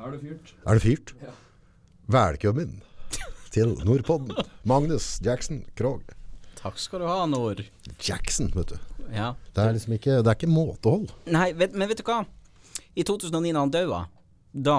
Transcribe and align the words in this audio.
Da 0.00 0.08
er 0.08 0.14
det 0.14 0.20
fyrt. 0.24 0.50
Er 0.64 0.78
det 0.78 0.80
fyrt? 0.80 1.10
Ja. 1.20 1.32
Velkommen 2.08 2.78
til 3.52 3.74
Nordpodden. 3.84 4.30
Magnus 4.64 5.18
Jackson 5.20 5.58
Krog. 5.76 6.14
Takk 6.56 6.80
skal 6.80 7.02
du 7.02 7.04
ha, 7.04 7.26
Nord. 7.28 7.60
Jackson, 8.00 8.48
vet 8.54 8.72
du. 8.72 8.78
Ja. 9.12 9.34
Det 9.52 9.60
er 9.60 9.76
liksom 9.76 9.98
ikke, 9.98 10.22
det 10.24 10.32
er 10.32 10.38
ikke 10.38 10.48
måtehold. 10.48 11.12
Nei, 11.28 11.50
vet, 11.52 11.76
men 11.76 11.92
vet 11.92 12.00
du 12.00 12.06
hva? 12.08 12.22
I 12.96 13.04
2009, 13.04 13.52
da 13.52 13.60
han 13.60 13.74
daua, 13.76 14.00
da 14.56 14.78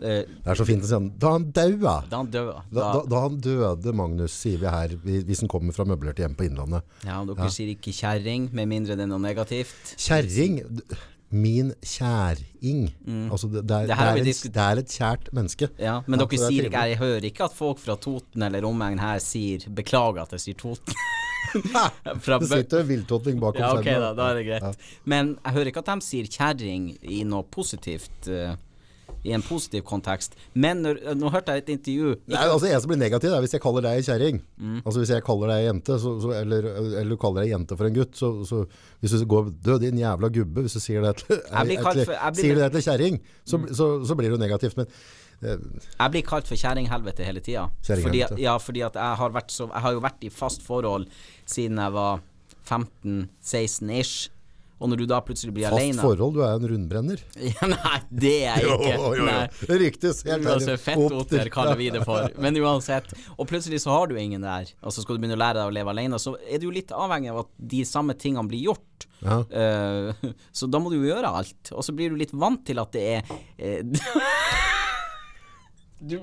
eh, 0.00 0.24
Det 0.24 0.54
er 0.54 0.62
så 0.62 0.70
fint 0.72 0.88
å 0.88 0.88
si 0.88 0.96
han. 0.96 1.12
Da 1.20 1.36
han 1.36 1.46
daua. 1.52 1.96
Da 2.08 2.22
han 2.22 2.32
døde, 2.32 2.56
Da, 2.72 2.88
da, 2.96 3.06
da 3.12 3.22
han 3.28 3.40
døde, 3.44 3.96
Magnus, 4.00 4.40
sier 4.40 4.64
vi 4.64 4.72
her, 4.72 4.96
hvis 5.04 5.44
han 5.44 5.52
kommer 5.52 5.76
fra 5.76 5.84
møblerte 5.92 6.24
hjem 6.24 6.38
på 6.40 6.48
Innlandet. 6.48 6.88
Ja, 7.04 7.20
dere 7.28 7.52
sier 7.52 7.76
ikke 7.76 7.92
kjerring, 7.92 8.48
med 8.56 8.72
mindre 8.72 8.96
det 8.96 9.04
er 9.04 9.12
noe 9.12 9.20
negativt. 9.20 9.98
Kjerring. 10.00 10.62
Min 11.32 11.72
kjæring. 11.80 12.90
Altså, 13.32 13.48
det, 13.48 13.62
det, 13.68 13.76
er, 13.76 13.86
Det 13.88 13.96
er 13.96 14.20
et, 14.20 14.42
det 14.54 14.62
er 14.62 14.82
et 14.82 14.92
kjært 14.92 15.30
menneske. 15.32 15.68
Ja, 15.80 16.00
men 16.06 16.20
Ja, 16.20 16.26
dere 16.26 16.38
er 16.38 16.52
sier 16.52 16.68
ikke. 16.68 16.84
Jeg 16.92 17.00
hører 17.00 17.26
ikke 17.30 17.44
at 17.48 17.56
folk 17.56 17.80
fra 17.80 17.96
Toten 17.96 18.44
eller 18.48 18.68
omegn 18.68 19.00
her 19.00 19.18
sier 19.24 19.64
'beklager 19.68 20.22
at 20.26 20.36
jeg 20.36 20.44
sier 20.46 20.60
Toten'. 20.60 20.94
Fra 22.24 22.38
Det 22.38 22.48
sitter 22.48 22.80
en 22.80 22.86
viltotting 22.88 23.40
bakom 23.40 23.60
Ja, 23.60 23.72
okay, 23.76 23.98
da, 24.00 24.12
da 24.16 24.28
er 24.30 24.38
det 24.38 24.44
greit. 24.46 24.62
Ja. 24.62 25.00
Men 25.04 25.34
jeg 25.44 25.52
hører 25.56 25.70
ikke 25.72 25.82
at 25.82 25.90
de 25.90 26.04
sier 26.06 26.28
kjerring 26.30 26.86
i 27.02 27.24
noe 27.28 27.44
positivt 27.44 28.28
eh, 28.30 28.54
I 29.22 29.32
en 29.36 29.42
positiv 29.46 29.84
kontekst. 29.86 30.34
Men 30.58 30.82
når, 30.82 30.98
nå 31.14 31.30
hørte 31.30 31.54
jeg 31.54 31.62
et 31.62 31.68
intervju 31.76 32.14
Nei, 32.32 32.42
altså 32.42 32.66
En 32.66 32.80
som 32.82 32.90
blir 32.90 32.98
negativ, 32.98 33.30
er 33.30 33.44
hvis 33.44 33.54
jeg 33.54 33.62
kaller 33.62 33.84
deg 33.86 34.02
kjerring. 34.06 34.40
Altså 34.82 35.02
Hvis 35.02 35.12
jeg 35.14 35.24
kaller 35.26 35.52
deg 35.52 35.66
jente, 35.68 35.98
så, 36.02 36.14
så, 36.24 36.32
eller, 36.40 36.66
eller 36.82 37.12
du 37.14 37.18
kaller 37.22 37.44
deg 37.44 37.52
jente 37.54 37.78
for 37.78 37.86
en 37.86 37.96
gutt, 38.00 38.18
så, 38.18 38.32
så 38.48 38.64
Hvis 39.00 39.14
du 39.14 39.26
går 39.30 39.52
'død, 39.52 39.78
din 39.86 40.02
jævla 40.02 40.32
gubbe', 40.34 40.66
hvis 40.66 40.74
du 40.78 40.82
sier 40.82 41.06
det 41.06 41.14
til, 41.22 41.38
sier 42.40 42.58
det 42.58 42.70
til 42.74 42.86
kjerring, 42.88 43.20
så, 43.44 43.62
så, 43.70 43.88
så 44.06 44.18
blir 44.18 44.34
det 44.34 44.40
negativt. 44.42 44.76
Men 44.80 44.90
eh, 45.42 45.56
Jeg 46.00 46.16
blir 46.16 46.26
kalt 46.26 46.50
for 46.50 46.58
kjerringhelvete 46.58 47.26
hele 47.26 47.44
tida. 47.44 47.68
Fordi, 47.86 48.24
ja, 48.42 48.58
fordi 48.58 48.84
at 48.90 48.98
jeg 48.98 49.22
har, 49.22 49.40
så, 49.48 49.70
jeg 49.70 49.86
har 49.86 49.96
jo 49.98 50.02
vært 50.02 50.26
i 50.26 50.34
fast 50.34 50.66
forhold 50.66 51.06
siden 51.46 51.78
jeg 51.78 51.94
var 51.94 52.22
15-16 52.66 53.90
ish. 54.00 54.30
Og 54.82 54.90
når 54.90 55.02
du 55.02 55.04
da 55.10 55.20
plutselig 55.22 55.54
blir 55.54 55.68
fast 55.68 55.78
alene 55.78 56.02
forhold, 56.02 56.34
du 56.34 56.42
er 56.42 56.56
en 56.56 56.68
rundbrenner. 56.72 57.22
ja, 57.52 57.68
Nei, 57.70 57.98
det 58.10 58.32
er 58.48 58.64
jeg 58.64 58.72
ikke. 58.74 58.94
Jo, 58.96 59.10
jo, 59.20 59.76
ryktes. 59.84 60.22
helt 60.26 60.48
Altså. 60.52 60.76
Fettoter 60.82 61.50
kaller 61.54 61.78
vi 61.78 61.90
det 61.94 62.02
for. 62.06 62.26
Men 62.42 62.58
uansett. 62.58 63.12
Og 63.36 63.46
plutselig 63.50 63.82
så 63.84 63.94
har 63.94 64.10
du 64.10 64.18
ingen 64.18 64.42
der, 64.42 64.72
og 64.82 64.94
så 64.94 65.04
skal 65.04 65.16
du 65.16 65.22
begynne 65.22 65.38
å 65.38 65.42
lære 65.44 65.60
deg 65.60 65.70
å 65.70 65.76
leve 65.78 65.94
alene. 65.94 66.20
Så 66.22 66.34
er 66.42 66.58
du 66.58 66.68
jo 66.68 66.74
litt 66.74 66.90
avhengig 66.96 67.30
av 67.30 67.44
at 67.44 67.52
de 67.74 67.84
samme 67.88 68.18
tingene 68.18 68.50
blir 68.50 68.66
gjort. 68.72 69.06
Ja. 69.22 69.38
Uh, 69.46 70.34
så 70.58 70.66
da 70.66 70.82
må 70.82 70.90
du 70.90 70.98
jo 70.98 71.06
gjøre 71.12 71.30
alt. 71.30 71.72
Og 71.76 71.86
så 71.86 71.94
blir 71.94 72.10
du 72.10 72.18
litt 72.18 72.34
vant 72.34 72.64
til 72.66 72.82
at 72.82 72.94
det 72.96 73.06
er 73.14 73.36
eh, 73.62 74.02
du, 76.02 76.18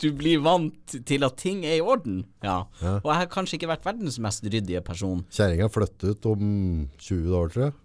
du 0.00 0.08
blir 0.16 0.40
vant 0.44 0.96
til 1.06 1.26
at 1.26 1.36
ting 1.40 1.64
er 1.68 1.78
i 1.78 1.84
orden. 1.84 2.22
Ja. 2.44 2.62
Og 3.00 3.08
jeg 3.10 3.18
har 3.22 3.30
kanskje 3.32 3.58
ikke 3.58 3.70
vært 3.72 3.86
verdens 3.88 4.18
mest 4.22 4.44
ryddige 4.46 4.82
person. 4.86 5.24
Kjerringa 5.34 5.68
flytter 5.72 6.14
ut 6.14 6.28
om 6.32 6.44
20 6.98 7.38
år, 7.40 7.52
tror 7.54 7.66
jeg. 7.68 7.78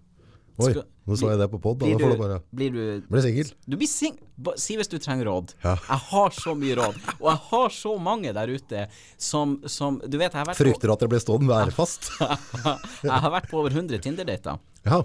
Oi, 0.55 0.69
Skal- 0.71 0.85
nå 1.05 1.17
sa 1.19 1.27
jeg 1.33 1.39
det 1.41 1.47
på 1.51 1.59
pod. 1.61 1.81
Da 1.81 1.85
Blir 1.89 1.99
du 1.99 2.19
bare 2.21 2.37
blir 2.55 2.71
du 2.71 3.07
bli 3.11 3.21
singel. 3.25 3.49
Du 3.67 3.75
blir 3.77 3.89
sing... 3.91 4.15
Si 4.59 4.77
hvis 4.79 4.87
du 4.91 4.95
trenger 5.03 5.27
råd. 5.29 5.51
Ja. 5.63 5.73
Jeg 5.89 5.99
har 6.11 6.31
så 6.35 6.53
mye 6.57 6.77
råd. 6.79 6.95
Og 7.19 7.27
jeg 7.29 7.41
har 7.49 7.75
så 7.75 7.91
mange 8.01 8.31
der 8.35 8.51
ute 8.55 8.85
som, 9.21 9.57
som 9.67 9.99
Du 10.03 10.15
vet, 10.17 10.31
jeg 10.31 10.39
har 10.39 10.47
vært 10.47 10.57
Frykter 10.59 10.93
at 10.95 11.03
jeg 11.05 11.11
blir 11.11 11.21
stående 11.23 11.51
værfast. 11.51 12.09
på, 12.17 12.25
jeg 13.09 13.19
har 13.27 13.31
vært 13.35 13.51
på 13.51 13.59
over 13.61 13.75
100 13.75 13.99
Tinder-dater. 14.07 14.57
Ja. 14.87 15.03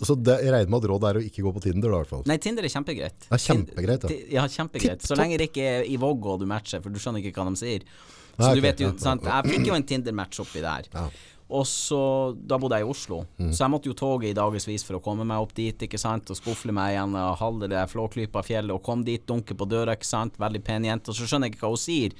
Så 0.00 0.14
det, 0.16 0.38
jeg 0.44 0.52
regner 0.54 0.70
med 0.72 0.82
at 0.82 0.88
rådet 0.90 1.08
er 1.10 1.18
å 1.20 1.22
ikke 1.22 1.42
gå 1.44 1.52
på 1.54 1.62
Tinder, 1.62 1.92
da, 1.92 1.98
i 1.98 2.02
hvert 2.02 2.12
fall. 2.12 2.22
Nei, 2.30 2.36
Tinder 2.42 2.66
er 2.66 2.72
kjempegreit. 2.72 3.26
Er 3.30 3.42
kjempegreit, 3.42 4.06
ja. 4.08 4.18
Ja, 4.38 4.44
kjempegreit. 4.48 5.04
Så 5.04 5.18
lenge 5.18 5.38
det 5.40 5.50
ikke 5.50 5.66
er 5.76 5.88
i 5.88 5.98
Vågå 6.00 6.38
du 6.40 6.46
matcher, 6.48 6.80
for 6.84 6.94
du 6.94 7.00
skjønner 7.02 7.24
ikke 7.24 7.42
hva 7.42 7.50
de 7.50 7.60
sier. 7.60 7.82
Så 8.38 8.44
Nei, 8.44 8.52
du 8.54 8.60
okay, 8.60 8.68
vet 8.68 8.80
jo, 8.84 8.92
ja, 8.92 9.02
sant 9.02 9.26
Jeg 9.26 9.52
fikk 9.52 9.66
jo 9.68 9.74
en 9.76 9.86
Tinder-match 9.90 10.40
oppi 10.44 10.62
der. 10.64 10.88
Ja. 10.94 11.04
Og 11.48 11.64
så, 11.64 11.98
da 12.44 12.58
bodde 12.60 12.76
jeg 12.76 12.84
i 12.84 12.90
Oslo, 12.92 13.22
Mm. 13.38 13.52
så 13.56 13.64
jeg 13.64 13.70
måtte 13.72 13.88
jo 13.88 13.94
toget 13.96 14.30
i 14.30 14.36
dagevis 14.36 14.84
for 14.84 14.98
å 14.98 15.02
komme 15.02 15.24
meg 15.24 15.40
opp 15.40 15.54
dit, 15.56 15.78
ikke 15.86 15.98
sant, 16.00 16.28
og 16.30 16.36
skufle 16.36 16.72
meg 16.76 16.92
igjen 16.92 17.14
og 17.16 17.38
halve 17.40 17.68
det 17.72 17.86
flåklypa 17.88 18.42
fjellet, 18.44 18.74
og 18.74 18.82
kom 18.84 19.04
dit, 19.04 19.24
dunke 19.26 19.54
på 19.56 19.64
døra, 19.68 19.92
ikke 19.96 20.06
sant, 20.08 20.36
veldig 20.38 20.62
pen 20.64 20.84
jente, 20.84 21.08
og 21.08 21.16
så 21.16 21.24
skjønner 21.24 21.48
jeg 21.48 21.54
ikke 21.56 21.64
hva 21.64 21.72
hun 21.72 21.80
sier. 21.80 22.10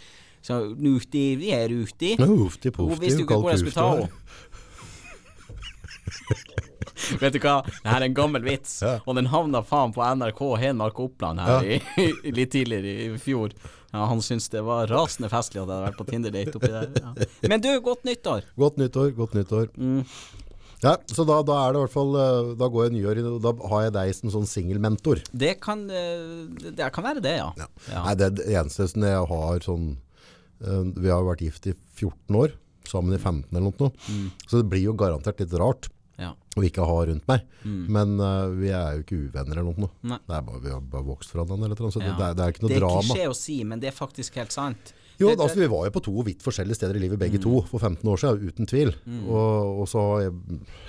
Så 0.41 0.75
Nuti, 0.79 1.37
vi 1.37 1.53
er 1.53 1.69
uti. 1.69 2.17
Ufti 2.17 2.71
Hun 2.77 2.97
visste 2.97 3.21
jo 3.21 3.27
ikke 3.27 3.41
hvor 3.43 3.51
jeg 3.53 3.59
skulle 3.65 3.77
ta 3.77 3.89
henne. 3.99 4.09
Vet 7.23 7.35
du 7.37 7.41
hva, 7.43 7.61
det 7.67 7.89
her 7.89 8.01
er 8.03 8.09
en 8.09 8.17
gammel 8.17 8.43
vits, 8.47 8.79
Ja. 8.85 8.99
og 9.07 9.19
den 9.19 9.31
havna 9.33 9.63
faen 9.67 9.93
på 9.95 10.03
NRK 10.05 10.41
Hedmark 10.63 10.99
og 11.01 11.11
Oppland 11.13 11.41
her 11.45 11.63
Ja. 11.67 11.79
i, 12.03 12.33
litt 12.35 12.53
tidligere 12.55 12.95
i 13.07 13.19
fjor. 13.23 13.55
Ja, 13.93 14.05
han 14.11 14.21
syntes 14.21 14.51
det 14.53 14.61
var 14.67 14.91
rasende 14.91 15.31
festlig 15.33 15.63
at 15.63 15.65
jeg 15.65 15.71
hadde 15.71 15.85
vært 15.87 15.97
på 16.01 16.05
Tinder-date 16.11 16.59
oppi 16.59 16.69
der. 16.75 17.29
Men 17.49 17.63
du, 17.65 17.71
godt 17.81 18.05
nyttår. 18.05 18.45
Godt 18.61 18.77
nyttår, 18.83 19.15
godt 19.17 19.37
nyttår. 19.39 19.71
Mm. 19.81 20.03
Ja, 20.83 20.93
så 21.11 21.25
da, 21.27 21.41
da 21.43 21.57
er 21.65 21.73
det 21.75 21.81
i 21.81 21.83
hvert 21.83 21.91
fall 21.95 22.13
eh, 22.15 22.51
Da 22.61 22.69
går 22.71 22.85
jeg 22.87 22.93
nyår 22.95 23.19
inn, 23.19 23.27
og 23.33 23.41
da 23.43 23.51
har 23.73 23.81
jeg 23.89 23.95
deg 23.97 24.13
som 24.15 24.31
sånn 24.31 24.47
singelmentor. 24.47 25.23
Det 25.35 25.57
kan, 25.65 25.81
eh, 25.91 26.45
det, 26.69 26.91
kan 26.95 27.07
være 27.09 27.23
det, 27.25 27.33
ja. 27.41 27.49
Ja. 27.59 27.67
Ja. 27.89 28.03
Nei, 28.05 28.15
det 28.21 28.29
det 28.39 28.47
eneste 28.53 28.87
som 28.93 29.03
jeg 29.09 29.25
har 29.33 29.65
sånn 29.67 29.89
eh, 30.63 30.85
Vi 31.03 31.11
har 31.11 31.27
vært 31.27 31.43
gift 31.49 31.67
i 31.67 31.75
14 31.99 32.39
år, 32.45 32.55
sammen 32.87 33.17
i 33.17 33.19
15 33.19 33.49
eller 33.59 33.73
noe. 33.73 33.91
Mm. 34.07 34.29
Så 34.47 34.61
det 34.63 34.69
blir 34.71 34.85
jo 34.87 34.95
garantert 35.01 35.41
litt 35.43 35.57
rart 35.59 35.91
ja. 36.19 36.33
og 36.57 36.65
ikke 36.67 36.85
ha 36.87 36.97
rundt 37.07 37.27
meg. 37.31 37.45
Men 37.65 38.19
uh, 38.21 38.49
vi 38.59 38.69
er 38.75 38.97
jo 38.99 39.05
ikke 39.05 39.19
uvenner 39.29 39.61
eller 39.63 39.79
noe. 39.79 39.91
Mm. 40.03 40.09
Nei. 40.15 40.19
Det 40.27 40.37
er 40.39 40.47
bare, 40.49 40.61
vi 40.65 40.71
har 40.75 40.81
bare 40.81 41.07
vokst 41.07 41.31
fra 41.35 41.45
den. 41.47 41.63
eller 41.63 41.77
noe, 41.79 41.91
Så 41.95 42.03
Ja. 42.03 42.15
det, 42.17 42.25
er, 42.31 42.35
det 42.35 42.45
er 42.47 42.55
ikke 42.57 42.65
noe 42.67 42.73
drama. 42.75 42.79
Det 42.79 42.83
er 42.83 42.87
drama. 42.89 43.15
klisjé 43.15 43.29
å 43.29 43.37
si, 43.37 43.59
men 43.65 43.81
det 43.81 43.89
er 43.93 43.97
faktisk 43.97 44.35
helt 44.43 44.53
sant. 44.53 44.93
Jo, 45.19 45.29
Det- 45.31 45.39
altså 45.41 45.59
Vi 45.59 45.67
var 45.67 45.85
jo 45.87 45.91
på 45.91 46.03
to 46.03 46.23
vidt 46.23 46.43
forskjellige 46.43 46.77
steder 46.79 46.97
i 46.97 47.01
livet 47.07 47.19
begge 47.19 47.41
to 47.43 47.61
for 47.63 47.79
15 47.81 48.03
år 48.07 48.17
siden, 48.19 48.49
uten 48.53 48.67
tvil. 48.67 48.95
Mm. 49.07 49.25
Og, 49.29 49.81
og 49.83 49.87
så 49.89 50.03
jeg 50.23 50.33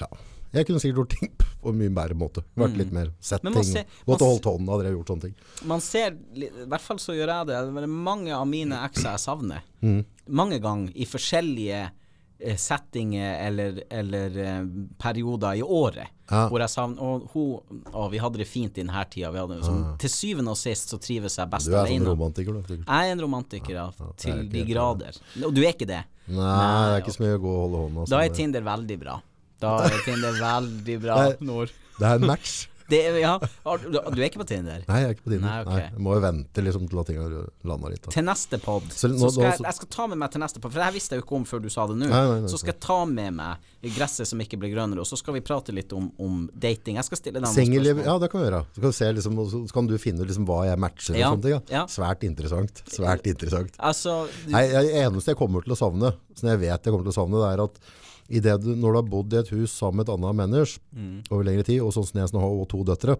ja, 0.01 0.07
Jeg 0.51 0.65
kunne 0.65 0.79
sikkert 0.81 0.95
gjort 0.97 1.13
ting 1.19 1.29
på 1.61 1.69
en 1.69 1.77
mye 1.77 1.93
bedre 1.93 2.15
måte. 2.17 2.41
Vært 2.57 2.77
litt 2.77 2.91
mer 2.91 3.11
sett 3.21 3.43
Mm. 3.43 3.53
Ting. 3.53 3.63
ser- 3.63 3.85
Gått 4.05 4.21
og 4.21 4.29
holdt 4.39 4.45
hånden, 4.49 4.67
hadde 4.69 4.85
jeg 4.85 4.95
gjort 4.97 5.07
sånne 5.13 5.21
ting. 5.21 5.35
Man 5.65 5.79
ser, 5.81 6.11
i 6.33 6.49
hvert 6.65 6.81
fall 6.81 6.97
så 6.97 7.13
gjør 7.13 7.27
jeg 7.29 7.47
det, 7.47 7.73
det 7.75 7.83
er 7.83 7.87
mange 7.87 8.31
av 8.33 8.47
mine 8.47 8.73
ekser 8.85 9.11
jeg 9.13 9.19
savner. 9.19 9.61
Mm. 9.83 10.05
Mange 10.29 10.59
ganger 10.61 10.91
i 10.95 11.05
forskjellige 11.05 11.91
settinger 12.39 13.47
eller, 13.47 13.83
eller 13.89 14.37
eh, 14.37 14.63
perioder 14.97 15.59
i 15.59 15.63
året. 15.63 16.07
Ja. 16.29 16.43
Hvor 16.45 16.61
jeg 16.61 16.69
savner 16.69 17.01
Og 17.01 17.23
hun 17.33 17.79
Å, 17.89 18.03
vi 18.13 18.19
hadde 18.21 18.37
det 18.37 18.45
fint 18.45 18.75
i 18.77 18.83
denne 18.83 19.01
tida. 19.09 19.31
Vi 19.33 19.41
hadde, 19.41 19.55
som, 19.65 19.79
Til 19.99 20.11
syvende 20.13 20.53
og 20.53 20.59
sist 20.61 20.93
så 20.93 20.99
trives 21.01 21.39
jeg 21.39 21.49
best 21.49 21.65
Du 21.65 21.73
er 21.73 21.79
sånn 21.79 21.95
alene. 21.95 22.13
romantiker, 22.13 22.59
du. 22.67 22.75
Jeg 22.77 22.85
er 22.85 23.13
en 23.15 23.23
romantiker, 23.25 23.73
ja. 23.73 23.87
ja 23.97 24.11
til 24.21 24.43
de 24.51 24.63
grader. 24.69 25.17
Og 25.41 25.55
du 25.55 25.63
er 25.63 25.73
ikke 25.73 25.89
det? 25.89 26.03
Nei, 26.29 26.45
det 26.45 26.93
er 26.93 27.01
ikke 27.01 27.15
så 27.17 27.25
mye 27.25 27.39
å 27.39 27.41
gå 27.41 27.53
og 27.55 27.61
holde 27.63 27.83
hånda. 27.87 28.09
Da 28.13 28.21
er 28.21 28.29
sånn. 28.29 28.37
Tinder 28.43 28.67
veldig 28.69 28.99
bra. 29.01 29.15
Da 29.59 29.75
er 29.87 30.03
Tinder 30.05 30.37
veldig 30.39 30.99
bra, 31.03 31.21
Nord. 31.49 31.73
Det 31.97 32.07
er 32.07 32.21
en 32.21 32.29
match. 32.29 32.59
Det 32.89 32.99
ja, 33.21 33.35
du, 33.39 33.97
er 33.99 34.25
ikke 34.27 34.41
på 34.41 34.47
Tinder? 34.49 34.83
Nei, 34.87 35.01
jeg 35.03 35.09
er 35.09 35.15
ikke 35.15 35.25
på 35.27 35.33
Tinder. 35.33 35.45
Nei, 35.45 35.57
okay. 35.63 35.75
Nei, 35.75 35.89
jeg 35.93 36.03
må 36.05 36.15
jo 36.17 36.23
vente 36.23 36.63
liksom, 36.65 36.87
til 36.89 37.01
at 37.01 37.09
ting 37.11 37.19
har 37.21 37.35
landa 37.69 37.91
litt. 37.93 38.01
Da. 38.05 38.13
Til 38.15 38.25
neste 38.25 38.59
pod. 38.63 38.87
Så 38.89 39.11
Så, 39.11 39.31
skal 39.35 39.45
jeg, 39.45 39.59
jeg 39.67 39.77
skal 39.79 39.91
ta 39.95 40.07
med 40.09 40.21
meg 40.23 40.33
til 40.33 40.43
neste 40.43 40.61
pod, 40.61 40.73
for 40.73 40.81
det 40.81 40.87
her 40.89 40.95
visste 40.95 41.15
jeg 41.15 41.21
jo 41.21 41.27
ikke 41.27 41.37
om 41.39 41.45
før 41.49 41.63
du 41.63 41.69
sa 41.73 41.85
det 41.91 41.99
nå. 42.01 42.09
Så 42.49 42.61
skal 42.61 42.73
jeg 42.73 42.81
ta 42.85 42.99
med 43.09 43.37
meg 43.37 43.69
gresset 43.95 44.27
som 44.27 44.41
ikke 44.43 44.59
blir 44.59 44.73
grønnere, 44.73 45.03
og 45.03 45.07
så 45.07 45.19
skal 45.19 45.37
vi 45.37 45.43
prate 45.45 45.75
litt 45.75 45.93
om, 45.95 46.09
om 46.19 46.41
dating. 46.53 46.99
Jeg 46.99 47.07
skal 47.07 47.21
stille 47.21 47.39
deg 47.39 47.47
noen 47.47 48.07
ja 48.09 48.17
det 48.19 48.31
kan 48.31 48.41
vi 48.41 48.47
gjøre. 48.47 48.63
Så 48.75 48.83
kan, 48.83 48.95
se, 48.95 49.11
liksom, 49.19 49.39
så 49.53 49.63
kan 49.75 49.89
du 49.89 49.95
finne 50.01 50.27
liksom, 50.27 50.47
hva 50.49 50.63
jeg 50.67 50.81
matcher 50.81 51.15
og 51.15 51.23
sånne 51.23 51.45
ting. 51.45 51.55
Ja. 51.55 51.61
ja. 51.77 51.85
Svært 51.91 52.25
interessant. 52.27 52.83
Svært 52.89 53.29
interessant. 53.29 53.77
Altså, 53.77 54.21
du, 54.43 54.51
Nei, 54.55 54.65
det 54.73 54.93
eneste 55.05 55.33
jeg 55.33 55.39
kommer 55.39 55.65
til 55.65 55.75
å 55.75 55.79
savne, 55.79 56.13
som 56.35 56.51
jeg 56.51 56.61
vet 56.65 56.77
jeg 56.77 56.93
kommer 56.93 57.07
til 57.07 57.13
å 57.13 57.19
savne, 57.21 57.41
det 57.43 57.51
er 57.53 57.65
at 57.67 57.81
du, 58.29 58.75
når 58.75 58.91
du 58.93 58.97
har 58.99 59.07
bodd 59.09 59.33
i 59.33 59.37
et 59.41 59.49
hus 59.49 59.71
sammen 59.73 59.97
med 59.97 60.07
et 60.09 60.13
annet 60.15 60.35
menneske 60.37 60.79
Mm. 60.95 61.23
over 61.31 61.43
lengre 61.43 61.63
tid, 61.65 61.81
og 61.81 61.91
sånn 61.93 62.05
som 62.05 62.19
jeg 62.21 62.29
har 62.41 62.65
to 62.69 62.83
døtre, 62.85 63.15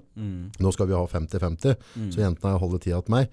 nå 0.60 0.72
skal 0.74 0.88
vi 0.88 0.94
ha 0.94 1.06
50-50, 1.08 1.76
Mm. 1.98 2.12
så 2.14 2.18
jentene 2.22 2.60
holder 2.60 2.80
tida 2.80 3.02
til 3.04 3.12
meg. 3.16 3.30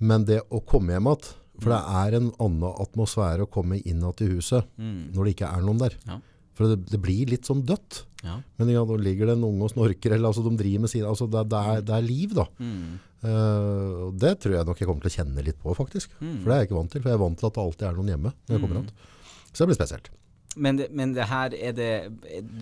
Men 0.00 0.24
det 0.24 0.40
å 0.50 0.60
komme 0.64 0.92
hjem 0.94 1.06
igjen, 1.10 1.34
for 1.60 1.70
det 1.70 1.82
er 1.86 2.14
en 2.18 2.30
annen 2.40 2.74
atmosfære 2.82 3.42
å 3.46 3.50
komme 3.50 3.80
inn 3.84 4.02
igjen 4.02 4.22
i 4.22 4.30
huset 4.34 4.64
når 4.78 5.24
det 5.24 5.34
ikke 5.36 5.50
er 5.56 5.62
noen 5.62 5.78
der. 5.78 5.90
Mm. 6.04 6.08
Ja. 6.08 6.20
For 6.54 6.68
det, 6.70 6.86
det 6.86 7.00
blir 7.02 7.26
litt 7.26 7.42
sånn 7.46 7.64
dødt. 7.66 8.04
ja. 8.22 8.40
Men 8.58 8.68
ja, 8.70 8.84
nå 8.84 8.96
ligger 9.02 9.26
det 9.26 9.34
en 9.36 9.42
unge 9.44 9.62
og 9.66 9.70
snorker, 9.72 10.12
eller 10.14 10.28
altså 10.30 10.42
de 10.48 10.56
driver 10.56 10.80
med 10.86 10.90
sine, 10.90 11.06
altså 11.10 11.26
det, 11.28 11.48
det, 11.50 11.58
er, 11.58 11.80
det 11.82 11.94
er 11.96 12.02
liv 12.06 12.34
da. 12.34 12.44
Mm. 12.60 12.98
Og 14.04 14.18
det 14.20 14.38
tror 14.40 14.54
jeg 14.54 14.66
nok 14.68 14.78
jeg 14.78 14.86
kommer 14.88 15.02
til 15.02 15.10
å 15.10 15.16
kjenne 15.24 15.44
litt 15.44 15.58
på 15.62 15.74
faktisk. 15.74 16.10
Mm. 16.20 16.36
For 16.42 16.46
det 16.50 16.54
er 16.54 16.60
jeg 16.62 16.68
ikke 16.70 16.78
vant 16.78 16.90
til, 16.92 17.02
for 17.02 17.10
jeg 17.10 17.18
er 17.18 17.24
vant 17.24 17.38
til 17.40 17.46
at 17.48 17.54
det 17.56 17.64
alltid 17.64 17.86
er 17.88 17.96
noen 17.98 18.12
hjemme 18.12 18.32
når 18.34 18.54
jeg 18.54 18.62
kommer 18.64 18.78
hjem. 18.80 18.90
Så 19.54 19.58
det 19.64 19.68
blir 19.70 19.78
spesielt. 19.80 20.10
Men 20.56 20.76
det, 20.78 20.86
men 20.94 21.12
det 21.16 21.24
her 21.26 21.54
er 21.54 21.72
det 21.74 21.88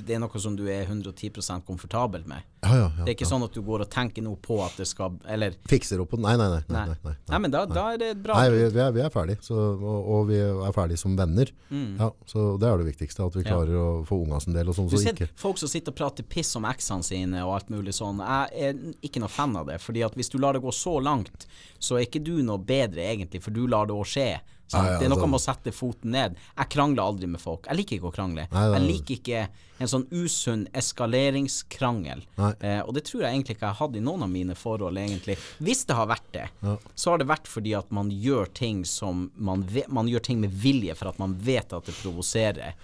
Det 0.07 0.15
er 0.17 0.21
noe 0.23 0.41
som 0.41 0.55
du 0.57 0.63
er 0.73 0.87
110% 0.87 1.65
komfortabel 1.67 2.23
med. 2.27 2.43
Ja, 2.63 2.71
ja, 2.77 2.85
ja. 2.97 3.05
Det 3.05 3.09
er 3.11 3.17
ikke 3.17 3.27
sånn 3.29 3.43
at 3.45 3.53
du 3.57 3.61
går 3.67 3.83
og 3.85 3.91
tenker 3.91 4.23
noe 4.23 4.37
på 4.39 4.61
at 4.65 4.77
det 4.79 4.87
skal 4.87 5.17
Eller 5.27 5.57
Fikser 5.69 6.01
opp 6.01 6.13
på 6.15 6.19
Nei, 6.23 6.37
nei, 6.39 6.47
nei. 6.53 6.61
nei, 6.71 6.85
Nei. 6.87 6.97
nei, 7.05 7.15
nei, 7.33 7.39
men 7.43 7.51
da, 7.51 7.65
da 7.67 7.89
er 7.93 7.99
det 7.99 8.11
bra 8.23 8.37
Nei, 8.39 8.49
vi, 8.55 8.61
vi, 8.71 8.81
er, 8.85 8.93
vi 8.95 9.03
er 9.03 9.11
ferdige, 9.13 9.43
så, 9.43 9.57
og, 9.75 9.99
og 10.15 10.29
vi 10.31 10.39
er 10.41 10.73
ferdige 10.77 11.01
som 11.03 11.17
venner. 11.19 11.51
Ja, 11.73 12.09
så 12.31 12.45
det 12.63 12.69
er 12.71 12.79
det 12.83 12.89
viktigste, 12.93 13.27
at 13.27 13.37
vi 13.37 13.43
Mm. 13.43 13.49
Klarer 13.51 13.75
å 13.77 13.87
få 14.07 14.21
unga 14.23 14.39
sin 14.41 14.55
del 14.55 14.69
og 14.71 14.77
sånn. 14.77 14.87
Du 14.89 14.95
Så 14.97 15.03
ser 15.03 15.17
ikke 15.17 15.27
folk 15.37 15.59
som 15.59 15.69
sitter 15.69 15.91
og 15.93 15.97
prater 15.99 16.23
piss 16.31 16.55
om 16.57 16.65
eksene 16.71 17.03
sine 17.05 17.43
og 17.45 17.57
alt 17.57 17.73
mulig 17.75 17.91
sånn. 17.97 18.23
Jeg 18.23 18.69
er 18.71 18.79
ikke 19.03 19.21
noe 19.21 19.29
fan 19.35 19.57
av 19.59 19.67
det. 19.67 19.81
Fordi 19.83 20.05
at 20.07 20.15
hvis 20.17 20.31
du 20.31 20.39
lar 20.39 20.55
det 20.55 20.63
gå 20.63 20.71
så 20.73 20.95
langt, 21.03 21.49
så 21.83 21.99
er 21.99 22.07
ikke 22.07 22.23
du 22.25 22.37
noe 22.47 22.63
bedre 22.63 23.03
egentlig, 23.11 23.43
for 23.43 23.51
du 23.51 23.67
lar 23.67 23.91
det 23.91 23.97
òg 23.99 24.07
skje. 24.09 24.29
Sant? 24.69 24.87
Ja, 24.89 24.99
det 24.99 25.05
er 25.05 25.11
noe 25.13 25.19
sånn. 25.21 25.31
med 25.31 25.41
å 25.41 25.43
sette 25.43 25.73
foten 25.73 26.11
ned. 26.15 26.37
Jeg 26.57 26.69
krangler 26.73 27.03
aldri 27.05 27.27
med 27.29 27.41
folk. 27.43 27.67
Jeg 27.69 27.77
liker 27.77 27.97
ikke 27.99 28.09
å 28.09 28.15
krangle. 28.15 28.47
Nei, 28.53 28.63
nei. 28.69 28.79
Jeg 28.79 28.87
liker 28.89 29.15
ikke 29.19 29.49
en 29.83 29.91
sånn 29.91 30.07
usunn 30.11 30.63
eskaleringskrangel. 30.73 32.23
Eh, 32.61 32.81
og 32.87 32.95
det 32.97 33.05
tror 33.09 33.25
jeg 33.25 33.35
egentlig 33.35 33.57
ikke 33.57 33.67
jeg 33.67 33.75
har 33.75 33.81
hatt 33.87 33.97
i 33.99 34.03
noen 34.05 34.23
av 34.25 34.31
mine 34.33 34.55
forhold, 34.57 34.97
egentlig. 35.01 35.37
Hvis 35.61 35.85
det 35.89 35.97
har 35.99 36.09
vært 36.11 36.31
det, 36.33 36.47
Ja. 36.63 36.77
så 36.95 37.11
har 37.11 37.19
det 37.19 37.27
vært 37.29 37.47
fordi 37.51 37.77
at 37.79 37.91
man 37.93 38.11
gjør 38.11 38.53
ting 38.55 38.85
som 38.85 39.31
man, 39.37 39.67
man 39.89 40.07
gjør 40.09 40.23
ting 40.23 40.41
med 40.41 40.51
vilje 40.53 40.95
for 40.97 41.09
at 41.09 41.19
man 41.19 41.35
vet 41.35 41.73
at 41.73 41.85
det 41.85 41.95
provoserer. 42.01 42.75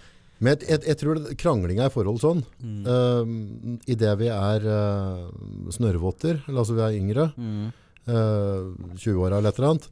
Men 0.40 0.54
jeg, 0.56 0.68
jeg, 0.68 0.80
jeg 0.86 0.96
tror 1.00 1.34
kranglinga 1.36 1.86
i 1.86 1.90
forhold 1.90 2.20
sånn 2.20 2.44
Mm. 2.62 2.84
uh, 2.86 3.78
Idet 3.90 4.18
vi 4.20 4.28
er 4.28 4.60
uh, 4.62 5.28
snørrvotter, 5.74 6.44
eller 6.46 6.60
altså 6.62 6.74
vi 6.76 6.82
er 6.84 6.98
yngre, 7.00 7.32
Mm. 7.36 7.72
uh, 8.06 8.94
20-åra 8.94 9.38
eller 9.38 9.48
et 9.50 9.58
eller 9.58 9.70
annet, 9.72 9.88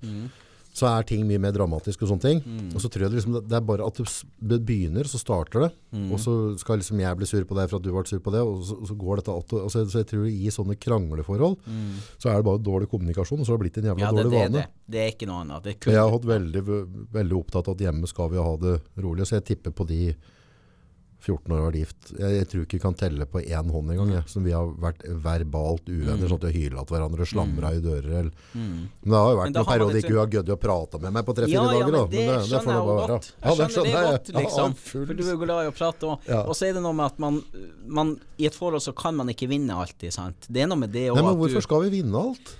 så 0.76 0.84
er 0.90 1.06
ting 1.08 1.22
mye 1.24 1.40
mer 1.40 1.54
dramatisk 1.56 2.02
og 2.04 2.10
sånne 2.10 2.20
ting. 2.26 2.40
Mm. 2.44 2.74
Og 2.76 2.82
så 2.84 2.90
tror 2.92 3.06
jeg 3.06 3.10
det, 3.14 3.16
liksom, 3.22 3.36
det- 3.48 3.56
er 3.56 3.62
bare 3.64 3.86
at 3.86 3.96
det 3.96 4.58
begynner, 4.68 5.08
så 5.08 5.16
starter 5.16 5.62
det. 5.64 5.70
Mm. 5.96 6.10
Og 6.12 6.18
så 6.20 6.34
skal 6.60 6.76
liksom 6.82 7.00
jeg 7.00 7.16
bli 7.16 7.24
sur 7.30 7.44
på 7.48 7.56
deg 7.56 7.70
for 7.70 7.78
at 7.80 7.82
du 7.86 7.90
ble 7.94 8.04
sur 8.04 8.20
på 8.20 8.34
det, 8.34 8.42
og 8.44 8.60
så, 8.68 8.76
og 8.76 8.86
så 8.90 8.96
går 9.00 9.16
dette 9.22 9.32
alt, 9.32 9.52
og- 9.56 9.70
så, 9.72 9.86
så 9.88 10.02
jeg 10.04 10.08
tror 10.12 10.26
i 10.28 10.52
sånne 10.52 10.76
krangleforhold, 10.76 11.56
så 12.20 12.28
er 12.28 12.36
det 12.36 12.44
bare 12.44 12.60
dårlig 12.60 12.90
kommunikasjon, 12.92 13.40
og 13.40 13.46
så 13.48 13.54
har 13.54 13.58
det 13.58 13.64
blitt 13.72 13.78
en 13.80 13.88
jævla 13.88 13.96
Mm. 13.96 14.04
Ja, 14.04 14.12
det, 14.12 14.24
dårlig 14.26 14.36
det 14.36 14.52
vane. 14.52 14.66
det. 14.90 15.00
Er 15.00 15.10
ikke 15.16 15.26
noe 15.32 15.40
annet. 15.46 15.64
Jeg 15.86 15.96
har 15.96 16.10
hatt 16.10 16.28
veldig, 16.28 16.62
veldig 17.12 17.36
opptatt 17.40 17.68
av 17.68 17.74
at 17.74 17.84
hjemme 17.88 18.06
skal 18.06 18.28
vi 18.30 18.36
ha 18.36 18.56
det 18.56 18.80
rolig, 19.00 19.24
så 19.26 19.40
jeg 19.40 19.46
tipper 19.56 19.72
på 19.72 19.86
de 19.88 20.14
14 21.26 21.52
år 21.52 21.58
og 21.60 21.66
vært 21.68 21.78
gift. 21.80 22.10
Jeg, 22.18 22.32
jeg 22.38 22.46
tror 22.52 22.62
ikke 22.66 22.76
vi 22.78 22.82
kan 22.86 22.94
telle 22.98 23.26
på 23.26 23.42
én 23.42 23.70
hånd 23.74 23.90
engang, 23.94 24.12
ja, 24.14 24.22
som 24.30 24.44
vi 24.46 24.52
har 24.54 24.68
vært 24.82 25.02
verbalt 25.24 25.88
uvenner, 25.90 26.16
Mm. 26.22 26.28
sånn 26.30 26.38
at 26.38 26.46
vi 26.46 26.52
har 26.52 26.56
hyla 26.70 26.84
til 26.86 26.96
hverandre, 26.96 27.26
slamra 27.26 27.72
i 27.74 27.80
dører. 27.84 28.12
Eller. 28.20 28.30
Men 28.54 28.88
det 29.02 29.16
har 29.18 29.30
jo 29.32 29.38
vært 29.42 29.54
noen 29.56 29.68
perioder 29.70 29.98
ikke 30.00 30.12
hun 30.14 30.20
har 30.22 30.30
giddet 30.36 30.54
å 30.54 30.58
prate 30.62 31.00
med 31.02 31.12
meg 31.18 31.26
på 31.26 31.34
tre-fire 31.36 31.52
Ja, 31.56 31.64
ja, 31.66 31.72
dager. 31.72 31.84
men 31.84 31.96
da. 31.96 32.04
det, 32.06 32.16
Men 32.16 32.26
det, 32.26 32.36
det 32.36 32.50
skjønner 32.50 32.72
jeg 32.72 32.82
jo 32.82 32.96
godt. 33.00 33.30
Ja, 33.42 33.54
Jeg 33.56 33.70
skjønner 33.76 33.86
det 33.90 34.04
godt. 34.06 34.30
Ja, 34.32 34.38
liksom. 34.40 34.76
For 34.86 35.14
du 35.20 35.24
er 35.26 35.40
glad 35.44 35.64
i 35.66 35.70
å 35.70 35.76
prate 35.76 36.10
òg. 36.12 36.28
Ja. 36.30 36.42
Og 36.46 36.54
så 36.56 36.68
er 36.70 36.72
det 36.78 36.82
noe 36.86 36.92
med 36.96 37.06
at 37.12 37.18
man, 37.18 37.42
man 37.86 38.14
I 38.38 38.46
et 38.46 38.54
forhold 38.54 38.82
så 38.86 38.94
kan 38.96 39.16
man 39.16 39.28
ikke 39.28 39.48
vinne 39.50 39.74
alltid, 39.74 40.12
sant. 40.14 40.46
Det 40.48 40.62
er 40.62 40.70
noe 40.70 40.78
med 40.78 40.92
det 40.92 41.08
òg 41.10 41.16
men 41.18 41.34
hvorfor 41.36 41.58
du 41.60 41.66
skal 41.66 41.82
vi 41.88 41.98
vinne 42.00 42.14
alt? 42.22 42.54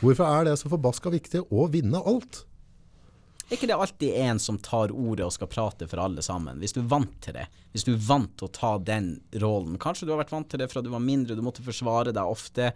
Hvorfor 0.00 0.24
er 0.28 0.44
det 0.50 0.58
så 0.60 0.68
forbaska 0.70 1.10
viktig 1.10 1.40
å 1.50 1.64
vinne 1.72 1.98
alt? 2.06 2.44
Er 3.48 3.58
ikke 3.58 3.68
det 3.68 3.76
alltid 3.76 4.14
en 4.24 4.38
som 4.40 4.56
tar 4.58 4.92
ordet 4.92 5.26
og 5.26 5.32
skal 5.34 5.50
prate 5.52 5.88
for 5.90 6.00
alle 6.00 6.22
sammen? 6.24 6.58
Hvis 6.62 6.72
du 6.72 6.80
er 6.80 6.88
vant 6.88 7.14
til 7.24 7.36
det. 7.36 7.44
Hvis 7.74 7.84
du 7.84 7.92
er 7.92 8.00
vant 8.06 8.30
til 8.38 8.48
å 8.48 8.52
ta 8.54 8.70
den 8.80 9.08
rollen. 9.42 9.76
Kanskje 9.82 10.08
du 10.08 10.14
har 10.14 10.22
vært 10.22 10.32
vant 10.32 10.48
til 10.48 10.62
det 10.62 10.70
fra 10.72 10.80
du 10.84 10.88
var 10.92 11.02
mindre, 11.04 11.36
du 11.36 11.42
måtte 11.44 11.64
forsvare 11.66 12.14
deg 12.14 12.34
ofte. 12.36 12.70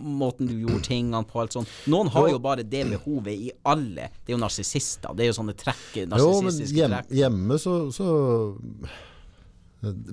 Måten 0.00 0.48
du 0.48 0.54
gjorde 0.56 0.84
tingene 0.88 1.24
på, 1.28 1.42
alt 1.42 1.56
sånt. 1.58 1.72
Noen 1.92 2.12
har 2.14 2.30
jo 2.32 2.40
bare 2.42 2.64
det 2.64 2.86
behovet 2.94 3.34
i 3.34 3.50
alle. 3.68 4.08
Det 4.24 4.32
er 4.32 4.38
jo 4.38 4.44
narsissister. 4.44 5.12
Det 5.12 5.26
er 5.26 5.32
jo 5.32 5.40
sånne 5.42 5.56
trekk, 5.60 5.88
Jo, 5.98 6.06
men 6.06 6.14
narsissistiske 6.16 6.80
hjem, 6.80 6.96
hjemme 7.20 7.60
så, 7.60 7.74
så 7.94 8.08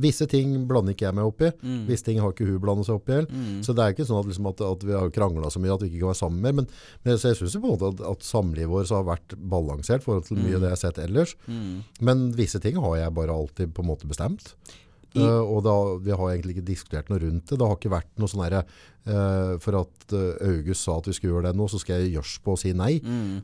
Visse 0.03 0.27
ting 0.29 0.53
blander 0.69 0.95
ikke 0.95 1.07
jeg 1.07 1.17
meg 1.17 1.29
opp 1.29 1.41
i. 1.47 1.51
Mm. 1.61 1.79
Visse 1.89 2.07
ting 2.07 2.19
har 2.23 2.33
ikke 2.33 2.47
hun 2.49 2.59
blandet 2.63 2.89
seg 2.89 2.99
opp 2.99 3.09
i. 3.09 3.17
heller. 3.19 3.63
Så 3.65 3.75
det 3.77 3.85
er 3.85 3.95
ikke 3.95 4.07
sånn 4.09 4.21
at, 4.21 4.29
liksom, 4.31 4.49
at, 4.51 4.63
at 4.67 4.85
vi 4.87 4.97
har 4.97 5.15
krangla 5.15 5.51
så 5.53 5.61
mye 5.63 5.73
at 5.75 5.85
vi 5.85 5.91
ikke 5.91 6.03
kan 6.03 6.11
være 6.13 6.21
sammen 6.21 6.43
mer. 6.45 6.57
Men, 6.61 6.69
men 7.05 7.15
jeg 7.17 7.39
syns 7.39 7.57
at, 7.61 8.05
at 8.11 8.27
samlivet 8.27 8.71
vårt 8.71 8.93
har 8.95 9.07
vært 9.07 9.35
balansert 9.37 10.03
i 10.03 10.07
forhold 10.09 10.27
til 10.29 10.37
Mm. 10.41 10.45
mye 10.47 10.55
av 10.55 10.61
det 10.61 10.69
jeg 10.71 10.77
har 10.77 10.83
sett 10.85 11.01
ellers. 11.03 11.35
Men 12.01 12.31
visse 12.37 12.59
ting 12.63 12.79
har 12.81 12.95
jeg 12.97 13.13
bare 13.13 13.35
alltid 13.35 13.73
på 13.75 13.83
en 13.83 13.91
måte 13.91 14.07
bestemt. 14.09 14.55
Eh, 15.11 15.41
og 15.43 15.59
da, 15.65 15.73
vi 15.99 16.13
har 16.15 16.29
egentlig 16.31 16.55
ikke 16.55 16.67
diskutert 16.69 17.09
noe 17.11 17.19
rundt 17.19 17.49
det. 17.49 17.57
Det 17.59 17.67
har 17.67 17.75
ikke 17.75 17.91
vært 17.91 18.11
noe 18.21 18.31
sånn 18.31 18.45
herre 18.45 18.61
uh, 18.63 19.57
For 19.59 19.75
at 19.81 20.13
uh, 20.15 20.37
August 20.47 20.85
sa 20.87 20.95
at 21.01 21.09
vi 21.09 21.15
skulle 21.17 21.33
gjøre 21.35 21.49
det 21.49 21.59
nå, 21.59 21.67
så 21.67 21.81
skal 21.81 21.99
jeg 21.99 22.13
gjørs 22.15 22.37
på 22.45 22.55
å 22.55 22.59
si 22.61 22.71
nei. 22.71 22.93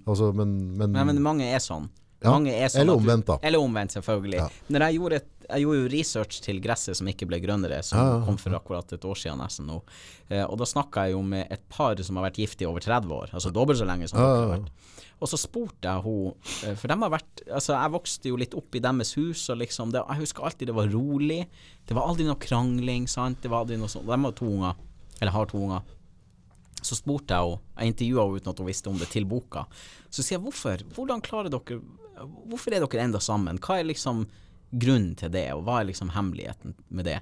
Altså, 0.07 0.31
men, 0.37 0.53
men, 0.79 0.95
Nei, 0.95 1.03
men 1.09 1.19
mange 1.25 1.49
er 1.51 1.59
sånn. 1.63 1.89
Ja, 2.23 2.33
sånn 2.33 2.47
eller 2.81 2.97
omvendt, 2.97 3.27
da. 3.27 3.37
Eller 3.45 3.61
omvendt, 3.61 3.93
selvfølgelig. 3.93 4.39
Ja. 4.39 4.47
Når 4.73 4.85
jeg 4.87 4.97
gjorde, 4.97 5.19
et, 5.21 5.27
jeg 5.47 5.63
gjorde 5.63 5.81
jo 5.83 5.89
research 5.93 6.39
til 6.41 6.61
gresset 6.63 6.97
som 6.97 7.09
ikke 7.11 7.27
ble 7.29 7.39
grønnere, 7.43 7.77
som 7.85 7.99
Ja, 7.99 8.19
kom 8.25 8.39
for 8.41 8.57
akkurat 8.57 8.93
et 8.95 9.05
år 9.05 9.19
siden 9.21 9.37
nesten 9.43 9.69
nå. 9.69 9.77
Eh, 10.29 10.41
og 10.43 10.57
da 10.57 10.65
snakka 10.65 11.05
jeg 11.05 11.13
jo 11.13 11.21
med 11.21 11.51
et 11.53 11.61
par 11.69 12.01
som 12.03 12.17
har 12.17 12.25
vært 12.29 12.39
gift 12.41 12.61
i 12.61 12.69
over 12.69 12.81
30 12.81 13.13
år, 13.13 13.33
altså 13.37 13.53
dobbelt 13.53 13.77
så 13.77 13.85
lenge 13.85 14.09
som 14.09 14.17
dere 14.17 14.39
har 14.41 14.53
vært. 14.55 14.71
Og 15.17 15.29
så 15.31 15.37
spurte 15.41 15.89
jeg 15.89 16.03
henne, 16.05 16.75
for 16.77 16.91
de 16.91 16.97
har 17.01 17.09
vært 17.09 17.43
Altså, 17.47 17.73
jeg 17.73 17.93
vokste 17.93 18.29
jo 18.29 18.37
litt 18.37 18.53
opp 18.57 18.75
i 18.77 18.81
deres 18.83 19.13
hus, 19.17 19.47
og 19.49 19.57
liksom 19.61 19.93
det, 19.93 20.03
Jeg 20.11 20.21
husker 20.25 20.45
alltid 20.45 20.67
det 20.69 20.75
var 20.77 20.89
rolig. 20.93 21.39
Det 21.87 21.95
var 21.97 22.09
aldri 22.09 22.25
noe 22.27 22.37
krangling, 22.37 23.07
sant. 23.09 23.39
Det 23.41 23.49
var 23.49 23.63
aldri 23.63 23.77
noe 23.81 23.89
sånt. 23.89 24.05
De 24.05 24.17
har 24.25 24.35
to 24.37 24.45
unger. 24.45 24.75
Eller 25.21 25.33
har 25.33 25.49
to 25.49 25.57
unger. 25.57 25.81
Så 26.85 26.97
spurte 26.99 27.33
jeg 27.33 27.49
henne, 27.49 27.61
jeg 27.79 27.93
intervjua 27.93 28.25
henne 28.27 28.41
uten 28.41 28.51
at 28.53 28.59
hun 28.61 28.69
visste 28.69 28.91
om 28.91 28.99
det, 29.01 29.09
til 29.09 29.25
boka. 29.25 29.65
Så 30.09 30.21
sier 30.21 30.37
jeg 30.37 30.43
hvorfor? 30.45 30.83
Hvordan 30.93 31.23
klarer 31.25 31.49
dere 31.49 31.79
Hvorfor 32.19 32.73
er 32.73 32.83
dere 32.85 33.03
enda 33.03 33.19
sammen? 33.23 33.59
Hva 33.59 33.79
er 33.79 33.89
liksom 33.91 34.25
grunnen 34.71 35.15
til 35.15 35.29
det, 35.31 35.45
og 35.53 35.63
hva 35.67 35.81
er 35.81 35.89
liksom 35.91 36.09
hemmeligheten 36.15 36.73
med 36.89 37.05
det? 37.05 37.19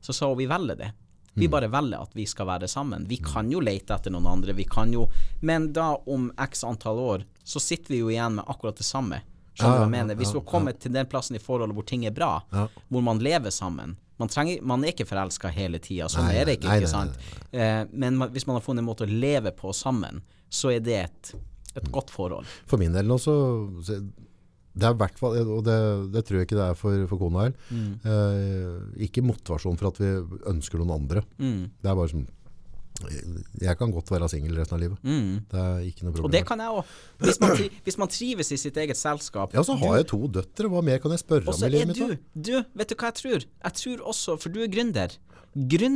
Så 0.00 0.14
sa 0.16 0.28
hun 0.30 0.38
vi 0.38 0.46
velger 0.46 0.76
det. 0.76 0.92
Vi 1.36 1.48
bare 1.52 1.68
velger 1.68 2.00
at 2.00 2.14
vi 2.16 2.24
skal 2.24 2.46
være 2.48 2.68
sammen. 2.68 3.04
Vi 3.10 3.18
kan 3.20 3.50
jo 3.52 3.60
lete 3.60 3.92
etter 3.92 4.10
noen 4.14 4.24
andre, 4.30 4.54
vi 4.56 4.64
kan 4.64 4.92
jo 4.92 5.08
Men 5.42 5.72
da, 5.72 5.90
om 6.06 6.30
x 6.40 6.64
antall 6.64 6.98
år, 6.98 7.24
så 7.44 7.60
sitter 7.60 7.92
vi 7.92 7.98
jo 8.00 8.08
igjen 8.08 8.38
med 8.38 8.44
akkurat 8.48 8.76
det 8.80 8.86
samme. 8.88 9.18
Skjønner 9.56 9.76
du 9.76 9.82
hva 9.82 9.84
jeg 9.84 9.92
mener? 9.92 10.16
Hvis 10.16 10.32
du 10.32 10.38
har 10.38 10.46
kommet 10.48 10.80
til 10.80 10.92
den 10.92 11.06
plassen 11.06 11.36
i 11.36 11.38
forholdet 11.40 11.76
hvor 11.76 11.84
ting 11.84 12.06
er 12.06 12.10
bra, 12.16 12.42
hvor 12.88 13.02
man 13.04 13.18
lever 13.18 13.50
sammen 13.50 13.96
Man, 14.18 14.28
trenger, 14.32 14.62
man 14.62 14.82
er 14.84 14.94
ikke 14.94 15.04
forelska 15.04 15.48
hele 15.52 15.78
tida, 15.78 16.06
sånn 16.08 16.24
Nei, 16.24 16.36
er 16.40 16.46
det 16.48 16.54
ikke, 16.56 16.68
nei, 16.68 16.76
ikke 16.80 16.88
nei, 16.88 16.92
sant? 16.92 17.18
Eh, 17.52 17.82
men 17.92 18.16
man, 18.16 18.30
hvis 18.32 18.46
man 18.48 18.56
har 18.56 18.62
funnet 18.64 18.80
en 18.80 18.86
måte 18.88 19.04
å 19.04 19.10
leve 19.12 19.52
på 19.52 19.74
sammen, 19.76 20.22
så 20.48 20.70
er 20.72 20.80
det 20.80 20.96
et, 21.02 21.32
et 21.76 21.90
godt 21.92 22.08
forhold. 22.14 22.48
For 22.66 22.80
min 22.80 22.96
del 22.96 23.04
nå 23.04 23.18
så- 23.20 23.68
det 24.76 24.84
er 24.90 24.96
hvert 25.00 25.18
fall, 25.18 25.36
og 25.56 25.62
det, 25.64 25.76
det 26.12 26.22
tror 26.28 26.38
jeg 26.42 26.46
ikke 26.50 26.58
det 26.60 26.66
er 26.70 26.74
for, 26.76 27.06
for 27.08 27.20
kona 27.24 27.46
heller, 27.46 27.60
Mm. 27.72 27.92
eh, 28.04 29.04
ikke 29.08 29.22
motivasjon 29.24 29.78
for 29.80 29.88
at 29.88 30.00
vi 30.02 30.10
ønsker 30.52 30.82
noen 30.82 30.92
andre. 31.00 31.22
Mm. 31.40 31.62
Det 31.80 31.88
er 31.90 31.96
bare 31.96 32.12
sånn, 32.12 32.26
jeg 33.60 33.76
kan 33.76 33.90
godt 33.92 34.08
være 34.08 34.28
single 34.32 34.56
resten 34.56 34.76
av 34.76 34.80
livet. 34.80 35.00
Mm. 35.04 35.32
Det 35.52 35.60
er 35.60 35.80
ikke 35.84 36.06
noe 36.06 36.12
problem. 36.14 36.28
Og 36.28 36.32
det 36.32 36.42
kan 36.48 36.62
jeg 36.64 36.76
òg. 36.78 36.92
Hvis, 37.20 37.40
man 37.42 37.50
hvis 37.84 37.98
man 38.00 38.08
trives 38.08 38.52
i 38.52 38.56
sitt 38.60 38.78
eget 38.80 38.96
selskap 38.96 39.52
ja, 39.56 39.64
så 39.66 39.76
har 39.80 39.98
jeg 39.98 40.06
to 40.14 40.20
døtre. 40.32 40.70
Hva 40.72 40.80
mer 40.84 41.02
kan 41.04 41.12
jeg 41.12 41.20
spørre 41.20 41.52
om 41.52 41.60
i 41.66 41.72
livet 41.74 41.92
mitt? 41.92 42.00
du? 42.00 42.40
Du, 42.48 42.54
vet 42.80 42.88
du 42.88 42.96
hva 42.96 43.10
jeg 43.10 43.18
tror? 43.20 43.44
Jeg 43.66 43.76
tror 43.82 44.06
også, 44.14 44.38
for 44.40 44.48
du 44.54 44.62
er 44.64 44.72
gründer. 44.72 45.12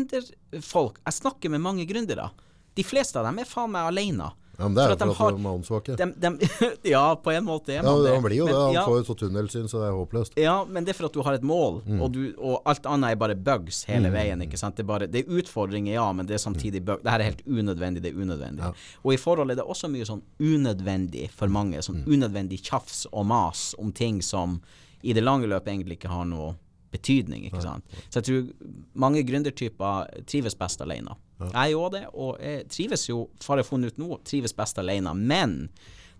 Gründerfolk 0.00 1.00
Jeg 1.04 1.16
snakker 1.20 1.52
med 1.52 1.60
mange 1.64 1.84
gründere. 1.88 2.30
De 2.76 2.84
fleste 2.86 3.18
av 3.20 3.26
dem 3.28 3.40
er 3.42 3.48
faen 3.48 3.72
meg 3.72 3.88
alene. 3.90 4.30
Ja, 4.60 4.68
men 4.68 4.74
det 4.76 4.82
er 4.84 4.90
jo 4.90 4.96
for 4.96 5.10
at 5.10 5.16
har- 5.16 5.32
de 5.32 5.40
er 5.40 5.54
åndssvake. 5.56 6.80
Ja, 6.84 7.14
på 7.16 7.32
en 7.32 7.44
måte 7.46 7.72
er 7.72 7.82
man 7.82 7.96
Ja, 7.96 8.02
det. 8.04 8.12
han 8.14 8.22
blir 8.24 8.36
jo 8.36 8.46
det. 8.46 8.54
Han 8.54 8.72
ja, 8.74 8.84
får 8.84 8.98
jo 9.00 9.04
så 9.08 9.16
tunnelsyn, 9.22 9.68
så 9.72 9.80
det 9.80 9.88
er 9.88 9.96
håpløst. 9.96 10.36
Ja, 10.36 10.64
men 10.68 10.84
det 10.84 10.92
er 10.94 10.98
for 11.00 11.06
at 11.08 11.12
du 11.16 11.22
har 11.22 11.34
et 11.38 11.42
mål, 11.42 11.80
Mm. 11.86 12.02
og, 12.02 12.12
du, 12.12 12.34
og 12.38 12.62
alt 12.66 12.84
annet 12.86 13.12
er 13.12 13.16
bare 13.16 13.34
bugs 13.34 13.84
hele 13.88 14.10
veien. 14.12 14.40
ikke 14.44 14.58
sant? 14.58 14.76
Det 14.76 14.84
er, 14.84 14.86
bare, 14.86 15.06
det 15.10 15.24
er 15.26 15.32
utfordringer, 15.40 15.92
ja, 15.94 16.12
men 16.12 16.26
det 16.26 16.34
er 16.34 16.42
samtidig 16.44 16.84
bugs. 16.84 17.02
Dette 17.02 17.14
er 17.20 17.22
helt 17.30 17.42
unødvendig, 17.46 18.02
det 18.02 18.12
er 18.14 18.20
unødvendig. 18.20 18.58
Ja. 18.60 18.72
Og 19.04 19.12
i 19.14 19.16
forhold 19.16 19.50
er 19.50 19.54
det 19.56 19.64
også 19.64 19.88
mye 19.90 20.04
sånn 20.04 20.22
unødvendig 20.38 21.30
for 21.30 21.48
mange. 21.48 21.78
Sånn 21.82 22.04
Mm. 22.04 22.12
unødvendig 22.20 22.60
tjafs 22.62 23.06
og 23.12 23.26
mas 23.26 23.74
om 23.78 23.92
ting 23.92 24.20
som 24.22 24.60
i 25.02 25.12
det 25.12 25.22
lange 25.24 25.46
løpet 25.48 25.68
egentlig 25.68 25.98
ikke 25.98 26.08
har 26.10 26.24
noe 26.26 26.56
betydning, 26.90 27.46
ikke 27.48 27.62
sant. 27.62 27.96
Så 28.08 28.20
jeg 28.20 28.26
tror 28.28 28.70
mange 28.98 29.22
gründertyper 29.26 30.10
trives 30.28 30.56
best 30.58 30.82
alene. 30.84 31.16
Jeg 31.40 31.72
gjør 31.72 31.94
det, 31.94 32.04
og 32.12 32.42
jeg 32.42 32.66
trives 32.72 33.06
jo, 33.08 33.22
har 33.46 33.60
jeg 33.60 33.68
funnet 33.68 33.94
ut 33.94 34.02
nå, 34.02 34.18
trives 34.28 34.54
best 34.56 34.80
alene. 34.82 35.14
Men 35.16 35.56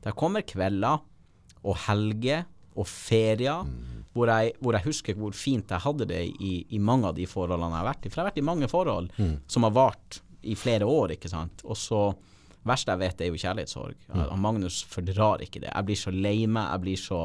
det 0.04 0.16
kommer 0.18 0.46
kvelder 0.46 1.02
og 1.60 1.76
helger 1.86 2.46
og 2.78 2.86
ferier 2.88 3.66
hvor, 4.14 4.30
jeg, 4.30 4.54
hvor 4.62 4.74
jeg 4.74 4.86
husker 4.86 5.18
hvor 5.18 5.34
fint 5.36 5.70
jeg 5.70 5.84
hadde 5.84 6.06
det 6.08 6.22
i, 6.40 6.54
i 6.74 6.80
mange 6.82 7.10
av 7.10 7.18
de 7.18 7.26
forholdene 7.28 7.74
jeg 7.74 7.82
har 7.82 7.90
vært 7.90 8.06
i. 8.06 8.10
For 8.10 8.16
jeg 8.16 8.24
har 8.24 8.30
vært 8.30 8.42
i 8.42 8.48
mange 8.48 8.70
forhold 8.70 9.12
som 9.50 9.66
har 9.66 9.76
vart 9.76 10.20
i 10.40 10.56
flere 10.56 10.88
år, 10.88 11.16
ikke 11.18 11.30
sant. 11.30 11.62
Og 11.68 11.76
så 11.76 12.00
verste 12.66 12.94
jeg 12.94 13.00
vet, 13.02 13.20
er 13.20 13.30
jo 13.30 13.40
kjærlighetssorg. 13.40 14.08
Mm. 14.08 14.24
Magnus 14.40 14.80
fordrar 14.88 15.44
ikke 15.44 15.62
det. 15.62 15.70
Jeg 15.72 15.88
blir 15.88 16.00
så 16.00 16.12
lei 16.14 16.38
meg, 16.46 16.70
jeg 16.72 16.84
blir 16.86 17.00
så 17.00 17.20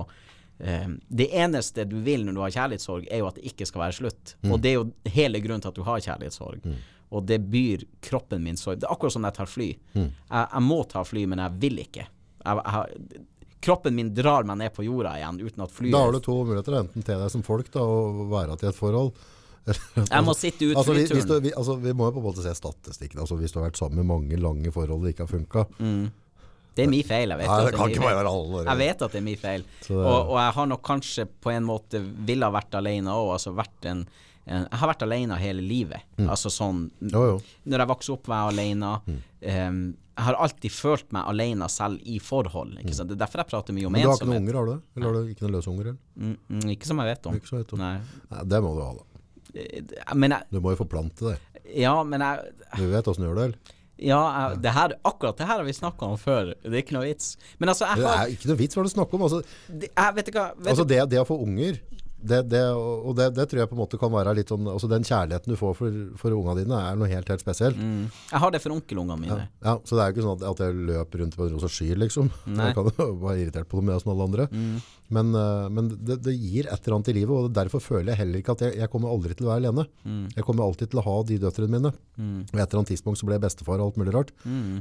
Det 0.57 1.27
eneste 1.35 1.83
du 1.89 1.97
vil 2.05 2.25
når 2.25 2.35
du 2.37 2.41
har 2.45 2.53
kjærlighetssorg, 2.55 3.07
er 3.11 3.19
jo 3.23 3.27
at 3.27 3.39
det 3.39 3.45
ikke 3.51 3.67
skal 3.67 3.81
være 3.85 3.97
slutt. 3.99 4.35
Og 4.47 4.59
det 4.63 4.71
er 4.71 4.77
jo 4.77 4.85
hele 5.17 5.41
grunnen 5.43 5.63
til 5.65 5.73
at 5.73 5.79
du 5.79 5.83
har 5.87 6.03
kjærlighetssorg. 6.05 6.67
Og 7.15 7.23
det 7.27 7.37
byr 7.51 7.83
kroppen 8.03 8.43
min 8.43 8.57
sorg. 8.57 8.79
Det 8.81 8.87
er 8.87 8.95
akkurat 8.95 9.13
som 9.13 9.23
når 9.23 9.33
jeg 9.33 9.39
tar 9.39 9.51
fly. 9.51 9.69
Jeg, 9.93 10.15
jeg 10.41 10.63
må 10.65 10.81
ta 10.89 11.03
fly, 11.05 11.25
men 11.31 11.43
jeg 11.43 11.61
vil 11.61 11.79
ikke. 11.83 12.07
Jeg, 12.45 12.63
jeg, 12.65 13.21
kroppen 13.65 13.95
min 13.97 14.11
drar 14.15 14.45
meg 14.47 14.59
ned 14.61 14.73
på 14.75 14.85
jorda 14.85 15.15
igjen 15.19 15.39
uten 15.41 15.63
at 15.65 15.73
flyet 15.73 15.95
Da 15.95 16.03
har 16.05 16.13
du 16.13 16.19
to 16.23 16.35
muligheter, 16.43 16.79
enten 16.81 17.05
til 17.05 17.21
deg 17.21 17.31
som 17.33 17.45
folk 17.45 17.71
da, 17.73 17.85
og 17.85 18.25
være 18.33 18.57
til 18.61 18.71
et 18.71 18.77
forhold. 18.77 19.15
Jeg 19.65 20.21
må 20.21 20.35
sitte 20.37 20.67
ut 20.69 20.77
altså, 20.77 20.93
vi, 20.93 21.05
du, 21.09 21.31
vi, 21.41 21.51
altså, 21.57 21.73
vi 21.81 21.93
må 21.97 22.09
jo 22.09 22.13
på 22.13 22.21
en 22.21 22.27
måte 22.27 22.43
se 22.45 22.51
statistikken. 22.53 23.23
Altså, 23.23 23.37
hvis 23.39 23.53
du 23.53 23.57
har 23.57 23.71
vært 23.71 23.79
sammen 23.79 24.03
med 24.03 24.11
mange 24.11 24.37
lange 24.37 24.73
forhold 24.73 25.01
det 25.05 25.15
ikke 25.15 25.25
har 25.25 25.31
funka 25.31 25.65
Det 26.75 26.83
er 26.83 26.89
min 26.91 27.03
feil. 27.07 27.29
Jeg 27.31 27.39
vet, 27.39 27.47
Nei, 27.47 27.65
det 27.65 27.73
kan 27.79 27.89
ikke 27.93 28.03
bare 28.03 28.19
være 28.19 28.31
alle. 28.35 28.63
Jeg 28.67 28.77
vet 28.83 29.01
at 29.07 29.11
det 29.15 29.19
er 29.21 29.25
min 29.25 29.37
feil. 29.39 29.65
Og, 29.95 30.31
og 30.33 30.37
jeg 30.41 30.53
har 30.59 30.65
nok 30.73 30.81
kanskje 30.83 31.25
på 31.45 31.51
en 31.55 31.63
måte 31.67 32.01
ville 32.27 32.45
ha 32.45 32.51
vært 32.51 32.75
alene 32.81 33.13
òg. 33.15 33.29
Altså 33.37 33.53
vært 33.55 33.87
en, 33.91 34.01
en 34.45 34.65
Jeg 34.69 34.79
har 34.81 34.91
vært 34.91 35.05
alene 35.07 35.37
hele 35.39 35.63
livet. 35.63 36.03
Altså 36.25 36.51
sånn 36.51 36.89
Mm. 36.99 37.11
Jo, 37.13 37.21
jo. 37.29 37.37
Når 37.71 37.79
jeg 37.85 37.91
vokste 37.93 38.11
opp, 38.17 38.27
var 38.27 38.43
jeg 38.51 38.57
alene. 38.57 38.91
Em, 39.41 39.79
jeg 40.15 40.23
har 40.29 40.37
alltid 40.45 40.71
følt 40.71 41.09
meg 41.11 41.27
alene 41.27 41.67
selv 41.69 41.99
i 42.07 42.19
forhold. 42.23 42.77
Ikke 42.79 42.93
sant? 42.95 43.09
Det 43.11 43.15
er 43.17 43.23
derfor 43.25 43.41
jeg 43.43 43.49
prater 43.51 43.75
mye 43.75 43.87
om 43.89 43.95
ensomhet. 43.95 44.03
Men 44.03 44.05
du 44.05 44.11
har 44.11 44.19
ikke 44.19 44.29
noen 44.31 44.43
unger, 44.43 44.55
har 44.59 44.65
du 44.65 44.71
det? 44.71 44.81
Eller 44.95 45.07
har 45.07 45.15
du 45.15 45.33
ikke 45.33 45.43
noen 45.45 45.55
løse 45.57 45.71
unger? 45.73 45.89
Mm, 46.15 46.37
mm, 46.49 46.69
ikke 46.75 46.87
som 46.91 47.01
jeg 47.03 47.09
vet 47.13 47.27
om. 47.31 47.35
Ikke 47.39 47.51
så 47.51 47.57
vet 47.59 47.73
om. 47.75 47.79
Nei. 47.83 47.97
Nei, 48.31 48.43
det 48.53 48.61
må 48.63 48.71
du 48.77 48.81
ha, 48.85 48.91
da. 48.95 49.21
Eh, 49.55 49.81
Men 50.15 50.31
jeg 50.37 50.47
Du 50.51 50.59
må 50.63 50.71
jo 50.75 50.79
forplante 50.83 51.31
det. 51.33 51.35
Ja, 51.75 51.95
men 52.03 52.21
jeg 52.21 52.53
Du 52.77 52.85
vet 52.91 53.07
åssen 53.11 53.23
du 53.25 53.27
gjør 53.29 53.39
det? 53.41 53.45
eller? 53.49 53.74
Ja, 53.97 54.49
jeg, 54.49 54.61
det 54.63 54.71
her, 54.75 54.91
akkurat 55.07 55.37
det 55.39 55.45
her 55.47 55.57
har 55.61 55.63
vi 55.63 55.71
snakka 55.73 56.03
om 56.09 56.17
før. 56.19 56.49
Det 56.63 56.71
er 56.73 56.81
ikke 56.83 56.97
noe 56.97 57.05
vits. 57.07 57.37
Men 57.59 57.69
altså, 57.71 57.85
jeg 57.87 58.01
Det 58.03 58.09
er 58.11 58.33
ikke 58.33 58.49
noe 58.51 58.57
vits 58.59 58.75
hva 58.75 58.83
du 58.83 58.89
snakker 58.91 59.15
om. 59.15 59.21
Altså, 59.29 59.41
det- 59.69 59.91
Jeg 59.95 60.15
vet 60.15 60.27
ikke 60.33 60.43
vet 60.57 60.67
altså 60.73 60.87
det, 60.87 61.09
det 61.09 61.19
å 61.21 61.27
få 61.29 61.37
unger, 61.45 61.79
det, 62.27 62.39
det, 62.51 62.61
og 62.75 63.13
det, 63.17 63.29
det 63.37 63.45
tror 63.51 63.61
jeg 63.61 63.69
på 63.71 63.77
en 63.77 63.81
måte 63.83 63.99
kan 64.01 64.11
være 64.13 64.33
litt 64.37 64.51
sånn 64.51 64.67
Altså 64.71 64.89
Den 64.91 65.05
kjærligheten 65.05 65.53
du 65.53 65.57
får 65.59 65.75
for, 65.77 65.99
for 66.19 66.35
unga 66.35 66.55
dine, 66.59 66.79
er 66.89 66.99
noe 66.99 67.09
helt 67.11 67.29
helt 67.31 67.43
spesielt. 67.43 67.77
Mm. 67.79 68.09
Jeg 68.31 68.41
har 68.43 68.53
det 68.53 68.61
for 68.63 68.75
onkelungene 68.75 69.17
mine. 69.21 69.47
Ja, 69.63 69.77
Så 69.85 69.97
det 69.97 70.03
er 70.03 70.11
jo 70.11 70.15
ikke 70.15 70.25
sånn 70.27 70.37
at, 70.39 70.45
at 70.51 70.63
jeg 70.65 70.77
løper 70.89 71.23
rundt 71.23 71.37
på 71.37 71.47
en 71.47 71.55
rosa 71.55 71.69
sky, 71.71 71.91
liksom. 72.05 72.31
Nei. 72.57 72.71
Jeg 72.71 72.77
kan 72.79 72.91
jo 72.91 73.07
være 73.23 73.45
irritert 73.45 73.69
på 73.71 73.81
dem, 73.81 73.93
jeg 73.93 74.03
som 74.03 74.13
alle 74.15 74.27
andre. 74.29 74.47
Men, 75.15 75.31
eh, 75.37 75.67
men 75.77 75.89
det, 75.93 76.17
det 76.25 76.33
gir 76.33 76.65
et 76.65 76.79
eller 76.79 76.97
annet 76.97 77.11
i 77.13 77.17
livet, 77.19 77.35
og 77.37 77.53
derfor 77.53 77.83
føler 77.83 78.13
jeg 78.13 78.21
heller 78.23 78.41
ikke 78.41 78.57
at 78.57 78.65
jeg, 78.65 78.77
jeg 78.81 78.91
kommer 78.93 79.13
aldri 79.13 79.37
til 79.37 79.45
å 79.47 79.53
være 79.53 79.63
alene. 79.63 79.87
Jeg 80.33 80.47
kommer 80.47 80.65
alltid 80.65 80.91
til 80.93 81.01
å 81.01 81.05
ha 81.05 81.15
de 81.29 81.39
døtrene 81.45 81.71
mine. 81.77 81.93
Og 81.93 82.57
et 82.57 82.65
eller 82.65 82.81
annet 82.81 82.93
tidspunkt 82.95 83.21
så 83.21 83.29
ble 83.29 83.37
jeg 83.37 83.45
bestefar 83.45 83.79
og 83.79 83.91
alt 83.91 84.01
mulig 84.01 84.15
rart. 84.15 84.33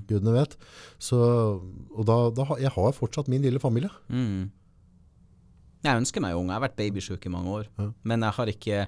Gudene 0.09 0.37
vet. 0.39 0.57
Så, 1.03 1.21
og 1.21 2.05
da, 2.09 2.19
da 2.35 2.49
jeg 2.63 2.73
har 2.75 2.97
fortsatt 2.97 3.29
min 3.33 3.45
lille 3.45 3.61
familie. 3.63 3.93
Mm. 4.09 4.49
Jeg 5.85 6.01
ønsker 6.01 6.23
meg 6.25 6.37
unge. 6.39 6.49
Jeg 6.49 6.57
har 6.57 6.65
vært 6.65 6.79
babysjuk 6.79 7.27
i 7.29 7.33
mange 7.33 7.57
år. 7.59 7.67
Men 8.09 8.25
jeg 8.25 8.37
har 8.39 8.53
ikke 8.55 8.85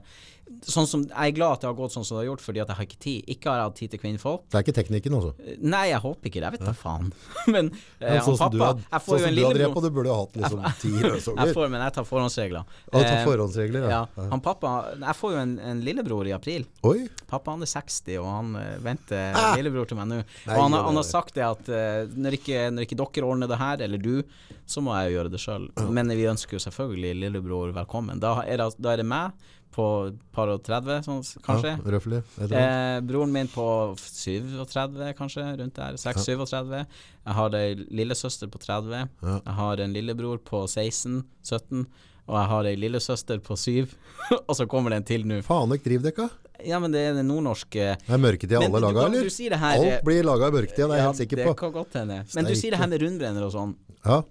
sånn 0.66 0.86
som, 0.86 1.02
Jeg 1.08 1.32
er 1.32 1.34
glad 1.34 1.56
at 1.56 1.60
det 1.64 1.68
har 1.68 1.74
gått 1.78 1.92
sånn 1.94 2.04
som 2.06 2.16
det 2.16 2.22
har 2.24 2.28
gjort, 2.30 2.42
fordi 2.44 2.60
at 2.62 2.68
jeg 2.70 2.76
har 2.78 2.86
ikke 2.86 2.98
tid. 3.02 3.24
Ikke 3.34 3.50
har 3.50 3.56
jeg 3.58 3.66
hatt 3.66 3.76
tid 3.80 3.90
til 3.94 4.00
kvinnfolk. 4.02 4.44
Det 4.50 4.58
er 4.60 4.64
ikke 4.66 4.74
teknikken, 4.78 5.16
altså. 5.18 5.56
Nei, 5.66 5.82
jeg 5.90 6.00
håper 6.04 6.30
ikke 6.30 6.40
det. 6.42 6.46
Jeg 6.46 6.54
vet 6.56 6.66
da 6.68 6.74
faen. 6.78 7.08
Men 7.54 7.70
eh, 8.00 8.12
han 8.12 8.22
sånn 8.26 8.38
som 8.40 8.52
du, 8.54 8.58
har- 8.62 8.76
drept 8.78 9.08
sånn 9.10 9.36
drevet 9.40 9.74
på, 9.74 9.82
du 9.82 9.90
burde 9.96 10.14
hatt 10.16 10.38
liksom 10.38 10.62
ti 10.82 10.92
Jeg 11.06 11.54
får, 11.56 11.68
men 11.72 11.82
jeg 11.82 11.94
tar 11.98 12.06
forhåndsregler. 12.08 12.66
Og 12.92 12.94
du 12.94 13.02
tar 13.02 13.16
Eh, 13.16 13.24
forhåndsregler, 13.26 13.86
ja. 13.90 14.00
ja. 14.16 14.26
Han 14.30 14.42
pappa 14.44 14.72
Jeg 15.00 15.16
får 15.18 15.32
jo 15.34 15.40
en, 15.42 15.54
en 15.72 15.80
lillebror 15.86 16.28
i 16.30 16.34
april. 16.36 16.66
Oi! 16.86 17.06
Pappa 17.30 17.54
han 17.56 17.64
er 17.66 17.70
60, 17.70 18.18
og 18.22 18.28
han 18.30 18.54
eh, 18.60 18.76
venter 18.86 19.34
Ah! 19.36 19.54
lillebror 19.58 19.88
til 19.90 19.98
meg 19.98 20.10
nå. 20.12 20.20
Og 20.46 20.60
han, 20.62 20.78
han 20.78 21.00
har 21.00 21.06
sagt 21.06 21.34
det 21.38 21.44
at 21.46 21.68
eh, 21.72 22.04
når, 22.14 22.38
ikke, 22.38 22.62
når 22.74 22.86
ikke 22.86 22.98
dere 23.02 23.26
ordner 23.28 23.50
det 23.50 23.58
her, 23.60 23.82
eller 23.86 24.02
du, 24.02 24.22
så 24.66 24.82
må 24.84 24.94
jeg 24.98 25.10
jo 25.12 25.18
gjøre 25.18 25.32
det 25.34 25.42
sjøl. 25.42 25.68
Men 25.94 26.10
vi 26.16 26.26
ønsker 26.30 26.58
jo 26.58 26.62
selvfølgelig 26.66 27.14
lillebror 27.26 27.74
velkommen. 27.76 28.20
Da 28.22 28.36
er 28.46 28.62
det, 28.62 28.70
da 28.82 28.94
er 28.94 29.02
det 29.02 29.08
meg 29.10 29.52
på 29.76 29.86
par 30.32 30.48
og 30.52 30.62
30, 30.64 31.02
sånn, 31.04 31.20
kanskje. 31.44 31.74
Ja, 31.74 31.92
røffelig. 31.92 32.22
Eh, 32.46 32.96
broren 33.04 33.32
min 33.34 33.48
på 33.52 33.66
37, 34.00 35.12
kanskje, 35.18 35.44
rundt 35.60 35.76
der. 35.76 35.98
6-37. 36.00 36.72
Jeg 36.80 37.36
har 37.38 37.56
ei 37.58 37.74
lillesøster 37.76 38.48
på 38.52 38.60
30. 38.62 39.02
Ja. 39.20 39.36
Jeg 39.42 39.56
har 39.60 39.82
en 39.84 39.96
lillebror 39.96 40.40
på 40.46 40.64
16-17. 40.70 41.84
Og 42.26 42.34
jeg 42.40 42.50
har 42.52 42.68
ei 42.72 42.76
lillesøster 42.80 43.42
på 43.44 43.56
7. 43.60 43.92
og 44.48 44.54
så 44.58 44.66
kommer 44.70 44.94
det 44.94 45.02
en 45.02 45.08
til 45.12 45.26
nå. 45.28 45.42
Faen, 45.46 45.76
ikke 45.76 45.90
driv 45.90 46.06
dere? 46.08 46.30
Ja, 46.64 46.78
men 46.80 46.94
det 46.94 47.02
er 47.04 47.18
den 47.18 47.28
nordnorske 47.28 47.90
Det 48.00 48.14
er 48.16 48.22
mørketid 48.22 48.54
i 48.56 48.62
alle 48.62 48.80
laga, 48.80 49.04
eller? 49.10 49.58
her- 49.60 49.76
Alt 49.76 50.06
blir 50.06 50.24
laga 50.24 50.48
i 50.48 50.54
mørketida, 50.54 50.86
det 50.88 50.94
er 50.96 50.96
jeg 50.96 51.04
Ja, 51.04 51.10
helt 51.10 51.20
sikker 51.20 51.42
det 51.42 51.56
kan 51.60 51.74
godt 51.74 51.98
hende. 52.00 52.22
Men 52.34 52.48
du 52.48 52.54
sier 52.56 52.72
det 52.72 52.80
her 52.80 52.88
med 52.88 53.04
rundbrenner 53.04 53.44
og 53.44 53.52
sånn. 53.52 53.76
Ja. 54.06 54.22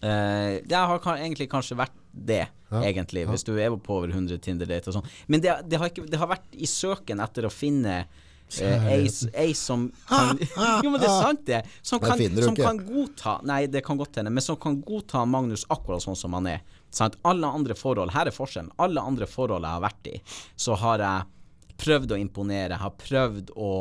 Eh, 0.00 0.62
det 0.64 0.80
har 0.88 0.98
egentlig 1.18 1.50
kanskje 1.52 1.76
vært 1.76 1.92
det, 2.16 2.46
Ja, 2.70 2.80
egentlig, 2.82 3.26
hvis 3.30 3.44
du 3.46 3.52
er 3.60 3.74
på 3.78 3.98
over 4.00 4.10
100 4.10 4.40
Tinder-dater 4.42 4.90
og 4.90 4.98
sånn. 4.98 5.10
Men 5.30 5.42
det, 5.44 5.52
det, 5.70 5.78
har 5.80 5.92
ikke, 5.92 6.06
det 6.10 6.18
har 6.18 6.30
vært 6.30 6.56
i 6.56 6.66
søken 6.66 7.20
etter 7.22 7.46
å 7.46 7.52
finne 7.52 7.98
eh, 8.02 8.88
ei, 8.90 9.04
ei 9.38 9.52
som 9.54 9.86
kan 10.08 10.40
Jo, 10.84 10.90
men 10.90 10.98
det 10.98 11.06
er 11.06 11.20
sant, 11.20 11.44
det. 11.46 11.60
Som 11.86 12.02
kan, 12.02 12.20
som 12.42 12.58
kan 12.58 12.80
godta 12.82 13.36
Nei, 13.46 13.60
det 13.70 13.84
kan 13.86 14.00
godt 14.00 14.18
hende, 14.18 14.32
men 14.34 14.44
som 14.44 14.58
kan 14.60 14.80
godta 14.82 15.22
Magnus 15.28 15.66
akkurat 15.70 16.02
sånn 16.02 16.18
som 16.18 16.34
han 16.38 16.50
er. 16.56 16.66
Sant? 16.94 17.18
Alle 17.28 17.50
andre 17.52 17.76
forhold 17.78 18.14
Her 18.16 18.30
er 18.30 18.34
forskjellen. 18.34 18.72
Alle 18.82 19.04
andre 19.04 19.28
forhold 19.30 19.66
jeg 19.66 19.78
har 19.78 19.86
vært 19.86 20.12
i, 20.12 20.18
så 20.56 20.78
har 20.80 21.04
jeg 21.04 21.32
prøvd 21.76 22.16
å 22.16 22.20
imponere, 22.20 22.78
har 22.80 22.94
prøvd 22.96 23.52
å 23.60 23.72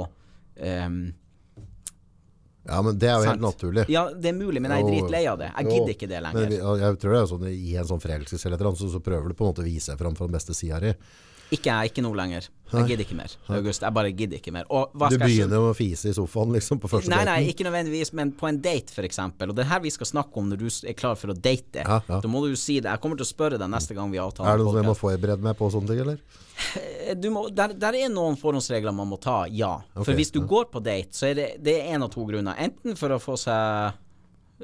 ehm, 0.59 1.05
ja, 2.65 2.81
men 2.81 2.97
det 2.97 3.09
er 3.09 3.19
jo 3.19 3.27
helt 3.27 3.31
Sant. 3.35 3.45
naturlig. 3.45 3.85
Ja, 3.93 4.07
det 4.09 4.31
er 4.31 4.37
mulig, 4.37 4.61
men 4.63 4.73
jeg 4.73 4.83
er 4.85 4.89
dritlei 4.89 5.21
av 5.29 5.37
det. 5.41 5.51
Jeg 5.53 5.69
gidder 5.69 5.93
ikke 5.93 6.09
det 6.09 6.21
lenger. 6.25 6.49
Men 6.49 6.81
jeg 6.81 6.99
tror 7.03 7.13
det 7.13 7.19
er 7.21 7.29
sånn 7.29 7.45
I 7.51 7.75
en 7.81 7.89
sånn 7.91 8.01
forelskelse 8.01 8.47
eller 8.47 8.57
et 8.57 8.63
eller 8.63 8.71
annet, 8.71 8.81
så, 8.81 8.89
så 8.95 9.01
prøver 9.05 9.29
du 9.29 9.37
på 9.37 9.45
en 9.45 9.51
måte 9.53 9.61
å 9.61 9.67
vise 9.67 9.93
deg 9.93 10.01
fram 10.01 10.17
fra 10.17 10.25
den 10.29 10.37
beste 10.37 10.57
sida 10.57 10.81
di. 10.81 10.95
Ikke 11.53 11.69
jeg, 11.69 11.91
ikke 11.91 12.03
nå 12.05 12.11
lenger. 12.17 12.47
Jeg 12.73 12.87
gidder 12.89 13.03
ikke 13.05 13.15
mer. 13.17 13.33
August, 13.53 13.83
jeg 13.85 13.93
bare 13.93 14.11
gidder 14.17 14.39
ikke 14.39 14.51
mer. 14.55 14.65
Du 14.65 15.17
begynner 15.21 15.67
å 15.69 15.73
fise 15.77 16.09
i 16.09 16.15
sofaen 16.17 16.53
liksom 16.55 16.79
på 16.81 16.89
første 16.89 17.11
Nei, 17.13 17.21
nei, 17.27 17.37
ikke 17.51 17.67
nødvendigvis, 17.67 18.11
men 18.17 18.31
på 18.35 18.49
en 18.49 18.57
date, 18.63 18.95
eksempel. 19.05 19.51
Og 19.51 19.57
det 19.57 19.65
er 19.65 19.69
her 19.75 19.83
vi 19.83 19.93
skal 19.93 20.09
snakke 20.09 20.41
om 20.41 20.49
når 20.49 20.63
du 20.63 20.65
er 20.89 20.97
klar 20.97 21.19
for 21.19 21.31
å 21.31 21.37
date. 21.37 21.83
Ja, 21.85 21.99
ja. 22.09 22.19
Da 22.23 22.31
må 22.31 22.41
du 22.43 22.49
jo 22.51 22.59
si 22.59 22.79
det. 22.79 22.89
Jeg 22.89 23.03
kommer 23.03 23.19
til 23.19 23.27
å 23.27 23.29
spørre 23.29 23.59
deg 23.61 23.69
neste 23.71 23.97
gang 23.97 24.09
vi 24.13 24.21
avtaler 24.21 24.49
Er 24.51 24.61
det 24.61 24.67
noe 24.67 24.81
jeg 24.81 24.89
må 24.89 24.97
forberede 24.97 25.45
meg 25.45 25.57
på 25.59 25.69
sånne 25.73 25.91
ting, 25.91 26.01
eller? 26.07 26.41
du 27.21 27.29
må, 27.35 27.45
der, 27.53 27.75
der 27.77 27.99
er 27.99 28.09
noen 28.11 28.37
forhåndsregler 28.39 28.95
man 28.95 29.11
må 29.11 29.19
ta, 29.21 29.43
ja. 29.51 29.75
Okay, 29.93 30.07
For 30.09 30.17
hvis 30.17 30.33
du 30.33 30.41
ja. 30.41 30.47
går 30.55 30.71
på 30.73 30.81
date, 30.85 31.13
så 31.15 31.29
er 31.29 31.43
det, 31.61 31.77
én 31.85 32.01
av 32.01 32.09
to 32.13 32.25
grunner. 32.27 32.57
Enten 32.65 32.97
for 32.99 33.13
å 33.13 33.21
få 33.21 33.37
seg 33.39 33.93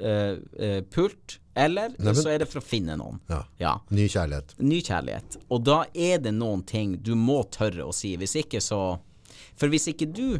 uh, 0.01 0.35
uh, 0.41 0.81
pult, 0.89 1.38
eller 1.55 1.89
Nei, 1.89 2.05
men- 2.12 2.15
så 2.15 2.29
er 2.34 2.39
det 2.39 2.48
for 2.50 2.60
å 2.62 2.63
finne 2.63 2.96
noen. 2.98 3.20
Ja. 3.29 3.43
Ja. 3.60 3.74
Ny 3.89 4.08
kjærlighet. 4.08 4.55
Ny 4.60 4.81
kjærlighet. 4.81 5.38
Og 5.50 5.63
da 5.63 5.86
er 5.93 6.17
det 6.20 6.34
noen 6.34 6.63
ting 6.65 6.98
du 7.01 7.15
må 7.15 7.43
tørre 7.50 7.84
å 7.88 7.93
si. 7.93 8.15
Hvis 8.17 8.36
ikke 8.46 8.62
så 8.62 9.00
For 9.55 9.67
hvis 9.70 9.88
ikke 9.88 10.12
du 10.12 10.39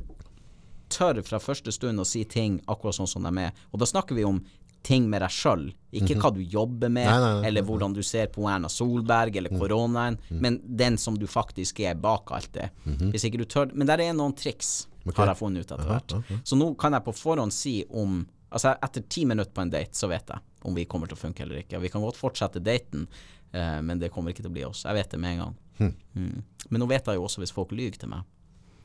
tør 0.90 1.22
fra 1.24 1.40
første 1.40 1.72
stund 1.72 2.00
å 2.00 2.06
si 2.06 2.24
ting 2.28 2.60
akkurat 2.68 2.96
sånn 2.98 3.08
som 3.08 3.24
de 3.24 3.32
er, 3.46 3.52
og 3.72 3.80
da 3.80 3.86
snakker 3.86 4.16
vi 4.18 4.24
om 4.28 4.42
ting 4.84 5.06
med 5.10 5.22
deg 5.22 5.30
sjøl, 5.30 5.68
ikke 5.94 6.16
hva 6.20 6.32
du 6.34 6.42
jobber 6.42 6.90
med, 6.90 7.06
Mhm. 7.08 7.12
Nei, 7.12 7.20
nei, 7.20 7.42
nei, 7.42 7.48
eller 7.48 7.62
hvordan 7.62 7.94
du 7.94 8.02
ser 8.02 8.28
på 8.28 8.50
Erna 8.50 8.68
Solberg 8.68 9.36
eller 9.38 9.50
koronaen, 9.50 10.18
mm. 10.30 10.40
men 10.42 10.60
den 10.76 10.98
som 10.98 11.16
du 11.18 11.28
faktisk 11.28 11.80
er 11.82 11.94
bak 11.96 12.32
alt 12.32 12.52
det. 12.54 12.72
Hvis 12.86 13.24
ikke 13.30 13.38
du 13.38 13.46
tør 13.46 13.72
Men 13.76 13.88
der 13.88 14.00
er 14.02 14.14
noen 14.14 14.34
triks, 14.36 14.88
har 15.16 15.28
jeg 15.28 15.38
funnet 15.38 15.60
ut 15.62 15.72
etter 15.72 15.86
hvert. 15.86 16.24
Så 16.44 16.58
nå 16.58 16.76
kan 16.78 16.94
jeg 16.94 17.04
på 17.06 17.14
forhånd 17.14 17.52
si 17.54 17.86
om 17.90 18.28
Altså 18.54 18.78
etter 18.84 19.02
ti 19.08 19.24
minutter 19.24 19.50
på 19.54 19.62
en 19.62 19.70
date, 19.70 19.94
så 19.94 20.10
vet 20.10 20.28
jeg 20.28 20.38
om 20.68 20.76
vi 20.76 20.86
kommer 20.90 21.10
til 21.10 21.18
å 21.18 21.22
funke 21.22 21.46
eller 21.46 21.64
ikke. 21.64 21.80
Vi 21.82 21.92
kan 21.94 22.04
godt 22.04 22.20
fortsette 22.20 22.62
daten, 22.64 23.08
eh, 23.52 23.80
men 23.82 24.02
det 24.02 24.12
kommer 24.14 24.34
ikke 24.34 24.46
til 24.46 24.52
å 24.52 24.58
bli 24.58 24.68
oss. 24.68 24.86
Jeg 24.86 24.98
vet 24.98 25.12
det 25.12 25.22
med 25.22 25.38
en 25.38 25.44
gang. 25.46 25.58
Mm. 25.82 26.44
Men 26.70 26.84
nå 26.84 26.88
vet 26.92 27.08
jeg 27.10 27.18
jo 27.18 27.26
også 27.26 27.42
hvis 27.42 27.56
folk 27.56 27.74
lyver 27.74 27.98
til 28.02 28.12
meg. 28.12 28.28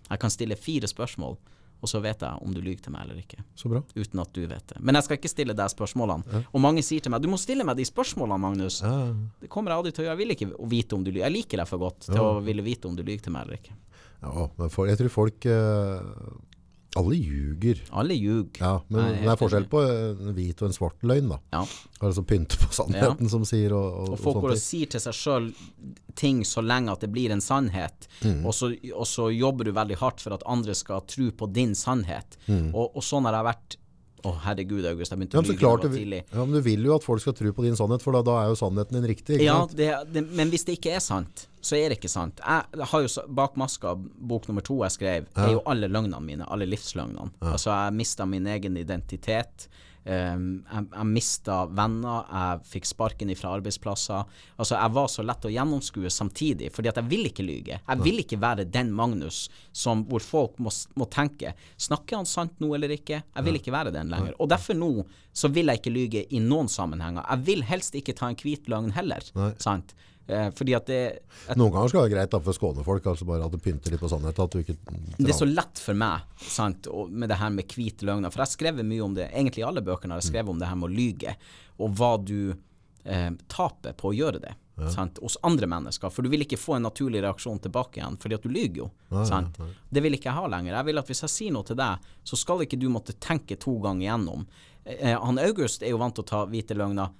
Jeg 0.06 0.22
kan 0.22 0.32
stille 0.32 0.56
fire 0.56 0.88
spørsmål, 0.88 1.36
og 1.76 1.90
så 1.90 2.00
vet 2.00 2.22
jeg 2.24 2.42
om 2.42 2.54
du 2.54 2.60
lyver 2.62 2.80
til 2.84 2.94
meg 2.94 3.04
eller 3.04 3.20
ikke. 3.20 3.42
Så 3.58 3.68
bra. 3.68 3.82
Uten 3.94 4.22
at 4.22 4.32
du 4.32 4.46
vet 4.46 4.68
det. 4.72 4.78
Men 4.80 4.96
jeg 4.96 5.06
skal 5.06 5.18
ikke 5.20 5.30
stille 5.32 5.56
deg 5.56 5.72
spørsmålene. 5.72 6.44
Og 6.48 6.62
mange 6.62 6.84
sier 6.86 7.04
til 7.04 7.12
meg 7.12 7.24
du 7.24 7.28
må 7.28 7.38
stille 7.40 7.66
meg 7.68 7.76
de 7.76 7.84
spørsmålene, 7.88 8.38
Magnus. 8.40 8.80
Ja. 8.84 9.10
Det 9.42 9.50
kommer 9.52 9.74
jeg 9.74 9.82
aldri 9.82 9.92
til 9.92 10.04
å 10.04 10.06
gjøre. 10.06 10.14
Jeg 10.16 10.22
vil 10.22 10.36
ikke 10.36 10.70
vite 10.72 10.96
om 10.96 11.04
du 11.04 11.10
lyver. 11.10 11.26
Jeg 11.26 11.36
liker 11.36 11.62
deg 11.62 11.68
for 11.68 11.82
godt 11.82 12.08
til 12.08 12.22
å 12.22 12.30
ville 12.46 12.64
vite 12.64 12.88
om 12.88 12.96
du 12.96 13.04
lyver 13.04 13.26
til 13.26 13.36
meg 13.36 13.44
eller 13.44 13.60
ikke. 13.60 13.76
Ja, 14.24 14.46
men 14.56 14.72
jeg 14.88 14.98
tror 15.02 15.12
folk 15.12 15.46
eh, 15.50 16.06
Alle 16.96 17.16
ljuger. 17.18 17.80
Alle 17.92 18.14
ljuger. 18.16 18.60
Ja, 18.60 18.72
men 18.88 19.02
Nei, 19.02 19.20
det 19.22 19.30
er 19.34 19.40
forskjell 19.40 19.66
på 19.72 19.82
en 19.84 20.32
hvit 20.36 20.62
og 20.62 20.68
en 20.70 20.76
svart 20.76 21.02
løgn, 21.06 21.28
da. 21.34 21.38
Ja. 21.52 21.62
Altså 22.06 22.24
pynte 22.28 22.58
på 22.60 22.70
sannheten, 22.76 23.28
som 23.32 23.44
sier, 23.48 23.74
og, 23.76 23.86
og, 24.02 24.10
Og 24.16 24.22
folk 24.24 24.40
går 24.44 24.54
og 24.56 24.60
sier 24.62 24.90
til 24.92 25.02
seg 25.04 25.16
sjøl 25.16 25.48
ting 26.16 26.42
så 26.48 26.62
lenge 26.64 26.92
at 26.94 27.04
det 27.04 27.10
blir 27.12 27.32
en 27.34 27.44
sannhet, 27.44 28.08
Mm. 28.24 28.46
og, 28.48 28.54
så, 28.56 28.70
og 28.96 29.04
så 29.06 29.26
jobber 29.34 29.68
du 29.68 29.72
veldig 29.76 29.96
hardt 30.00 30.22
for 30.24 30.32
at 30.32 30.42
andre 30.48 30.72
skal 30.74 31.02
tro 31.06 31.26
på 31.36 31.48
din 31.52 31.74
sannhet. 31.76 32.38
Mm. 32.48 32.70
Og, 32.74 32.96
og 32.96 33.04
sånn 33.04 33.28
har 33.28 33.36
jeg 33.36 33.46
vært 33.50 33.76
Å, 34.24 34.32
herregud, 34.46 34.84
August, 34.88 35.12
jeg 35.12 35.18
begynte 35.20 35.36
Ja, 35.36 35.42
å 35.42 35.46
lyve 35.46 35.58
klart 35.60 35.82
du, 35.84 35.90
tidlig. 35.92 36.22
ja, 36.32 36.38
men 36.44 36.54
du 36.56 36.60
vil 36.64 36.86
jo 36.88 36.94
at 36.96 37.04
folk 37.04 37.20
skal 37.20 37.34
tro 37.36 37.52
på 37.52 37.62
din 37.66 37.76
sannhet, 37.76 38.02
for 38.02 38.16
da, 38.16 38.22
da 38.26 38.38
er 38.42 38.48
jo 38.48 38.56
sannheten 38.58 38.96
din 38.98 39.06
riktig. 39.10 39.40
Ja, 39.44 39.58
det, 39.70 39.90
det, 40.14 40.22
men 40.34 40.50
hvis 40.50 40.64
det 40.66 40.78
ikke 40.78 40.94
er 40.96 41.04
sant, 41.04 41.46
så 41.60 41.76
er 41.76 41.90
det 41.92 41.98
ikke 42.00 42.08
sant. 42.10 42.40
Jeg 42.40 42.88
har 42.90 43.02
jo 43.04 43.26
Bak 43.28 43.56
maska, 43.60 43.92
bok 43.98 44.48
nummer 44.48 44.62
to 44.66 44.78
jeg 44.84 44.94
skrev, 44.96 45.26
er 45.36 45.52
jo 45.56 45.62
alle 45.66 45.88
løgnene 45.90 46.20
mine. 46.22 46.46
Alle 46.48 46.66
livsløgnene. 46.70 47.32
Altså, 47.42 47.70
jeg 47.74 47.96
mista 47.98 48.26
min 48.26 48.46
egen 48.46 48.76
identitet. 48.80 49.68
Um, 50.06 50.60
jeg 50.70 50.86
jeg 50.92 51.06
mista 51.10 51.54
venner, 51.66 52.28
jeg 52.30 52.66
fikk 52.70 52.84
sparken 52.86 53.32
fra 53.34 53.56
arbeidsplasser. 53.56 54.28
Altså, 54.54 54.76
jeg 54.78 54.94
var 54.94 55.08
så 55.10 55.24
lett 55.26 55.48
å 55.48 55.50
gjennomskue 55.50 56.12
samtidig, 56.14 56.70
fordi 56.74 56.92
at 56.92 57.00
jeg 57.00 57.10
vil 57.10 57.26
ikke 57.26 57.46
lyge. 57.46 57.80
Jeg 57.80 58.02
vil 58.04 58.22
ikke 58.22 58.38
være 58.38 58.68
den 58.70 58.92
Magnus 58.94 59.46
som, 59.74 60.04
hvor 60.06 60.22
folk 60.22 60.60
må, 60.62 60.70
må 60.94 61.08
tenke 61.10 61.56
Snakker 61.76 62.20
han 62.20 62.28
sant 62.28 62.54
nå 62.62 62.70
eller 62.76 62.94
ikke? 62.94 63.18
Jeg 63.34 63.44
vil 63.46 63.58
ikke 63.58 63.74
være 63.74 63.92
den 63.94 64.12
lenger. 64.12 64.36
Og 64.38 64.48
derfor 64.52 64.78
nå 64.78 64.90
så 65.36 65.50
vil 65.52 65.68
jeg 65.68 65.82
ikke 65.82 65.92
lyge 65.92 66.22
i 66.30 66.40
noen 66.40 66.70
sammenhenger. 66.70 67.26
Jeg 67.26 67.46
vil 67.50 67.66
helst 67.66 67.98
ikke 67.98 68.14
ta 68.16 68.30
en 68.30 68.38
hvit 68.40 68.70
løgn 68.70 68.94
heller. 68.96 69.26
Sant? 69.62 69.92
Eh, 70.26 70.48
fordi 70.58 70.74
at 70.74 70.88
det 70.90 71.00
at, 71.46 71.54
Noen 71.54 71.70
ganger 71.70 71.90
skal 71.92 72.00
det 72.00 72.04
være 72.08 72.14
greit 72.16 72.32
da, 72.34 72.40
for 72.42 72.56
skånefolk 72.56 72.82
skåne 72.82 72.86
folk, 72.88 73.08
altså 73.12 73.28
bare 73.28 73.46
at 73.46 73.54
du 73.54 73.62
pynter 73.62 73.94
litt 73.94 74.02
på 74.02 74.10
sannheten. 74.10 74.42
At 74.44 74.56
du 74.56 74.62
ikke 74.62 74.76
det 75.22 75.30
er 75.30 75.38
så 75.38 75.46
lett 75.48 75.82
for 75.82 75.98
meg 75.98 76.42
sant, 76.42 76.90
og 76.90 77.12
med 77.14 77.30
det 77.30 77.38
her 77.40 77.52
med 77.54 77.70
hvite 77.70 78.08
løgner. 78.08 78.34
For 78.34 78.42
jeg 78.42 78.48
har 78.48 78.54
skrevet 78.56 78.88
mye 78.88 79.06
om 79.06 79.14
det, 79.14 79.30
egentlig 79.30 79.62
i 79.62 79.68
alle 79.68 79.84
bøkene 79.86 80.16
har 80.16 80.24
jeg 80.24 80.32
skrevet 80.32 80.54
om 80.54 80.62
det 80.62 80.70
her 80.70 80.78
med 80.80 80.90
å 80.90 80.94
lyge, 80.96 81.36
og 81.78 81.98
hva 81.98 82.12
du 82.18 82.38
eh, 82.50 83.30
taper 83.52 83.94
på 83.98 84.10
å 84.10 84.16
gjøre 84.16 84.42
det. 84.42 84.54
Sant, 84.92 85.16
hos 85.24 85.38
andre 85.40 85.64
mennesker. 85.72 86.10
For 86.12 86.20
du 86.20 86.28
vil 86.28 86.44
ikke 86.44 86.58
få 86.60 86.74
en 86.76 86.84
naturlig 86.84 87.22
reaksjon 87.24 87.62
tilbake 87.64 87.96
igjen, 87.96 88.18
fordi 88.20 88.36
at 88.36 88.44
du 88.44 88.50
lyger 88.52 88.82
jo. 88.82 88.88
sant? 89.24 89.56
Det 89.88 90.02
vil 90.04 90.18
ikke 90.18 90.28
jeg 90.28 90.36
ha 90.36 90.50
lenger. 90.52 90.74
Jeg 90.76 90.88
vil 90.90 91.00
at 91.00 91.08
hvis 91.08 91.22
jeg 91.24 91.32
sier 91.32 91.54
noe 91.54 91.64
til 91.64 91.78
deg, 91.80 92.10
så 92.28 92.36
skal 92.36 92.60
ikke 92.66 92.76
du 92.82 92.90
måtte 92.92 93.16
tenke 93.16 93.56
to 93.56 93.78
ganger 93.80 94.04
igjennom. 94.04 94.44
Eh, 94.84 95.16
han 95.16 95.40
August 95.40 95.82
er 95.82 95.94
jo 95.94 96.02
vant 96.02 96.18
til 96.18 96.26
å 96.26 96.28
ta 96.28 96.42
hvite 96.50 96.76
løgner. 96.76 97.14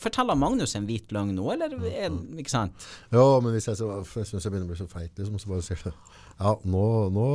Forteller 0.00 0.38
Magnus 0.38 0.74
en 0.78 0.86
hvit 0.88 1.12
løgn 1.14 1.34
nå, 1.36 1.44
eller 1.54 1.74
er, 1.90 2.12
ikke 2.40 2.52
sant? 2.52 2.86
Ja, 3.12 3.24
men 3.42 3.54
hvis 3.56 3.68
jeg, 3.70 3.78
så, 3.80 3.88
jeg 4.02 4.28
syns 4.28 4.46
jeg 4.46 4.52
begynner 4.52 4.68
å 4.68 4.72
bli 4.72 4.78
så 4.80 4.88
feit, 4.90 5.12
liksom, 5.18 5.38
så 5.42 5.52
bare 5.52 5.64
sier 5.66 5.80
jeg 5.84 5.94
Ja, 6.42 6.54
nå, 6.64 6.84
nå, 7.14 7.26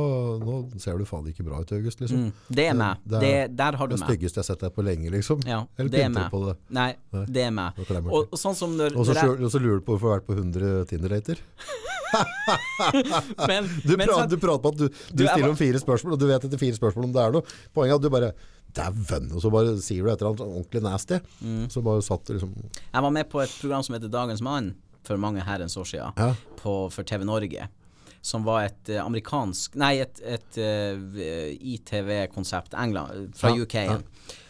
nå 0.42 0.56
ser 0.82 0.98
du 1.00 1.06
faen 1.08 1.28
ikke 1.30 1.46
bra 1.46 1.62
ut, 1.62 1.72
August, 1.76 2.02
liksom. 2.02 2.28
Det 2.52 2.66
er 2.68 2.76
meg. 2.78 3.02
Det, 3.04 3.20
Det, 3.22 3.32
er 3.44 3.52
der 3.62 3.78
har 3.80 3.90
du 3.90 3.96
meg. 3.96 4.02
det 4.02 4.10
styggeste 4.12 4.40
jeg 4.40 4.44
har 4.44 4.50
sett 4.50 4.64
deg 4.66 4.74
på 4.76 4.84
lenge, 4.86 5.12
liksom. 5.14 5.44
Ja, 5.48 5.62
Eller 5.78 5.92
det 5.94 6.04
er 6.04 6.12
meg. 6.14 6.30
på 6.34 6.42
det. 6.46 6.56
Nei, 6.74 6.90
det 7.28 7.46
er 7.48 7.54
meg. 7.54 7.78
Og, 8.08 8.34
sånn 8.38 8.56
som 8.58 8.74
når, 8.76 8.98
Og 8.98 9.06
så 9.08 9.62
lurer 9.62 9.80
du 9.80 9.86
på 9.86 9.96
hvorfor 9.96 10.08
du 10.08 10.12
har 10.12 10.18
vært 10.20 10.28
på 10.28 10.38
100 10.38 10.88
Tinder-dater. 10.92 11.44
Du, 13.84 13.92
du 13.92 13.96
prater 14.00 14.38
på 14.40 14.70
at 14.72 14.78
du, 14.78 14.86
du 14.88 15.24
stiller 15.26 15.50
om 15.50 15.58
fire 15.58 15.80
spørsmål, 15.82 16.14
og 16.16 16.20
du 16.22 16.28
vet 16.30 16.46
etter 16.48 16.60
fire 16.60 16.76
spørsmål 16.78 17.08
om 17.08 17.12
det 17.12 17.24
er 17.24 17.34
noe. 17.34 17.56
Poenget 17.76 17.92
er 17.92 17.98
at 17.98 18.04
du 18.06 18.12
bare 18.14 18.30
Dæven! 18.76 19.30
Og 19.34 19.42
så 19.42 19.50
bare 19.52 19.76
sier 19.82 20.04
du 20.04 20.10
et 20.12 20.20
eller 20.20 20.34
annet 20.34 20.44
ordentlig 20.46 20.82
nasty. 20.84 21.18
Mm. 21.40 21.64
Så 21.72 21.82
bare 21.84 22.02
satt 22.04 22.26
du 22.28 22.34
liksom 22.36 22.52
jeg 22.92 23.02
var 23.02 23.10
med 23.14 23.28
på 23.30 23.40
et 23.42 23.54
program 23.60 23.82
som 23.82 23.96
heter 23.96 24.12
Dagens 24.12 24.42
Mann 24.44 24.74
for 25.06 25.16
mange 25.16 25.40
herrens 25.44 25.76
år 25.76 25.86
siden, 25.88 26.12
Ja. 26.18 26.34
på, 26.60 26.90
for 26.92 27.02
TV 27.02 27.24
Norge. 27.24 27.68
Som 28.22 28.44
var 28.44 28.64
et 28.66 28.88
eh, 28.90 28.98
amerikansk 29.00 29.76
Nei, 29.78 30.00
et, 30.02 30.20
et 30.26 30.58
eh, 30.58 31.54
ITV-konsept, 31.74 32.74
fra 32.74 33.52
Ja, 33.54 33.62
UK. 33.62 33.74
Ja. 33.74 33.98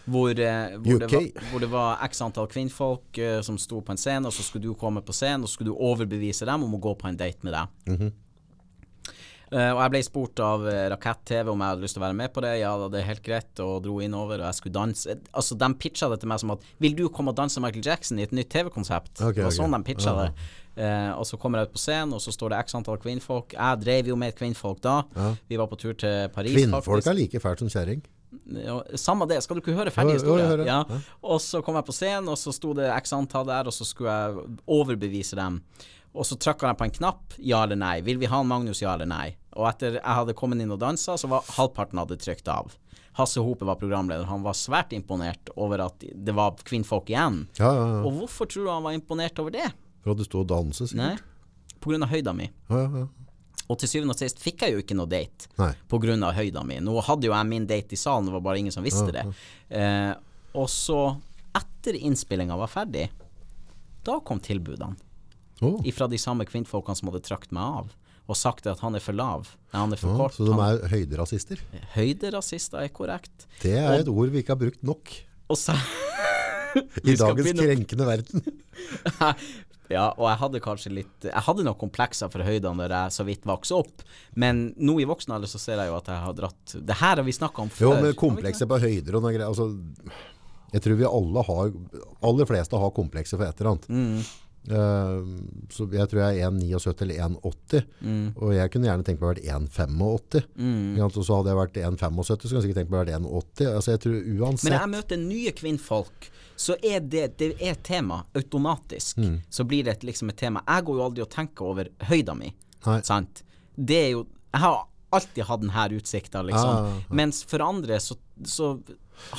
Hvor, 0.08 0.30
eh, 0.32 0.78
hvor, 0.80 0.98
det 0.98 1.12
var, 1.12 1.50
hvor 1.50 1.60
det 1.60 1.70
var 1.70 2.00
x 2.08 2.22
antall 2.24 2.48
kvinnfolk 2.48 3.20
som 3.44 3.58
sto 3.60 3.82
på 3.84 3.92
en 3.92 4.00
scene, 4.00 4.26
og 4.26 4.32
så 4.32 4.42
skulle 4.42 4.64
du 4.64 4.74
komme 4.74 5.02
på 5.04 5.12
scenen, 5.12 5.44
og 5.44 5.52
skulle 5.52 5.70
du 5.70 5.76
overbevise 5.76 6.48
dem 6.48 6.64
om 6.64 6.74
å 6.74 6.80
gå 6.80 6.94
på 6.98 7.10
en 7.10 7.16
date 7.20 7.44
med 7.44 7.54
deg. 7.54 8.10
Eh, 9.50 9.70
og 9.72 9.78
jeg 9.80 9.90
ble 9.94 10.00
spurt 10.04 10.40
av 10.44 10.66
eh, 10.68 10.88
Rakett-TV 10.92 11.48
om 11.52 11.62
jeg 11.64 11.72
hadde 11.72 11.84
lyst 11.86 11.96
til 11.96 12.02
å 12.02 12.06
være 12.06 12.16
med 12.18 12.32
på 12.34 12.42
det. 12.44 12.50
Ja, 12.60 12.72
det 12.92 13.00
er 13.00 13.06
helt 13.08 13.22
greit, 13.24 13.62
og 13.64 13.82
dro 13.86 13.98
innover, 14.04 14.42
og 14.42 14.46
jeg 14.50 14.58
skulle 14.60 14.76
danse. 14.76 15.10
Eh, 15.14 15.16
Altså, 15.38 15.56
De 15.58 15.68
pitcha 15.80 16.08
det 16.12 16.20
til 16.20 16.28
meg 16.28 16.40
som 16.42 16.50
at 16.52 16.64
Vil 16.82 16.94
du 16.98 17.08
komme 17.08 17.32
og 17.32 17.36
danse 17.38 17.60
Michael 17.64 17.84
Jackson 17.86 18.18
i 18.18 18.26
et 18.26 18.32
nytt 18.36 18.50
TV-konsept? 18.52 19.14
Okay, 19.20 19.38
det 19.40 19.46
var 19.46 19.52
ok. 19.54 19.58
sånn 19.60 19.76
de 19.76 19.82
pitcha 19.88 20.12
Ja. 20.14 20.26
det. 20.28 20.48
Uh, 20.78 21.18
og 21.18 21.24
så 21.26 21.34
kommer 21.42 21.58
jeg 21.58 21.66
ut 21.68 21.72
på 21.74 21.80
scenen, 21.82 22.12
og 22.14 22.20
så 22.22 22.30
står 22.30 22.52
det 22.52 22.58
x 22.62 22.74
antall 22.78 23.00
kvinnfolk. 23.02 23.56
Jeg 23.56 23.80
drev 23.82 24.06
jo 24.12 24.14
med 24.20 24.36
kvinnfolk 24.38 24.78
da. 24.84 25.00
Vi 25.50 25.56
var 25.58 25.66
på 25.66 25.74
tur 25.80 25.92
til 25.98 26.28
Paris, 26.30 26.54
Kvinnfolk 26.54 26.84
faktisk. 26.86 27.08
er 27.10 27.14
like 27.18 27.40
fælt 27.42 27.58
som 27.64 27.68
kjerring. 27.72 28.04
Ja, 28.52 28.76
samme 28.94 29.26
det, 29.26 29.40
skal 29.42 29.56
du 29.56 29.62
ikke 29.64 29.74
høre 29.74 29.90
ferdig 29.90 30.20
historie? 30.20 30.44
hører. 30.46 30.66
Ja. 30.68 30.84
Og 31.24 31.40
så 31.42 31.64
kom 31.64 31.74
jeg 31.80 31.84
på 31.88 31.96
scenen, 31.96 32.28
og 32.30 32.36
så 32.38 32.52
sto 32.54 32.74
det 32.78 32.86
x 33.02 33.10
antall 33.16 33.46
der, 33.50 33.66
og 33.66 33.72
så 33.74 33.84
skulle 33.88 34.12
jeg 34.12 34.58
overbevise 34.68 35.34
dem. 35.34 35.62
Og 36.18 36.26
så 36.26 36.34
trykka 36.40 36.72
jeg 36.72 36.78
på 36.80 36.86
en 36.88 36.94
knapp, 36.96 37.36
ja 37.38 37.62
eller 37.62 37.78
nei. 37.78 38.00
Vil 38.06 38.18
vi 38.18 38.26
ha 38.30 38.40
en 38.42 38.50
Magnus, 38.50 38.82
ja 38.82 38.96
eller 38.96 39.06
nei? 39.06 39.36
Og 39.54 39.68
etter 39.70 40.00
jeg 40.00 40.16
hadde 40.18 40.34
kommet 40.38 40.60
inn 40.62 40.74
og 40.74 40.80
dansa, 40.82 41.14
så 41.18 41.30
var 41.30 41.46
halvparten 41.54 42.00
hadde 42.02 42.18
trykt 42.18 42.50
av. 42.50 42.74
Hasse 43.18 43.42
Hope 43.42 43.66
var 43.66 43.78
programleder. 43.78 44.26
Han 44.30 44.42
var 44.42 44.54
svært 44.58 44.92
imponert 44.94 45.50
over 45.56 45.82
at 45.88 46.02
det 46.02 46.34
var 46.34 46.58
kvinnfolk 46.66 47.10
igjen. 47.10 47.44
Ja, 47.58 47.70
ja, 47.70 47.86
ja. 47.96 48.02
Og 48.06 48.18
hvorfor 48.20 48.50
tror 48.50 48.66
du 48.66 48.72
han 48.72 48.84
var 48.86 48.98
imponert 48.98 49.38
over 49.42 49.54
det? 49.54 49.70
For 50.04 50.14
at 50.14 50.20
du 50.20 50.26
sto 50.26 50.42
og 50.44 50.50
danset, 50.50 50.94
Nei? 50.98 51.14
sikkert. 51.16 51.78
På 51.78 51.92
grunn 51.92 52.06
av 52.06 52.10
høyda 52.10 52.34
mi. 52.34 52.50
Ja, 52.70 52.82
ja, 52.84 53.04
ja. 53.04 53.08
Og 53.68 53.76
til 53.78 53.90
syvende 53.90 54.14
og 54.14 54.20
sist 54.20 54.38
fikk 54.40 54.62
jeg 54.64 54.74
jo 54.74 54.82
ikke 54.82 54.96
noe 54.96 55.10
date 55.10 55.50
Nei. 55.60 55.72
på 55.90 55.98
grunn 56.02 56.22
av 56.24 56.34
høyda 56.38 56.62
mi. 56.66 56.78
Nå 56.82 56.94
hadde 57.04 57.28
jo 57.28 57.34
jeg 57.34 57.48
min 57.50 57.66
date 57.68 57.94
i 57.94 58.00
salen, 58.00 58.26
det 58.30 58.34
var 58.38 58.44
bare 58.46 58.62
ingen 58.62 58.74
som 58.74 58.86
visste 58.86 59.10
det. 59.12 59.26
Eh, 59.68 60.14
og 60.56 60.70
så, 60.72 61.02
etter 61.58 61.98
innspillinga 61.98 62.56
var 62.58 62.70
ferdig, 62.72 63.08
da 64.06 64.16
kom 64.24 64.40
tilbudene. 64.40 64.96
Å, 65.64 65.72
Ifra 65.88 66.08
de 66.10 66.20
samme 66.20 66.46
kvinnfolkene 66.48 66.98
som 66.98 67.10
hadde 67.10 67.24
trakt 67.26 67.54
meg 67.54 67.78
av. 67.82 67.94
Og 68.28 68.36
sagt 68.36 68.66
at 68.68 68.82
han 68.84 68.96
er 68.98 69.02
for 69.02 69.16
lav. 69.16 69.48
Han 69.72 69.94
er 69.94 70.00
for 70.00 70.12
ja, 70.12 70.18
kort. 70.20 70.36
så 70.36 70.44
de 70.44 70.52
han, 70.52 70.64
er 70.66 70.92
høyderasister. 70.92 71.62
Høyderasister 71.94 72.82
er 72.84 72.92
korrekt. 72.92 73.48
Det 73.62 73.72
er 73.80 74.02
et 74.02 74.10
ord 74.12 74.34
vi 74.34 74.42
ikke 74.42 74.54
har 74.54 74.60
brukt 74.60 74.84
nok 74.84 75.14
Og 75.48 75.56
så 75.56 75.74
i 77.08 77.16
dagens 77.16 77.56
krenkende 77.56 78.08
verden. 78.08 78.44
Ja, 79.88 80.10
og 80.18 80.26
jeg 80.28 80.38
hadde 80.42 80.60
kanskje 80.60 80.90
litt 80.92 81.24
Jeg 81.24 81.44
hadde 81.46 81.64
noen 81.64 81.78
komplekser 81.80 82.28
for 82.32 82.44
høyder 82.44 82.74
når 82.76 82.92
jeg 82.92 83.14
så 83.16 83.24
vidt 83.24 83.46
vokste 83.48 83.78
opp, 83.78 84.02
men 84.36 84.66
nå 84.76 84.98
i 85.00 85.06
voksen 85.08 85.32
alder 85.32 85.48
så 85.50 85.60
ser 85.62 85.80
jeg 85.80 85.88
jo 85.88 85.96
at 85.96 86.10
jeg 86.12 86.24
har 86.26 86.34
dratt 86.36 86.74
Det 86.76 86.98
her 87.00 87.14
har 87.16 87.24
vi 87.24 87.32
snakka 87.32 87.64
om 87.64 87.70
før. 87.72 87.86
Jo, 87.86 87.94
men 88.04 88.18
komplekser 88.18 88.68
på 88.68 88.80
høyder 88.82 89.16
og 89.16 89.24
noe 89.24 89.32
greier. 89.32 89.48
Altså, 89.48 89.70
jeg 90.74 90.84
tror 90.84 91.00
vi 91.00 91.08
alle 91.08 91.44
har 91.48 91.72
Aller 92.28 92.50
fleste 92.50 92.82
har 92.82 92.92
komplekser 92.96 93.40
for 93.40 93.48
et 93.48 93.62
eller 93.62 93.72
annet. 93.72 93.88
Mm. 93.88 94.20
Eh, 94.68 95.20
så 95.72 95.86
jeg 95.94 96.10
tror 96.10 96.20
jeg 96.24 96.42
er 96.42 96.50
1,79 96.50 97.04
eller 97.06 97.20
1,80. 97.28 97.86
Mm. 98.00 98.26
Og 98.36 98.52
jeg 98.56 98.72
kunne 98.74 98.90
gjerne 98.90 99.06
tenkt 99.06 99.22
meg 99.22 99.28
å 99.28 99.32
være 99.32 99.44
1,85. 99.58 100.48
Mm. 100.58 100.98
Og 101.06 101.20
så 101.20 101.38
hadde 101.38 101.52
jeg 101.52 101.60
vært 101.60 101.80
1,75, 101.84 102.26
så 102.26 102.36
kunne 102.36 102.58
jeg 102.58 102.66
sikkert 102.66 102.80
tenkt 102.82 102.92
meg 102.92 102.98
å 102.98 103.04
være 103.04 103.22
1,80. 103.22 103.70
Altså, 103.72 103.94
jeg 103.94 104.02
tror 104.04 104.18
uansett 104.18 104.68
Men 104.68 104.76
når 104.76 104.84
jeg 104.84 104.94
møter 104.96 105.22
nye 105.22 105.54
kvinnfolk, 105.62 106.30
så 106.58 106.74
er 106.82 107.00
det, 107.06 107.24
det 107.38 107.52
er 107.62 107.80
tema 107.86 108.22
automatisk. 108.36 109.22
Mm. 109.22 109.40
Så 109.48 109.66
blir 109.68 109.86
det 109.86 109.98
et, 109.98 110.08
liksom 110.10 110.32
et 110.32 110.40
tema. 110.40 110.64
Jeg 110.66 110.88
går 110.88 111.00
jo 111.00 111.06
aldri 111.06 111.24
og 111.24 111.32
tenker 111.32 111.72
over 111.72 111.90
høyda 112.10 112.34
mi. 112.38 112.52
Sant? 113.06 113.44
Det 113.74 113.98
er 113.98 114.10
jo 114.16 114.26
Jeg 114.48 114.62
har 114.62 114.78
alltid 115.12 115.44
hatt 115.44 115.60
denne 115.60 115.84
utsikta, 115.98 116.42
liksom. 116.42 116.70
Ja, 116.72 116.88
ja, 116.88 116.96
ja. 116.96 117.14
Mens 117.20 117.42
for 117.48 117.62
andre 117.64 117.98
så, 118.00 118.16
så 118.44 118.74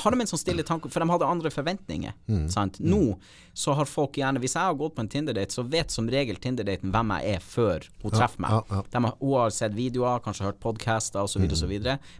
har 0.02 0.14
de 0.14 0.20
en 0.24 0.30
sånn 0.32 0.42
stille 0.42 0.64
tanke, 0.66 0.90
for 0.92 1.02
de 1.04 1.12
hadde 1.12 1.28
andre 1.28 1.52
forventninger. 1.54 2.16
Mm. 2.30 2.48
Sant? 2.52 2.80
Nå 2.80 3.16
så 3.60 3.74
har 3.74 3.88
folk 3.88 4.16
gjerne 4.18 4.40
Hvis 4.42 4.54
jeg 4.56 4.62
har 4.62 4.76
gått 4.78 4.94
på 4.96 5.02
en 5.04 5.08
Tinder-date, 5.10 5.52
så 5.52 5.64
vet 5.66 5.90
som 5.92 6.08
regel 6.10 6.38
Tinder-daten 6.40 6.92
hvem 6.94 7.12
jeg 7.16 7.34
er 7.36 7.42
før 7.44 7.86
hun 8.02 8.14
treffer 8.14 8.44
meg. 8.44 8.54
ja, 8.54 8.60
ja. 8.70 9.00
Har, 9.00 9.16
hun 9.20 9.34
har 9.36 9.54
sett 9.54 9.74
videoer, 9.76 10.22
kanskje 10.24 10.46
hørt 10.46 10.60
podcaster 10.62 11.24
osv., 11.26 11.40
Mm. 11.40 11.52
osv., 11.56 11.72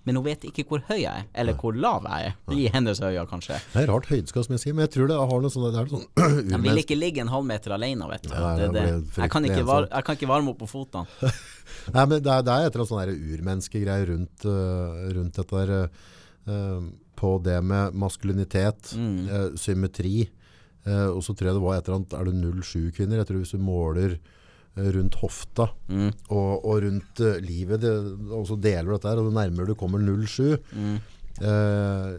men 0.04 0.16
hun 0.16 0.24
vet 0.24 0.44
ikke 0.48 0.64
hvor 0.68 0.82
høy 0.88 1.02
jeg 1.02 1.10
er, 1.12 1.26
eller 1.34 1.56
hvor 1.60 1.76
lav 1.76 2.06
jeg 2.08 2.30
er. 2.30 2.36
I 2.56 2.66
hennes 2.74 3.00
øyne, 3.00 3.26
kanskje. 3.30 3.60
Det 3.72 3.82
er 3.84 3.90
rart 3.92 4.08
sier, 4.10 4.74
men 4.74 4.86
jeg 4.86 4.92
tror 4.96 5.10
det 5.10 5.18
har 5.20 5.44
noe 5.44 5.52
sånn, 5.52 5.66
det 5.70 5.80
er 5.80 5.90
sånn 5.92 6.48
De 6.50 6.60
vil 6.64 6.82
ikke 6.82 6.98
ligge 6.98 7.22
en 7.24 7.32
halvmeter 7.32 7.76
alene, 7.76 8.08
vet 8.10 8.26
du. 8.26 8.32
Nei, 8.34 8.54
det, 8.58 8.70
det. 8.74 8.86
Jeg, 9.16 9.30
kan 9.30 9.46
var, 9.68 9.88
jeg 9.90 10.06
kan 10.08 10.18
ikke 10.18 10.30
varme 10.30 10.54
opp 10.54 10.60
på 10.64 10.70
fotene. 10.70 11.06
Nei, 11.94 12.04
men 12.06 12.16
det 12.24 12.32
er, 12.32 12.42
det 12.46 12.54
er 12.54 12.66
et 12.66 12.74
eller 12.74 12.84
annet 12.84 12.90
sånn 12.90 13.36
urmenneskegreier 13.38 14.10
rundt, 14.10 14.48
uh, 14.48 15.06
rundt 15.14 15.38
dette 15.38 15.60
der 15.60 15.72
øh, 16.50 16.90
på 17.20 17.36
det 17.44 17.58
med 17.64 17.94
maskulinitet, 17.94 18.94
Mm. 18.96 19.28
eh, 19.28 19.48
symmetri, 19.60 20.28
Eh, 20.88 21.10
og 21.12 21.18
så 21.20 21.34
tror 21.36 21.44
jeg 21.50 21.54
det 21.58 21.60
var 21.62 21.74
et 21.76 21.84
eller 21.84 21.98
annet, 21.98 22.14
er 22.16 22.24
det 22.24 22.64
07 22.64 22.92
kvinner? 22.96 23.18
Jeg 23.20 23.26
tror 23.28 23.36
hvis 23.42 23.50
du 23.52 23.58
måler 23.60 24.14
øh, 24.78 24.86
rundt 24.96 25.14
hofta 25.20 25.66
Mm. 25.92 26.06
og, 26.30 26.64
og 26.64 26.78
rundt 26.86 27.20
øh, 27.20 27.36
livet, 27.44 27.82
det, 27.82 27.92
og 28.32 28.46
så 28.48 28.56
deler 28.56 28.88
du 28.88 28.92
dette 28.94 29.08
her, 29.12 29.20
og 29.20 29.26
det 29.28 29.34
nærmere 29.36 29.66
du 29.68 29.74
kommer 29.74 30.00
07, 30.00 30.56
Mm. 30.72 30.96
Eh, 31.38 32.14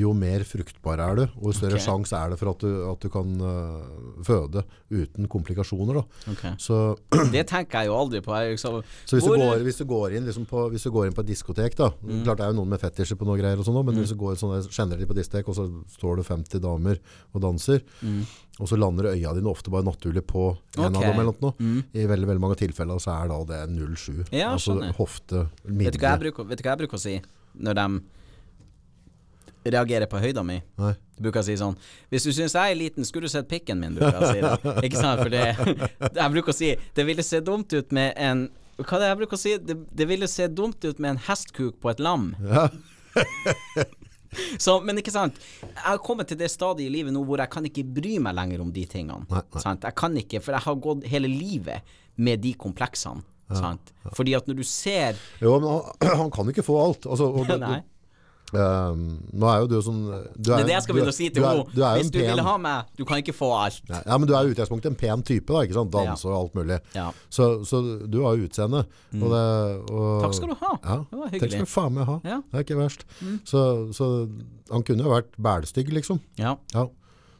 jo 0.00 0.12
mer 0.16 0.44
fruktbar 0.48 1.00
er 1.02 1.18
du, 1.18 1.22
og 1.38 1.50
jo 1.50 1.54
større 1.56 1.78
okay. 1.78 1.84
sjanse 1.84 2.16
er 2.18 2.32
det 2.32 2.38
for 2.40 2.52
at 2.54 2.64
du, 2.64 2.70
at 2.90 3.04
du 3.04 3.10
kan 3.12 3.34
øh, 3.50 4.22
føde 4.26 4.64
uten 4.94 5.28
komplikasjoner. 5.30 6.00
Da. 6.00 6.32
Ok. 6.32 6.44
Så 6.62 6.78
Det 7.34 7.44
tenker 7.50 7.84
jeg 7.84 7.90
jo 7.90 7.98
aldri 7.98 8.22
på. 8.24 8.34
Jeg, 8.38 8.56
liksom, 8.56 8.80
så 9.04 9.16
hvis, 9.18 9.26
hvor- 9.26 9.36
du 9.38 9.44
går, 9.44 9.64
hvis, 9.66 9.80
du 9.82 9.84
går 9.90 10.16
inn 10.18 10.28
liksom 10.28 10.46
på, 10.50 10.66
hvis 10.72 10.86
du 10.86 10.90
går 10.94 11.08
inn 11.08 11.16
på 11.16 11.24
et 11.24 11.30
diskotek 11.32 11.76
da, 11.78 11.90
Klart 12.24 12.40
det 12.40 12.46
er 12.46 12.54
jo 12.54 12.58
noen 12.60 12.72
med 12.74 12.80
fetisjer 12.82 13.18
på 13.20 13.26
noe 13.28 13.38
greier 13.40 13.58
og 13.60 13.66
sånt, 13.66 13.78
men 13.80 13.94
Men 13.94 14.02
hvis 14.02 14.14
du 14.14 14.18
går 14.20 14.38
sånn 14.40 14.56
generelt 14.70 15.08
på 15.10 15.16
diskotek 15.16 15.48
Og 15.50 15.56
så 15.58 15.66
står 15.96 16.20
det 16.20 16.26
50 16.28 16.62
damer 16.64 17.00
og 17.32 17.42
danser 17.44 17.82
Og 18.60 18.70
så 18.70 18.78
lander 18.78 19.10
øya 19.12 19.34
dine 19.36 19.50
ofte 19.50 19.70
bare 19.70 19.86
naturlig 19.86 20.24
på 20.26 20.48
En 20.78 20.88
okay. 20.88 20.98
av 20.98 21.02
dem 21.02 21.20
eller 21.22 21.38
noe 21.42 21.82
I 21.92 22.06
veldig, 22.10 22.28
veldig 22.30 22.42
mange 22.42 22.58
tilfeller 22.60 23.02
så 23.02 23.14
er 23.18 23.30
da 23.32 23.38
det 23.50 23.60
07 23.74 24.24
Ja, 24.30 24.52
Altså 24.54 24.74
skjønner. 24.74 24.94
hofte, 24.98 25.46
vet, 25.64 25.94
du 25.94 26.00
hva 26.02 26.14
jeg 26.14 26.20
midje 26.20 26.20
bruker, 26.26 26.50
vet 26.50 26.60
du 26.60 26.66
hva 26.66 26.74
jeg 26.74 26.82
bruker 26.84 27.00
å 27.00 27.04
si 27.04 27.16
når 27.54 27.78
de 27.78 27.86
reagerer 29.64 30.06
på 30.10 30.20
høyda 30.22 30.42
mi? 30.46 30.58
Nei. 30.80 30.92
Jeg 31.14 31.22
bruker 31.26 31.40
å 31.40 31.46
si 31.46 31.54
sånn 31.60 31.76
Hvis 32.10 32.24
du 32.26 32.32
syns 32.34 32.56
jeg 32.56 32.72
er 32.74 32.78
liten, 32.78 33.06
skulle 33.06 33.28
du 33.28 33.32
sett 33.32 33.46
pikken 33.48 33.78
min, 33.80 33.94
bruker 33.94 34.18
jeg 34.18 34.22
å 34.26 34.32
si 34.32 34.42
det. 34.42 34.74
Ikke 34.88 35.00
sant? 35.00 35.22
For 35.22 35.30
det 35.30 35.44
Jeg 36.20 36.32
bruker 36.34 36.50
å 36.52 36.56
si 36.56 36.72
Det 36.96 37.06
ville 37.06 37.24
se 37.26 37.40
dumt 37.46 37.72
ut 37.76 37.94
med 37.94 38.12
en 38.18 38.46
Hva 38.80 38.96
er 38.98 39.04
det 39.04 39.10
jeg 39.12 39.20
bruker 39.22 39.38
å 39.38 39.42
si? 39.44 39.52
Det, 39.62 39.76
det 40.00 40.08
ville 40.10 40.28
se 40.30 40.48
dumt 40.50 40.84
ut 40.84 40.98
med 40.98 41.14
en 41.14 41.20
hestkuk 41.28 41.76
på 41.80 41.92
et 41.92 42.02
lam. 42.02 42.32
ja. 42.50 42.66
Så, 44.58 44.80
men 44.82 44.98
ikke 44.98 45.12
sant 45.14 45.36
Jeg 45.62 45.84
har 45.84 46.00
kommet 46.02 46.26
til 46.30 46.38
det 46.40 46.48
stadiet 46.50 46.88
i 46.88 46.92
livet 46.96 47.14
nå 47.14 47.22
hvor 47.26 47.38
jeg 47.38 47.52
kan 47.52 47.66
ikke 47.68 47.84
bry 47.86 48.16
meg 48.22 48.34
lenger 48.34 48.64
om 48.64 48.72
de 48.74 48.82
tingene. 48.90 49.22
Nei, 49.30 49.42
nei. 49.54 49.62
Sant? 49.62 49.86
Jeg 49.86 49.94
kan 50.00 50.16
ikke, 50.18 50.40
for 50.42 50.56
jeg 50.56 50.66
har 50.66 50.80
gått 50.88 51.06
hele 51.10 51.30
livet 51.30 51.94
med 52.18 52.42
de 52.42 52.54
kompleksene. 52.58 53.22
Sant? 53.54 53.92
Fordi 54.16 54.34
at 54.34 54.46
når 54.48 54.56
du 54.58 54.64
ser 54.66 55.18
Jo, 55.42 55.54
men 55.60 55.68
han, 55.70 56.16
han 56.24 56.30
kan 56.34 56.50
ikke 56.50 56.64
få 56.66 56.78
alt. 56.82 57.06
Altså, 57.06 57.28
og 57.30 57.46
Nei. 58.52 58.60
Ehm, 58.60 59.04
nå 59.34 59.48
er 59.50 59.60
jo 59.64 59.66
du 59.66 59.76
sånn 59.82 60.02
du 60.36 60.50
Det 60.50 60.52
er 60.60 60.64
det 60.68 60.74
jeg 60.74 60.82
skal 60.84 60.94
begynne 60.94 61.10
å 61.10 61.16
si 61.16 61.28
til 61.30 61.42
er- 61.42 61.48
henne. 61.48 61.74
er 61.74 61.98
Hvis 61.98 62.10
du 62.12 62.18
pen- 62.20 62.28
vil 62.36 62.42
ha 62.44 62.56
meg, 62.58 62.84
du 62.96 63.04
kan 63.04 63.18
ikke 63.22 63.34
få 63.34 63.48
alt. 63.64 63.80
Ja, 63.88 64.02
ja, 64.06 64.18
men 64.18 64.28
du 64.28 64.34
er 64.34 64.46
i 64.46 64.54
utgangspunktet 64.54 64.86
en 64.86 64.94
pen 64.94 65.22
type, 65.22 65.46
da, 65.46 65.62
ikke 65.64 65.74
sant? 65.74 65.90
Danser 65.90 66.28
og 66.30 66.36
alt 66.44 66.54
mulig. 66.54 66.80
Ja. 66.94 67.10
Så, 67.30 67.64
så 67.66 67.80
du 68.10 68.22
har 68.22 68.36
jo 68.36 68.46
utseende. 68.46 68.84
Og 69.14 69.28
det, 69.32 69.90
og, 69.90 70.22
Takk 70.22 70.34
skal 70.34 70.48
du 70.48 70.54
ha. 70.54 70.78
Ja, 70.84 70.96
Det 71.10 71.18
var 71.18 71.28
hyggelig. 71.28 71.40
Takk 71.40 71.50
skal 71.50 71.64
du 71.64 71.72
faen 71.74 71.94
meg 71.94 72.04
ha. 72.06 72.20
Ja. 72.24 72.40
Det 72.52 72.60
er 72.60 72.64
ikke 72.64 72.78
verst. 72.82 73.04
Så, 73.44 73.92
så 73.92 74.28
han 74.70 74.82
kunne 74.82 75.02
jo 75.02 75.10
vært 75.10 75.32
bælstygg, 75.40 75.90
liksom. 75.92 76.20
Ja. 76.38 76.56
Ja. 76.74 76.86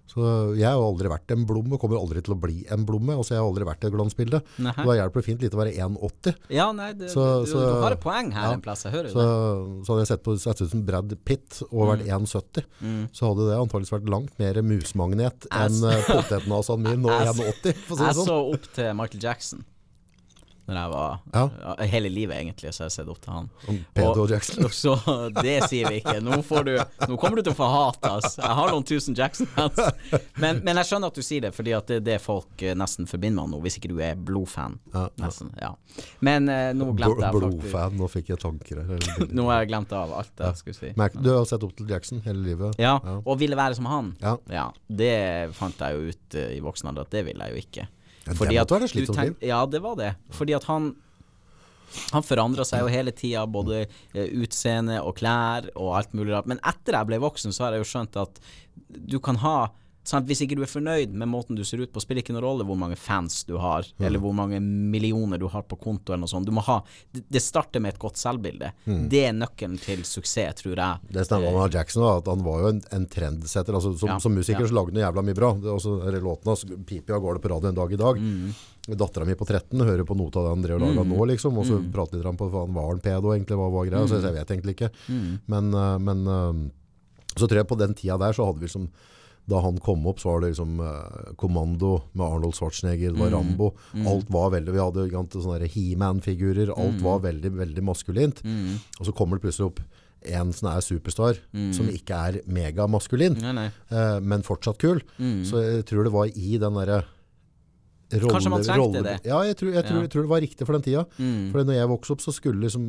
Så 0.07 0.21
jeg 0.55 0.67
har 0.69 0.75
jo 0.77 0.85
aldri 0.85 1.09
vært 1.09 1.33
en 1.33 1.47
blomme, 1.49 1.79
kommer 1.81 1.97
aldri 1.99 2.21
til 2.23 2.35
å 2.35 2.39
bli 2.39 2.59
en 2.71 2.85
blomme. 2.87 3.15
Altså, 3.17 3.33
jeg 3.35 3.41
har 3.41 3.49
aldri 3.49 3.65
vært 3.67 3.87
et 3.89 3.95
glansbilde. 3.95 4.41
Nei. 4.63 4.75
Og 4.85 4.91
da 4.91 4.97
hjelper 4.99 5.23
det 5.23 5.25
fint 5.27 5.41
litt 5.43 5.57
å 5.57 5.61
være 5.63 5.73
1,80. 5.81 6.35
ja, 6.55 6.67
nei, 6.73 6.93
det, 6.93 7.09
Så- 7.11 7.45
du, 7.45 7.51
så- 7.51 7.63
du 7.65 7.81
har 7.83 7.93
et 7.97 8.01
poeng 8.05 8.31
her 8.33 8.43
ja. 8.51 8.53
en 8.53 8.61
plass, 8.61 8.85
jeg 8.85 8.93
hører 8.93 9.09
Så, 9.11 9.25
det. 9.25 9.87
så 9.87 9.89
hadde 9.95 10.05
jeg 10.05 10.11
sett, 10.13 10.23
på, 10.23 10.37
sett 10.39 10.61
ut 10.63 10.71
som 10.71 10.85
Brad 10.87 11.17
Pitt 11.25 11.63
og 11.73 11.89
vært 11.89 12.07
1,70, 12.07 12.65
så 13.13 13.33
hadde 13.33 13.49
det 13.49 13.57
antakeligvis 13.59 13.95
vært 13.97 14.09
langt 14.13 14.39
mer 14.39 14.55
musmagnet 14.63 15.47
enn 15.51 15.81
uh, 15.83 16.01
potetnasen 16.07 16.81
min 16.85 17.01
nå 17.03 17.11
Ass. 17.11 17.39
1,80, 17.41 17.75
for 17.89 17.97
å 17.97 17.99
si 17.99 18.05
Jeg 18.05 18.15
det 18.15 18.19
sånn. 18.21 18.27
så 18.29 18.55
opp 18.55 18.73
til 18.75 18.95
Michael 18.95 19.21
Jackson 19.25 19.65
Når 20.67 20.77
jeg 20.81 20.91
var 20.95 21.19
Ja. 21.35 21.75
Hele 21.93 22.09
livet, 22.09 22.37
egentlig, 22.41 22.71
så 22.73 22.85
har 22.85 22.89
jeg 22.89 22.95
sett 22.97 23.09
opp 23.13 23.19
til 23.21 23.33
han. 23.35 23.49
Om 23.69 23.79
Pedro 23.95 24.23
Og- 24.25 24.31
Jackson. 24.31 24.65
og 24.65 24.71
Så 24.85 24.95
det 25.43 25.57
sier 25.69 25.89
vi 25.91 25.99
ikke. 26.01 26.15
Nå, 26.25 26.39
får 26.47 26.65
du, 26.65 26.73
nå 27.09 27.19
kommer 27.21 27.37
du 27.37 27.43
til 27.43 27.53
å 27.53 27.59
få 27.59 27.69
hat, 27.73 27.99
ass. 28.09 28.39
Jeg 28.41 28.55
har 28.59 28.71
noen 28.73 28.87
tusen 28.89 29.15
Jackson-fans. 29.19 29.77
Men, 30.41 30.63
men 30.65 30.77
jeg 30.81 30.89
skjønner 30.89 31.13
at 31.13 31.19
du 31.19 31.23
sier 31.27 31.45
det, 31.45 31.53
fordi 31.57 31.75
det 31.91 31.99
er 32.01 32.07
det 32.07 32.17
folk 32.25 32.63
eh, 32.65 32.73
nesten 32.79 33.07
forbinder 33.11 33.45
med 33.45 33.57
nå, 33.59 33.61
hvis 33.67 33.77
ikke 33.81 33.91
du 33.93 33.99
er 34.01 34.15
blodfan. 34.17 34.79
Ja, 34.95 35.05
ja. 35.11 35.25
Nesten, 35.27 35.53
ja. 35.61 35.75
Men 36.25 36.49
eh, 36.49 36.71
nå 36.73 36.89
glemte 36.97 37.21
jeg 37.27 37.35
faktisk 37.35 37.61
Blodfan, 37.61 37.99
nå 38.01 38.09
fikk 38.15 38.33
jeg 38.33 38.41
tanker 38.43 38.81
her. 38.89 39.05
Nå 39.37 39.45
har 39.51 39.61
jeg 39.65 39.69
glemt 39.75 39.93
av 39.93 40.13
alt 40.17 40.41
jeg 40.41 40.61
skulle 40.63 40.79
si. 40.79 40.93
Merk, 40.97 41.15
du 41.21 41.29
har 41.35 41.45
sett 41.51 41.63
opp 41.67 41.75
til 41.77 41.91
Jackson 41.93 42.23
hele 42.25 42.41
livet. 42.47 42.79
Ja, 42.81 42.97
Ja. 43.05 43.19
og 43.25 43.39
ville 43.41 43.57
være 43.59 43.77
som 43.77 43.87
han. 43.91 44.15
Ja. 44.25 44.71
Det 44.89 45.13
fant 45.59 45.77
jeg 45.85 45.95
jo 45.99 46.09
ut 46.15 46.35
eh, 46.41 46.57
i 46.57 46.61
voksen 46.65 46.89
alder 46.91 47.05
at 47.05 47.13
det 47.15 47.25
ville 47.29 47.45
jeg 47.51 47.53
jo 47.55 47.63
ikke. 47.69 47.87
Ja, 48.27 48.33
det 48.33 48.39
måtte 48.41 48.55
være 48.59 48.67
tenk- 49.35 49.43
Ja, 49.49 49.67
det 49.67 49.81
var 49.83 49.97
det. 49.97 50.15
Fordi 50.31 50.55
at 50.57 50.65
han 50.65 50.95
han 52.11 52.23
forandra 52.27 52.65
seg 52.67 52.81
jo 52.81 52.89
hele 52.91 53.13
tida, 53.15 53.45
både 53.47 53.87
eh, 54.15 54.27
utseende 54.43 54.97
og 55.05 55.15
klær 55.17 55.69
og 55.77 55.93
alt 55.97 56.13
mulig 56.13 56.33
rart. 56.35 56.47
Men 56.51 56.59
etter 56.67 56.97
jeg 56.99 57.07
ble 57.07 57.19
voksen, 57.23 57.53
så 57.55 57.65
har 57.69 57.73
jeg 57.77 57.85
jo 57.85 57.91
skjønt 57.93 58.17
at 58.19 58.41
du 58.91 59.21
kan 59.21 59.37
ha 59.37 59.69
sant? 60.05 60.27
Hvis 60.29 60.43
ikke 60.45 60.57
du 60.57 60.63
er 60.63 60.71
fornøyd 60.71 61.13
med 61.17 61.29
måten 61.29 61.57
du 61.57 61.63
ser 61.65 61.81
ut 61.81 61.91
på, 61.93 62.01
spiller 62.03 62.23
ikke 62.23 62.35
noen 62.37 62.45
rolle 62.45 62.65
hvor 62.69 62.77
mange 62.77 62.97
fans 62.97 63.43
du 63.49 63.57
har, 63.59 63.83
Mm. 63.99 64.07
eller 64.07 64.19
hvor 64.21 64.35
mange 64.35 64.61
millioner 64.61 65.39
du 65.39 65.47
har 65.49 65.63
på 65.63 65.77
kontoen 65.81 66.23
og 66.23 66.29
sånn. 66.29 66.45
Du 66.45 66.53
må 66.53 66.61
ha 66.63 66.83
Det 67.13 67.41
starter 67.43 67.81
med 67.81 67.95
et 67.95 67.99
godt 68.01 68.17
selvbilde. 68.17 68.73
Det 69.09 69.25
er 69.29 69.33
nøkkelen 69.33 69.79
til 69.81 70.03
suksess, 70.05 70.55
tror 70.63 70.77
jeg. 70.77 70.99
Det 71.09 71.13
Det 71.15 71.27
stemmer 71.27 71.53
med 71.53 71.73
Jackson, 71.73 72.03
da, 72.03 72.17
at 72.19 72.27
han 72.27 72.43
var 72.45 72.61
jo 72.61 72.69
en, 72.69 72.83
en 72.93 73.07
trendsetter. 73.07 73.73
Altså, 73.75 73.97
som, 73.99 74.09
Ja, 74.09 74.19
som 74.19 74.35
musiker 74.35 74.61
ja. 74.61 74.67
så 74.67 74.75
lagde 74.75 74.93
han 74.95 75.03
jævla 75.15 75.25
mye 75.25 75.35
bra. 75.35 75.51
Også, 75.75 76.07
eller 76.07 76.21
låtene 76.21 76.53
hans 76.53 76.65
piper 76.87 77.15
jo 77.15 77.17
av 77.17 77.23
gårde 77.23 77.41
på 77.43 77.51
radio 77.51 77.69
en 77.69 77.75
dag 77.75 77.93
i 77.93 77.97
dag. 77.97 78.19
Mm. 78.21 78.55
Dattera 78.99 79.25
mi 79.25 79.33
på 79.35 79.47
13 79.49 79.81
hører 79.81 80.05
på 80.05 80.15
noe 80.17 80.29
av 80.29 80.45
det 80.45 80.51
han 80.53 80.63
drev 80.63 80.77
og 80.77 80.83
laga 80.85 81.05
nå, 81.09 81.27
liksom. 81.33 81.57
Og 81.57 81.65
så 81.65 81.79
Mm. 81.81 81.91
prater 81.93 82.21
litt 82.21 82.37
på 82.37 82.51
hva 82.51 82.67
han 82.67 82.75
var 82.75 82.93
en 82.93 83.01
pedo, 83.01 83.33
egentlig, 83.33 83.57
hva 83.57 83.71
var 83.73 83.87
greia. 83.87 84.07
Så 84.07 84.21
jeg 84.21 84.35
vet 84.35 84.47
egentlig 84.53 84.75
ikke. 84.77 84.91
Mm. 85.09 85.41
Men, 85.49 85.73
eh, 85.75 85.99
men 85.99 86.27
eh, 86.27 86.71
så 87.35 87.49
tror 87.49 87.57
jeg 87.63 87.69
på 87.69 87.79
den 87.79 87.95
tida 87.95 88.19
der 88.19 88.33
så 88.37 88.45
hadde 88.45 88.61
vi 88.61 88.67
liksom 88.67 88.89
da 89.47 89.61
han 89.61 89.77
kom 89.79 90.07
opp, 90.07 90.19
så 90.21 90.31
var 90.33 90.41
det 90.41 90.53
liksom 90.55 90.79
eh, 90.81 91.33
Kommando 91.37 92.03
med 92.15 92.25
Arnold 92.27 92.55
Schwarzenegger, 92.57 93.13
det 93.13 93.19
var 93.21 93.29
Mm. 93.29 93.35
Rambo. 93.37 93.75
Alt 94.07 94.31
var 94.31 94.51
veldig 94.51 94.73
Vi 94.73 94.79
hadde 94.81 95.11
sånne 95.31 95.69
He-Man-figurer. 95.69 96.71
Alt 96.77 96.97
Mm. 97.01 97.03
var 97.03 97.21
veldig, 97.21 97.51
veldig 97.53 97.83
maskulint. 97.85 98.41
Og 99.01 99.07
så 99.07 99.13
kommer 99.15 99.37
det 99.39 99.43
plutselig 99.45 99.67
opp 99.67 99.81
en 100.27 100.53
som 100.53 100.71
her 100.73 100.81
superstar 100.81 101.37
som 101.75 101.87
ikke 101.93 102.15
er 102.17 102.41
megamaskulin, 102.49 103.37
eh, 103.91 104.21
men 104.21 104.43
fortsatt 104.43 104.79
kul. 104.79 105.03
Så 105.45 105.61
jeg 105.61 105.85
tror 105.85 106.05
det 106.05 106.13
var 106.13 106.25
i 106.33 106.57
den 106.57 106.73
derre 106.73 107.05
rolle, 108.23 108.33
Kanskje 108.35 108.51
man 108.53 108.63
trengte 108.67 109.03
det? 109.05 109.15
Ja, 109.27 109.39
jeg 109.49 109.57
tror, 109.57 109.73
jeg, 109.75 109.85
tror, 109.89 110.01
jeg 110.05 110.11
tror 110.13 110.23
det 110.27 110.31
var 110.31 110.41
riktig 110.45 110.67
for 110.69 110.73
den 110.79 110.83
tida. 110.87 111.03
Mm. 111.19 111.51
For 111.53 111.65
når 111.65 111.75
jeg 111.79 111.89
vokste 111.91 112.15
opp, 112.17 112.21
så 112.25 112.35
skulle 112.37 112.61
liksom 112.65 112.85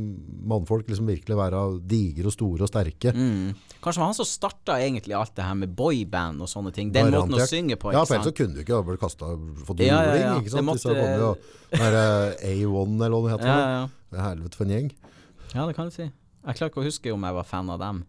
mannfolk 0.51 0.87
liksom 0.91 1.07
virkelig 1.09 1.37
være 1.39 1.61
digre 1.87 2.27
og 2.29 2.35
store 2.35 2.67
og 2.67 2.71
sterke. 2.71 3.13
Mm. 3.15 3.53
Kanskje 3.81 4.01
var 4.03 4.09
han 4.11 4.17
som 4.17 4.25
starta 4.29 4.77
egentlig 4.81 5.15
alt 5.17 5.33
det 5.35 5.45
her 5.47 5.55
med 5.55 5.75
boyband 5.75 6.41
og 6.41 6.49
sånne 6.51 6.73
ting. 6.75 6.91
Den 6.95 7.11
måten 7.13 7.33
å 7.37 7.47
synge 7.47 7.77
på, 7.81 7.93
Ja, 7.93 8.03
for 8.05 8.15
ellers 8.19 8.29
så 8.31 8.35
kunne 8.35 8.53
du 8.55 8.61
ikke 8.63 8.75
ha 8.75 8.81
blitt 8.87 8.99
kasta 9.01 9.31
fått 9.65 9.79
Ja, 9.85 10.01
ja, 10.03 10.15
ja. 10.15 10.33
ikke 10.39 10.49
Det 10.49 10.51
sant? 10.51 10.65
måtte- 10.65 10.75
Disse 10.75 11.17
jo 11.17 11.33
der, 11.35 11.79
derre 11.79 12.35
A1 12.41 13.05
eller 13.05 13.15
hva 13.15 13.23
det 13.29 13.33
heter. 13.35 13.47
Ja, 13.47 13.69
ja, 13.79 13.87
er 14.17 14.21
Helvete 14.29 14.55
for 14.55 14.63
en 14.65 14.71
gjeng. 14.75 14.91
ja, 15.53 15.65
det 15.67 15.75
kan 15.75 15.85
du 15.85 15.91
si. 15.91 16.03
Jeg 16.45 16.55
klarer 16.59 16.69
ikke 16.69 16.81
å 16.83 16.85
huske 16.85 17.13
om 17.13 17.23
jeg 17.25 17.33
var 17.33 17.43
fan 17.43 17.69
av 17.69 17.79
dem. 17.79 18.05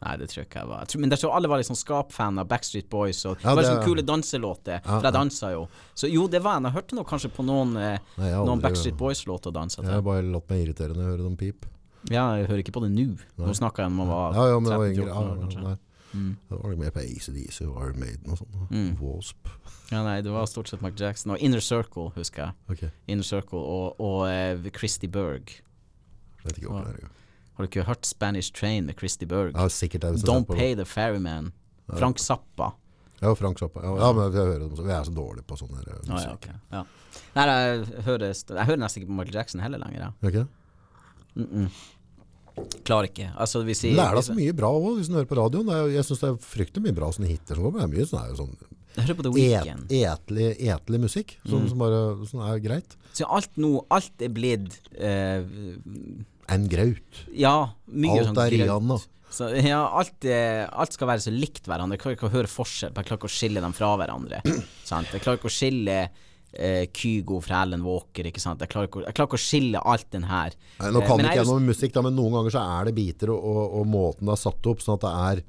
Nei, 0.00 0.16
det 0.16 0.28
tror 0.30 0.40
jeg 0.40 0.46
ikke 0.48 0.60
jeg 0.62 0.68
var. 0.70 0.78
Jeg 0.80 0.88
tror, 0.88 1.00
men 1.00 1.10
jeg 1.12 1.20
tror 1.20 1.34
alle 1.36 1.48
var 1.52 1.58
liksom 1.60 1.76
skapfan 1.76 2.38
av 2.40 2.46
Backstreet 2.48 2.88
Boys. 2.88 3.18
Og 3.28 3.36
Ja, 3.42 3.50
det 3.50 3.56
var 3.56 3.62
det- 3.62 3.70
liksom 3.70 3.84
kule 3.84 4.02
danselåter, 4.02 4.80
for 4.84 5.02
jeg 5.02 5.12
dansa 5.12 5.50
jo. 5.52 5.68
Så 5.94 6.08
jo, 6.10 6.26
det 6.26 6.40
var 6.42 6.56
en. 6.56 6.64
Jeg 6.64 6.72
hørte 6.72 6.94
nok 6.96 7.08
kanskje 7.08 7.30
på 7.30 7.44
noen, 7.44 7.76
eh, 7.76 7.98
Nei, 8.16 8.30
noen 8.30 8.60
Backstreet 8.62 8.96
Boys-låter 8.96 9.50
å 9.50 9.52
danse 9.52 9.76
Jeg 9.82 9.90
har 9.90 10.00
bare 10.02 10.22
latt 10.22 10.48
meg 10.48 10.66
irritere 10.66 10.94
når 10.96 11.04
jeg 11.04 11.10
hører 11.12 11.24
dem 11.28 11.36
pip. 11.36 11.66
Ja, 12.08 12.36
jeg 12.36 12.48
hører 12.48 12.62
ikke 12.64 12.72
på 12.72 12.80
det 12.80 12.92
nå. 12.96 13.18
Nå 13.36 13.52
snakker 13.52 13.84
jeg 13.84 13.86
om 13.92 13.96
man 13.96 14.08
var 14.08 14.32
Ja, 14.34 14.46
ja, 14.54 14.58
men 14.60 14.72
13-14 14.72 14.94
yngre. 14.96 15.06
Ja, 15.06 15.14
år, 15.20 15.38
kanskje. 15.44 15.62
nei. 15.62 15.76
Det 16.12 16.58
var 16.58 16.70
litt 16.70 16.78
mer 16.80 16.90
på 16.90 17.00
ACDC 17.04 17.60
og 17.68 17.76
Iron 17.84 18.00
Maiden 18.00 18.30
og 18.32 18.38
sånn. 18.38 18.68
Mm. 18.70 18.98
Wasp. 18.98 19.48
Ja, 19.92 20.02
nei, 20.02 20.20
det 20.22 20.32
var 20.32 20.46
stort 20.46 20.66
sett 20.68 20.80
Mark 20.82 20.96
Jackson. 20.98 21.32
Og 21.32 21.38
Inner 21.38 21.60
Circle, 21.60 22.10
husker 22.16 22.46
jeg. 22.46 22.52
Okay. 22.70 22.90
Inner 23.06 23.22
Circle 23.22 23.58
og, 23.58 24.00
og 24.00 24.26
uh, 24.26 24.70
Christy 24.70 25.06
Berg. 25.06 25.60
vet 26.42 26.56
ikke 26.58 26.70
hva 26.72 26.84
det 26.86 27.04
er. 27.04 27.08
Har 27.60 27.66
du 27.66 27.74
ikke 27.74 27.82
hørt 27.84 28.06
Spanish 28.08 28.54
Train 28.56 28.86
med 28.88 28.96
Christy 28.96 29.26
Berg? 29.28 29.52
Ja, 29.52 29.66
sikkert 29.68 30.06
jeg 30.06 30.22
Don't 30.24 30.48
Pay 30.48 30.72
the 30.78 30.86
Ferryman. 30.88 31.50
Frank 31.92 32.16
Zappa. 32.18 32.70
Ja, 33.20 33.34
Frank 33.36 33.58
Zappa. 33.60 33.82
Ja, 33.84 33.90
ja, 34.00 34.06
men 34.16 34.30
jeg 34.30 34.32
hører 34.32 34.62
dem 34.62 34.70
så. 34.78 34.84
Vi 34.86 34.94
er 34.96 35.02
så 35.04 35.12
dårlige 35.12 35.44
på 35.44 35.58
sånn 35.60 35.74
her, 35.76 35.90
eh, 35.92 35.98
Ah, 35.98 36.14
musikk. 36.14 36.46
ja, 36.48 36.54
ok. 36.54 36.78
ja. 36.78 37.18
Nei, 37.36 37.44
jeg 37.50 38.04
hører, 38.06 38.32
jeg 38.32 38.66
hører 38.70 38.80
nesten 38.80 39.02
ikke 39.02 39.10
på 39.10 39.16
Michael 39.18 39.36
Jackson 39.42 39.60
heller 39.60 39.82
lenger. 39.82 40.06
Ja. 40.06 40.28
Okay. 40.28 40.46
Mm 41.36 41.48
-mm. 41.50 41.68
Klarer 42.84 43.10
ikke. 43.10 43.28
Altså, 43.36 43.62
vi 43.62 43.74
sier 43.74 43.94
Lærer 43.94 44.14
deg 44.14 44.24
så 44.24 44.34
mye 44.34 44.56
bra 44.56 44.72
også, 44.72 44.96
hvis 44.96 45.08
du 45.08 45.14
hører 45.14 45.28
på 45.28 45.36
radioen. 45.36 45.68
Er, 45.68 45.86
jeg 45.88 46.04
synes 46.04 46.20
det 46.20 46.28
er 46.30 46.36
fryktelig 46.36 46.82
mye 46.82 46.96
bra 46.96 47.12
sånne 47.12 47.28
hiter 47.28 47.54
som 47.54 47.64
kommer. 47.64 47.78
Det 47.80 47.84
er 47.84 47.96
mye 47.98 48.06
sånn, 48.06 48.36
sånn 48.36 48.56
Jeg 48.96 49.04
hører 49.04 49.16
på 49.16 49.22
The 49.22 49.52
et, 49.52 49.92
etlig, 49.92 50.68
etlig 50.68 51.00
musikk, 51.00 51.36
som, 51.46 51.68
som 51.68 51.78
bare 51.78 52.26
som 52.26 52.40
er 52.40 52.58
greit. 52.58 52.96
Så 53.12 53.28
alt 53.28 53.50
nå, 53.56 53.84
alt 53.90 54.22
er 54.22 54.28
blitt 54.28 54.80
eh, 54.96 55.44
En 56.50 56.66
graut. 56.70 57.20
Ja, 57.36 57.54
mye 57.86 58.18
Alt 58.20 58.30
sånn 58.32 58.40
er. 58.44 58.54
Rihanna. 58.56 58.96
Så, 59.30 59.46
ja, 59.62 59.84
alt, 59.94 60.24
er, 60.26 60.64
alt 60.74 60.96
skal 60.96 61.06
være 61.12 61.22
så 61.22 61.30
likt 61.30 61.68
hverandre. 61.70 61.94
Jeg 61.94 62.02
klarer 62.02 62.16
ikke 62.18 62.26
å 62.26 62.32
høre 62.32 62.50
forskjell. 62.50 62.90
Jeg 62.96 63.06
klarer 63.06 63.20
ikke 63.20 63.28
å 63.30 63.36
skille 63.36 63.62
dem 63.62 63.76
fra 63.76 63.92
hverandre. 64.00 64.40
sant? 64.90 65.12
Jeg 65.14 65.22
klarer 65.22 65.38
ikke 65.38 65.46
å 65.46 65.54
skille 65.54 65.98
eh, 66.02 66.88
Kygo 66.90 67.38
fra 67.44 67.60
Ellen 67.62 67.84
Walker. 67.86 68.26
Ikke 68.26 68.42
sant? 68.42 68.58
Jeg, 68.64 68.72
klarer 68.72 68.90
ikke, 68.90 69.04
jeg 69.06 69.14
klarer 69.14 69.30
ikke 69.30 69.38
å 69.38 69.44
skille 69.44 69.84
alt 69.94 70.08
den 70.10 70.26
her. 70.26 70.56
Nei, 70.80 70.90
nå 70.96 71.04
Eh, 71.04 71.06
kan 71.06 71.20
men 71.22 71.28
ikke 71.30 71.38
jeg 71.44 71.46
noe 71.52 71.60
med 71.62 71.70
musikk, 71.70 71.94
da, 71.94 72.02
men 72.08 72.18
noen 72.18 72.34
ganger 72.40 72.56
så 72.56 72.64
er 72.80 72.90
det 72.90 72.96
biter 72.98 73.30
og, 73.36 73.46
og, 73.52 73.62
og 73.82 73.86
måten 73.94 74.26
det 74.26 74.34
er 74.34 74.42
satt 74.42 74.70
opp, 74.72 74.82
sånn 74.82 74.98
at 74.98 75.06
det 75.06 75.14
er 75.30 75.44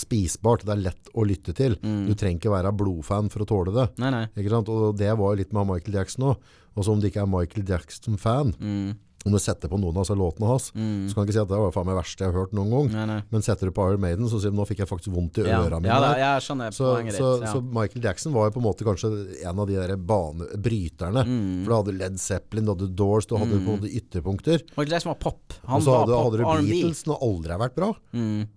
spisbart. 0.00 0.64
Det 0.64 0.72
er 0.78 0.82
lett 0.86 1.12
å 1.18 1.26
lytte 1.28 1.52
til. 1.60 1.76
Mm. 1.84 2.06
Du 2.08 2.14
trenger 2.16 2.40
ikke 2.40 2.54
være 2.56 2.72
blodfan 2.80 3.28
for 3.32 3.44
å 3.44 3.48
tåle 3.52 3.74
det. 3.76 3.86
Nei, 4.00 4.14
nei. 4.16 4.24
Ikke 4.38 4.54
sant? 4.56 4.72
Og 4.72 4.96
det 4.96 5.12
var 5.12 5.34
jo 5.34 5.42
litt 5.42 5.52
med 5.56 5.68
Michael 5.74 6.00
Jackson 6.00 6.30
òg. 6.32 6.50
Og 6.78 6.86
så 6.86 6.92
om 6.94 7.00
du 7.02 7.08
ikke 7.10 7.24
er 7.24 7.28
Michael 7.36 7.68
Jackson-fan, 7.68 8.56
Mm. 8.62 8.90
Om 9.20 9.34
du 9.34 9.38
setter 9.38 9.68
på 9.68 9.76
noen 9.76 9.92
av 9.98 10.04
disse 10.06 10.14
låtene 10.16 10.48
hans, 10.48 10.70
så 10.72 11.12
kan 11.12 11.26
du 11.26 11.28
ikke 11.28 11.34
si 11.36 11.40
at 11.42 11.50
det 11.50 11.58
var 11.60 11.72
faen 11.74 11.84
meg 11.90 11.96
verste 11.98 12.24
jeg 12.24 12.32
har 12.32 12.38
hørt 12.40 12.54
noen 12.56 12.70
gang. 12.72 12.86
Nei, 12.94 13.02
nei. 13.10 13.18
Men 13.34 13.42
setter 13.44 13.68
du 13.68 13.74
på 13.76 13.84
Iron 13.90 14.00
Maiden, 14.00 14.28
så 14.32 14.40
sier 14.40 14.54
du 14.54 14.56
nå 14.56 14.64
fikk 14.68 14.80
jeg 14.80 14.88
faktisk 14.88 15.12
vondt 15.12 15.42
i 15.42 15.44
Ja, 15.44 15.58
øra 15.60 15.76
mine. 15.82 15.90
ja, 15.92 15.98
da, 16.00 16.10
jeg 16.16 16.46
skjønner 16.46 16.72
Så, 16.72 16.86
poenget 16.94 17.18
så, 17.18 17.28
ditt. 17.36 17.44
Ja. 17.44 17.52
så 17.52 17.60
Michael 17.80 18.06
Jackson 18.08 18.32
var 18.32 18.48
jo 18.48 18.54
på 18.56 18.62
en 18.62 18.66
måte 18.70 18.86
kanskje 18.88 19.10
en 19.44 19.60
av 19.60 19.68
de 19.68 19.76
der 19.76 19.92
bane, 19.96 20.48
bryterne. 20.56 21.26
Mm. 21.28 21.64
For 21.64 21.68
du 21.68 21.76
hadde 21.76 21.96
Led 22.00 22.16
Zeppelin, 22.22 22.64
du 22.64 22.72
hadde 22.72 22.88
Doors, 22.96 23.28
du 23.28 23.36
hadde 23.36 23.58
på 23.58 23.60
en 23.60 23.68
måte 23.76 23.92
ytterpunkter. 24.00 24.64
Michael 24.72 24.96
Jackson 24.96 25.12
var 25.12 25.20
pop. 25.20 25.42
Og 25.64 25.68
Han 25.74 25.84
så 25.84 25.90
var 25.92 26.06
hadde, 26.06 26.16
pop 26.16 26.24
hadde 26.24 26.64
du. 26.64 26.70
Beatles, 26.72 27.04
som 27.04 27.16
aldri 27.20 27.52
har 27.52 27.60
vært 27.66 27.76
bra. 27.76 27.90
Mm. 28.16 28.48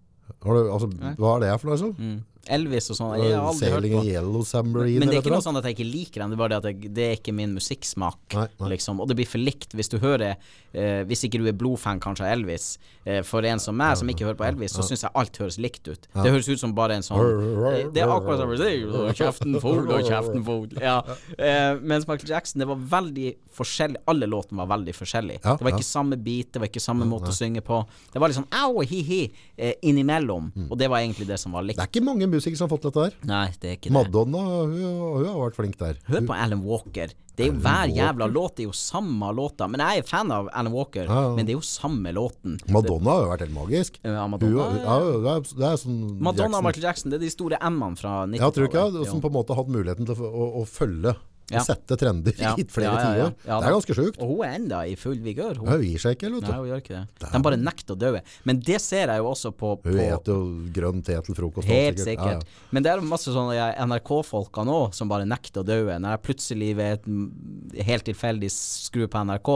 Har 0.44 0.56
du, 0.56 0.72
altså, 0.72 0.88
hva 1.20 1.36
er 1.36 1.44
det 1.44 1.52
for 1.60 1.68
noe? 1.68 1.76
Altså? 1.76 2.24
Mm. 2.44 2.56
Elvis 2.58 2.90
og 2.92 2.98
sånn. 2.98 3.14
Jeg 3.22 3.38
har 3.38 3.46
aldri 3.48 3.70
hørt 3.72 3.86
på. 3.94 4.02
Yellow 4.10 4.44
Submarine 4.48 5.00
Men 5.00 5.12
det 5.12 5.18
er 5.18 5.24
ikke 5.24 5.32
noe 5.32 5.46
sånn 5.46 5.60
at 5.60 5.68
jeg 5.70 5.78
ikke 5.78 5.88
liker 5.88 6.24
den, 6.24 6.34
det 6.34 6.38
er 6.38 6.42
bare 6.42 6.52
det 6.54 6.60
at 6.60 6.68
jeg, 6.70 6.92
det 6.98 7.06
er 7.08 7.16
ikke 7.20 7.36
min 7.36 7.54
musikksmak. 7.56 8.20
Nei, 8.36 8.48
nei. 8.60 8.72
Liksom. 8.74 9.00
Og 9.00 9.08
det 9.08 9.18
blir 9.20 9.30
for 9.30 9.40
likt 9.40 9.76
hvis 9.78 9.92
du 9.92 9.98
hører 10.04 10.34
eh, 10.34 11.04
Hvis 11.08 11.24
ikke 11.28 11.40
du 11.40 11.48
er 11.48 11.56
blodfan 11.56 12.02
kanskje 12.04 12.26
av 12.28 12.34
Elvis. 12.36 12.68
Eh, 13.06 13.22
for 13.28 13.46
en 13.48 13.62
som 13.64 13.78
meg, 13.78 13.96
som 14.00 14.10
ikke 14.12 14.28
hører 14.28 14.40
på 14.40 14.48
Elvis, 14.48 14.76
så 14.76 14.84
syns 14.86 15.06
jeg 15.06 15.16
alt 15.20 15.40
høres 15.40 15.60
likt 15.62 15.88
ut. 15.88 16.10
Det 16.12 16.34
høres 16.34 16.50
ut 16.50 16.62
som 16.62 16.76
bare 16.76 17.00
en 17.00 17.06
sånn 17.06 17.24
eh, 17.24 17.88
Det 17.94 18.04
er 18.04 18.12
akkurat 18.12 18.44
som 18.44 19.16
Kjeften 19.24 19.58
full 19.64 19.88
og 19.88 20.04
kjeften 20.08 20.44
full. 20.50 20.68
Ja. 20.82 21.00
Eh, 21.38 21.80
mens 21.80 22.08
Michael 22.10 22.36
Jackson, 22.36 22.64
det 22.64 22.68
var 22.70 22.84
veldig 22.98 23.34
forskjellig. 23.54 24.04
Alle 24.10 24.28
låtene 24.30 24.64
var 24.64 24.72
veldig 24.76 24.96
forskjellige. 24.98 25.44
Ja, 25.44 25.56
det 25.60 25.68
var 25.68 25.76
ja. 25.76 25.80
ikke 25.80 25.90
samme 25.90 26.20
beat, 26.20 26.52
det 26.56 26.64
var 26.64 26.72
ikke 26.72 26.84
samme 26.84 27.08
måte 27.08 27.32
å 27.32 27.36
synge 27.36 27.64
på. 27.66 27.80
Det 28.12 28.20
var 28.20 28.32
litt 28.32 28.40
sånn 28.42 28.52
au, 28.64 28.84
hi-hi 28.84 29.22
eh, 29.56 29.76
innimellom. 29.86 30.52
Og 30.70 30.78
det 30.80 30.92
var 30.92 31.04
egentlig 31.04 31.28
det 31.30 31.40
som 31.42 31.56
var 31.56 31.66
likt. 31.66 31.80
Det 31.80 31.88
er 31.88 31.94
ikke 31.94 32.06
mange 32.08 32.30
musikere 32.34 32.60
som 32.60 32.68
har 32.70 32.74
fått 32.76 32.88
dette 32.90 33.04
her. 33.08 33.18
Nei, 33.30 33.48
det 33.62 33.70
er 33.70 33.76
ikke 33.78 33.90
det. 33.90 33.96
Madonna 33.98 34.44
hun, 34.44 34.80
hun 35.18 35.28
har 35.30 35.38
vært 35.46 35.60
flink 35.60 35.78
der. 35.82 36.00
Hør 36.10 36.26
på 36.30 36.38
Alan 36.38 36.64
Walker. 36.68 37.14
Det 37.34 37.48
er 37.48 37.50
jo 37.50 37.56
hver 37.66 37.90
jævla 37.90 38.28
låt, 38.30 38.52
det 38.60 38.62
er 38.62 38.68
jo 38.68 38.76
samme 38.78 39.32
låta. 39.34 39.66
Men 39.72 39.82
jeg 39.82 40.04
er 40.04 40.06
fan 40.06 40.30
av 40.36 40.52
Alan 40.54 40.74
Walker, 40.76 41.08
Ja, 41.10 41.22
ja. 41.26 41.32
men 41.34 41.48
det 41.48 41.56
er 41.56 41.58
jo 41.58 41.66
samme 41.66 42.12
låten. 42.14 42.60
Madonna 42.70 43.16
har 43.16 43.24
jo 43.24 43.32
vært 43.32 43.46
helt 43.48 43.56
magisk. 43.56 43.98
Ja, 44.06 44.20
Hun, 44.28 44.36
Madonna, 44.36 44.68
ja, 44.84 44.98
det 45.24 45.32
er, 45.34 45.48
det 45.64 45.68
er 45.72 45.80
sånn 45.82 46.00
Madonna 46.22 46.60
og 46.62 46.68
Michael 46.68 46.86
Jackson, 46.86 47.10
det 47.10 47.18
er 47.18 47.26
de 47.26 47.32
store 47.34 47.58
M-ene 47.72 47.98
fra 47.98 48.12
90-tallet. 48.30 48.44
Ja, 48.44 48.52
tror 48.54 48.70
du 48.70 48.70
ikke? 49.02 49.10
Som 49.10 49.24
på 49.24 49.32
en 49.34 49.38
måte 49.40 49.56
har 49.58 49.64
hatt 49.64 49.74
muligheten 49.74 50.06
til 50.12 50.22
å, 50.22 50.30
å, 50.30 50.50
å 50.62 50.66
følge 50.70 51.16
Ja. 51.52 51.60
sette 51.66 51.98
trender 52.00 52.34
Ja. 52.40 52.54
i 52.62 52.64
flere 52.66 52.94
Ja, 52.94 53.02
tiår. 53.04 53.34
Det 53.44 53.68
er 53.68 53.74
ganske 53.76 53.96
sjukt. 53.98 54.20
Og 54.24 54.30
hun 54.32 54.44
er 54.48 54.54
enda 54.56 54.78
i 54.88 54.94
full 54.96 55.18
vigør. 55.22 55.58
Hun, 55.60 55.68
Hun 55.68 55.82
gir 55.84 56.00
seg 56.00 56.16
ikke. 56.16 56.30
Nei, 56.32 56.40
vet 56.40 56.48
du. 56.48 56.54
hun 56.56 56.70
gjør 56.70 56.82
ikke 56.84 56.96
det. 56.96 57.32
De 57.34 57.42
bare 57.48 57.58
nekter 57.60 57.94
å 57.94 58.00
dø. 58.00 58.12
Men 58.48 58.62
det 58.64 58.80
ser 58.82 59.12
jeg 59.12 59.20
jo 59.22 59.28
også 59.34 59.52
på, 59.52 59.74
Hun 59.76 59.84
på 59.84 59.92
spiser 59.98 60.32
jo 60.32 60.38
grønn 60.78 61.04
te 61.04 61.18
til 61.28 61.36
frokost. 61.38 61.68
Helt 61.68 62.00
sikkert. 62.00 62.46
Ja, 62.48 62.68
Men 62.72 62.84
det 62.88 62.94
er 62.94 63.04
masse 63.06 63.34
sånne 63.36 63.68
NRK-folka 63.90 64.64
nå 64.68 64.78
som 64.96 65.12
bare 65.12 65.28
nekter 65.28 65.62
å 65.62 65.68
dø. 65.68 65.80
Når 65.92 66.16
jeg 66.16 66.24
plutselig 66.30 66.72
ved 66.80 67.04
et 67.04 67.86
helt 67.90 68.08
tilfeldig 68.08 68.50
skrur 68.54 69.12
på 69.12 69.26
NRK, 69.28 69.52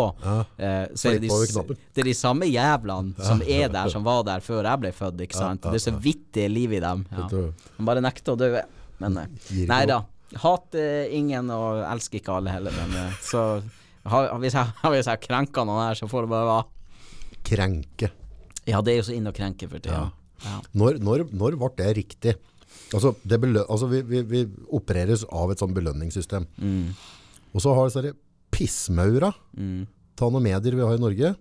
eh, 0.59 0.83
så 0.93 1.13
er 1.13 1.19
det, 1.19 1.29
de, 1.31 1.77
det 1.95 2.03
er 2.03 2.09
de 2.11 2.17
samme 2.17 2.49
jævlene 2.51 3.15
som 3.23 3.41
er 3.47 3.69
der, 3.73 3.89
som 3.93 4.03
var 4.03 4.23
der 4.27 4.43
før 4.43 4.63
jeg 4.67 4.83
ble 4.83 4.91
født. 4.95 5.23
Ikke 5.27 5.39
sant? 5.39 5.61
Det 5.63 5.79
er 5.79 5.85
så 5.87 5.95
vidt 6.03 6.27
det 6.35 6.45
er 6.49 6.53
liv 6.53 6.73
i 6.77 6.83
dem. 6.83 7.05
De 7.31 7.87
bare 7.87 8.03
nekter 8.03 8.35
å 8.35 8.39
dø. 8.39 8.51
Men 8.99 9.17
eh, 9.23 9.65
nei 9.69 9.83
da. 9.89 10.01
Hater 10.35 11.13
ingen 11.15 11.51
og 11.53 11.83
elsker 11.87 12.19
ikke 12.19 12.35
alle 12.39 12.51
heller. 12.51 12.75
Men 12.75 12.95
eh, 12.99 13.17
så 13.23 13.43
har, 14.07 14.31
hvis 14.43 14.57
jeg 14.57 14.93
hvis 14.93 15.09
jeg 15.11 15.23
krenker 15.23 15.67
noen 15.67 15.85
her, 15.87 15.99
så 15.99 16.09
får 16.11 16.27
det 16.27 16.33
bare 16.35 16.49
være. 16.51 16.67
Krenke. 17.47 18.11
Ja, 18.67 18.81
det 18.83 18.93
er 18.93 19.01
jo 19.01 19.07
så 19.07 19.15
inn 19.15 19.29
å 19.29 19.35
krenke 19.35 19.69
for 19.71 19.83
tida. 19.83 20.07
Ja. 20.43 20.59
Når, 20.77 20.99
når, 21.01 21.25
når 21.33 21.57
ble 21.57 21.71
det 21.79 21.91
riktig? 21.97 22.35
Altså, 22.93 23.13
det 23.23 23.39
altså 23.63 23.87
vi, 23.91 24.01
vi, 24.05 24.21
vi 24.27 24.41
opereres 24.75 25.23
av 25.33 25.51
et 25.51 25.61
sånn 25.61 25.75
belønningssystem. 25.75 26.45
Mm. 26.59 26.91
Og 27.55 27.63
så 27.63 27.73
har 27.75 27.89
disse 27.89 28.13
pissmaura 28.53 29.31
ta 30.17 30.29
noen 30.31 30.45
medier 30.45 30.75
vi 30.75 30.83
har 30.85 30.97
i 30.97 31.01
Norge. 31.01 31.33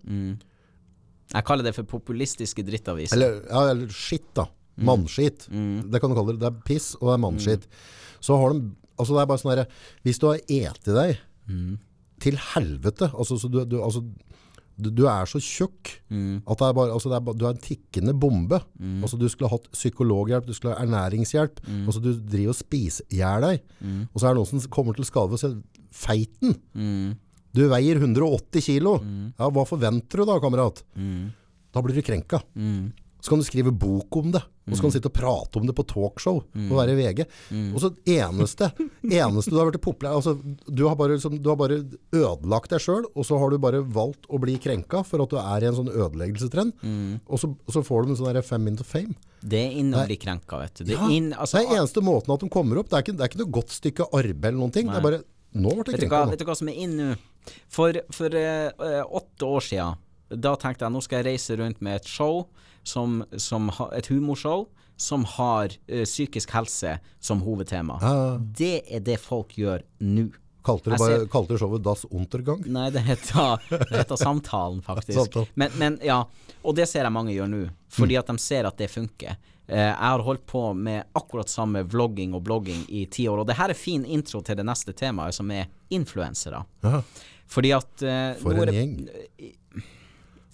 Jeg 1.33 1.47
kaller 1.47 1.67
det 1.67 1.75
for 1.77 1.89
populistiske 1.91 2.63
drittaviser. 2.67 3.19
Eller, 3.19 3.41
ja, 3.51 3.63
eller 3.73 3.93
skitt, 3.95 4.29
da. 4.37 4.47
Mm. 4.77 4.89
Mannskitt. 4.91 5.47
Det 5.49 6.01
kan 6.03 6.13
du 6.13 6.19
kalle 6.19 6.35
det. 6.35 6.43
Det 6.43 6.51
er 6.51 6.67
piss, 6.67 6.93
og 7.01 7.09
det 7.09 7.15
er 7.15 7.23
mannskitt. 7.25 7.71
Så 8.21 8.37
har 8.41 8.53
de 8.55 8.75
Altså, 8.99 9.13
det 9.13 9.21
er 9.23 9.27
bare 9.29 9.39
sånn 9.43 9.51
herre 9.53 9.67
Hvis 10.07 10.19
du 10.19 10.27
har 10.31 10.39
eti 10.49 10.93
deg 10.97 11.19
Mm. 11.49 11.79
til 12.19 12.37
helvete 12.55 13.11
Altså, 13.13 13.37
så 13.39 13.51
du, 13.53 13.59
du, 13.69 13.77
altså, 13.85 14.01
du, 14.81 14.89
du 14.91 15.05
er 15.07 15.25
så 15.29 15.39
tjukk 15.39 16.01
Mm. 16.11 16.43
at 16.49 16.59
det 16.59 16.67
er 16.69 16.73
bare, 16.75 16.93
altså 16.93 17.09
det 17.11 17.17
er, 17.17 17.21
bare- 17.27 17.37
du 17.39 17.45
er 17.47 17.51
en 17.55 17.61
tikkende 17.61 18.15
bombe. 18.19 18.61
Altså, 19.03 19.19
du 19.19 19.29
skulle 19.29 19.51
hatt 19.51 19.69
psykologhjelp, 19.73 20.47
du 20.47 20.53
skulle 20.55 20.75
ha 20.77 20.85
ernæringshjelp. 20.85 21.61
Mm. 21.67 21.85
Altså, 21.87 22.01
du 22.03 22.13
driver 22.15 22.49
og 22.53 22.59
spiser 22.59 23.05
i 23.11 23.17
hjel 23.21 23.41
deg. 23.41 23.61
Og 24.15 24.21
så 24.21 24.27
er 24.29 24.35
det 24.35 24.41
noen 24.43 24.61
som 24.61 24.71
kommer 24.71 24.95
til 24.97 25.05
skade 25.09 25.33
å 25.33 25.39
se 25.41 25.51
feiten. 25.93 26.57
Mm. 26.77 27.17
Du 27.57 27.63
veier 27.69 27.97
180 28.01 28.61
kilo. 28.63 28.99
Ja, 29.39 29.49
hva 29.51 29.65
forventer 29.67 30.17
du 30.21 30.25
da, 30.29 30.39
kamerat? 30.41 30.83
Mm. 30.97 31.33
Da 31.73 31.81
blir 31.83 31.95
du 31.97 32.03
krenka. 32.03 32.43
Så 33.21 33.29
kan 33.33 33.39
du 33.41 33.45
skrive 33.45 33.73
bok 33.77 34.15
om 34.17 34.31
det. 34.33 34.43
Og 34.67 34.75
så 34.75 34.83
kan 34.83 34.91
du 34.91 34.97
sitte 34.97 35.11
og 35.11 35.15
prate 35.15 35.61
om 35.61 35.67
det 35.69 35.75
på 35.79 35.85
talkshow 35.87 36.41
og 36.43 36.73
være 36.75 36.97
i 36.97 36.99
VG. 36.99 37.21
Og 37.71 37.79
så 37.85 37.91
eneste, 38.17 38.67
eneste 39.07 39.53
du 39.53 39.59
har 39.61 39.69
vært 39.71 39.79
populær 39.85 40.17
altså, 40.19 40.35
du, 40.67 40.83
har 40.89 40.97
bare, 40.99 41.15
liksom, 41.15 41.37
du 41.39 41.51
har 41.53 41.59
bare 41.61 41.77
ødelagt 42.11 42.73
deg 42.75 42.83
sjøl, 42.83 43.07
og 43.15 43.29
så 43.29 43.39
har 43.39 43.55
du 43.55 43.61
bare 43.63 43.83
valgt 43.83 44.27
å 44.27 44.41
bli 44.43 44.57
krenka 44.63 45.05
for 45.07 45.23
at 45.23 45.31
du 45.31 45.39
er 45.39 45.63
i 45.63 45.71
en 45.71 45.79
sånn 45.79 45.93
ødeleggelsestrend. 45.93 46.75
Og, 47.29 47.39
så, 47.43 47.53
så 47.71 47.85
får 47.87 48.05
du 48.09 48.13
en 48.15 48.19
sånn 48.19 48.33
der 48.35 48.43
fem 48.47 48.67
into 48.73 48.87
fame. 48.87 49.15
Det 49.47 49.61
er 49.69 49.79
inn 49.79 49.95
å 49.95 50.03
bli 50.09 50.17
krenka, 50.19 50.59
vet 50.65 50.81
du. 50.83 50.89
Det 50.91 50.99
er 50.99 51.15
inn, 51.15 51.31
altså, 51.37 51.61
det 51.63 51.71
er 51.71 51.81
eneste 51.85 52.03
måten 52.03 52.35
at 52.35 52.43
de 52.43 52.51
kommer 52.51 52.81
opp. 52.83 52.91
Det 52.91 52.99
er 52.99 53.07
ikke, 53.07 53.15
det 53.21 53.27
er 53.27 53.31
ikke 53.31 53.43
noe 53.45 53.55
godt 53.61 53.75
stykke 53.77 54.09
arbeid 54.11 54.51
eller 54.51 54.61
noen 54.65 54.75
ting. 54.75 54.91
Det 54.91 54.99
er 54.99 55.07
bare 55.07 55.23
Nå 55.57 55.71
ble 55.79 55.87
det 55.87 56.03
krenka. 56.03 56.25
vet 56.33 56.43
du 56.43 56.49
hva 56.51 56.57
som 56.59 56.69
er 56.69 56.83
inn 56.83 56.99
nå? 56.99 57.13
For, 57.73 57.97
for 58.13 58.35
eh, 58.37 58.99
åtte 59.07 59.47
år 59.47 59.63
siden, 59.65 60.01
da 60.43 60.57
tenkte 60.59 60.85
jeg 60.85 60.93
nå 60.97 61.01
skal 61.05 61.23
jeg 61.23 61.29
reise 61.31 61.57
rundt 61.61 61.79
med 61.87 62.01
et 62.01 62.11
show, 62.11 62.49
som, 62.87 63.25
som 63.37 63.69
ha, 63.79 63.91
et 63.97 64.09
humorshow, 64.13 64.67
som 64.97 65.27
har 65.37 65.75
ø, 65.89 66.05
psykisk 66.05 66.55
helse 66.57 66.97
som 67.21 67.43
hovedtema. 67.45 67.99
Ja. 68.03 68.37
Det 68.39 68.81
er 68.89 69.05
det 69.05 69.19
folk 69.21 69.57
gjør 69.59 69.85
nå. 70.01 70.31
Kalte 70.67 70.91
du, 70.91 70.97
bare, 70.99 71.19
kalte 71.31 71.55
du 71.55 71.61
showet 71.63 71.85
Das 71.87 72.03
Untergang? 72.11 72.65
Nei, 72.67 72.89
det 72.91 73.05
heter, 73.07 73.61
det 73.71 74.01
heter 74.01 74.19
Samtalen, 74.19 74.81
faktisk. 74.89 75.19
Samtalen. 75.21 75.53
Men, 75.55 75.77
men 75.79 75.99
ja, 76.03 76.25
og 76.63 76.75
det 76.75 76.89
ser 76.91 77.07
jeg 77.07 77.15
mange 77.15 77.37
gjør 77.37 77.53
nå, 77.53 77.61
fordi 77.95 78.19
at 78.19 78.33
de 78.33 78.43
ser 78.43 78.67
at 78.67 78.81
det 78.81 78.89
funker. 78.91 79.37
Eh, 79.69 79.79
jeg 79.79 79.95
har 79.95 80.25
holdt 80.27 80.43
på 80.47 80.65
med 80.75 81.07
akkurat 81.19 81.51
samme 81.51 81.85
vlogging 81.87 82.35
og 82.35 82.43
blogging 82.47 82.83
i 82.89 83.05
ti 83.11 83.29
år, 83.31 83.45
og 83.45 83.47
det 83.51 83.59
her 83.61 83.71
er 83.71 83.79
fin 83.79 84.03
intro 84.07 84.43
til 84.43 84.59
det 84.59 84.67
neste 84.67 84.95
temaet, 84.97 85.39
som 85.39 85.51
er 85.55 85.71
influensere. 85.95 86.65
Ja. 86.83 87.03
Fordi 87.47 87.71
at 87.77 88.03
uh, 88.03 88.35
For 88.43 88.59
en 88.59 88.75
gjeng. 88.75 88.95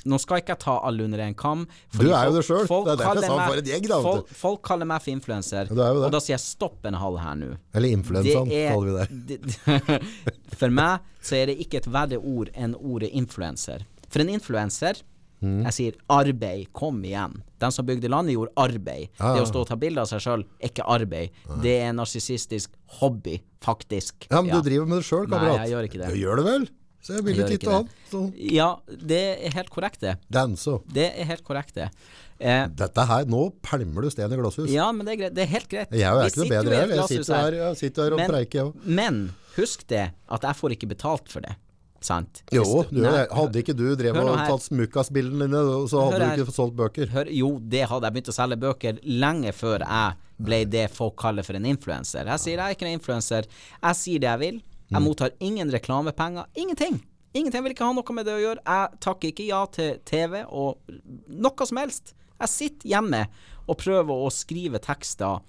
Nå 0.05 0.19
skal 0.19 0.41
ikke 0.43 0.55
jeg 0.57 0.63
ta 0.65 0.79
alle 0.83 1.05
under 1.07 1.21
en 1.23 1.35
kam. 1.39 1.67
Du 1.95 2.09
er 2.11 2.25
jo 2.27 2.33
det 2.35 2.45
folk 2.47 2.87
Det 2.89 2.93
er 2.93 2.97
derfor 2.97 2.99
jeg 2.99 3.07
kaller 3.07 3.27
sa 3.29 3.37
meg- 3.37 3.49
for 3.53 3.61
en 3.61 3.71
gjeng, 3.71 3.87
da. 3.89 4.01
Folk, 4.03 4.29
folk 4.43 4.63
kaller 4.67 4.87
meg 4.91 5.03
for 5.05 5.11
influenser, 5.15 5.71
Ja, 5.71 5.87
er 5.93 6.01
og 6.07 6.11
da 6.13 6.19
sier 6.19 6.35
jeg 6.37 6.41
stopp 6.47 6.85
en 6.91 6.95
halv 6.95 7.19
her 7.23 7.35
nå. 7.39 7.53
Eller 7.75 7.89
influensaen, 7.97 8.51
kaller 8.73 9.07
vi 9.07 9.37
det. 9.37 10.03
For 10.59 10.69
meg 10.71 11.01
så 11.23 11.37
er 11.39 11.47
det 11.53 11.59
ikke 11.65 11.81
et 11.83 11.87
verre 11.93 12.19
ord 12.19 12.51
enn 12.55 12.75
ordet 12.75 13.11
influenser. 13.13 13.87
For 14.11 14.21
en 14.21 14.29
influenser 14.35 15.03
Mm. 15.43 15.65
Jeg 15.67 15.75
sier 15.75 15.97
arbeid, 16.13 16.69
kom 16.73 17.01
igjen. 17.03 17.33
Den 17.59 17.73
som 17.75 17.87
bygde 17.87 18.07
landet, 18.13 18.37
gjorde 18.37 18.53
arbeid. 18.63 19.09
Ja, 19.19 19.33
Det 19.35 19.43
å 19.43 19.49
stå 19.51 19.65
og 19.65 19.67
ta 19.73 19.75
bilde 19.75 19.99
av 19.99 20.07
seg 20.07 20.23
sjøl 20.23 20.45
er 20.63 20.69
ikke 20.71 20.87
arbeid. 20.87 21.31
Det 21.65 21.73
er 21.81 21.89
en 21.91 21.99
narsissistisk 21.99 22.71
hobby, 23.01 23.41
faktisk. 23.61 24.29
Ja, 24.31 24.41
men 24.41 24.55
du 24.55 24.63
driver 24.63 24.87
med 24.87 25.03
det 25.03 25.09
sjøl, 25.09 25.27
Nei, 25.33 25.43
jeg 25.65 25.73
gjør 25.75 25.89
ikke 25.89 25.99
det. 26.05 26.13
Du 26.15 26.21
gjør 26.21 26.37
det 26.39 26.45
vel? 26.47 26.69
Så 27.03 27.17
jeg 27.17 27.25
vil 27.27 27.41
ikke 27.43 27.67
annet. 27.67 27.95
Så 28.11 28.21
Ja, 28.39 28.77
det 28.87 29.23
er 29.47 29.55
helt 29.57 29.71
korrekt, 29.75 30.01
det. 30.05 30.17
danse 30.31 30.77
Det 30.93 31.09
er 31.19 31.25
helt 31.27 31.43
korrekt, 31.45 31.75
det. 31.75 31.89
Eh, 32.39 32.67
Dette 32.69 33.05
her, 33.07 33.25
nå 33.31 33.51
pælmer 33.63 34.03
du 34.03 34.11
sten 34.11 34.33
i 34.33 34.37
glasshus. 34.39 34.71
ja, 34.71 34.91
men 34.93 35.07
det 35.07 35.13
er 35.15 35.21
greit. 35.25 35.35
Det 35.35 35.43
er 35.43 35.51
helt 35.51 35.69
greit. 35.69 35.91
Jeg 35.91 36.03
er 36.07 36.15
jo 36.15 36.31
ikke 36.31 36.43
noe 36.43 36.53
bedre 36.55 36.79
jeg. 36.79 36.89
Jeg 36.95 37.09
sitter 37.09 37.35
her, 37.35 37.53
jeg 37.59 37.77
sitter 37.77 38.03
her 38.05 38.13
og 38.13 38.19
Men- 38.23 38.31
preiker, 38.31 38.59
jeg 38.59 38.65
òg. 38.67 38.87
Men 38.87 39.35
husk 39.57 39.87
det, 39.89 40.11
at 40.31 40.43
jeg 40.43 40.55
får 40.57 40.71
ikke 40.77 40.89
betalt 40.95 41.29
for 41.29 41.41
det. 41.41 41.57
Sant? 42.03 42.43
Jo, 42.51 42.83
du, 42.91 42.99
Nei, 43.01 43.27
hadde 43.31 43.63
ikke 43.63 43.77
du 43.79 43.95
drevet 43.95 44.17
og 44.27 44.37
tatt 44.43 44.65
smukasbildene 44.67 45.47
dine, 45.47 45.61
så 45.87 46.03
hadde 46.11 46.19
du 46.19 46.43
ikke 46.43 46.49
fått 46.51 46.59
solgt 46.59 46.75
bøker. 46.77 47.07
Hør, 47.15 47.31
jo, 47.31 47.59
det 47.63 47.85
hadde 47.89 48.09
jeg 48.09 48.15
begynt 48.17 48.33
å 48.33 48.35
selge 48.35 48.59
bøker 48.59 48.99
lenge 49.07 49.53
før 49.55 49.85
jeg 49.87 50.17
ble 50.43 50.65
det 50.65 50.91
folk 50.91 51.15
kaller 51.17 51.45
for 51.47 51.55
en 51.55 51.65
influenser. 51.71 52.27
Jeg 52.27 52.43
sier 52.43 52.57
jeg 52.59 52.67
er 52.67 52.75
ikke 52.75 52.89
en 52.91 52.99
influenser. 52.99 53.47
Jeg 53.83 53.95
sier 54.01 54.19
det 54.19 54.31
jeg 54.33 54.39
vil. 54.43 54.63
Jeg 54.93 55.01
Mm. 55.01 55.05
mottar 55.09 55.31
ingen 55.41 55.71
reklamepenger. 55.73 56.45
Ingenting. 56.55 57.01
Ingenting. 57.35 57.63
Vil 57.65 57.73
ikke 57.73 57.87
ha 57.89 57.93
noe 57.97 58.13
med 58.15 58.27
det 58.29 58.35
å 58.37 58.43
gjøre. 58.43 58.61
Jeg 58.67 59.01
takker 59.01 59.33
ikke 59.33 59.47
ja 59.49 59.65
til 59.73 59.99
TV 60.05 60.45
og 60.45 60.79
noe 61.29 61.67
som 61.67 61.79
helst. 61.81 62.13
Jeg 62.43 62.49
sitter 62.49 62.89
hjemme 62.89 63.27
og 63.69 63.79
prøver 63.79 64.13
å 64.13 64.29
skrive 64.31 64.79
tekster 64.83 65.41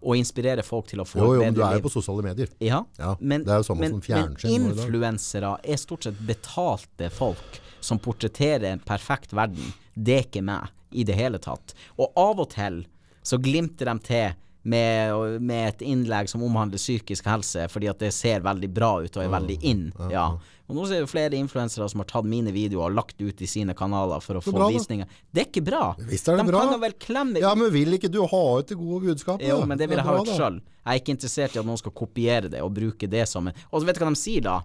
og 0.00 0.14
inspirere 0.16 0.62
folk 0.64 0.86
til 0.86 1.00
å 1.02 1.04
få 1.06 1.18
Jo, 1.18 1.34
jo, 1.34 1.40
men 1.42 1.54
du 1.54 1.62
er 1.62 1.74
jo 1.78 1.84
på 1.88 1.90
sosiale 1.90 2.22
medier. 2.22 2.48
Ja, 2.60 2.84
Ja, 2.98 3.16
men, 3.20 3.44
det 3.44 3.50
er 3.50 3.58
jo 3.62 3.66
samme 3.74 3.80
men, 3.80 3.90
som 3.90 4.00
men 4.00 4.34
fjernsyn 4.34 4.50
nå 4.50 4.70
influensere 4.72 5.58
er 5.64 5.76
stort 5.76 6.02
sett 6.04 6.18
betalte 6.26 7.10
folk 7.10 7.60
som 7.80 7.98
portretterer 7.98 8.64
en 8.72 8.80
perfekt 8.80 9.30
verden. 9.32 9.72
Det 9.94 10.14
er 10.18 10.22
ikke 10.26 10.42
meg 10.44 10.68
i 10.92 11.04
det 11.04 11.14
hele 11.18 11.38
tatt. 11.38 11.74
Og 11.98 12.12
av 12.16 12.40
og 12.40 12.50
til 12.50 12.84
så 13.22 13.38
glimter 13.42 13.86
de 13.92 13.98
til 13.98 14.34
med, 14.62 15.40
med 15.40 15.68
et 15.68 15.82
innlegg 15.86 16.28
som 16.30 16.42
omhandler 16.44 16.80
psykisk 16.80 17.26
helse, 17.30 17.68
fordi 17.72 17.88
at 17.90 18.00
det 18.02 18.12
ser 18.14 18.44
veldig 18.44 18.70
bra 18.74 18.92
ut 19.04 19.16
og 19.16 19.24
er 19.24 19.32
veldig 19.32 19.58
in. 19.66 19.84
Ja. 20.12 20.30
Og 20.68 20.76
nå 20.76 20.84
er 20.84 21.04
det 21.04 21.08
flere 21.08 21.38
influensere 21.38 21.86
som 21.88 22.02
har 22.02 22.08
tatt 22.10 22.26
mine 22.28 22.52
videoer 22.52 22.90
og 22.90 22.96
lagt 22.98 23.22
ut 23.22 23.40
i 23.40 23.48
sine 23.48 23.72
kanaler 23.76 24.20
for 24.20 24.36
å 24.36 24.42
få 24.44 24.52
bra, 24.52 24.68
visninger. 24.74 25.08
Det 25.32 25.44
er 25.44 25.48
ikke 25.48 25.64
bra. 25.64 25.84
Er 25.96 26.10
det 26.10 26.18
de 26.20 26.48
bra. 26.50 26.64
kan 26.68 26.82
vel 26.82 26.96
klemme 27.00 27.40
Ja, 27.40 27.54
men 27.56 27.72
vil 27.72 27.96
ikke 27.96 28.10
du 28.12 28.20
ha 28.28 28.42
ut 28.58 28.68
det 28.68 28.76
gode 28.76 29.06
budskapet? 29.06 29.48
jo, 29.48 29.62
men 29.64 29.80
det 29.80 29.88
vil 29.88 29.96
jeg 29.96 30.08
ha 30.10 30.16
ut 30.20 30.32
sjøl. 30.34 30.58
Jeg 30.60 30.90
er 30.92 31.00
ikke 31.00 31.14
interessert 31.16 31.56
i 31.56 31.62
at 31.62 31.68
noen 31.68 31.80
skal 31.80 31.94
kopiere 31.96 32.52
det 32.52 32.60
og 32.64 32.74
bruke 32.76 33.08
det 33.08 33.24
som 33.28 33.48
en 33.48 33.56
Og 33.72 33.84
vet 33.84 33.96
du 33.96 34.04
hva 34.04 34.12
de 34.12 34.20
sier 34.20 34.44
da? 34.44 34.60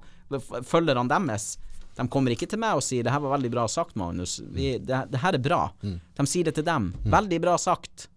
Følgerne 0.67 1.07
deres 1.11 1.53
de 1.93 2.07
kommer 2.09 2.33
ikke 2.33 2.47
til 2.49 2.57
meg 2.57 2.73
og 2.73 2.81
sier 2.81 3.03
'det 3.05 3.11
her 3.13 3.21
var 3.21 3.37
veldig 3.37 3.51
bra 3.53 3.67
sagt, 3.69 3.93
Magnus'. 3.93 4.41
Vi, 4.41 4.79
det, 4.81 5.11
det 5.11 5.19
her 5.21 5.33
er 5.37 5.37
bra. 5.37 5.69
Mm. 5.83 5.99
De 6.17 6.25
sier 6.25 6.43
det 6.49 6.55
til 6.55 6.65
dem. 6.65 6.93
'Veldig 7.05 7.39
bra 7.41 7.53
sagt'. 7.55 8.07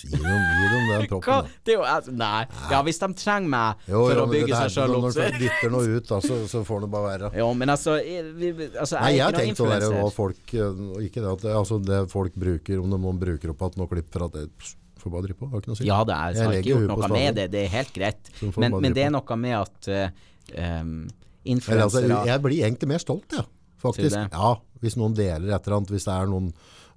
Gi 0.00 0.10
dem, 0.16 0.24
gi 0.24 0.66
dem 0.72 0.86
den 0.90 1.06
proppen. 1.10 1.44
da. 1.44 1.58
Det 1.64 1.74
er 1.74 1.76
jo 1.76 1.84
altså, 1.84 2.14
Nei. 2.16 2.40
Ja, 2.72 2.80
hvis 2.86 3.00
de 3.02 3.08
trenger 3.20 3.52
meg 3.52 3.84
Jo, 3.90 4.02
for 4.06 4.14
jo, 4.14 4.22
å 4.22 4.26
men 4.26 4.34
bygge 4.36 4.50
det 4.50 4.60
seg 4.62 4.74
sjøl 4.76 4.94
opp, 4.96 5.04
Når 5.04 5.14
så 5.16 5.26
du 5.28 5.38
dytter 5.44 5.72
noe 5.74 5.94
ut, 5.96 6.08
da, 6.10 6.20
så, 6.24 6.40
så 6.54 6.62
får 6.66 6.84
det 6.86 6.90
bare 6.96 7.08
være. 7.10 7.30
Jo, 7.42 7.48
men 7.60 7.74
altså, 7.76 7.96
jeg, 8.00 8.26
vi, 8.40 8.50
altså 8.70 9.00
Nei, 9.00 9.14
jeg 9.18 9.24
har 9.26 9.38
tenkt 9.38 9.60
å 9.64 9.70
være 9.70 9.90
hva 9.94 10.10
folk 10.14 10.54
eh, 10.56 10.82
Ikke 11.06 11.24
det 11.24 11.32
at 11.36 11.44
det, 11.46 11.54
altså 11.62 11.80
det 11.84 12.02
folk 12.12 12.36
bruker, 12.46 12.80
om 12.80 12.94
de 12.96 13.14
bruker 13.24 13.52
opp 13.54 13.66
at 13.68 13.78
noe 13.80 13.90
klipp 13.90 14.08
for 14.14 14.28
at 14.28 14.36
det 14.38 14.46
pss, 14.56 14.76
Får 15.00 15.12
bare 15.14 15.24
drive 15.24 15.38
på, 15.40 15.46
har 15.48 15.62
ikke 15.62 15.70
noe 15.70 15.76
å 15.76 15.80
si. 15.80 15.86
Ja, 15.88 15.98
det 16.04 16.12
er, 16.16 16.34
Jeg 16.34 16.36
jeg 16.36 16.44
har 16.44 16.50
legger 16.52 16.60
ikke 16.60 16.72
gjort 16.74 16.82
på 16.82 16.90
noe 16.90 17.06
staven. 17.06 17.16
med 17.16 17.38
det, 17.38 17.44
det 17.54 17.60
er 17.64 17.70
helt 17.72 17.92
greit. 17.94 18.30
Så 18.36 18.50
får 18.52 18.60
Men, 18.60 18.74
men 18.74 18.82
drive 18.82 18.96
det 18.98 19.04
er 19.06 19.14
noe 19.14 19.36
med 19.40 19.54
at 19.56 19.88
uh, 19.88 20.26
um, 20.82 20.90
influensere 21.54 21.86
altså, 21.86 22.28
jeg 22.28 22.42
blir 22.44 22.64
egentlig 22.66 22.88
mer 22.90 23.00
stolt, 23.00 23.36
ja, 23.38 23.44
faktisk. 23.80 24.12
det? 24.12 24.26
Ja, 24.34 24.50
hvis 24.84 24.98
noen 25.00 25.16
deler 25.16 25.54
et 25.56 25.64
eller 25.64 25.78
annet, 25.78 25.94
hvis 25.94 26.04
det 26.04 26.16
er 26.18 26.28
noen 26.28 26.50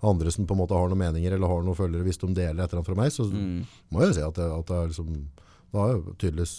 andre 0.09 0.31
som 0.31 0.45
på 0.47 0.53
en 0.53 0.61
måte 0.63 0.75
har 0.77 0.87
noen 0.89 0.97
meninger 0.99 1.31
eller 1.33 1.47
har 1.47 1.61
noen 1.63 1.75
følgere, 1.75 2.03
hvis 2.03 2.17
de 2.19 2.27
deler 2.33 2.63
et 2.63 2.69
eller 2.71 2.81
annet 2.81 2.85
fra 2.91 2.95
meg, 2.95 3.11
så 3.11 3.23
Mm. 3.31 3.65
må 3.91 3.99
jeg 4.01 4.07
jo 4.09 4.13
si 4.13 4.21
at 4.27 4.33
det, 4.35 4.49
at 4.59 4.69
er 4.71 4.87
liksom 4.87 5.27
Da 5.73 5.79
har 5.79 5.93
jeg 5.95 6.17
tydeligvis 6.19 6.55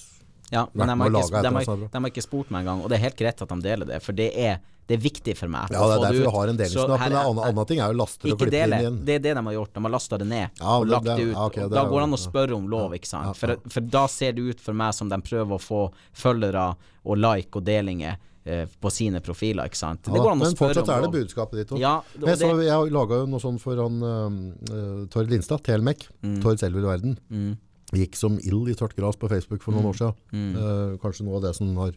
Ja, 0.51 0.67
men 0.75 0.89
de 0.89 0.95
har, 1.01 1.11
ikke, 1.11 1.43
de, 1.43 1.51
har, 1.55 1.89
de 1.89 1.99
har 2.01 2.11
ikke 2.11 2.23
spurt 2.23 2.51
meg 2.51 2.61
engang, 2.65 2.83
og 2.85 2.89
det 2.91 2.97
er 2.99 3.03
helt 3.09 3.17
greit 3.17 3.41
at 3.43 3.49
de 3.49 3.61
deler 3.63 3.87
det, 3.87 4.03
for 4.03 4.13
det 4.13 4.31
er, 4.37 4.59
det 4.87 4.99
er 4.99 5.01
viktig 5.01 5.37
for 5.39 5.49
meg. 5.49 5.71
Ja, 5.73 5.81
det 5.89 5.95
er 5.97 6.03
derfor 6.05 6.13
du 6.13 6.21
vi 6.21 6.33
har 6.37 6.49
en 6.53 6.57
delingsknapp. 6.59 7.01
en 7.07 7.49
annen, 7.49 7.67
ting 7.67 7.79
er 7.81 7.89
jo 7.93 7.97
laster 7.99 8.29
og 8.31 8.39
klipper 8.39 8.53
inn 8.53 8.73
igjen. 8.77 9.05
det 9.07 9.15
er 9.15 9.19
det 9.25 9.35
de 9.35 9.43
har 9.47 9.55
gjort. 9.55 9.73
De 9.73 9.81
har 9.81 9.91
lasta 9.91 10.19
det 10.19 10.27
ned 10.29 10.51
Ja, 10.61 10.77
og 10.77 10.87
lagt 10.87 11.05
det- 11.05 11.17
det 11.17 11.25
ut. 11.25 11.33
ja, 11.35 11.47
ok, 11.47 11.55
det 11.55 11.71
da 11.71 11.85
går 11.89 11.99
det 12.01 12.03
an 12.03 12.13
å 12.13 12.21
spørre 12.21 12.53
om 12.55 12.69
lov, 12.69 12.93
ikke 12.93 13.07
sant. 13.07 13.37
For, 13.37 13.57
for 13.69 13.81
da 13.81 14.07
ser 14.07 14.33
det 14.33 14.43
ut 14.43 14.61
for 14.61 14.73
meg 14.75 14.93
som 14.95 15.09
de 15.09 15.17
prøver 15.17 15.55
å 15.57 15.61
få 15.61 15.91
følgere 16.15 16.77
og 17.07 17.17
like 17.19 17.57
og 17.57 17.65
delinger 17.65 18.17
på 18.45 18.91
sine 18.93 19.23
profiler, 19.25 19.71
ikke 19.71 19.79
sant. 19.81 20.03
Det 20.05 20.21
Ja, 20.21 20.35
men 20.37 20.57
fortsatt 20.59 20.85
om 20.85 20.95
er 20.95 21.05
det 21.07 21.13
budskapet 21.15 21.63
ditt 21.63 21.71
òg. 21.73 21.81
Ja, 21.81 21.95
jeg, 22.19 22.39
så, 22.41 22.51
det, 22.59 22.67
jeg 22.69 22.93
laga 22.93 23.23
jo 23.23 23.29
noe 23.33 23.41
sånt 23.41 23.63
for 23.63 23.81
han 23.81 24.03
uh, 24.05 25.07
Tord 25.13 25.33
Lindstad, 25.33 25.65
Telmek. 25.65 26.09
Tord 26.45 26.61
Selvil 26.61 26.85
Verden. 26.85 27.17
mm, 27.31 27.55
Gikk 27.95 28.17
som 28.19 28.37
ild 28.43 28.69
i 28.69 28.75
tørt 28.77 28.97
gras 28.99 29.17
på 29.17 29.29
Facebook 29.31 29.63
for 29.63 29.77
noen 29.77 29.93
år 29.93 29.97
siden. 30.01 30.17
mm, 30.33 30.57
Eh, 30.61 30.97
kanskje 31.01 31.25
noe 31.25 31.39
av 31.39 31.45
det 31.47 31.55
som 31.57 31.71
har 31.79 31.93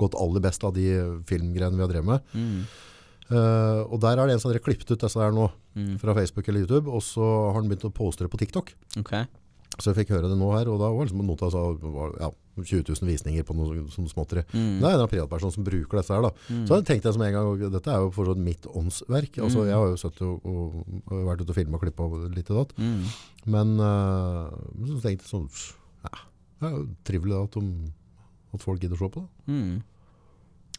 gått 0.00 0.14
aller 0.18 0.40
best 0.40 0.64
av 0.64 0.72
de 0.74 0.86
filmgreiene 1.28 1.76
vi 1.76 1.84
har 1.84 1.92
drevet 1.92 2.08
med. 2.08 2.32
mm, 2.34 2.64
Eh, 3.32 3.80
og 3.88 4.00
der 4.02 4.18
er 4.18 4.28
det 4.28 4.36
en 4.36 4.42
som 4.42 4.52
har 4.52 4.60
klippet 4.60 4.90
ut 4.92 5.00
disse 5.00 5.20
der 5.20 5.32
nå 5.32 5.46
mm. 5.76 5.94
fra 6.02 6.14
Facebook 6.16 6.48
eller 6.48 6.66
YouTube, 6.66 6.90
og 6.90 7.02
så 7.04 7.24
har 7.48 7.60
han 7.60 7.70
begynt 7.70 7.86
å 7.88 7.94
poste 7.94 8.26
det 8.26 8.32
på 8.32 8.40
TikTok. 8.42 8.74
Ok. 9.00 9.14
Så 9.78 9.90
jeg 9.90 10.02
fikk 10.02 10.12
høre 10.12 10.28
det 10.28 10.36
nå 10.36 10.48
her, 10.52 10.68
og 10.68 10.80
da 10.82 10.90
var 10.92 11.06
liksom 11.06 11.22
noen 11.22 11.44
av 11.46 11.52
sa 11.54 11.62
var, 11.80 12.10
ja, 12.20 12.28
20 12.60 12.82
000 12.90 13.08
visninger 13.08 13.46
på 13.48 13.54
noe 13.56 13.84
sånn 13.92 14.08
småtteri. 14.10 14.42
Mm. 14.52 14.82
Det 14.82 14.88
er 14.90 15.00
en 15.00 15.08
privatperson 15.08 15.54
som 15.54 15.64
bruker 15.64 16.00
dette 16.00 16.12
her 16.12 16.26
da. 16.26 16.30
Mm. 16.52 16.64
Så 16.68 16.76
jeg 16.76 16.86
tenkte 16.90 17.08
jeg 17.08 17.16
som 17.16 17.24
en 17.24 17.36
gang, 17.38 17.62
dette 17.72 17.92
er 17.94 18.02
jo 18.04 18.10
fortsatt 18.12 18.42
mitt 18.42 18.68
åndsverk. 18.68 19.38
Altså, 19.40 19.62
Mm. 19.62 19.70
jeg 19.70 19.78
har 19.78 19.86
jo 19.88 20.10
og, 20.28 20.50
og, 20.52 21.00
og 21.08 21.24
vært 21.30 21.40
ute 21.40 21.54
og 21.54 21.56
filmet 21.56 21.78
og 21.78 21.86
klippet 21.86 22.36
litt 22.36 22.52
og 22.52 22.60
datt. 22.60 22.76
Mm. 22.76 23.06
Men 23.54 23.72
uh, 23.80 24.52
så 24.92 25.00
tenkte 25.00 25.24
jeg 25.24 25.32
sånn, 25.32 25.48
ja, 26.04 26.20
det 26.60 26.68
er 26.68 26.76
jo 26.76 26.84
trivelig 27.08 27.38
at, 27.40 27.56
de, 27.56 27.92
at 28.52 28.62
folk 28.68 28.84
gidder 28.84 29.00
å 29.00 29.02
se 29.06 29.12
på 29.16 29.24
det. 29.24 29.56
Mm. 29.56 29.74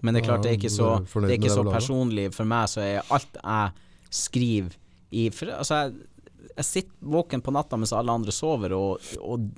Men 0.03 0.13
det 0.13 0.21
er 0.21 0.27
klart, 0.27 0.43
det 0.43 0.51
er 0.51 0.57
ikke 0.59 0.73
så, 0.73 0.93
er 0.99 1.25
det 1.25 1.33
er 1.33 1.39
ikke 1.39 1.53
så 1.57 1.65
personlig 1.65 2.29
for 2.35 2.49
meg, 2.49 2.69
så 2.69 2.83
er 2.83 3.13
alt 3.13 3.37
jeg 3.41 3.71
skriver 4.13 4.77
i 5.13 5.29
for, 5.33 5.49
Altså, 5.57 5.81
jeg, 5.81 6.09
jeg 6.55 6.65
sitter 6.65 6.91
våken 7.01 7.41
på 7.41 7.51
natta 7.53 7.77
mens 7.77 7.93
alle 7.93 8.11
andre 8.11 8.31
sover, 8.31 8.73
og, 8.77 8.99
og 9.21 9.49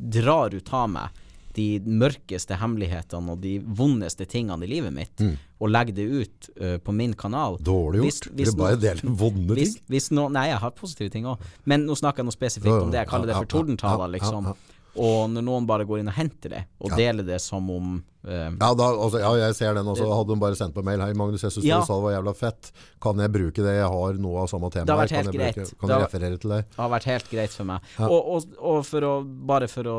drar 0.00 0.54
ut 0.54 0.72
av 0.72 0.88
meg 0.90 1.18
de 1.52 1.80
mørkeste 1.82 2.54
hemmelighetene 2.60 3.32
og 3.34 3.40
de 3.42 3.56
vondeste 3.58 4.24
tingene 4.30 4.62
i 4.64 4.68
livet 4.70 4.92
mitt, 4.94 5.16
Mm. 5.18 5.32
og 5.60 5.68
legger 5.68 5.94
det 5.96 6.04
ut 6.10 6.50
uh, 6.62 6.76
på 6.78 6.92
min 6.94 7.12
kanal. 7.14 7.58
Dårlig 7.58 8.00
Hvis- 8.04 8.20
gjort. 8.22 8.34
hvis 8.36 8.52
Dere 8.54 8.56
bare 8.56 8.76
noen- 8.76 8.80
deler 8.80 9.16
vonde 9.18 9.54
Hvis, 9.58 9.74
ting. 9.74 9.82
hvis 9.90 10.10
no, 10.12 10.28
nei, 10.28 10.46
jeg 10.48 10.58
har 10.62 10.70
positive 10.70 11.10
ting 11.10 11.24
òg, 11.26 11.38
men 11.66 11.86
nå 11.86 11.96
snakker 11.98 12.18
jeg 12.22 12.24
noe 12.30 12.38
spesifikt 12.38 12.82
om 12.82 12.90
det. 12.90 13.00
Jeg 13.02 13.08
kaller 13.08 13.26
det 13.26 13.36
for 13.36 13.44
tordentaler, 13.46 14.08
liksom. 14.14 14.54
Og 15.00 15.30
når 15.32 15.44
noen 15.46 15.66
bare 15.68 15.86
går 15.88 16.02
inn 16.02 16.10
og 16.12 16.16
henter 16.18 16.52
det, 16.52 16.62
og 16.80 16.90
Ja. 16.92 16.96
deler 17.00 17.24
det 17.24 17.38
som 17.40 17.68
om 17.72 17.94
uh, 18.26 18.30
Ja, 18.52 18.74
da, 18.76 18.88
altså, 18.92 19.20
ja, 19.22 19.30
jeg 19.46 19.54
ser 19.56 19.74
den 19.78 19.86
også. 19.88 20.04
Hadde 20.12 20.34
hun 20.34 20.42
bare 20.42 20.58
sendt 20.58 20.74
på 20.76 20.84
mail 20.84 21.00
Hei 21.00 21.14
Magnus, 21.16 21.40
jeg 21.46 21.54
syns 21.56 21.64
Ja. 21.64 21.78
du 21.80 21.86
sa 21.88 21.94
det 21.96 22.02
var 22.04 22.12
jævla 22.18 22.34
fett. 22.36 22.72
Kan 23.00 23.16
jeg 23.24 23.32
bruke 23.32 23.64
det? 23.64 23.76
Jeg 23.80 23.88
har 23.88 24.12
noe 24.20 24.42
av 24.42 24.48
samme 24.52 24.68
tema. 24.70 24.84
Det 24.84 24.92
har 24.96 25.00
vært 25.06 25.16
helt 25.16 25.30
Kan 25.30 25.40
jeg 25.40 25.40
bruke- 25.40 25.64
greit. 25.64 25.78
Kan 25.80 25.88
Det 25.88 25.96
har- 25.96 26.04
referere 26.06 26.40
til 26.40 26.50
deg? 26.50 26.64
har 26.76 26.90
vært 26.90 27.04
helt 27.04 27.30
greit 27.30 27.50
for 27.50 27.64
meg. 27.64 27.80
Og, 27.98 28.20
og, 28.34 28.44
og 28.60 28.84
for 28.86 29.00
å, 29.00 29.14
bare 29.24 29.68
for 29.68 29.82
å 29.84 29.96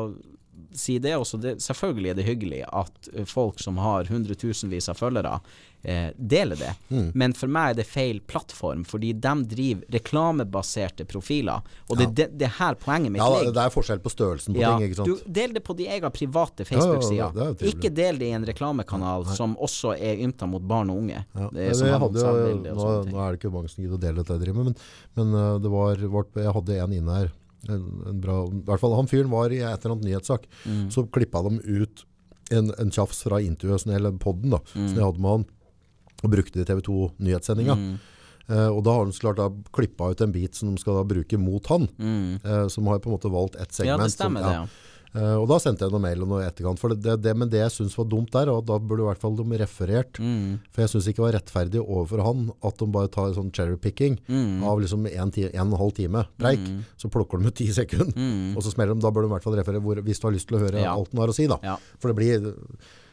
si 0.78 0.98
det 1.02 1.16
også, 1.16 1.40
det, 1.42 1.56
selvfølgelig 1.62 2.10
er 2.12 2.18
det 2.18 2.28
hyggelig 2.28 2.62
at 2.68 3.12
eh, 3.12 3.26
folk 3.28 3.60
som 3.60 3.78
har 3.82 4.08
hundretusenvis 4.10 4.88
av 4.92 4.98
følgere, 5.00 5.38
eh, 5.82 6.10
deler 6.16 6.56
det. 6.56 6.72
Mm. 6.88 7.10
Men 7.18 7.34
for 7.36 7.50
meg 7.52 7.72
er 7.72 7.80
det 7.80 7.86
feil 7.90 8.20
plattform, 8.30 8.84
fordi 8.88 9.12
de 9.12 9.32
driver 9.50 9.96
reklamebaserte 9.96 11.06
profiler. 11.10 11.62
Og 11.88 11.98
det 11.98 12.06
er 12.06 12.14
det, 12.20 12.28
det 12.40 12.48
er 12.48 12.54
her 12.58 12.78
poenget 12.80 13.12
mitt 13.12 13.22
Ja, 13.22 13.28
ligger. 13.38 13.54
det 13.56 13.64
er 13.66 13.74
forskjell 13.74 14.02
på 14.04 14.12
størrelsen 14.14 14.56
på 14.56 14.62
Ja, 14.62 14.76
ting, 14.76 14.90
ikke 14.90 15.04
du 15.04 15.16
sant? 15.16 15.28
Del 15.40 15.56
det 15.56 15.64
på 15.66 15.76
de 15.78 15.88
egen 15.92 16.14
private 16.14 16.62
Ja, 16.62 16.66
ja, 16.66 16.70
Facebook-side. 16.70 17.30
det 17.34 17.44
er 17.46 17.66
jo 17.66 17.74
ikke 17.74 17.92
del 17.94 18.22
det 18.22 18.30
i 18.30 18.36
en 18.38 18.48
reklamekanal 18.48 19.26
som 19.36 19.56
også 19.58 19.96
er 19.98 20.22
ymta 20.24 20.48
mot 20.48 20.62
barn 20.62 20.90
og 20.92 21.02
unge. 21.02 21.24
Det 21.52 21.70
som 21.76 21.88
jeg 21.90 22.00
hadde 22.06 22.26
jo, 22.26 22.56
nå, 22.62 22.88
nå 23.10 23.22
er 23.22 23.34
det 23.34 23.42
ikke 23.42 23.52
mange 23.52 23.70
som 23.72 23.82
gidder 23.84 23.98
å 23.98 24.02
dele 24.02 24.22
dette 24.22 24.38
jeg 24.38 24.46
driver 24.46 24.62
med, 24.62 24.72
men, 24.72 24.82
men 25.18 25.36
uh, 25.36 25.58
det 25.62 25.72
var, 25.72 26.02
jeg 26.42 26.56
hadde 26.58 26.78
en 26.82 26.98
inne 26.98 27.22
her. 27.22 27.32
En, 27.70 27.82
en 28.10 28.20
bra, 28.20 28.40
i 28.50 28.62
hvert 28.66 28.80
fall 28.82 28.94
Han 28.98 29.06
fyren 29.10 29.30
var 29.30 29.52
i 29.54 29.60
et 29.62 29.84
eller 29.84 29.94
annet 29.96 30.08
nyhetssak. 30.08 30.48
Mm. 30.66 30.86
Så 30.90 31.04
klippa 31.14 31.42
de 31.46 31.60
ut 31.62 32.04
en, 32.50 32.72
en 32.78 32.90
tjafs 32.90 33.22
fra 33.22 33.38
intervjuet, 33.40 33.86
eller 33.94 34.16
podden 34.18 34.50
da, 34.56 34.58
som 34.72 34.88
jeg 34.96 35.04
hadde 35.04 35.22
med 35.22 35.30
han, 35.36 35.44
og 36.22 36.30
brukte 36.34 36.58
det 36.58 36.66
i 36.66 36.70
TV 36.72 36.80
2 36.88 36.96
nyhetssendinga. 37.22 37.76
Mm. 37.78 37.94
Eh, 38.50 38.66
og 38.74 38.80
da 38.84 38.96
har 38.98 39.06
de 39.06 39.14
så 39.14 39.22
klart 39.28 39.38
da 39.38 39.46
klippa 39.72 40.10
ut 40.10 40.20
en 40.20 40.32
bit 40.34 40.58
som 40.58 40.72
de 40.74 40.80
skal 40.82 40.98
da 40.98 41.04
bruke 41.06 41.38
mot 41.38 41.66
han, 41.70 41.86
Mm. 41.98 42.40
eh, 42.44 42.66
som 42.68 42.86
har 42.90 42.98
på 42.98 43.08
en 43.10 43.14
måte 43.16 43.30
valgt 43.32 43.54
ett 43.56 43.72
segment. 43.72 44.00
Ja, 44.00 44.04
det 44.04 44.12
stemmer 44.16 44.42
som, 44.42 44.48
det, 44.50 44.54
ja. 44.58 44.66
Eh, 45.14 45.34
og 45.36 45.46
da 45.50 45.58
sendte 45.60 45.84
jeg 45.84 45.92
noen 45.92 46.02
mail 46.06 46.22
og 46.24 46.28
noe 46.30 46.40
i 46.42 46.46
etterkant. 46.48 46.78
For 46.80 46.88
det, 46.96 47.18
det, 47.20 47.34
men 47.36 47.50
det 47.52 47.60
jeg 47.60 47.72
syns 47.74 47.96
var 47.98 48.06
dumt 48.08 48.30
der, 48.32 48.48
og 48.48 48.64
da 48.64 48.78
burde 48.80 49.04
i 49.04 49.08
hvert 49.10 49.20
fall 49.20 49.36
de 49.36 49.44
referert 49.60 50.18
Mm. 50.22 50.58
For 50.72 50.82
jeg 50.82 50.88
syns 50.94 51.08
ikke 51.10 51.20
det 51.20 51.26
var 51.26 51.34
rettferdig 51.36 51.82
overfor 51.82 52.22
han 52.24 52.46
at 52.64 52.78
de 52.78 52.86
bare 52.86 53.08
tar 53.12 53.34
sånn 53.36 53.50
cherry-picking 53.52 54.18
Mm. 54.28 54.62
av 54.64 54.80
liksom 54.80 55.06
en, 55.06 55.30
ti, 55.30 55.44
en 55.52 55.66
og 55.68 55.74
en 55.74 55.78
halv 55.84 55.92
time 55.94 56.24
preik. 56.38 56.64
Så 56.96 57.10
plukker 57.12 57.38
de 57.42 57.46
ut 57.48 57.54
ti 57.54 57.66
sekunder, 57.72 58.12
Mm. 58.16 58.56
og 58.56 58.62
så 58.64 58.72
smeller 58.72 58.94
de. 58.94 59.00
Da 59.04 59.10
bør 59.10 59.22
de 59.22 59.28
i 59.28 59.34
hvert 59.36 59.44
fall 59.44 59.58
referere 59.60 59.82
hvor, 59.84 59.96
hvis 60.02 60.18
du 60.20 60.26
har 60.28 60.32
lyst 60.32 60.48
til 60.48 60.56
å 60.58 60.62
høre 60.64 60.80
Ja. 60.80 60.94
alt 60.96 61.10
den 61.10 61.20
har 61.20 61.28
å 61.28 61.34
si. 61.34 61.46
da. 61.46 61.58
Ja. 61.62 61.76
For 61.98 62.08
det 62.12 62.16
blir 62.16 62.54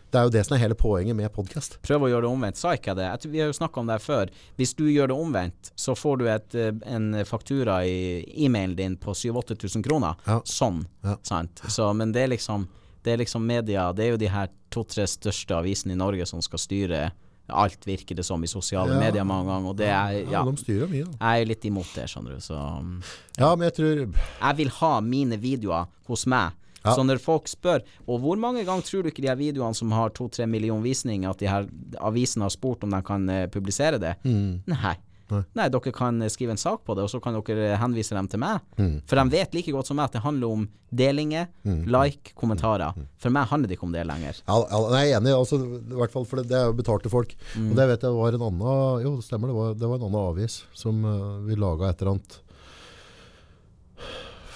Det 0.09 0.17
er 0.17 0.25
jo 0.25 0.31
det 0.33 0.41
som 0.47 0.55
er 0.55 0.61
hele 0.63 0.73
poenget 0.77 1.13
med 1.15 1.29
podkast. 1.35 1.75
Prøv 1.85 2.07
å 2.07 2.09
gjøre 2.09 2.25
det 2.25 2.29
omvendt. 2.31 2.57
Sa 2.57 2.71
ikke 2.73 2.95
jeg 2.95 2.97
det? 2.97 3.29
Vi 3.29 3.41
har 3.43 3.51
jo 3.51 3.53
snakka 3.53 3.77
om 3.83 3.89
det 3.89 3.99
her 3.99 4.01
før. 4.01 4.31
Hvis 4.57 4.71
du 4.73 4.87
gjør 4.89 5.11
det 5.11 5.17
omvendt, 5.21 5.69
så 5.77 5.93
får 5.97 6.17
du 6.17 6.25
et, 6.33 6.55
eh, 6.55 6.71
en 6.95 7.11
faktura 7.29 7.83
i 7.85 8.23
e-mailen 8.45 8.75
din 8.75 8.97
på 8.97 9.13
7000-8000 9.13 9.83
kroner. 9.85 10.15
Ja. 10.25 10.39
Sånn. 10.49 10.81
Ja. 11.05 11.15
Sant? 11.21 11.61
Så, 11.69 11.93
men 11.95 12.11
det 12.11 12.23
er 12.25 12.27
liksom 12.35 12.67
Det 13.01 13.13
er 13.13 13.17
liksom 13.21 13.45
media 13.47 13.93
Det 13.93 14.03
er 14.03 14.09
jo 14.11 14.17
de 14.17 14.27
her 14.27 14.49
to-tre 14.69 15.05
største 15.07 15.55
avisene 15.55 15.93
i 15.93 15.95
Norge 15.95 16.25
som 16.27 16.41
skal 16.41 16.59
styre 16.59 17.11
alt, 17.49 17.85
virker 17.87 18.13
det 18.15 18.25
som, 18.25 18.43
i 18.43 18.47
sosiale 18.47 18.91
Ja. 18.93 18.99
medier 18.99 19.23
mange 19.25 19.45
ganger. 19.47 19.69
Og 19.69 19.77
det 19.77 19.87
er 19.87 20.29
Ja. 20.29 20.43
de 20.43 20.51
styrer 20.57 20.87
mye. 20.89 21.05
Da. 21.05 21.17
Jeg 21.35 21.41
er 21.41 21.45
litt 21.45 21.61
imot 21.65 21.87
det, 21.95 22.05
skjønner 22.09 22.35
du. 22.35 22.39
Så 22.41 22.53
um, 22.79 23.01
Ja, 23.37 23.55
men 23.55 23.69
jeg 23.71 23.73
tror 23.75 24.13
jeg 24.41 24.57
vil 24.57 24.69
ha 24.69 24.99
mine 25.01 25.37
videoer 25.39 25.87
hos 26.07 26.25
meg. 26.27 26.51
Ja. 26.83 26.93
Så 26.95 27.03
når 27.03 27.19
folk 27.19 27.49
spør 27.51 27.83
Og 28.07 28.21
hvor 28.23 28.39
mange 28.39 28.63
ganger 28.63 28.85
tror 28.87 29.03
du 29.03 29.09
ikke 29.11 29.23
de 29.25 29.27
her 29.31 29.39
videoene 29.39 29.75
som 29.75 29.91
har 29.91 30.13
to-tre 30.15 30.47
millioner 30.47 30.85
visninger, 30.85 31.29
at 31.29 31.41
de 31.41 31.49
her 31.51 31.67
avisene 31.99 32.47
har 32.47 32.55
spurt 32.55 32.83
om 32.87 32.95
de 32.95 33.01
kan 33.05 33.27
eh, 33.29 33.47
publisere 33.51 33.99
det? 34.01 34.15
mm, 34.23 34.63
Nei. 34.71 34.95
Nei. 35.29 35.43
Nei, 35.57 35.67
dere 35.69 35.91
kan 35.93 36.21
eh, 36.23 36.31
skrive 36.31 36.55
en 36.55 36.61
sak 36.61 36.81
på 36.87 36.95
det, 36.97 37.05
og 37.05 37.11
så 37.11 37.19
kan 37.21 37.35
dere 37.37 37.77
henvise 37.77 38.15
dem 38.17 38.27
til 38.31 38.41
meg. 38.41 38.63
mm, 38.79 38.95
For 39.09 39.19
de 39.19 39.35
vet 39.35 39.53
like 39.53 39.73
godt 39.75 39.89
som 39.91 39.99
meg 39.99 40.09
at 40.09 40.17
det 40.17 40.23
handler 40.23 40.55
om 40.55 40.65
delinger, 40.89 41.49
mm. 41.67 41.83
like, 41.85 42.33
kommentarer. 42.39 42.97
For 43.21 43.33
meg 43.33 43.49
handler 43.51 43.69
det 43.69 43.77
ikke 43.77 43.85
om 43.85 43.93
det 43.93 44.07
lenger. 44.09 44.41
Ja, 44.47 44.57
ja, 44.63 44.81
jeg 44.97 45.11
er 45.11 45.19
enig, 45.19 45.35
altså, 45.37 45.61
i 45.61 45.99
hvert 46.01 46.15
fall, 46.15 46.25
for 46.25 46.41
det, 46.41 46.49
det 46.49 46.57
er 46.57 46.71
jo 46.71 46.77
betalte 46.79 47.13
folk. 47.13 47.35
Mm. 47.53 47.69
Og 47.69 47.77
det 47.77 47.89
vet 47.91 48.07
jeg 48.07 48.17
var 48.17 48.37
en 48.39 48.45
annen 48.49 49.05
Jo, 49.05 49.15
det 49.19 49.27
stemmer, 49.27 49.51
det 49.51 49.59
var, 49.59 49.75
det 49.77 49.91
var 49.91 49.99
en 50.01 50.07
annen 50.09 50.21
avis 50.23 50.63
som 50.73 51.03
uh, 51.05 51.37
vi 51.45 51.59
laga 51.59 51.91
et 51.91 52.01
eller 52.01 52.17
annet 52.17 52.39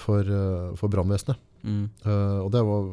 for, 0.04 0.20
uh, 0.28 0.74
for 0.78 0.92
brannvesenet. 0.92 1.40
Mm. 1.64 1.84
Uh, 2.04 2.40
og 2.44 2.50
det 2.52 2.60
var 2.68 2.88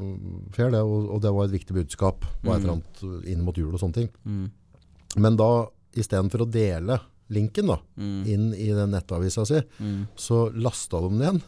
fair, 0.55 0.71
det, 0.71 0.79
og, 0.79 1.09
og 1.11 1.21
det 1.25 1.31
var 1.35 1.49
et 1.49 1.55
viktig 1.57 1.75
budskap. 1.75 2.23
Var 2.41 2.55
et 2.55 2.63
Mm. 2.63 2.63
eller 2.63 2.75
annet 2.77 3.27
inn 3.33 3.43
mot 3.43 3.57
jul 3.59 3.73
og 3.75 3.81
sånne 3.83 3.97
ting. 3.99 4.09
Mm. 4.25 4.45
Men 5.19 5.35
da, 5.39 5.49
istedenfor 5.99 6.45
å 6.45 6.51
dele 6.51 6.99
linken 7.31 7.67
da, 7.67 7.77
Mm. 7.99 8.21
inn 8.27 8.45
i 8.55 8.69
den 8.75 8.91
nettavisa 8.95 9.45
si, 9.47 9.59
Mm. 9.79 10.07
så 10.15 10.45
lasta 10.55 11.01
de 11.01 11.09
den 11.09 11.19
igjen. 11.25 11.41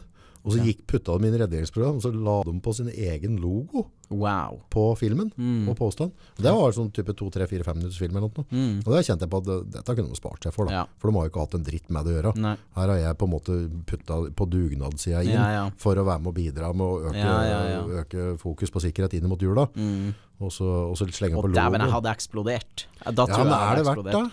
Og 0.44 0.52
så 0.52 0.58
Ja. 0.58 0.64
gikk, 0.68 0.86
putta 0.86 1.16
de 1.18 1.26
inn 1.26 1.34
i 1.34 1.38
redigeringsprogram, 1.40 1.96
og 1.96 2.02
så 2.02 2.12
la 2.12 2.42
de 2.44 2.60
på 2.60 2.74
sin 2.74 2.88
egen 2.92 3.38
logo 3.40 3.86
Wow. 4.10 4.60
på 4.70 4.84
filmen. 4.98 5.30
Mm. 5.36 5.68
Og 5.70 5.76
påstand. 5.78 6.12
Det 6.36 6.52
var 6.52 6.72
sånn 6.76 6.90
type 6.94 7.12
2-3-4-5 7.16 7.78
minutters 7.78 7.98
film 7.98 8.16
eller 8.16 8.28
noe. 8.28 8.44
Mm. 8.50 8.82
Og 8.84 8.90
det 8.94 9.02
kjente 9.06 9.24
jeg 9.26 9.32
på 9.32 9.40
at 9.42 9.48
det, 9.48 9.58
dette 9.78 9.96
kunne 9.96 10.12
de 10.12 10.18
spart 10.18 10.44
seg 10.48 10.54
for. 10.56 10.68
da. 10.68 10.82
Ja. 10.82 10.84
For 11.00 11.10
de 11.10 11.16
har 11.18 11.28
jo 11.28 11.32
ikke 11.32 11.44
hatt 11.46 11.56
en 11.58 11.66
dritt 11.66 11.90
med 11.94 12.04
det 12.06 12.12
å 12.12 12.16
gjøre. 12.18 12.34
Nei. 12.44 12.54
Her 12.76 12.92
har 12.94 13.00
jeg 13.02 13.18
på 13.20 13.28
en 13.28 13.34
måte 13.34 13.58
putta 13.90 14.20
på 14.36 14.48
dugnadssida 14.52 15.22
inn 15.24 15.34
Ja, 15.36 15.48
ja. 15.56 15.64
for 15.80 15.96
å 15.96 16.04
være 16.06 16.24
med 16.24 16.32
og 16.32 16.38
bidra 16.38 16.72
med 16.74 16.86
å 16.86 17.12
øke, 17.12 18.00
øke 18.04 18.26
fokus 18.40 18.70
på 18.74 18.82
sikkerhet 18.84 19.14
inn 19.18 19.28
mot 19.30 19.40
jula. 19.40 19.68
Mm. 19.74 20.14
Og 20.44 20.50
så, 20.52 20.66
og 20.90 20.96
så 20.98 21.06
slenge 21.14 21.38
på 21.40 21.52
dæven, 21.54 21.80
jeg 21.80 21.94
hadde 21.94 22.10
eksplodert. 22.10 22.86
Da 23.04 23.24
Ja, 23.30 23.38
men 23.44 23.54
jeg 23.54 23.70
er 23.70 23.76
det 23.80 23.86
verdt 23.86 24.10
det? 24.10 24.24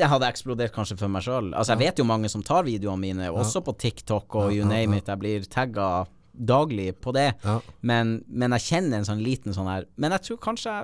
Jeg 0.00 0.08
hadde 0.08 0.28
eksplodert 0.30 0.72
kanskje 0.74 0.96
for 1.00 1.10
meg 1.10 1.24
sjøl. 1.26 1.50
Altså, 1.50 1.74
jeg 1.74 1.80
vet 1.82 1.98
jo 1.98 2.04
mange 2.06 2.28
som 2.30 2.42
tar 2.46 2.62
videoene 2.66 3.00
mine, 3.02 3.30
også 3.34 3.62
på 3.66 3.74
TikTok 3.76 4.36
og 4.38 4.52
you 4.54 4.64
name 4.64 4.96
it. 5.00 5.08
Jeg 5.10 5.18
blir 5.18 5.46
tagga 5.50 6.06
daglig 6.34 6.94
på 7.00 7.12
det. 7.12 7.34
Ja. 7.44 7.60
Men, 7.82 8.24
men 8.28 8.50
jeg 8.58 8.60
kjenner 8.70 8.98
en 8.98 9.04
sånn 9.08 9.22
liten 9.22 9.52
sånn 9.56 9.68
her 9.68 9.84
Men 9.96 10.12
jeg 10.12 10.22
tror 10.30 10.38
kanskje 10.50 10.74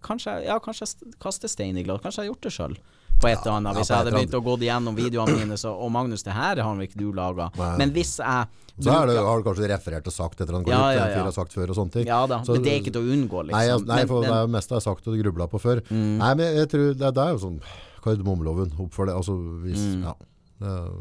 Kanskje, 0.00 0.44
ja, 0.46 0.60
kanskje 0.62 0.86
jeg 0.86 1.14
kaster 1.18 1.48
stein 1.50 1.76
i 1.76 1.82
glass. 1.82 1.98
Kanskje 2.04 2.22
jeg 2.22 2.28
har 2.28 2.34
gjort 2.36 2.44
det 2.46 2.52
sjøl. 2.54 2.76
På 3.18 3.26
et 3.26 3.40
eller 3.42 3.56
annet. 3.56 3.74
Hvis 3.80 3.88
jeg 3.90 3.98
hadde 3.98 4.12
begynt 4.14 4.36
å 4.38 4.40
gå 4.46 4.52
igjennom 4.62 4.94
videoene 4.94 5.34
mine, 5.40 5.56
så 5.58 5.72
Og 5.74 5.90
Magnus, 5.90 6.22
det 6.22 6.36
her 6.36 6.60
har 6.62 6.82
ikke 6.84 7.00
du 7.00 7.08
laga. 7.12 7.48
Men 7.80 7.90
hvis 7.90 8.12
jeg 8.22 8.46
Så 8.78 8.84
det, 8.86 9.16
har 9.18 9.42
du 9.42 9.42
kanskje 9.48 9.66
referert 9.72 10.06
og 10.06 10.14
sagt 10.14 10.38
etter 10.40 10.54
han 10.54 10.62
går 10.62 10.70
Ja, 10.70 10.84
ut, 10.86 10.94
ja, 11.00 11.08
ja. 11.16 11.24
har 11.26 11.34
sagt 11.34 11.52
før 11.52 11.72
og 11.74 11.76
sånne 11.80 11.90
ting. 11.96 12.06
Ja 12.06 12.20
da, 12.30 12.44
Så- 12.44 12.52
men 12.54 12.62
det 12.62 12.72
er 12.72 12.78
ikke 12.78 12.92
til 12.94 13.02
å 13.02 13.10
unngå, 13.10 13.42
liksom. 13.48 13.58
Nei, 13.58 13.64
jeg, 13.66 13.80
nei 13.90 13.96
Men- 13.96 14.06
for 14.06 14.22
det 14.22 14.30
men- 14.30 14.38
er 14.38 14.42
jo 14.46 14.52
mest 14.54 14.68
jeg 14.70 14.76
har 14.76 14.86
sagt 14.86 15.08
og 15.08 15.18
grubla 15.18 15.48
på 15.50 15.58
før. 15.60 15.82
Nei, 15.90 16.34
men 16.34 16.56
jeg 16.56 16.68
tror 16.68 16.86
det, 16.94 17.14
det 17.14 17.18
er 17.26 17.30
jo 17.34 17.38
sånn 17.42 17.60
kardemommeloven 18.04 18.78
opp 18.78 18.94
for 18.94 19.06
det. 19.06 19.14
Altså 19.16 19.34
hvis 19.66 20.02
Ja. 20.04 20.14
Det, 20.60 20.92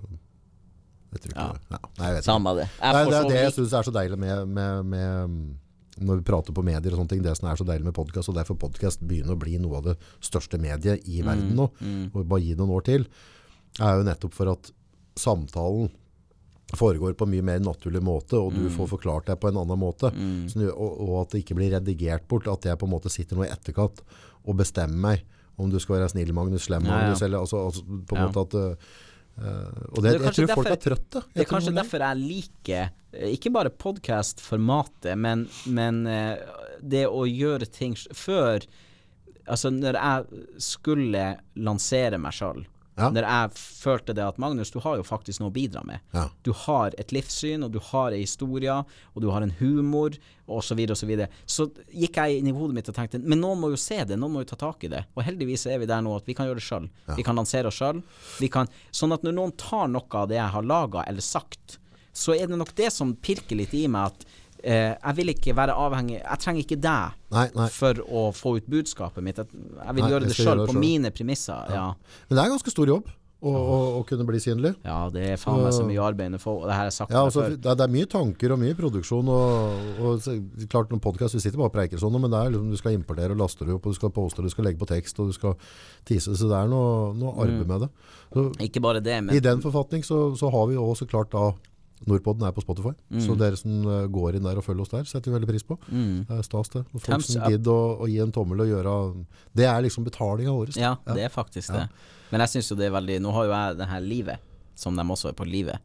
jeg 1.12 1.22
tror 1.24 1.32
ikke 1.32 1.45
Ja. 1.45 1.53
det. 1.53 1.62
Ja. 1.72 1.80
Nei, 1.99 2.10
jeg. 2.16 2.24
Samme 2.28 2.53
det. 2.58 2.68
Jeg 2.82 2.93
Nei, 2.93 3.03
det 3.05 3.14
er 3.14 3.22
så 3.24 3.30
det 3.30 3.39
jeg 3.43 3.53
syns 3.58 3.74
er 3.74 3.84
så 3.88 3.93
deilig 3.95 4.20
med, 4.20 4.47
med, 4.47 4.86
med 4.86 5.30
mm, 5.30 5.55
når 6.08 6.20
vi 6.20 6.26
prater 6.30 6.53
på 6.53 6.64
medier 6.64 6.93
og 6.93 6.99
sånne 6.99 7.10
ting, 7.10 7.22
det 7.26 7.36
som 7.39 7.47
er 7.49 7.55
så 7.58 7.66
deilig 7.66 7.86
med 7.89 7.95
podkast, 7.97 8.30
og 8.30 8.36
derfor 8.38 8.55
podkast 8.62 9.01
begynner 9.08 9.34
å 9.34 9.39
bli 9.41 9.58
noe 9.58 9.78
av 9.80 9.84
det 9.91 9.95
største 10.22 10.60
mediet 10.62 11.08
i 11.10 11.22
verden 11.26 11.55
nå, 11.58 11.70
og 12.14 12.28
bare 12.28 12.41
gi 12.43 12.53
noen 12.60 12.70
år 12.78 12.84
til, 12.86 13.08
er 13.82 13.97
jo 13.97 14.03
nettopp 14.05 14.34
for 14.38 14.51
at 14.51 14.70
samtalen 15.18 15.89
foregår 16.78 17.14
på 17.16 17.24
en 17.26 17.32
mye 17.32 17.45
mer 17.47 17.60
naturlig 17.64 18.01
måte, 18.03 18.36
og 18.38 18.51
du 18.53 18.68
får 18.74 18.89
forklart 18.91 19.30
deg 19.30 19.39
på 19.39 19.47
en 19.49 19.58
annen 19.62 19.80
måte. 19.80 20.10
Så, 20.51 20.60
nu- 20.60 20.70
og, 20.74 20.97
og 21.08 21.14
at 21.22 21.32
det 21.34 21.41
ikke 21.45 21.55
blir 21.55 21.72
redigert 21.72 22.28
bort, 22.28 22.47
at 22.51 22.68
jeg 22.68 22.78
på 22.78 22.86
en 22.89 22.91
måte 22.91 23.10
sitter 23.14 23.39
nå 23.39 23.45
i 23.47 23.51
etterkant 23.53 24.01
og 24.43 24.58
bestemmer 24.60 24.99
meg 24.99 25.24
om 25.58 25.72
du 25.72 25.80
skal 25.82 25.95
være 25.97 26.10
snill 26.12 26.34
Magnus, 26.36 26.68
slem 26.68 26.84
Ja, 26.86 26.91
ja. 26.91 26.97
Magnus, 27.08 27.22
eller 27.26 27.39
altså, 27.41 27.64
altså 27.70 27.82
på 27.88 28.14
en 28.18 28.22
Ja. 28.22 28.28
måte 28.28 28.43
at 28.45 28.53
uh, 28.53 28.91
Og 29.38 30.02
det, 30.02 30.12
Det 30.12 30.14
jeg 30.14 30.22
tror 30.22 30.36
tror 30.38 30.56
folk 30.58 30.72
er 30.72 30.82
trøtte. 30.82 31.22
Det 31.34 31.44
er 31.44 31.50
kanskje 31.50 31.76
derfor 31.78 32.06
jeg 32.08 32.22
liker 32.22 32.88
eh, 32.88 33.30
ikke 33.36 33.52
bare 33.54 33.74
podkast-formatet, 33.86 35.14
men, 35.20 35.46
men 35.70 36.02
eh, 36.10 36.42
det 36.82 37.06
å 37.10 37.26
gjøre 37.30 37.70
ting 37.70 37.98
før 38.18 38.66
Altså, 39.48 39.70
når 39.72 39.96
jeg 39.96 40.42
skulle 40.60 41.22
lansere 41.64 42.18
meg 42.20 42.34
sjøl, 42.36 42.66
Ja. 42.98 43.12
når 43.14 43.28
jeg 43.28 43.52
følte 43.54 44.14
det 44.18 44.24
at 44.26 44.39
Magnus, 44.41 44.72
du 44.74 44.80
har 44.82 44.98
jo 44.98 45.06
faktisk 45.06 45.41
noe 45.41 45.52
å 45.52 45.54
bidra 45.54 45.84
med. 45.86 46.02
Ja. 46.16 46.24
Du 46.41 46.50
har 46.66 46.95
et 46.98 47.14
livssyn, 47.14 47.62
og 47.66 47.76
du 47.76 47.78
har 47.91 48.16
ei 48.16 48.24
historie, 48.24 48.74
og 49.14 49.22
du 49.22 49.30
har 49.30 49.45
en 49.45 49.54
humor, 49.60 50.18
og 50.48 50.64
så 50.66 50.74
videre 50.80 50.95
og 50.95 51.02
så 51.02 51.10
videre. 51.10 51.28
Så 51.45 51.68
gikk 51.91 52.18
jeg 52.18 52.39
inn 52.39 52.50
i 52.50 52.56
hodet 52.56 52.78
mitt 52.78 52.89
og 52.89 52.95
tenkte 52.95 53.20
men 53.20 53.41
noen 53.43 53.60
må 53.62 53.70
jo 53.74 53.80
se 53.80 54.00
det, 54.08 54.18
noen 54.18 54.34
må 54.34 54.41
jo 54.41 54.50
ta 54.54 54.60
tak 54.64 54.86
i 54.88 54.91
det. 54.91 55.04
Og 55.14 55.26
heldigvis 55.28 55.68
er 55.70 55.82
vi 55.82 55.89
der 55.89 56.02
nå 56.02 56.16
at 56.18 56.26
vi 56.26 56.34
kan 56.38 56.50
gjøre 56.50 56.62
det 56.62 56.66
sjøl. 56.66 56.88
Vi 57.18 57.26
kan 57.28 57.38
lansere 57.38 57.70
oss 57.70 57.78
sjøl. 57.78 58.02
Sånn 58.95 59.14
at 59.14 59.26
når 59.28 59.36
noen 59.38 59.54
tar 59.60 59.91
noe 59.91 60.08
av 60.18 60.32
det 60.32 60.39
jeg 60.39 60.56
har 60.56 60.66
laga 60.66 61.06
eller 61.06 61.26
sagt, 61.26 61.78
så 62.18 62.34
er 62.34 62.50
det 62.50 62.58
nok 62.58 62.74
det 62.78 62.89
som 62.95 63.14
pirker 63.14 63.60
litt 63.60 63.76
i 63.78 63.86
meg 63.91 64.10
at 64.10 64.26
jeg 64.68 65.15
vil 65.22 65.32
ikke 65.32 65.53
være 65.55 65.76
avhengig 65.80 66.18
Jeg 66.20 66.39
trenger 66.43 66.63
ikke 66.65 66.80
deg 66.84 67.13
Nei, 67.32 67.45
nei. 67.55 67.68
for 67.72 68.01
å 68.07 68.26
få 68.36 68.57
ut 68.57 68.68
budskapet 68.68 69.24
mitt. 69.24 69.38
Jeg, 69.39 69.93
vil 69.95 70.03
Nei, 70.03 70.09
gjøre 70.11 70.28
det 70.28 70.36
sjøl 70.36 70.65
på 70.68 70.76
mine 70.76 71.11
premisser. 71.15 71.72
Ja. 71.72 71.93
Men 72.28 72.38
det 72.39 72.43
er 72.45 72.51
ganske 72.57 72.74
stor 72.74 72.88
jobb 72.91 73.07
å, 73.38 73.51
å, 73.53 73.76
å 73.99 74.03
kunne 74.09 74.26
bli 74.26 74.39
synlig. 74.41 74.72
ja, 74.82 74.95
det 75.13 75.22
er 75.36 75.38
faen 75.38 75.59
meg 75.61 75.76
så 75.76 75.84
mye 75.86 76.01
arbeid 76.01 76.39
folk, 76.41 76.63
det 76.65 76.74
her 76.74 76.88
er 76.89 76.95
sagt 76.95 77.11
Ja, 77.13 77.22
altså, 77.28 77.43
det, 77.53 77.59
er, 77.70 77.76
det 77.78 77.86
er 77.86 77.91
mye 77.93 78.07
tanker 78.09 78.55
og 78.55 78.57
mye 78.63 78.74
produksjon. 78.80 79.30
Og, 79.30 80.01
og 80.01 80.26
klart 80.74 80.89
noen 80.89 81.03
podcast, 81.03 81.38
Vi 81.38 81.43
sitter 81.43 81.61
bare 81.61 81.70
og 81.70 81.76
preiker 81.76 82.01
sånn, 82.01 82.18
men 82.18 82.34
det 82.34 82.39
er 82.41 82.49
liksom, 82.55 82.72
du 82.74 82.80
skal 82.82 82.97
importere 82.97 83.36
og 83.38 83.43
laste 83.43 83.68
det 83.68 83.76
opp, 83.78 83.86
og 83.86 83.93
du 83.93 83.99
skal 83.99 84.09
poste 84.15 84.41
det, 84.41 84.49
du 84.49 84.55
skal 84.55 84.65
legge 84.72 84.82
på 84.82 84.89
tekst 84.89 85.22
og 85.22 85.30
du 85.30 85.38
skal 85.38 85.53
tise. 86.09 86.34
Så 86.34 86.49
det 86.49 86.57
er 86.63 86.72
noe, 86.74 87.13
noe 87.13 87.36
arbeid 87.38 87.61
Mm. 87.61 87.70
med 87.76 87.86
det. 87.86 87.91
Så. 88.34 88.47
Ikke 88.65 88.82
bare 88.84 88.99
det, 89.05 89.20
men 89.24 89.36
I 89.38 89.39
den 89.39 89.61
forfatning 89.61 90.01
så, 90.03 90.32
så 90.36 90.49
har 90.51 90.65
vi 90.74 90.76
også 90.82 91.05
klart 91.07 91.30
da 91.38 91.51
Nordpodden 92.06 92.45
er 92.45 92.52
på 92.54 92.62
Spotify, 92.62 92.91
Mm. 93.10 93.22
så 93.26 93.36
dere 93.39 93.58
som 93.58 93.88
eh, 93.89 94.08
går 94.14 94.36
inn 94.38 94.43
der 94.45 94.60
og 94.60 94.64
følger 94.64 94.82
oss 94.86 94.91
der, 94.93 95.04
setter 95.10 95.32
vi 95.32 95.38
veldig 95.39 95.50
pris 95.50 95.64
på. 95.66 95.80
Det 95.89 96.30
er 96.38 96.43
stas 96.45 96.70
det. 96.70 96.84
Og 96.93 97.02
folk 97.02 97.26
som 97.26 97.48
gidder 97.50 97.72
å, 97.74 97.98
å 98.06 98.10
gi 98.12 98.20
en 98.22 98.32
tommel 98.36 98.62
og 98.62 98.70
gjøre 98.70 98.93
Det 99.58 99.66
er 99.66 99.82
liksom 99.82 100.06
betalinga 100.06 100.54
vår. 100.54 100.76
Ja, 100.78 100.95
det 101.10 101.24
er 101.26 101.34
faktisk 101.34 101.74
det. 101.74 101.88
Men 102.30 102.43
jeg 102.43 102.50
syns 102.54 102.70
jo 102.70 102.76
det 102.78 102.86
er 102.89 102.95
veldig 102.98 103.22
Nå 103.24 103.32
har 103.34 103.45
jo 103.48 103.54
jeg 103.56 103.78
det 103.80 103.88
her 103.88 104.02
livet, 104.04 104.39
som 104.76 104.95
de 104.95 105.02
også 105.02 105.30
er 105.32 105.38
på 105.39 105.48
livet, 105.48 105.80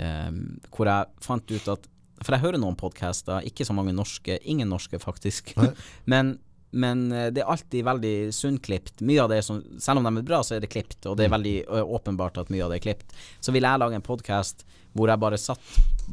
ehm, 0.00 0.60
hvor 0.70 0.86
jeg 0.88 1.06
fant 1.20 1.50
ut 1.50 1.68
at 1.76 1.88
For 2.22 2.36
jeg 2.36 2.42
hører 2.44 2.60
noen 2.60 2.76
podcaster, 2.76 3.40
ikke 3.48 3.64
så 3.64 3.72
mange 3.76 3.92
norske, 3.96 4.38
ingen 4.44 4.68
norske 4.68 4.98
faktisk, 5.00 5.54
men 6.06 6.38
men 6.72 7.10
eh, 7.10 7.30
det 7.34 7.40
er 7.42 7.48
alltid 7.50 7.82
veldig 7.82 8.30
sunnklipt. 8.30 9.00
Mye 9.02 9.24
av 9.24 9.30
det 9.32 9.40
som 9.42 9.56
Selv 9.82 9.98
om 9.98 10.04
de 10.06 10.20
er 10.20 10.26
bra, 10.28 10.38
så 10.46 10.54
er 10.54 10.60
det 10.62 10.68
klipt, 10.70 11.00
og 11.10 11.16
det 11.18 11.24
er 11.26 11.32
veldig 11.34 11.54
åpenbart 11.82 12.38
at 12.38 12.48
mye 12.54 12.62
av 12.62 12.70
det 12.70 12.76
er 12.78 12.84
klipt. 12.84 13.10
Så 13.42 13.50
vil 13.50 13.66
jeg 13.66 13.80
lage 13.82 13.98
en 13.98 14.04
podkast 14.06 14.62
hvor 14.94 15.08
jeg 15.12 15.20
bare 15.22 15.38
satt 15.38 15.60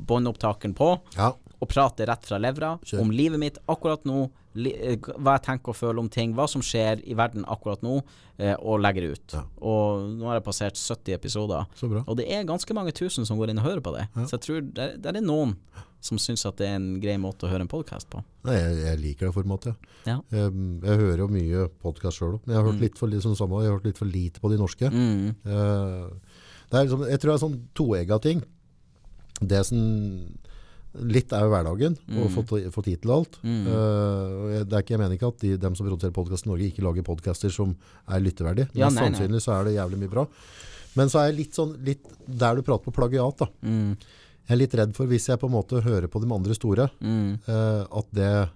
båndopptakeren 0.08 0.76
på, 0.78 0.92
Ja. 1.18 1.32
og 1.62 1.70
prater 1.70 2.06
rett 2.08 2.26
fra 2.26 2.38
levra 2.38 2.76
Kjør. 2.86 3.02
om 3.02 3.10
livet 3.12 3.40
mitt 3.42 3.58
akkurat 3.68 4.04
nå, 4.06 4.30
li, 4.56 4.74
eh, 4.74 4.98
hva 4.98 5.38
jeg 5.38 5.44
tenker 5.48 5.70
og 5.70 5.76
føler 5.76 6.00
om 6.00 6.10
ting, 6.10 6.34
hva 6.36 6.48
som 6.50 6.62
skjer 6.62 7.02
i 7.08 7.14
verden 7.18 7.44
akkurat 7.46 7.82
nå, 7.82 8.04
eh, 8.40 8.54
og 8.60 8.80
legger 8.82 9.12
ut. 9.14 9.34
Ja. 9.34 9.44
Og 9.62 10.08
nå 10.20 10.26
har 10.30 10.36
jeg 10.40 10.44
passert 10.46 10.76
70 10.78 11.14
episoder, 11.18 11.66
Så 11.76 11.90
bra. 11.90 12.04
og 12.08 12.18
det 12.18 12.28
er 12.32 12.44
ganske 12.46 12.74
mange 12.74 12.92
tusen 12.94 13.26
som 13.26 13.38
går 13.40 13.50
inn 13.50 13.60
og 13.60 13.66
hører 13.66 13.82
på 13.82 13.96
det. 13.98 14.08
Så 14.28 14.38
jeg 14.38 14.42
tror 14.42 14.62
det, 14.74 15.02
det 15.02 15.16
er 15.16 15.22
noen 15.22 15.56
som 16.00 16.18
syns 16.22 16.46
at 16.46 16.58
det 16.58 16.68
er 16.68 16.76
en 16.78 17.00
grei 17.02 17.18
måte 17.18 17.48
å 17.48 17.50
høre 17.50 17.62
en 17.66 17.68
podkast 17.68 18.08
på. 18.10 18.22
Nei, 18.46 18.54
jeg, 18.54 18.76
jeg 18.84 19.00
liker 19.02 19.26
det 19.28 19.34
formatet. 19.34 19.76
Ja. 20.06 20.20
Jeg, 20.32 20.52
jeg 20.84 20.98
hører 21.02 21.18
jo 21.18 21.28
mye 21.28 21.70
podkast 21.82 22.20
sjøl 22.20 22.36
òg, 22.38 22.42
men 22.46 22.56
jeg 22.56 22.64
har 22.64 22.82
litt 22.84 22.98
for, 23.00 23.10
sånn 23.10 23.36
samme, 23.36 23.64
jeg 23.64 23.72
har 23.72 23.80
hørt 23.80 23.90
litt 23.90 23.98
for 23.98 24.06
lite 24.06 24.40
på 24.40 24.52
de 24.54 24.58
norske. 24.62 24.92
Mm. 24.94 25.36
Uh, 25.44 26.10
det 26.70 26.84
liksom, 26.86 27.04
jeg 27.10 27.20
tror 27.20 27.32
det 27.32 27.36
er 27.38 27.44
sånn 27.48 27.58
toegga 27.74 28.22
ting. 28.22 28.44
Det 29.42 29.64
som 29.66 29.82
Litt 30.98 31.30
er 31.36 31.44
jo 31.46 31.52
hverdagen, 31.52 31.94
Mm. 32.10 32.24
å 32.26 32.30
få, 32.34 32.42
ti- 32.48 32.82
tid 32.82 33.02
til 33.04 33.12
alt. 33.12 33.36
Mm. 33.44 33.68
Uh, 33.68 34.64
det 34.66 34.74
er 34.74 34.82
ikke, 34.82 34.96
jeg 34.96 35.00
mener 35.00 35.14
ikke 35.18 35.28
at 35.30 35.38
de, 35.44 35.52
dem 35.62 35.76
som 35.76 35.86
produserer 35.86 36.14
podkast 36.16 36.48
i 36.48 36.50
Norge, 36.50 36.72
ikke 36.72 36.82
lager 36.82 37.04
podkaster 37.06 37.52
som 37.54 37.76
er 38.10 38.20
lytteverdige. 38.24 38.70
Ja, 38.74 38.88
Mest 38.88 38.96
nei, 38.96 39.10
nei. 39.10 39.20
sannsynlig 39.20 39.42
så 39.44 39.52
er 39.60 39.68
det 39.68 39.76
jævlig 39.76 40.00
mye 40.02 40.10
bra. 40.10 40.24
Men 40.96 41.08
så 41.14 41.20
er 41.22 41.28
jeg 41.30 41.38
litt 41.44 41.54
sånn 41.54 41.76
litt 41.86 42.02
Der 42.26 42.56
du 42.56 42.64
prater 42.64 42.88
på 42.90 42.96
plagiat, 42.96 43.38
da. 43.38 43.46
Mm. 43.62 43.92
Jeg 44.48 44.56
er 44.56 44.62
litt 44.64 44.74
redd 44.80 44.96
for, 44.96 45.06
hvis 45.12 45.28
jeg 45.28 45.38
på 45.38 45.46
en 45.52 45.54
måte 45.54 45.84
hører 45.84 46.08
på 46.10 46.22
de 46.24 46.34
andre 46.34 46.56
store, 46.58 46.90
eh, 47.04 47.84
at 48.00 48.08
det 48.16 48.50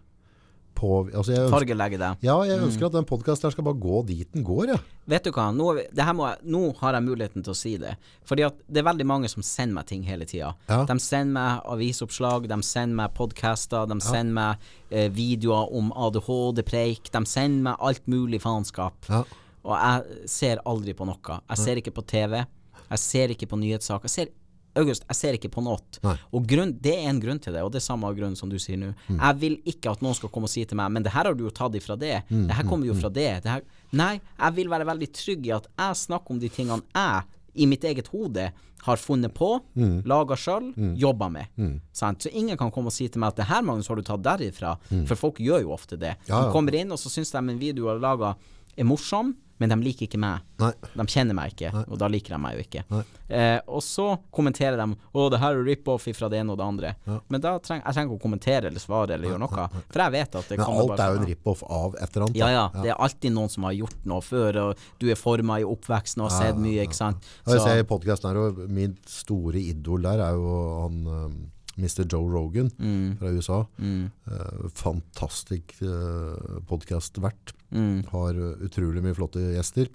på 0.75 1.09
altså 1.11 1.33
ønsker, 1.35 1.49
Fargelegge 1.51 1.97
det. 1.99 2.09
Ja, 2.25 2.35
jeg 2.47 2.57
Mm. 2.59 2.65
ønsker 2.69 2.85
at 2.87 2.91
den 2.93 3.05
podkasten 3.05 3.51
skal 3.51 3.63
bare 3.63 3.79
gå 3.79 4.05
dit 4.07 4.31
den 4.33 4.43
går, 4.43 4.67
ja. 4.69 4.77
Vet 5.07 5.23
du 5.23 5.31
hva, 5.31 5.51
nå, 5.53 5.75
det 5.93 6.03
her 6.05 6.13
må 6.13 6.29
nå 6.43 6.75
har 6.79 6.93
jeg 6.93 7.03
muligheten 7.03 7.43
til 7.43 7.51
å 7.53 7.55
si 7.55 7.77
det. 7.77 7.95
Fordi 8.25 8.45
at 8.47 8.55
det 8.71 8.77
er 8.81 8.87
veldig 8.93 9.05
mange 9.05 9.29
som 9.29 9.43
sender 9.43 9.75
meg 9.75 9.85
ting 9.87 10.03
hele 10.03 10.25
tida. 10.25 10.55
Ja. 10.69 10.83
De 10.85 10.97
sender 10.99 11.33
meg 11.33 11.61
avisoppslag, 11.65 12.47
de 12.47 12.61
sender 12.63 12.95
meg 12.95 13.13
podcaster, 13.13 13.85
de 13.87 13.99
sender 13.99 14.33
meg 14.33 14.57
eh, 14.91 15.09
videoer 15.09 15.71
om 15.73 15.91
ADHD-preik, 15.91 17.11
de 17.11 17.25
sender 17.25 17.61
meg 17.71 17.75
alt 17.79 18.07
mulig 18.07 18.41
faenskap. 18.41 18.93
Ja. 19.09 19.23
Og 19.63 19.77
jeg 19.77 20.27
ser 20.29 20.57
aldri 20.65 20.93
på 20.97 21.05
noe. 21.05 21.39
Jeg 21.49 21.57
ser 21.57 21.75
ikke 21.81 21.93
på 21.93 22.05
TV, 22.09 22.45
jeg 22.91 22.99
ser 22.99 23.27
ikke 23.35 23.47
på 23.47 23.59
nyhetssaker. 23.61 24.09
Jeg 24.09 24.15
ser 24.15 24.31
August, 24.79 25.03
jeg 25.09 25.17
ser 25.17 25.37
ikke 25.37 25.51
på 25.51 25.63
noe. 25.65 25.79
Nei. 26.05 26.15
Og 26.35 26.45
grunn, 26.47 26.73
det 26.79 26.93
er 26.97 27.09
en 27.11 27.19
grunn 27.21 27.41
til 27.43 27.55
det, 27.55 27.63
og 27.65 27.73
det 27.73 27.81
er 27.81 27.87
samme 27.87 28.11
grunn 28.15 28.37
som 28.39 28.51
du 28.51 28.57
sier 28.61 28.79
nå. 28.79 28.93
Jeg 29.09 29.39
vil 29.41 29.59
ikke 29.67 29.91
at 29.91 30.03
noen 30.05 30.17
skal 30.17 30.31
komme 30.33 30.47
og 30.49 30.53
si 30.53 30.63
til 30.67 30.79
meg 30.79 30.91
Men 30.93 31.03
det 31.05 31.13
her 31.13 31.27
har 31.27 31.35
du 31.37 31.43
jo 31.45 31.53
tatt 31.55 31.75
ifra 31.77 31.97
det. 31.99 32.21
Det 32.29 32.57
her 32.57 32.67
kommer 32.67 32.87
jo 32.87 32.95
fra 32.97 33.11
det. 33.11 33.29
det 33.43 33.51
her. 33.51 33.63
Nei, 33.91 34.15
jeg 34.19 34.57
vil 34.57 34.71
være 34.71 34.87
veldig 34.87 35.11
trygg 35.15 35.47
i 35.49 35.55
at 35.57 35.69
jeg 35.69 36.01
snakker 36.05 36.35
om 36.35 36.41
de 36.41 36.51
tingene 36.51 36.83
jeg 36.95 37.39
i 37.61 37.67
mitt 37.67 37.83
eget 37.83 38.07
hode 38.13 38.45
har 38.81 38.97
funnet 38.97 39.33
på, 39.35 39.49
mm. 39.77 39.97
laga 40.09 40.37
sjøl, 40.39 40.71
jobba 40.97 41.27
med. 41.29 41.51
Sant? 41.93 42.23
Så 42.23 42.31
ingen 42.33 42.57
kan 42.57 42.71
komme 42.73 42.89
og 42.89 42.95
si 42.95 43.05
til 43.11 43.21
meg 43.21 43.35
at 43.35 43.41
det 43.43 43.49
her, 43.51 43.61
Magnus, 43.65 43.89
har 43.91 43.99
du 43.99 44.05
tatt 44.07 44.23
derifra. 44.25 44.73
For 45.09 45.19
folk 45.19 45.41
gjør 45.43 45.67
jo 45.67 45.75
ofte 45.75 45.99
det. 46.01 46.15
Ja, 46.25 46.33
ja. 46.33 46.41
De 46.47 46.55
kommer 46.55 46.77
inn, 46.79 46.93
og 46.93 47.01
så 47.01 47.11
syns 47.13 47.33
de 47.33 47.41
en 47.43 47.61
video 47.61 47.89
er 47.89 47.99
har 47.99 48.03
laga 48.07 48.33
er 48.79 48.87
morsom, 48.87 49.35
men 49.61 49.69
de 49.69 49.77
liker 49.85 50.07
ikke 50.07 50.19
meg. 50.21 50.41
Nei. 50.61 50.71
De 50.97 51.05
kjenner 51.13 51.37
meg 51.37 51.53
ikke, 51.53 51.69
og 51.85 51.99
da 52.01 52.07
liker 52.09 52.33
de 52.33 52.39
meg 52.41 52.57
jo 52.57 52.63
ikke. 52.65 53.01
Eh, 53.29 53.59
og 53.69 53.83
så 53.85 54.07
kommenterer 54.33 54.79
de 54.81 54.87
'Å, 54.95 55.29
det 55.31 55.39
her 55.39 55.53
er 55.59 55.63
rip-off 55.67 56.07
fra 56.17 56.29
det 56.33 56.39
ene 56.41 56.51
og 56.55 56.57
det 56.57 56.65
andre'. 56.65 57.21
Men 57.29 57.41
da 57.41 57.53
treng, 57.59 57.81
jeg 57.85 57.93
trenger 57.93 58.09
ikke 58.09 58.19
å 58.19 58.25
kommentere 58.25 58.71
eller 58.71 58.81
svare 58.81 59.13
eller 59.15 59.29
gjøre 59.29 59.43
noe, 59.45 59.69
for 59.91 60.01
jeg 60.01 60.11
vet 60.17 60.35
at 60.41 60.49
det 60.49 60.57
Men 60.57 60.65
alt 60.67 60.87
bare 60.89 61.05
er 61.07 61.13
jo 61.15 61.21
en 61.21 61.29
rip-off 61.29 61.63
av 61.69 61.95
et 61.95 62.09
eller 62.15 62.25
annet. 62.27 62.35
ja, 62.41 62.49
ja. 62.49 62.65
Det 62.81 62.89
er 62.89 62.97
alltid 62.97 63.31
noen 63.37 63.49
som 63.49 63.63
har 63.63 63.73
gjort 63.77 64.05
noe 64.05 64.21
før, 64.21 64.61
og 64.65 64.77
du 64.99 65.09
er 65.11 65.15
forma 65.15 65.59
i 65.61 65.63
oppveksten 65.63 66.21
og 66.25 66.31
har 66.31 66.41
sett 66.41 66.57
mye, 66.57 66.81
ikke 66.87 66.97
sant. 66.97 67.17
Ja, 67.45 67.53
jeg 67.53 67.61
Så, 67.61 67.65
ser 67.67 67.79
i 67.79 67.87
podcasten 67.87 68.29
her, 68.31 68.37
og 68.37 68.69
min 68.69 68.97
store 69.05 69.61
idol 69.61 70.01
der 70.01 70.19
er 70.19 70.33
jo 70.33 70.89
han 70.89 71.51
Mr. 71.81 72.05
Joe 72.05 72.29
Rogan 72.29 72.69
Mm. 72.77 73.17
fra 73.19 73.31
USA. 73.33 73.59
Eh, 73.81 74.67
fantastisk 74.77 75.73
uh, 75.81 76.59
podkastvert. 76.69 77.53
mm, 77.71 78.05
Har 78.11 78.33
uh, 78.37 78.55
utrolig 78.63 79.01
mye 79.03 79.15
flotte 79.17 79.39
gjester. 79.55 79.89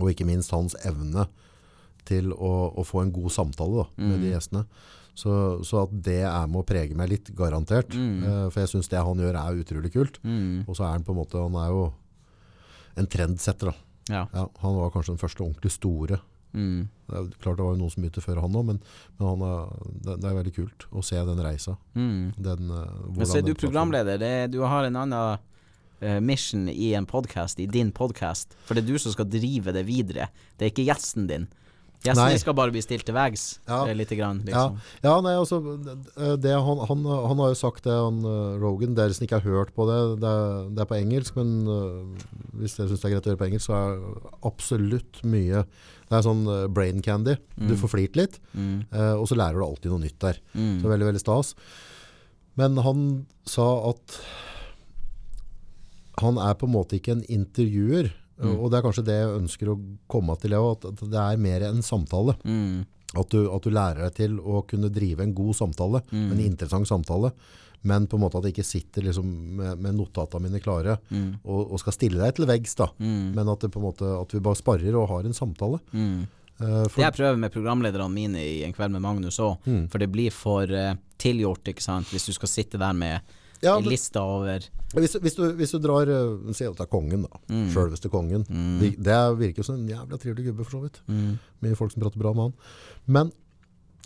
Og 0.00 0.10
ikke 0.12 0.26
minst 0.26 0.50
hans 0.50 0.74
evne 0.84 1.28
til 2.04 2.32
å, 2.34 2.72
å 2.74 2.82
få 2.84 3.02
en 3.04 3.12
god 3.14 3.30
samtale 3.30 3.84
da, 3.84 3.86
med 3.96 4.18
Mm. 4.18 4.22
de 4.24 4.32
gjestene. 4.34 4.64
Så, 5.14 5.30
så 5.62 5.82
at 5.84 5.90
det 6.02 6.22
er 6.24 6.46
med 6.48 6.62
å 6.62 6.66
prege 6.66 6.94
meg 6.96 7.10
litt, 7.10 7.30
garantert. 7.36 7.92
Eh, 7.94 8.48
for 8.50 8.60
jeg 8.62 8.70
syns 8.72 8.88
det 8.88 9.02
han 9.04 9.18
gjør 9.20 9.36
er 9.36 9.60
utrolig 9.62 9.92
kult. 9.92 10.18
mm, 10.24 10.64
Og 10.66 10.74
så 10.76 10.86
er 10.88 10.92
han 10.96 11.04
på 11.04 11.12
en 11.12 11.18
måte 11.20 11.38
Han 11.42 11.54
er 11.60 11.68
jo 11.68 11.92
en 12.96 13.06
trendsetter, 13.06 13.70
da. 13.70 13.74
Ja. 14.10 14.22
Ja, 14.34 14.46
han 14.60 14.74
var 14.76 14.90
kanskje 14.90 15.12
den 15.14 15.20
første 15.22 15.44
ordentlig 15.44 15.70
store. 15.72 16.18
Mm. 16.52 16.88
Det 17.08 17.16
er, 17.18 17.30
klart 17.44 17.58
det 17.58 17.64
var 17.66 17.74
jo 17.74 17.80
noen 17.82 17.92
som 17.92 18.04
begynte 18.04 18.24
før 18.24 18.40
han 18.40 18.56
òg, 18.56 18.66
men, 18.72 18.82
men 19.18 19.28
han 19.28 19.44
er, 19.46 19.72
det, 20.04 20.18
det 20.22 20.28
er 20.30 20.36
veldig 20.38 20.52
kult 20.56 20.86
å 20.92 21.04
se 21.04 21.20
den 21.28 21.40
reisa. 21.44 21.76
Mm. 21.96 22.32
Den, 22.36 22.70
eh, 22.76 23.00
Men 23.16 23.28
så 23.28 23.40
er 23.40 23.46
du 23.48 23.54
programleder. 23.58 24.20
Det, 24.22 24.34
du 24.54 24.60
har 24.64 24.88
en 24.88 25.00
annen 25.04 25.38
eh, 26.00 26.20
mission 26.24 26.68
i 26.72 26.92
en 26.98 27.08
podkast, 27.08 27.60
i 27.60 27.66
din 27.68 27.92
podkast. 27.92 28.56
For 28.68 28.76
det 28.76 28.84
er 28.86 28.92
du 28.94 29.02
som 29.02 29.12
skal 29.16 29.28
drive 29.32 29.74
det 29.76 29.84
videre. 29.88 30.30
Det 30.56 30.68
er 30.68 30.72
ikke 30.74 30.88
gjesten 30.88 31.28
din. 31.30 31.48
Gjesten 32.02 32.32
Nei. 32.32 32.38
skal 32.42 32.56
bare 32.58 32.72
bli 32.74 32.80
stilt 32.82 33.04
til 33.06 33.14
veggs 33.14 33.60
Ja. 33.68 33.84
eh, 33.86 33.94
lite 33.94 34.16
grann, 34.18 34.40
liksom. 34.42 34.80
ja 35.04 35.12
nei, 35.22 35.36
altså 35.38 35.60
det, 36.42 36.50
han, 36.50 36.80
han, 36.88 37.04
han 37.06 37.42
har 37.44 37.52
jo 37.52 37.58
sagt 37.60 37.84
det, 37.86 37.94
han, 37.94 38.18
Rogan. 38.58 38.96
Dere 38.98 39.14
som 39.14 39.22
ikke 39.22 39.38
har 39.38 39.46
hørt 39.46 39.70
på 39.76 39.86
det, 39.86 40.00
det 40.24 40.32
det 40.74 40.82
er 40.82 40.90
på 40.90 40.98
engelsk. 40.98 41.38
Men 41.38 41.52
uh, 41.68 42.26
hvis 42.58 42.74
dere 42.74 42.90
syns 42.90 43.04
det 43.04 43.06
er 43.06 43.14
greit 43.14 43.28
å 43.28 43.34
høre 43.36 43.42
på 43.44 43.48
engelsk, 43.52 43.68
så 43.70 43.78
er 43.78 44.02
absolutt 44.50 45.22
mye 45.22 45.62
Det 46.12 46.18
er 46.18 46.24
sånn 46.26 46.42
eh, 46.52 46.66
brain 46.68 47.00
candy. 47.00 47.38
Du 47.56 47.72
får 47.80 47.88
flirt 47.94 48.16
litt, 48.20 48.34
Mm. 48.52 48.84
eh, 48.92 49.14
og 49.16 49.24
så 49.30 49.36
lærer 49.38 49.56
du 49.56 49.64
alltid 49.64 49.88
noe 49.94 50.02
nytt 50.04 50.18
der. 50.20 50.36
Mm. 50.52 50.74
Så 50.82 50.90
veldig, 50.92 51.06
veldig 51.08 51.22
stas. 51.22 51.54
Men 52.60 52.76
han 52.84 53.04
sa 53.48 53.64
at 53.88 54.18
han 56.20 56.36
er 56.38 56.54
på 56.60 56.68
en 56.68 56.74
måte 56.74 56.98
ikke 56.98 57.14
en 57.16 57.24
intervjuer. 57.32 58.10
Mm. 58.42 58.56
Og 58.58 58.70
det 58.70 58.78
er 58.80 58.84
kanskje 58.84 59.04
det 59.06 59.16
jeg 59.16 59.36
ønsker 59.38 59.70
å 59.72 59.78
komme 60.10 60.36
til, 60.42 60.54
at 60.58 60.84
det 61.00 61.20
er 61.22 61.40
mer 61.40 61.64
en 61.68 61.80
samtale. 61.84 62.34
Mm. 62.44 62.84
At 63.16 63.28
du, 63.32 63.40
at 63.52 63.64
du 63.64 63.70
lærer 63.72 64.06
deg 64.06 64.14
til 64.20 64.38
å 64.40 64.62
kunne 64.68 64.90
drive 64.92 65.20
en 65.24 65.34
god 65.36 65.54
samtale, 65.58 66.02
Mm. 66.12 66.32
en 66.32 66.40
interessant 66.40 66.88
samtale. 66.88 67.32
Men 67.82 68.06
på 68.06 68.14
en 68.18 68.22
måte 68.22 68.38
at 68.38 68.44
jeg 68.46 68.54
ikke 68.54 68.64
sitter 68.68 69.02
liksom 69.08 69.26
med, 69.58 69.78
med 69.82 69.96
notatene 69.98 70.44
mine 70.48 70.60
klare 70.62 70.98
Mm. 71.10 71.40
og, 71.44 71.72
og 71.72 71.80
skal 71.82 71.92
stille 71.96 72.20
deg 72.22 72.34
til 72.36 72.46
veggs. 72.46 72.74
da. 72.78 72.86
Mm. 72.98 73.32
Men 73.34 73.48
at, 73.48 73.60
det 73.64 73.72
på 73.74 73.80
en 73.82 73.86
måte, 73.88 74.06
at 74.20 74.32
vi 74.36 74.40
bare 74.40 74.56
sparrer 74.60 74.94
og 74.94 75.08
har 75.08 75.26
en 75.26 75.34
samtale. 75.34 75.80
Mm. 75.92 76.22
Eh, 76.62 76.82
Det 76.86 77.02
jeg 77.02 77.16
prøver 77.16 77.36
med 77.42 77.50
programlederne 77.52 78.12
mine 78.12 78.38
i 78.38 78.62
En 78.64 78.72
kveld 78.72 78.92
med 78.92 79.02
Magnus 79.02 79.38
òg, 79.42 79.58
Mm. 79.66 79.88
for 79.90 79.98
det 79.98 80.10
blir 80.12 80.30
for 80.30 80.62
uh, 80.70 80.94
tilgjort, 81.18 81.64
ikke 81.66 81.82
sant, 81.82 82.06
hvis 82.12 82.26
du 82.26 82.32
skal 82.32 82.48
sitte 82.48 82.78
der 82.78 82.92
med 82.92 83.20
ja, 83.62 83.76
en 83.76 83.82
men, 83.84 83.90
liste 83.92 84.18
over 84.20 84.58
hvis, 84.94 85.14
hvis, 85.22 85.34
du, 85.38 85.52
hvis 85.56 85.70
du 85.70 85.78
drar 85.78 86.06
uh, 86.10 86.52
Si 86.52 86.64
at 86.66 86.74
det 86.76 86.82
er 86.86 86.90
kongen, 86.90 87.22
da. 87.26 87.38
Mm. 87.48 87.68
Sjølveste 87.72 88.10
kongen. 88.12 88.42
Mm. 88.50 88.78
Det, 88.80 88.90
det 89.02 89.18
virker 89.38 89.62
som 89.66 89.76
en 89.80 89.88
jævla 89.88 90.18
trivelig 90.20 90.46
gubbe, 90.50 90.64
for 90.66 90.78
så 90.78 90.82
vidt. 90.86 91.00
mm. 91.08 91.38
Mye 91.62 91.76
folk 91.78 91.92
som 91.94 92.02
prater 92.02 92.18
bra 92.20 92.32
med 92.34 92.42
han. 92.50 92.52
Men 93.06 93.32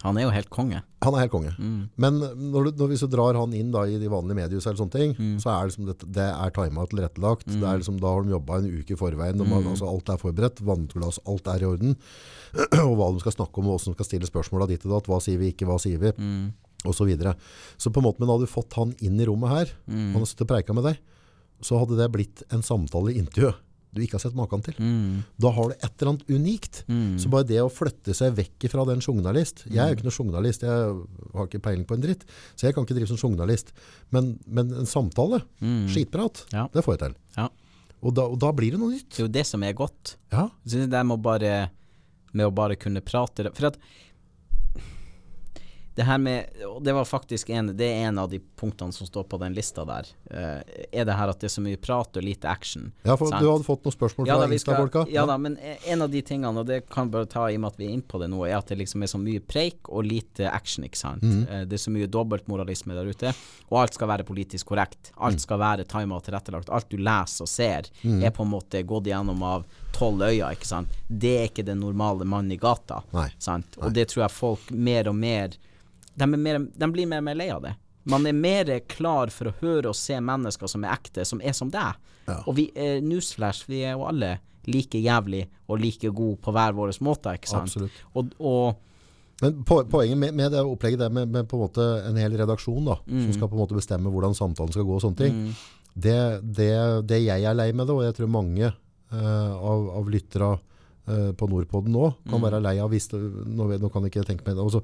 Han 0.04 0.18
er 0.18 0.26
jo 0.26 0.30
helt 0.30 0.50
konge. 0.52 0.82
han 1.02 1.14
er 1.14 1.22
helt 1.24 1.32
konge. 1.32 1.52
Mm. 1.58 1.88
Men 1.96 2.18
når 2.20 2.64
du, 2.66 2.70
når, 2.82 2.88
hvis 2.92 3.00
du 3.00 3.06
drar 3.08 3.34
han 3.38 3.52
inn 3.54 3.70
da, 3.72 3.84
i 3.88 3.96
de 3.98 4.08
vanlige 4.12 4.36
mediehusene, 4.36 4.72
eller 4.74 4.82
sånne 4.82 4.92
ting, 4.92 5.14
Mm. 5.16 5.36
så 5.40 5.48
er 5.50 5.60
det, 5.62 5.70
liksom, 5.70 5.86
det, 5.86 6.12
det 6.12 6.26
er 6.26 6.50
tima 6.50 6.82
og 6.82 6.90
tilrettelagt. 6.90 7.46
Det 7.46 7.62
er 7.64 7.78
liksom, 7.80 7.98
da 8.00 8.06
har 8.12 8.22
de 8.26 8.30
jobba 8.34 8.58
en 8.60 8.68
uke 8.80 8.92
i 8.92 8.96
forveien. 9.00 9.38
De 9.38 9.44
Mm. 9.44 9.66
altså, 9.72 9.88
alt 9.88 10.08
er 10.12 10.16
forberedt. 10.20 10.60
Vannglass, 10.60 11.18
alt 11.26 11.46
er 11.48 11.62
i 11.62 11.66
orden. 11.70 11.96
og 12.86 12.94
hva 12.98 13.12
de 13.14 13.20
skal 13.24 13.32
snakke 13.38 13.58
om, 13.58 13.68
og 13.68 13.78
hvordan 13.80 13.94
de 13.94 13.98
skal 13.98 14.10
stille 14.10 14.26
spørsmål 14.30 14.62
av 14.62 14.68
ditt 14.68 14.84
og 14.86 14.92
datt. 14.96 15.06
Hva 15.10 15.20
sier 15.22 15.38
vi 15.38 15.52
ikke, 15.52 15.66
hva 15.66 15.78
sier 15.80 15.98
vi? 15.98 16.12
Mm. 16.18 16.52
Og 16.86 16.94
så 16.94 17.06
videre. 17.08 17.34
Så 17.80 17.90
på 17.90 17.98
en 18.02 18.06
måte, 18.06 18.20
men 18.20 18.28
hadde 18.28 18.46
du 18.46 18.52
fått 18.52 18.74
han 18.76 18.92
inn 19.00 19.18
i 19.20 19.24
rommet 19.26 19.48
her, 19.50 19.66
Mm. 19.88 20.12
han 20.12 20.20
har 20.20 20.26
sittet 20.28 20.44
og 20.44 20.48
preika 20.54 20.74
med 20.74 20.84
deg, 20.84 20.98
så 21.62 21.78
hadde 21.80 21.96
det 21.96 22.12
blitt 22.12 22.42
en 22.52 22.60
samtale 22.62 23.14
i 23.14 23.18
intervju 23.18 23.54
du 23.94 24.02
ikke 24.02 24.18
har 24.18 24.22
sett 24.26 24.34
maken 24.36 24.62
til. 24.66 24.74
Mm. 24.78 25.22
Da 25.40 25.50
har 25.56 25.68
du 25.70 25.74
et 25.76 25.86
eller 26.02 26.10
annet 26.12 26.28
unikt. 26.28 26.82
Mm. 26.88 27.18
Så 27.22 27.30
bare 27.32 27.46
det 27.48 27.60
å 27.62 27.70
flytte 27.72 28.12
seg 28.14 28.34
vekk 28.36 28.66
fra 28.72 28.84
den 28.84 29.00
journalist 29.00 29.62
Jeg 29.70 29.78
er 29.80 29.88
jo 29.92 29.96
ikke 29.96 30.08
noen 30.08 30.18
journalist, 30.18 30.62
jeg 30.66 30.96
har 31.34 31.46
ikke 31.48 31.62
peiling 31.64 31.86
på 31.88 31.94
en 31.96 32.02
dritt. 32.04 32.26
Så 32.56 32.66
jeg 32.66 32.74
kan 32.76 32.84
ikke 32.84 32.96
drive 32.98 33.08
som 33.08 33.16
journalist. 33.20 33.72
Men, 34.12 34.38
men 34.46 34.72
en 34.82 34.86
samtale, 34.90 35.42
Mm. 35.60 35.86
skitprat, 35.88 36.44
Ja. 36.52 36.68
det 36.72 36.84
får 36.84 36.98
jeg 36.98 37.00
til. 37.06 37.14
Ja. 37.38 37.48
Og, 38.02 38.12
da, 38.14 38.26
og 38.28 38.38
da 38.38 38.52
blir 38.52 38.72
det 38.72 38.78
noe 38.80 38.92
nytt. 38.92 39.08
Det 39.10 39.22
er 39.22 39.26
jo 39.28 39.32
det 39.32 39.46
som 39.46 39.62
er 39.62 39.72
godt. 39.72 40.16
Ja, 40.30 40.48
Så 40.66 40.84
det 40.86 40.90
med 41.06 41.16
å 41.16 41.22
bare, 41.22 41.70
med 42.36 42.46
å 42.46 42.52
bare 42.54 42.76
kunne 42.76 43.00
prate 43.00 43.48
For 43.56 43.66
at 43.72 43.78
det 45.96 46.04
her 46.04 46.18
med 46.20 46.46
Og 46.68 46.82
det 46.84 46.92
var 46.92 47.04
faktisk 47.08 47.48
en 47.56 47.70
Det 47.76 47.86
er 47.88 48.08
en 48.10 48.18
av 48.20 48.28
de 48.30 48.38
punktene 48.60 48.92
som 48.92 49.06
står 49.08 49.24
på 49.30 49.38
den 49.40 49.54
lista 49.56 49.84
der. 49.88 50.06
eh, 50.30 50.60
er 50.92 51.04
det 51.08 51.14
her 51.16 51.28
at 51.32 51.40
det 51.40 51.48
er 51.48 51.54
så 51.54 51.62
mye 51.64 51.76
prat 51.80 52.16
og 52.16 52.22
lite 52.22 52.44
action. 52.48 52.92
ja 53.02 53.16
for 53.16 53.30
Sant. 53.30 53.40
du 53.42 53.48
hadde 53.50 53.64
fått 53.64 53.84
noen 53.86 53.94
spørsmål 53.96 54.26
Ja 54.28 54.36
fra 54.36 54.46
da, 54.46 54.52
Insta-folka? 54.54 55.06
ja 55.10 55.24
da, 55.26 55.36
men 55.38 55.56
en 55.86 56.02
av 56.02 56.10
de 56.10 56.20
tingene, 56.22 56.52
og 56.60 56.66
det 56.68 56.82
kan 56.90 57.08
bare 57.10 57.26
ta 57.26 57.46
i 57.50 57.56
og 57.56 57.60
med 57.64 57.72
at 57.72 57.78
vi 57.80 57.86
er 57.86 57.94
inne 57.96 58.02
på 58.06 58.20
det 58.20 58.28
nå, 58.32 58.42
er 58.46 58.58
at 58.58 58.68
det 58.68 58.78
liksom 58.78 59.02
er 59.02 59.10
så 59.12 59.18
mye 59.20 59.40
preik 59.40 59.88
og 59.88 60.04
lite 60.04 60.50
action, 60.50 60.84
ikke 60.84 60.98
sant. 61.00 61.22
Mm. 61.22 61.44
Det 61.68 61.72
er 61.78 61.82
så 61.84 61.90
mye 61.94 62.06
dobbeltmoralisme 62.06 62.94
der 62.96 63.08
ute, 63.08 63.32
og 63.70 63.80
alt 63.82 63.94
skal 63.96 64.08
være 64.08 64.24
politisk 64.28 64.66
korrekt. 64.66 65.12
Mm. 65.14 65.22
Alt 65.28 65.40
skal 65.40 65.58
være 65.62 65.84
tima 65.88 66.16
og 66.18 66.24
tilrettelagt. 66.28 66.70
Alt 66.70 66.90
du 66.90 66.96
leser 66.98 67.44
og 67.46 67.48
ser, 67.48 67.88
er 68.04 68.30
på 68.36 68.42
en 68.44 68.52
måte 68.52 68.82
gått 68.86 69.06
gjennom 69.08 69.42
av 69.42 69.64
tolv 69.96 70.20
øyne, 70.26 70.52
ikke 70.52 70.66
sant. 70.68 70.88
Det 71.08 71.34
er 71.40 71.48
ikke 71.48 71.64
den 71.64 71.80
normale 71.80 72.24
mannen 72.28 72.52
i 72.52 72.56
gata, 72.60 73.02
Nei. 73.16 73.30
sant. 73.38 73.78
Og 73.80 73.92
det 73.96 74.08
tror 74.12 74.26
jeg 74.26 74.30
folk 74.36 74.70
mer 74.72 75.08
og 75.08 75.16
mer 75.16 75.56
de, 76.16 76.26
er 76.26 76.40
mer, 76.40 76.58
de 76.64 76.88
blir 76.92 77.08
mer 77.10 77.22
og 77.22 77.28
mer 77.28 77.38
lei 77.38 77.50
av 77.52 77.62
det. 77.64 77.74
Man 78.06 78.26
er 78.28 78.36
mer 78.38 78.70
klar 78.86 79.32
for 79.34 79.50
å 79.50 79.54
høre 79.60 79.90
og 79.90 79.98
se 79.98 80.18
mennesker 80.22 80.70
som 80.70 80.84
er 80.86 80.94
ekte, 80.94 81.24
som 81.26 81.40
er 81.42 81.54
som 81.58 81.70
deg. 81.74 81.96
Ja. 82.26 82.40
Og 82.46 82.56
vi 82.58 82.68
er 82.78 83.00
newsflash, 83.02 83.66
vi 83.70 83.82
er 83.86 83.96
jo 83.96 84.06
alle 84.06 84.36
like 84.66 84.98
jævlig 84.98 85.44
og 85.70 85.78
like 85.82 86.10
gode 86.10 86.40
på 86.42 86.54
hver 86.54 86.74
vår 86.74 86.94
måte, 87.06 87.34
ikke 87.38 87.50
sant? 87.50 87.70
Absolutt. 87.70 88.02
Og, 88.18 88.32
og 88.38 88.82
Men 89.42 89.58
po 89.68 89.82
poenget 89.90 90.18
med, 90.18 90.34
med 90.34 90.54
det 90.54 90.62
opplegget 90.64 91.02
der 91.04 91.10
med, 91.12 91.28
med 91.28 91.46
på 91.50 91.58
en 91.58 91.66
måte 91.66 91.84
en 92.08 92.16
hel 92.16 92.38
redaksjon 92.40 92.86
da, 92.88 92.96
Mm. 93.06 93.24
som 93.26 93.34
skal 93.36 93.50
på 93.50 93.58
en 93.58 93.62
måte 93.64 93.76
bestemme 93.76 94.10
hvordan 94.10 94.34
samtalen 94.34 94.72
skal 94.72 94.86
gå 94.88 94.96
og 94.96 95.02
sånne 95.04 95.20
ting, 95.20 95.42
det, 95.94 96.16
det, 96.42 96.72
det 97.08 97.20
jeg 97.24 97.44
er 97.44 97.54
lei 97.56 97.70
med 97.72 97.86
det, 97.86 97.94
og 97.94 98.04
jeg 98.06 98.16
tror 98.16 98.32
mange 98.32 98.70
uh, 98.72 99.52
av, 99.54 99.86
av 100.00 100.10
lyttere 100.12 100.50
uh, 100.56 101.30
på 101.36 101.48
Nordpodden 101.52 101.92
nå 101.94 102.10
kan 102.28 102.42
være 102.42 102.62
lei 102.64 102.78
av 102.82 102.90
hvis 102.92 103.10
det, 103.12 103.20
nå, 103.20 103.68
nå 103.80 103.90
kan 103.92 104.04
jeg 104.06 104.14
ikke 104.14 104.26
tenke 104.32 104.46
meg 104.48 104.56
det. 104.58 104.66
Altså, 104.66 104.82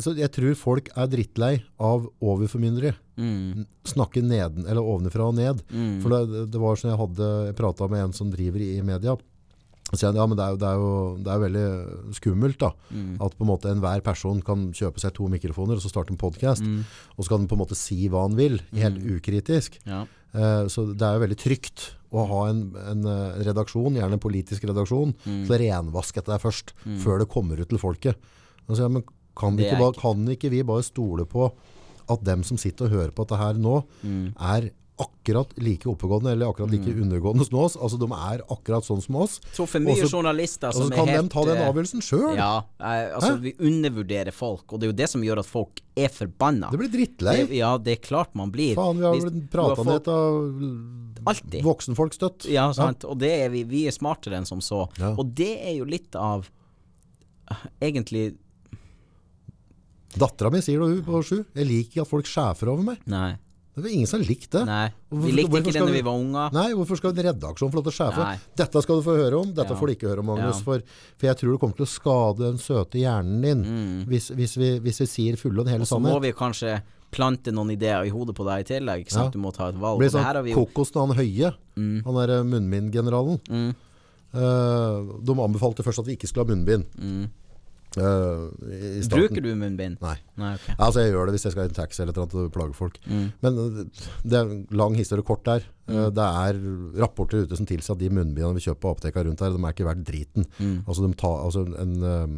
så 0.00 0.14
jeg 0.16 0.30
tror 0.32 0.54
folk 0.56 0.88
er 0.96 1.06
drittlei 1.12 1.62
av 1.78 2.06
overformyndere. 2.24 2.94
mm, 3.20 3.66
Snakke 3.84 4.22
neden, 4.24 4.64
eller 4.66 4.80
ovenfra 4.82 5.28
og 5.28 5.34
ned. 5.36 5.60
mm, 5.70 6.00
For 6.02 6.08
det, 6.14 6.50
det 6.50 6.60
var 6.62 6.76
sånn 6.80 6.90
jeg 6.94 7.00
hadde 7.02 7.54
prata 7.58 7.88
med 7.88 8.04
en 8.06 8.12
som 8.16 8.30
driver 8.32 8.60
i, 8.64 8.80
media. 8.82 9.16
Så 9.92 10.06
jeg, 10.08 10.16
ja, 10.16 10.24
men 10.26 10.34
det 10.38 10.42
er 10.46 10.50
jo, 10.54 10.56
det 10.56 10.66
er 10.70 10.78
jo, 10.80 11.16
det 11.22 11.28
er 11.30 11.36
jo 11.36 11.44
veldig 11.44 12.14
skummelt 12.16 12.58
da, 12.58 12.70
mm, 12.90 13.10
at 13.20 13.34
på 13.36 13.44
en 13.44 13.50
måte 13.50 13.68
enhver 13.70 14.00
person 14.02 14.40
kan 14.42 14.70
kjøpe 14.74 14.98
seg 14.98 15.12
to 15.14 15.28
mikrofoner 15.28 15.76
og 15.76 15.84
så 15.84 15.90
starte 15.92 16.10
en 16.10 16.18
podcast, 16.18 16.64
mm, 16.64 16.80
og 17.18 17.20
så 17.24 17.28
kan 17.34 17.44
den 17.44 17.50
på 17.52 17.54
en 17.58 17.62
måte 17.66 17.76
si 17.78 18.08
hva 18.08 18.24
han 18.24 18.34
vil, 18.40 18.58
helt 18.72 18.98
ukritisk. 19.18 19.78
ja. 19.86 20.06
Eh, 20.34 20.64
så 20.66 20.82
det 20.98 21.04
er 21.06 21.14
jo 21.14 21.20
veldig 21.22 21.36
trygt 21.38 21.82
å 22.10 22.24
ha 22.26 22.40
en, 22.50 22.64
en 22.90 23.04
eh, 23.06 23.36
redaksjon, 23.46 23.94
gjerne 23.94 24.16
en 24.16 24.24
politisk 24.24 24.64
redaksjon, 24.66 25.12
Mm. 25.22 25.44
til 25.46 25.54
å 25.54 25.58
renvaske 25.62 26.18
dette 26.24 26.40
først, 26.42 26.72
før 27.04 27.20
det 27.22 27.28
kommer 27.30 27.60
ut 27.62 27.68
til 27.70 27.78
folket. 27.78 28.16
Så, 28.66 28.80
ja, 28.80 28.88
men 28.88 29.04
kan, 29.36 29.56
vi 29.56 29.64
ikke, 29.66 29.78
bare, 29.78 29.92
kan 30.00 30.26
ikke 30.28 30.50
vi 30.50 30.62
bare 30.62 30.82
stole 30.82 31.24
på 31.26 31.52
at 32.08 32.22
dem 32.24 32.42
som 32.44 32.56
sitter 32.60 32.84
og 32.86 32.90
hører 32.92 33.10
på 33.16 33.24
dette 33.26 33.38
her 33.40 33.54
nå, 33.54 33.82
Mm. 34.04 34.34
er 34.38 34.70
akkurat 34.96 35.50
like 35.58 35.88
oppegående 35.90 36.30
eller 36.30 36.46
akkurat 36.52 36.70
like 36.70 36.86
undergående 36.86 37.42
som 37.48 37.58
oss. 37.58 37.74
Altså 37.76 37.98
de 37.98 38.06
er 38.14 38.42
akkurat 38.46 38.84
sånn 38.86 39.00
som 39.02 39.16
oss. 39.16 39.40
Så 39.52 39.66
for 39.66 39.80
mye 39.80 39.90
Og 39.90 40.06
så- 40.06 40.10
journalister 40.20 40.68
Og 40.68 40.74
som 40.74 40.88
så 40.88 40.92
er 40.92 40.96
kan 40.96 41.06
de 41.24 41.28
ta 41.30 41.44
den 41.44 41.56
eh, 41.56 41.66
avgjørelsen 41.68 42.00
sjøl. 42.00 42.36
Ja, 42.36 42.62
altså 42.78 43.32
Hæ? 43.34 43.40
vi 43.42 43.52
undervurderer 43.58 44.30
folk, 44.32 44.72
og 44.72 44.78
det 44.78 44.86
er 44.86 44.92
jo 44.92 44.96
det 45.02 45.08
som 45.10 45.20
gjør 45.22 45.38
at 45.40 45.46
folk 45.46 45.80
er 45.96 46.08
forbanna. 46.08 46.70
Det 46.70 46.78
blir 46.78 46.92
drittlei. 46.92 47.36
Det- 47.48 47.56
Ja, 47.56 47.76
det 47.76 47.98
er 47.98 48.06
klart 48.06 48.28
man 48.36 48.52
blir. 48.52 48.76
Faen, 48.76 48.96
vi 48.98 49.02
har 49.02 49.14
blitt 49.30 49.50
prata 49.50 49.82
ned 49.82 50.06
av 50.06 51.26
Alltid. 51.26 51.62
voksenfolk 51.64 52.12
støtt. 52.14 52.44
Ja, 52.48 52.70
sant. 52.70 53.04
Og 53.04 53.18
det 53.18 53.32
er 53.32 53.48
vi, 53.48 53.64
vi 53.64 53.86
er 53.88 53.90
smartere 53.90 54.36
enn 54.36 54.46
som 54.46 54.60
så. 54.60 54.88
Ja. 55.00 55.14
Og 55.18 55.34
det 55.34 55.58
er 55.60 55.74
jo 55.78 55.84
litt 55.86 56.14
av 56.14 56.48
eh, 57.50 57.56
Egentlig 57.82 58.36
Dattera 60.18 60.50
mi 60.52 60.60
sier 60.62 60.78
det, 60.80 60.88
hun 60.88 61.02
på 61.06 61.22
sju. 61.26 61.44
Jeg 61.54 61.66
liker 61.66 61.90
ikke 61.90 62.02
at 62.04 62.08
folk 62.10 62.26
sjefer 62.30 62.68
over 62.70 62.82
meg. 62.86 62.98
Nei. 63.10 63.32
Det 63.74 63.82
var 63.82 63.90
ingen 63.90 64.06
som 64.06 64.20
likte 64.22 64.60
det. 64.60 64.66
Nei. 64.68 64.84
Vi 65.10 65.32
likte 65.34 65.58
ikke 65.58 65.72
det 65.74 65.80
når 65.82 65.90
vi- 65.96 66.02
var 66.06 66.14
unger. 66.14 66.52
Nei, 66.54 66.68
hvorfor 66.78 66.96
skal 66.96 67.10
en 67.10 67.24
redaksjon 67.26 67.72
få 67.72 67.74
lov 67.80 67.84
til 67.88 67.90
å 67.92 67.98
sjefe? 67.98 68.26
Dette 68.54 68.82
skal 68.82 69.00
du 69.00 69.02
få 69.02 69.16
høre 69.18 69.40
om, 69.40 69.52
dette 69.52 69.68
Ja. 69.72 69.74
får 69.74 69.86
du 69.88 69.94
ikke 69.96 70.08
høre 70.12 70.18
om, 70.20 70.26
Magnus. 70.26 70.58
Ja. 70.58 70.62
For, 70.62 70.82
for 71.18 71.26
jeg 71.26 71.36
tror 71.40 71.50
det 71.52 71.60
kommer 71.60 71.76
til 71.76 71.86
å 71.86 71.90
skade 71.90 72.38
den 72.38 72.58
søte 72.58 73.00
hjernen 73.02 73.42
din 73.42 73.64
Mm. 73.64 74.04
hvis, 74.06 74.30
hvis, 74.30 74.54
vi, 74.56 74.78
hvis 74.78 75.00
vi 75.00 75.06
sier 75.06 75.36
fulle 75.36 75.58
og 75.60 75.66
hele 75.66 75.80
Og 75.82 75.88
så 75.90 75.98
må 76.00 76.20
vi 76.22 76.30
kanskje 76.32 76.82
plante 77.10 77.50
noen 77.50 77.70
ideer 77.72 78.06
i 78.06 78.10
hodet 78.10 78.34
på 78.36 78.44
deg 78.46 78.62
i 78.62 78.78
tillegg. 78.78 79.06
Ikke? 79.08 79.16
Ja. 79.24 79.28
Du 79.30 79.38
må 79.40 79.52
ta 79.52 79.68
et 79.70 79.74
valg. 79.74 79.98
Det 79.98 80.12
blir 80.12 80.20
sånn 80.22 80.44
vi 80.44 80.52
jo 80.52 80.66
kokosen 80.66 81.08
han 81.08 81.16
Høie, 81.16 81.54
mm, 81.76 82.04
han 82.04 82.14
der 82.14 82.44
munnbindgeneralen. 82.44 83.40
mm, 83.50 83.74
Uh, 84.34 85.14
de 85.22 85.30
anbefalte 85.38 85.84
først 85.86 86.00
at 86.00 86.06
vi 86.06 86.16
ikke 86.16 86.26
skulle 86.26 86.46
ha 86.48 86.54
munnbind. 86.54 86.84
mm. 86.98 87.28
I. 87.98 89.02
Bruker 89.12 89.44
du 89.44 89.50
munnbind? 89.58 90.00
Nei. 90.02 90.16
Nei, 90.40 90.54
okay. 90.58 90.74
Altså 90.78 91.04
Jeg 91.04 91.12
gjør 91.12 91.26
det 91.30 91.36
hvis 91.36 91.46
jeg 91.46 91.54
skal 91.54 91.68
i 91.68 91.70
en 91.70 91.76
taxi 91.76 92.02
eller 92.02 92.16
noe 92.18 92.44
og 92.46 92.52
plage 92.54 92.74
folk. 92.76 92.98
Mm. 93.06 93.28
Men 93.44 93.60
eh, 93.62 94.02
det 94.24 94.40
er 94.40 94.52
lang 94.74 94.96
historie 94.98 95.26
kort 95.26 95.44
der. 95.46 95.66
Eh, 95.88 96.08
Det 96.14 96.26
er 96.26 96.58
rapporter 97.00 97.44
ute 97.44 97.56
som 97.60 97.66
tilsier 97.68 97.94
at 97.94 98.02
de 98.02 98.10
munnbindene 98.10 98.56
vi 98.58 98.64
kjøper 98.66 98.82
på 98.82 98.94
apoteka 98.96 99.24
rundt 99.24 99.40
her, 99.44 99.54
de 99.54 99.62
er 99.62 99.76
ikke 99.76 99.88
verdt 99.88 100.04
driten. 100.08 100.46
Mm. 100.58 100.76
Altså, 100.86 101.06
de 101.06 101.14
tar, 101.24 101.38
altså 101.44 101.66
en, 101.84 101.94
um, 102.02 102.36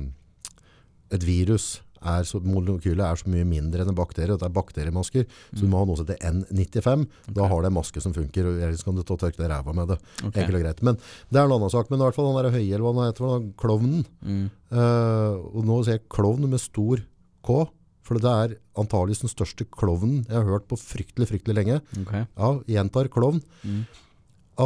et 1.11 1.27
virus 1.27 1.83
er 2.03 2.27
så, 2.29 2.41
molekylet 2.45 3.05
er 3.07 3.21
så 3.21 3.31
mye 3.33 3.47
mindre 3.49 3.85
enn 3.85 3.93
en 3.93 3.99
bakterie. 3.99 4.37
Det 4.37 4.47
er 4.47 4.55
bakteriemasker, 4.57 5.27
så 5.53 5.63
du 5.63 5.71
må 5.71 5.81
ha 5.81 5.89
noe 5.89 5.99
som 5.99 6.09
heter 6.09 6.21
N95. 6.33 7.07
Da 7.37 7.49
har 7.51 7.63
du 7.63 7.71
en 7.71 7.77
maske 7.77 8.03
som 8.05 8.15
funker, 8.17 8.51
og 8.51 8.61
ellers 8.61 8.85
kan 8.87 8.99
du 8.99 9.05
ta 9.07 9.19
tørke 9.21 9.41
deg 9.41 9.51
ræva 9.53 9.75
med 9.77 9.93
det. 9.95 9.99
Okay. 10.21 10.43
Enkelt 10.43 10.59
og 10.59 10.67
greit. 10.67 10.85
Men 10.89 11.01
det 11.01 11.41
er 11.41 11.49
en 11.49 11.57
annen 11.57 11.73
sak. 11.73 11.91
Men 11.91 12.03
i 12.03 12.07
hvert 12.09 12.19
fall 12.19 12.31
han 12.31 12.39
der 12.41 12.53
høye, 12.55 12.69
eller 12.69 12.87
hva 12.87 12.95
han 12.97 13.11
heter, 13.11 13.49
klovnen. 13.61 14.05
Mm. 14.27 14.47
Uh, 14.73 15.39
og 15.53 15.63
nå 15.69 15.81
sier 15.87 16.01
jeg 16.01 16.09
klovn 16.13 16.49
med 16.51 16.63
stor 16.63 17.05
K, 17.47 17.63
for 18.07 18.23
det 18.23 18.33
er 18.33 18.59
antageligvis 18.79 19.25
den 19.25 19.33
største 19.33 19.67
klovnen 19.71 20.25
jeg 20.27 20.37
har 20.37 20.47
hørt 20.47 20.67
på 20.71 20.79
fryktelig, 20.79 21.31
fryktelig 21.31 21.57
lenge. 21.59 21.81
Okay. 22.03 22.27
Ja, 22.37 22.53
gjentar 22.77 23.11
klovn. 23.13 23.41
Mm. 23.67 23.83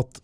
At 0.00 0.20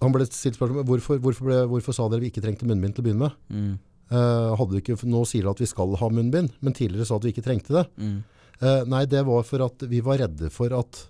han 0.00 0.14
ble 0.14 0.24
stilt 0.28 0.56
spørsmål 0.56 0.86
hvorfor, 0.88 1.20
hvorfor, 1.20 1.46
ble, 1.46 1.60
hvorfor 1.68 1.96
sa 1.96 2.08
dere 2.08 2.24
vi 2.24 2.30
ikke 2.32 2.42
trengte 2.44 2.68
munnbind 2.68 2.96
til 2.96 3.04
å 3.04 3.06
begynne 3.08 3.28
med? 3.28 3.38
Mm. 3.52 3.72
Hadde 4.10 4.80
ikke, 4.80 4.96
nå 5.06 5.22
sier 5.28 5.44
dere 5.44 5.54
at 5.54 5.60
vi 5.62 5.68
skal 5.70 5.94
ha 6.00 6.08
munnbind, 6.10 6.50
men 6.60 6.74
tidligere 6.74 7.06
sa 7.06 7.16
at 7.20 7.24
vi 7.28 7.30
ikke 7.34 7.44
trengte 7.46 7.76
det. 7.76 7.84
Mm. 8.00 8.16
Uh, 8.60 8.82
nei, 8.90 9.04
det 9.08 9.22
var 9.24 9.44
for 9.46 9.62
at 9.64 9.86
vi 9.88 10.00
var 10.04 10.18
redde 10.20 10.50
for 10.52 10.72
at 10.76 11.04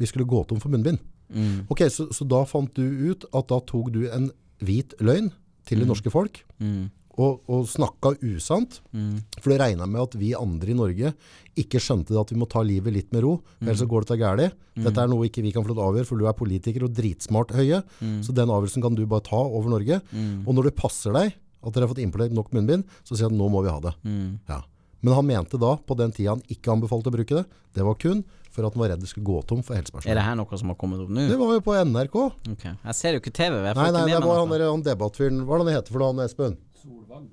vi 0.00 0.06
skulle 0.08 0.24
gå 0.30 0.44
tom 0.48 0.60
for 0.62 0.70
munnbind. 0.72 0.98
Mm. 1.34 1.64
Ok, 1.72 1.82
så, 1.90 2.06
så 2.14 2.24
da 2.28 2.44
fant 2.46 2.70
du 2.78 2.84
ut 3.10 3.26
at 3.34 3.48
da 3.50 3.58
tok 3.66 3.90
du 3.92 4.04
en 4.08 4.30
hvit 4.64 4.94
løgn 5.02 5.32
til 5.66 5.80
det 5.80 5.86
Mm. 5.88 5.90
norske 5.94 6.10
folk, 6.12 6.42
Mm. 6.60 6.90
og, 7.18 7.42
og 7.48 7.66
snakka 7.70 8.14
usant. 8.22 8.80
Mm. 8.94 9.18
For 9.40 9.50
det 9.52 9.58
regna 9.60 9.86
med 9.86 10.00
at 10.02 10.14
vi 10.20 10.32
andre 10.34 10.70
i 10.70 10.74
Norge 10.78 11.12
ikke 11.60 11.78
skjønte 11.82 12.16
at 12.20 12.30
vi 12.32 12.38
må 12.40 12.48
ta 12.50 12.62
livet 12.62 12.92
litt 12.92 13.12
med 13.12 13.22
ro, 13.24 13.36
ellers 13.62 13.78
så 13.82 13.86
går 13.90 14.04
det 14.04 14.08
til 14.12 14.22
gærent. 14.22 14.54
Dette 14.74 15.00
er 15.04 15.08
noe 15.12 15.26
ikke 15.28 15.42
vi 15.44 15.52
kan 15.54 15.62
få 15.64 15.70
lov 15.70 15.76
til 15.78 15.84
å 15.84 15.90
avgjøre, 15.92 16.06
for 16.08 16.18
du 16.18 16.26
er 16.26 16.34
politiker 16.38 16.84
og 16.86 16.94
dritsmart 16.96 17.52
høye. 17.54 17.82
Så 18.24 18.34
den 18.34 18.48
avgjørelsen 18.50 18.82
kan 18.82 18.94
du 18.98 19.04
bare 19.06 19.22
ta 19.26 19.38
over 19.38 19.70
Norge. 19.76 20.00
Og 20.46 20.54
når 20.54 20.70
det 20.70 20.76
passer 20.80 21.12
deg 21.14 21.34
at 21.64 21.74
dere 21.74 21.86
har 21.86 21.92
fått 21.94 22.04
importert 22.04 22.36
nok 22.36 22.52
munnbind, 22.54 22.86
så 23.02 23.16
sier 23.16 23.30
han 23.30 23.38
nå 23.38 23.48
må 23.52 23.64
vi 23.64 23.72
ha 23.72 23.80
det. 23.82 23.94
Mm. 24.04 24.38
Ja. 24.50 24.62
Men 25.04 25.18
han 25.18 25.26
mente 25.28 25.60
da, 25.60 25.74
på 25.76 25.96
den 25.98 26.14
tida 26.16 26.32
han 26.32 26.42
ikke 26.48 26.72
anbefalte 26.72 27.10
å 27.10 27.14
bruke 27.14 27.42
det, 27.42 27.44
det 27.76 27.84
var 27.84 27.98
kun 28.00 28.22
for 28.54 28.64
at 28.64 28.76
han 28.76 28.84
var 28.84 28.92
redd 28.92 29.02
det 29.02 29.10
skulle 29.10 29.26
gå 29.26 29.40
tom 29.50 29.64
for 29.66 29.74
Er 29.74 30.14
det 30.16 30.22
her 30.24 30.36
noe 30.38 30.58
som 30.60 30.70
har 30.70 30.78
kommet 30.78 31.02
opp 31.02 31.10
nå? 31.10 31.26
Det 31.28 31.38
var 31.40 31.56
jo 31.56 31.62
på 31.66 31.74
NRK. 31.74 32.18
Okay. 32.54 32.76
Jeg 32.86 32.98
ser 33.00 33.16
jo 33.16 33.22
ikke 33.22 33.34
TV. 33.34 33.56
Jeg 33.58 33.76
Nei, 33.80 33.88
nei, 33.96 34.04
det 34.12 34.20
var 34.22 34.38
han, 34.40 34.52
der, 34.54 34.66
han 34.70 34.84
debattfyren 34.86 35.42
Hva 35.42 35.56
er 35.56 35.64
det 35.64 35.66
han 35.66 35.78
heter 35.80 35.96
for 35.96 36.04
noe, 36.04 36.12
han 36.14 36.22
Espen? 36.24 36.54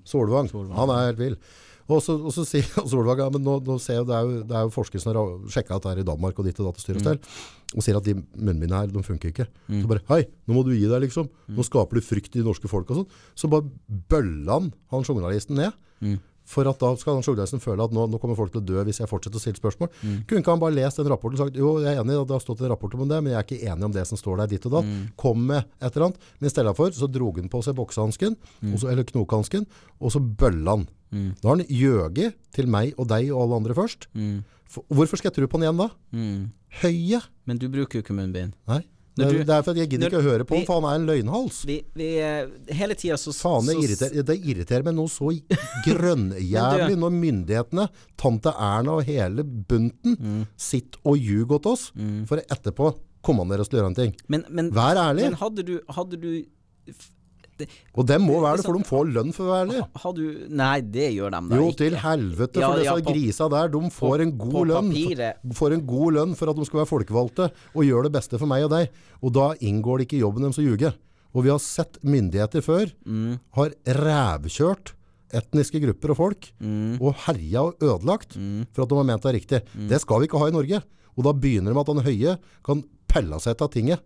Solvang. 0.08 0.50
Han 0.76 0.94
er 0.96 1.12
helt 1.12 1.22
vill. 1.22 1.38
Og 1.90 2.02
så, 2.04 2.16
og 2.18 2.34
så 2.36 2.46
sier 2.48 2.68
Solvang 2.92 3.24
ja, 3.24 3.30
men 3.34 3.44
nå, 3.46 3.58
nå 3.66 3.78
ser 3.82 4.00
jeg, 4.00 4.08
det, 4.10 4.18
er 4.18 4.28
jo, 4.28 4.44
det 4.48 4.58
er 4.58 4.68
jo 4.68 4.74
forskere 4.76 5.04
som 5.04 5.14
har 5.14 5.34
sjekka 5.54 5.78
at 5.78 5.88
det 5.88 5.94
er 5.94 6.04
i 6.04 6.08
Danmark 6.08 6.40
og 6.40 6.48
ditt 6.48 6.62
og 6.62 6.70
datt 6.70 6.82
og 6.82 6.84
styr 6.84 7.00
og 7.00 7.06
stell, 7.06 7.20
og 7.72 7.86
sier 7.86 8.00
at 8.00 8.08
de 8.08 8.16
munnbindene 8.20 8.82
her, 8.84 8.92
de 8.92 9.04
funker 9.06 9.32
ikke. 9.32 9.48
Så 9.72 9.92
bare 9.92 10.04
Hei, 10.12 10.26
nå 10.48 10.58
må 10.58 10.66
du 10.68 10.74
gi 10.76 10.88
deg, 10.88 11.06
liksom. 11.06 11.30
Nå 11.56 11.66
skaper 11.68 11.98
du 12.00 12.06
frykt 12.06 12.36
i 12.36 12.44
norske 12.46 12.70
folk 12.72 12.92
og 12.92 13.02
sånn. 13.02 13.22
Så 13.38 13.50
bare 13.52 13.70
bølla 14.12 14.60
han 14.60 14.72
han 14.92 15.08
journalisten 15.08 15.60
ned. 15.62 15.78
Mm. 16.02 16.18
For 16.52 16.68
at 16.68 16.82
da 16.82 16.92
skal 17.00 17.18
han 17.18 17.26
journalisten 17.26 17.64
føle 17.64 17.88
at 17.88 17.96
nå, 17.96 18.06
nå 18.12 18.20
kommer 18.22 18.38
folk 18.40 18.54
til 18.54 18.62
å 18.62 18.68
dø 18.68 18.86
hvis 18.88 19.02
jeg 19.02 19.10
fortsetter 19.10 19.40
å 19.40 19.44
stille 19.44 19.60
spørsmål. 19.60 19.92
Kunne 20.28 20.44
ikke 20.44 20.54
han 20.54 20.64
bare 20.64 20.76
lest 20.76 21.00
den 21.00 21.10
rapporten 21.12 21.40
og 21.40 21.46
sagt 21.46 21.60
jo, 21.60 21.74
jeg 21.84 21.96
er 21.96 22.04
enig, 22.04 22.18
det 22.28 22.36
har 22.36 22.44
stått 22.44 22.64
en 22.66 22.74
rapport 22.74 22.96
om 22.98 23.08
det, 23.08 23.20
men 23.24 23.34
jeg 23.34 23.40
er 23.40 23.48
ikke 23.48 23.74
enig 23.74 23.88
om 23.88 23.96
det 23.96 24.06
som 24.10 24.20
står 24.20 24.44
der 24.44 24.54
ditt 24.54 24.68
og 24.70 24.78
datt. 24.78 24.96
Kom 25.20 25.46
med 25.50 25.64
et 25.80 25.92
eller 25.92 26.10
annet. 26.10 26.32
Men 26.40 26.52
i 26.52 26.54
stedet 26.54 26.78
for 26.78 26.96
så 26.96 27.10
drog 27.12 27.42
han 27.42 27.52
på 27.52 27.64
seg 27.66 27.78
boksehansken, 27.80 28.38
mm. 28.62 28.76
eller 28.84 29.08
knokhansken, 29.08 29.68
og 30.02 30.14
så 30.14 30.22
bølla 30.22 30.78
han. 30.80 30.90
Da 31.12 31.50
har 31.50 31.60
han 31.60 31.68
gjøget 31.68 32.38
til 32.56 32.72
meg 32.72 32.96
og 32.98 33.10
deg 33.12 33.32
og 33.34 33.46
alle 33.46 33.62
andre 33.62 33.76
først. 33.76 34.08
Mm. 34.16 34.42
For, 34.72 34.88
hvorfor 34.88 35.20
skal 35.20 35.32
jeg 35.32 35.42
tro 35.42 35.52
på 35.52 35.60
han 35.60 35.68
igjen 35.68 35.82
da? 35.82 35.90
Mm. 36.16 36.42
Høye? 36.82 37.20
Men 37.50 37.60
du 37.60 37.68
bruker 37.72 38.00
jo 38.00 38.06
ikke 38.06 38.16
munnbind. 38.16 38.56
Nei. 38.72 38.84
Det, 39.22 39.30
du- 39.38 39.44
det 39.48 39.56
er 39.56 39.62
for 39.66 39.72
at 39.72 39.78
jeg 39.82 39.90
gidder 39.94 40.10
ikke 40.12 40.20
å 40.22 40.26
høre 40.26 40.46
på 40.50 40.56
ham, 40.56 40.62
han, 40.62 40.66
for 40.68 40.82
han 40.82 40.88
er 40.92 41.00
en 41.02 41.08
løgnhals. 41.10 41.60
Vi, 41.70 41.78
vi 41.96 42.10
eh, 42.20 42.48
Hele 42.82 42.96
tida 43.00 43.18
så 43.22 43.34
Faen, 43.38 43.66
det 43.70 43.76
irriterer, 43.82 44.26
det 44.32 44.38
irriterer 44.42 44.84
meg 44.90 44.96
noe 44.98 45.12
så 45.12 45.30
grønnjævlig 45.86 46.98
når 47.04 47.14
myndighetene, 47.16 47.88
tante 48.20 48.54
Erna 48.58 48.98
og 49.00 49.06
hele 49.08 49.44
bunten, 49.46 50.18
Mm. 50.22 50.42
sitter 50.60 51.00
og 51.08 51.18
ljuger 51.18 51.62
til 51.64 51.72
oss, 51.72 51.86
for 52.30 52.42
etterpå 52.42 52.92
kommandere 53.26 53.62
oss 53.64 53.70
til 53.72 53.80
å 53.80 53.82
gjøre 53.82 53.92
en 53.94 53.98
ting. 53.98 54.14
Men, 54.34 54.44
men, 54.50 54.70
Vær 54.76 54.98
ærlig. 55.00 55.28
men 55.30 55.38
hadde 55.40 55.64
du, 55.66 55.74
hadde 55.94 56.18
du 56.22 56.30
det- 57.62 57.70
Og 57.96 58.08
dem 58.10 58.26
må 58.28 58.40
være 58.44 58.58
det, 58.60 58.66
for 58.66 58.78
de 58.78 58.84
får 58.90 59.12
lønn 59.14 59.32
for 59.34 59.44
å 59.46 59.52
være 59.54 59.64
ærlig. 59.68 60.50
Nei, 60.62 60.82
det 60.82 61.08
gjør 61.16 61.32
de 61.36 61.42
da 61.50 61.56
Jo, 61.62 61.68
ikke. 61.72 61.78
til 61.84 61.96
helvete, 62.04 62.60
for 62.62 62.76
disse 62.76 62.86
ja, 62.90 62.96
disse 62.98 63.14
grisa 63.14 63.50
der, 63.54 63.68
de 63.76 63.82
får 63.90 64.22
en 64.26 64.34
god 64.38 64.68
lønn. 64.74 64.92
Får 65.62 65.74
en 65.78 65.86
god 65.86 66.14
lønn 66.20 66.36
for 66.36 66.50
at 66.50 66.56
de 66.58 66.66
skal 66.66 66.80
være 66.82 66.92
folkevalgte 66.92 67.52
og 67.76 67.84
gjøre 67.88 68.04
det 68.10 68.14
beste 68.18 68.38
for 68.42 68.46
meg 68.48 68.64
og 68.66 68.72
deg. 68.72 68.90
Og 69.24 69.34
da 69.34 69.54
inngår 69.62 69.98
det 70.00 70.08
ikke 70.10 70.18
i 70.20 70.24
jobben 70.26 70.42
deres 70.44 70.58
å 70.60 70.66
ljuge. 70.68 70.94
Og 71.34 71.44
vi 71.46 71.50
har 71.50 71.60
sett 71.60 71.98
myndigheter 72.04 72.62
før 72.62 72.92
Mm. 73.08 73.40
har 73.56 73.70
rævkjørt 73.86 74.94
etniske 75.34 75.80
grupper 75.82 76.12
og 76.12 76.18
folk, 76.18 76.52
Mm. 76.62 76.98
og 77.02 77.16
herja 77.26 77.62
og 77.64 77.80
ødelagt 77.80 78.34
for 78.74 78.84
at 78.84 78.90
de 78.90 78.96
har 78.96 79.04
ment 79.08 79.22
det 79.24 79.30
er 79.34 79.40
riktig. 79.40 79.62
Det 79.88 80.02
skal 80.02 80.20
vi 80.20 80.28
ikke 80.28 80.40
ha 80.40 80.48
i 80.48 80.52
Norge. 80.52 80.84
Og 81.18 81.24
da 81.24 81.32
begynner 81.34 81.72
det 81.72 81.76
med 81.76 81.90
at 81.90 81.96
han 81.96 82.04
Høie 82.06 82.38
kan 82.64 82.84
pelle 83.08 83.40
seg 83.40 83.56
etter 83.56 83.64
av 83.64 83.72
tinget. 83.72 84.00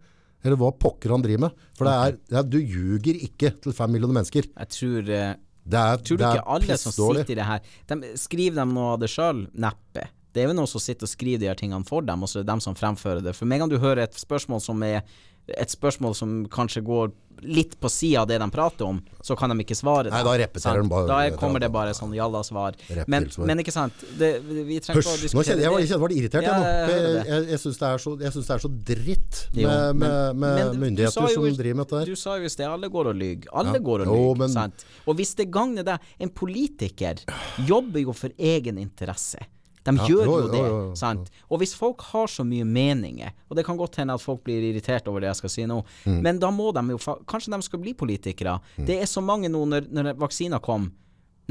Eller 0.45 0.59
hva 0.61 0.69
pokker 0.77 1.15
han 1.15 1.23
driver 1.25 1.47
med. 1.47 1.63
For 1.77 1.89
det 1.89 1.95
er, 1.95 2.19
det 2.29 2.37
er, 2.41 2.49
du 2.53 2.59
ljuger 2.61 3.17
ikke 3.27 3.51
til 3.63 3.73
fem 3.75 3.95
millioner 3.95 4.19
mennesker. 4.19 4.47
Jeg 4.51 4.71
tror 4.75 5.09
eh, 5.09 5.31
Det 5.65 5.79
er, 5.81 6.03
Tror 6.05 6.21
du 6.21 6.25
ikke 6.27 6.45
alle 6.55 6.77
som 6.77 6.93
sitter 6.93 7.33
i 7.33 7.39
det 7.39 7.47
her 7.49 7.71
de, 7.89 8.11
Skriver 8.21 8.61
de 8.61 8.67
noe 8.69 8.91
av 8.93 9.01
det 9.01 9.09
sjøl? 9.09 9.47
Neppe. 9.57 10.05
Det 10.35 10.43
er 10.43 10.51
jo 10.51 10.57
noen 10.57 10.69
som 10.69 10.83
sitter 10.83 11.07
og 11.07 11.09
skriver 11.09 11.41
de 11.41 11.47
her 11.47 11.57
tingene 11.57 11.87
for 11.87 12.03
dem, 12.05 12.21
og 12.21 12.29
så 12.29 12.41
er 12.41 12.43
det 12.43 12.51
dem 12.51 12.61
som 12.63 12.75
fremfører 12.75 13.23
det. 13.23 13.33
For 13.37 13.47
med 13.47 13.57
en 13.57 13.65
gang 13.65 13.71
du 13.71 13.79
hører 13.79 14.03
et 14.03 14.17
spørsmål 14.19 14.59
som 14.61 14.83
er 14.83 14.99
et 15.47 15.69
spørsmål 15.69 16.15
som 16.15 16.45
kanskje 16.49 16.81
går 16.83 17.11
litt 17.43 17.73
på 17.83 17.89
sida 17.91 18.21
av 18.21 18.27
det 18.29 18.37
de 18.39 18.45
prater 18.49 18.85
om, 18.87 19.01
så 19.21 19.35
kan 19.37 19.51
de 19.51 19.57
ikke 19.61 19.75
svare. 19.75 20.09
Nei, 20.09 20.21
da 20.23 20.31
repeterer 20.39 20.81
de 20.81 20.87
bare- 20.89 21.07
Da 21.07 21.17
er- 21.27 21.35
kommer 21.37 21.59
det 21.59 21.69
bare 21.71 21.91
sånn 21.93 22.13
jalla-svar. 22.15 22.73
Men, 23.07 23.27
men 23.37 23.59
ikke 23.59 23.73
sant, 23.75 23.93
det, 24.17 24.39
vi 24.41 24.79
trenger 24.79 25.01
ikke 25.03 25.11
å 25.13 25.21
diskutere 25.21 25.43
kjenner 25.57 25.61
jeg, 25.61 25.79
jeg, 25.83 25.89
det. 25.89 25.99
var 25.99 26.09
irritert 26.15 26.43
Ja, 26.43 26.53
jeg 26.53 26.61
nå. 26.61 26.65
jeg 26.65 27.25
Jeg, 27.27 27.49
jeg, 27.49 27.59
syns 27.59 27.77
det, 27.77 28.19
det 28.19 28.49
er 28.55 28.63
så 28.63 28.71
dritt 28.71 29.49
med, 29.53 29.61
Jo, 29.61 29.67
men- 29.67 29.97
med, 29.99 30.35
med 30.35 30.55
men 30.55 30.79
myndigheter 30.79 31.21
jo- 31.27 31.33
som 31.35 31.43
driver 31.43 31.75
med 31.75 31.85
dette 31.85 31.99
der. 31.99 32.05
Du 32.05 32.15
sa 32.15 32.37
jo 32.37 32.43
i 32.45 32.47
sted 32.49 32.65
alle 32.65 32.89
går 32.89 33.07
og 33.11 33.15
lyver. 33.15 33.43
Alle 33.53 33.73
Ja. 33.73 33.79
går 33.79 34.07
og 34.07 34.37
lyver. 34.39 34.71
Og 35.05 35.15
hvis 35.17 35.35
det 35.35 35.51
gagner 35.51 35.83
deg 35.83 35.99
En 36.19 36.29
politiker 36.29 37.19
jobber 37.67 37.99
jo 37.99 38.13
for 38.13 38.29
egen 38.39 38.77
interesse. 38.77 39.37
De 39.85 39.93
gjør 40.01 40.25
jo, 40.25 40.35
jo, 40.41 40.47
det. 40.49 40.59
jo, 40.65 40.77
jo. 40.89 40.95
sant? 40.97 41.29
Og 41.49 41.59
hvis 41.61 41.75
folk 41.77 42.01
har 42.11 42.27
så 42.31 42.43
mye 42.47 42.65
meninger, 42.65 43.31
og 43.49 43.55
det 43.59 43.65
kan 43.67 43.77
godt 43.77 43.99
hende 44.01 44.15
at 44.17 44.21
folk 44.23 44.41
blir 44.43 44.63
irritert 44.71 45.07
over 45.07 45.21
det 45.21 45.29
jeg 45.29 45.41
skal 45.43 45.53
si 45.53 45.65
nå, 45.69 45.83
Mm. 46.05 46.21
men 46.25 46.39
da 46.41 46.49
må 46.51 46.71
de 46.73 46.81
jo 46.95 46.97
Kanskje 47.29 47.53
de 47.53 47.61
skal 47.61 47.79
bli 47.79 47.93
politikere. 47.93 48.59
Det 48.77 48.97
er 49.01 49.05
så 49.05 49.21
mange 49.21 49.47
nå 49.49 49.61
når, 49.69 49.87
når 49.93 50.13
vaksina 50.17 50.59
kom. 50.59 50.91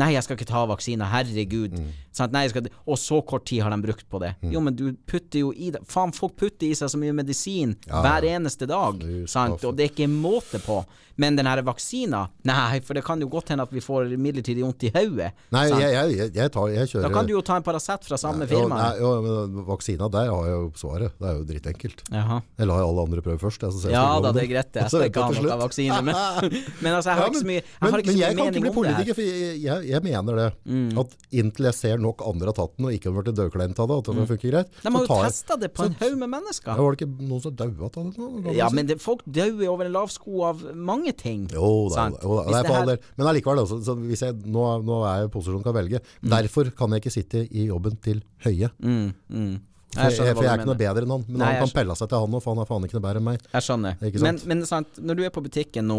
Nei, 0.01 0.13
jeg 0.17 0.27
skal 0.27 0.39
ikke 0.39 0.49
ta 0.51 0.65
vaksiner, 0.67 1.07
herregud. 1.13 1.77
Mm. 1.79 1.93
Sant? 2.15 2.35
Nei, 2.35 2.45
jeg 2.47 2.55
skal, 2.55 2.69
og 2.87 2.99
så 2.99 3.21
kort 3.27 3.47
tid 3.51 3.63
har 3.63 3.71
de 3.75 3.79
brukt 3.83 4.07
på 4.11 4.21
det. 4.23 4.33
Jo, 4.51 4.63
men 4.65 4.75
du 4.79 4.89
putter 5.11 5.43
jo 5.45 5.53
i 5.55 5.71
det 5.75 5.83
Faen, 5.91 6.13
folk 6.15 6.37
putter 6.39 6.67
i 6.71 6.75
seg 6.79 6.91
så 6.91 6.99
mye 7.01 7.15
medisin 7.15 7.77
hver 7.89 8.27
eneste 8.27 8.67
dag. 8.71 9.01
Sant? 9.31 9.63
Og 9.67 9.75
det 9.79 9.89
er 9.89 9.95
ikke 9.95 10.11
måte 10.11 10.61
på. 10.65 10.83
Men 11.17 11.37
den 11.39 11.47
her 11.47 11.61
vaksina, 11.63 12.25
nei, 12.43 12.81
for 12.83 12.99
det 12.99 13.05
kan 13.07 13.21
jo 13.23 13.29
godt 13.31 13.53
hende 13.53 13.63
at 13.63 13.71
vi 13.71 13.79
får 13.83 14.09
midlertidig 14.19 14.65
vondt 14.65 14.83
i 14.89 14.91
hodet. 14.97 15.29
Nei, 15.55 15.63
jeg, 15.71 15.93
jeg, 15.95 16.15
jeg, 16.19 16.31
jeg, 16.35 16.51
tar, 16.51 16.73
jeg 16.75 16.91
kjører 16.91 17.05
Da 17.07 17.11
kan 17.15 17.29
du 17.29 17.31
jo 17.37 17.43
ta 17.47 17.59
en 17.61 17.67
Paracet 17.67 18.09
fra 18.09 18.19
samme 18.19 18.49
jo, 18.49 18.51
firma. 18.51 18.81
nei, 18.81 18.97
jo, 18.99 19.13
men 19.23 19.61
Vaksina, 19.69 20.09
der 20.11 20.33
har 20.33 20.49
jeg 20.49 20.57
jo 20.57 20.65
svaret. 20.81 21.15
Det 21.21 21.29
er 21.31 21.37
jo 21.39 21.45
drittenkelt. 21.53 22.03
Jaha. 22.11 22.41
Jeg 22.59 22.67
lar 22.71 22.83
alle 22.83 23.05
andre 23.07 23.23
prøve 23.23 23.39
først. 23.45 23.63
Jeg, 23.63 23.77
så 23.77 23.85
ser 23.85 23.95
Ja 23.95 24.03
da, 24.25 24.33
det 24.35 24.43
er 24.43 24.51
greit, 24.57 24.75
jeg 24.81 24.91
skal 24.91 25.07
ikke 25.07 25.29
ha 25.29 25.37
noe 25.39 25.61
vaksine. 25.63 26.01
Men, 26.09 26.19
men 26.83 26.91
altså, 26.99 27.13
jeg 27.13 27.21
har 27.21 27.23
Ja, 27.23 27.31
ikke 27.31 27.45
så 27.45 27.51
mye, 27.53 27.63
jeg 27.63 27.79
men, 27.79 27.95
har 27.95 28.03
ikke 28.03 28.11
men 28.11 28.19
så 28.19 28.25
jeg 28.25 28.35
mye 28.35 28.43
kan 28.43 28.51
ikke 28.51 28.65
bli 28.67 28.75
politiker, 28.81 29.19
for 29.21 29.31
jeg, 29.69 29.84
jeg, 29.85 29.91
jeg 29.93 30.03
mener 30.03 30.39
det. 30.41 30.47
Mm. 30.67 30.99
At 31.05 31.13
inntil 31.31 31.69
jeg 31.69 31.77
ser 31.79 31.99
nok 32.03 32.25
andre 32.27 32.51
har 32.51 32.57
tatt 32.59 32.77
den, 32.79 32.87
og 32.89 32.97
ikke 32.97 33.11
har 33.13 33.17
blitt 33.23 33.37
dødkleint 33.37 33.79
av 33.85 33.91
det, 33.93 33.99
at 34.01 34.09
det 34.11 34.27
funker 34.33 34.51
greit, 34.55 34.71
Mm. 34.75 34.81
De 34.85 34.93
har 34.97 35.05
jo 35.05 35.19
testa 35.25 35.57
det 35.61 35.71
på 35.77 35.85
en 35.85 35.95
haug 36.01 36.17
med 36.19 36.31
mennesker. 36.35 36.73
ja, 36.73 36.77
Var 36.83 36.97
det 36.97 37.01
ikke 37.05 37.29
noen 37.29 37.43
som 37.45 37.55
daua 37.55 37.85
av 37.85 37.93
det? 37.93 38.17
nå? 38.19 38.55
Ja, 38.57 38.69
men 38.73 38.87
det, 38.87 38.99
folk 39.03 39.23
dauer 39.27 39.69
over 39.69 39.85
en 39.85 39.93
lav 39.93 40.09
sko 40.11 40.43
av 40.49 40.65
mange 40.75 41.13
ting. 41.17 41.47
Jo 41.53 41.89
da, 41.93 42.09
jo 42.23 42.41
da. 42.41 42.59
Er 42.61 42.65
her- 42.65 42.75
all 42.81 42.87
del. 42.87 42.99
Men 43.17 43.27
allikevel, 43.29 43.59
altså, 43.65 43.79
så 43.85 43.95
hvis 43.99 44.21
jeg, 44.25 44.35
nå, 44.47 44.65
nå 44.85 45.03
er 45.05 45.21
jeg 45.23 45.29
i 45.29 45.33
posisjonen 45.37 45.65
å 45.65 45.75
velge. 45.77 46.01
Derfor 46.25 46.71
kan 46.75 46.91
jeg 46.91 47.03
ikke 47.05 47.13
sitte 47.13 47.45
i 47.51 47.67
jobben 47.69 48.01
til 48.03 48.23
Høie. 48.45 48.71
Mm, 48.83 49.15
mm. 49.31 49.61
For 49.95 50.11
jeg, 50.11 50.35
for 50.35 50.43
jeg 50.43 50.51
er 50.51 50.59
ikke 50.59 50.67
noe 50.67 50.75
bedre 50.81 51.03
enn 51.07 51.11
han. 51.15 51.25
Men 51.29 51.39
Nei, 51.39 51.53
han 51.55 51.69
kan 51.69 51.75
pelle 51.77 51.95
seg 51.95 52.09
til 52.11 52.19
han, 52.19 52.33
òg, 52.35 52.43
for 52.43 52.55
han 52.57 52.63
er 52.65 52.67
faen 52.67 52.83
ikke 52.89 52.97
noe 52.99 53.05
bedre 53.05 53.21
enn 53.21 53.27
meg. 53.29 53.45
Jeg 53.53 53.63
skjønner. 53.63 53.97
Men, 54.25 54.41
men 54.51 54.65
sant, 54.67 54.99
når 54.99 55.15
du 55.21 55.23
er 55.23 55.31
på 55.31 55.43
butikken 55.45 55.87
nå, 55.87 55.99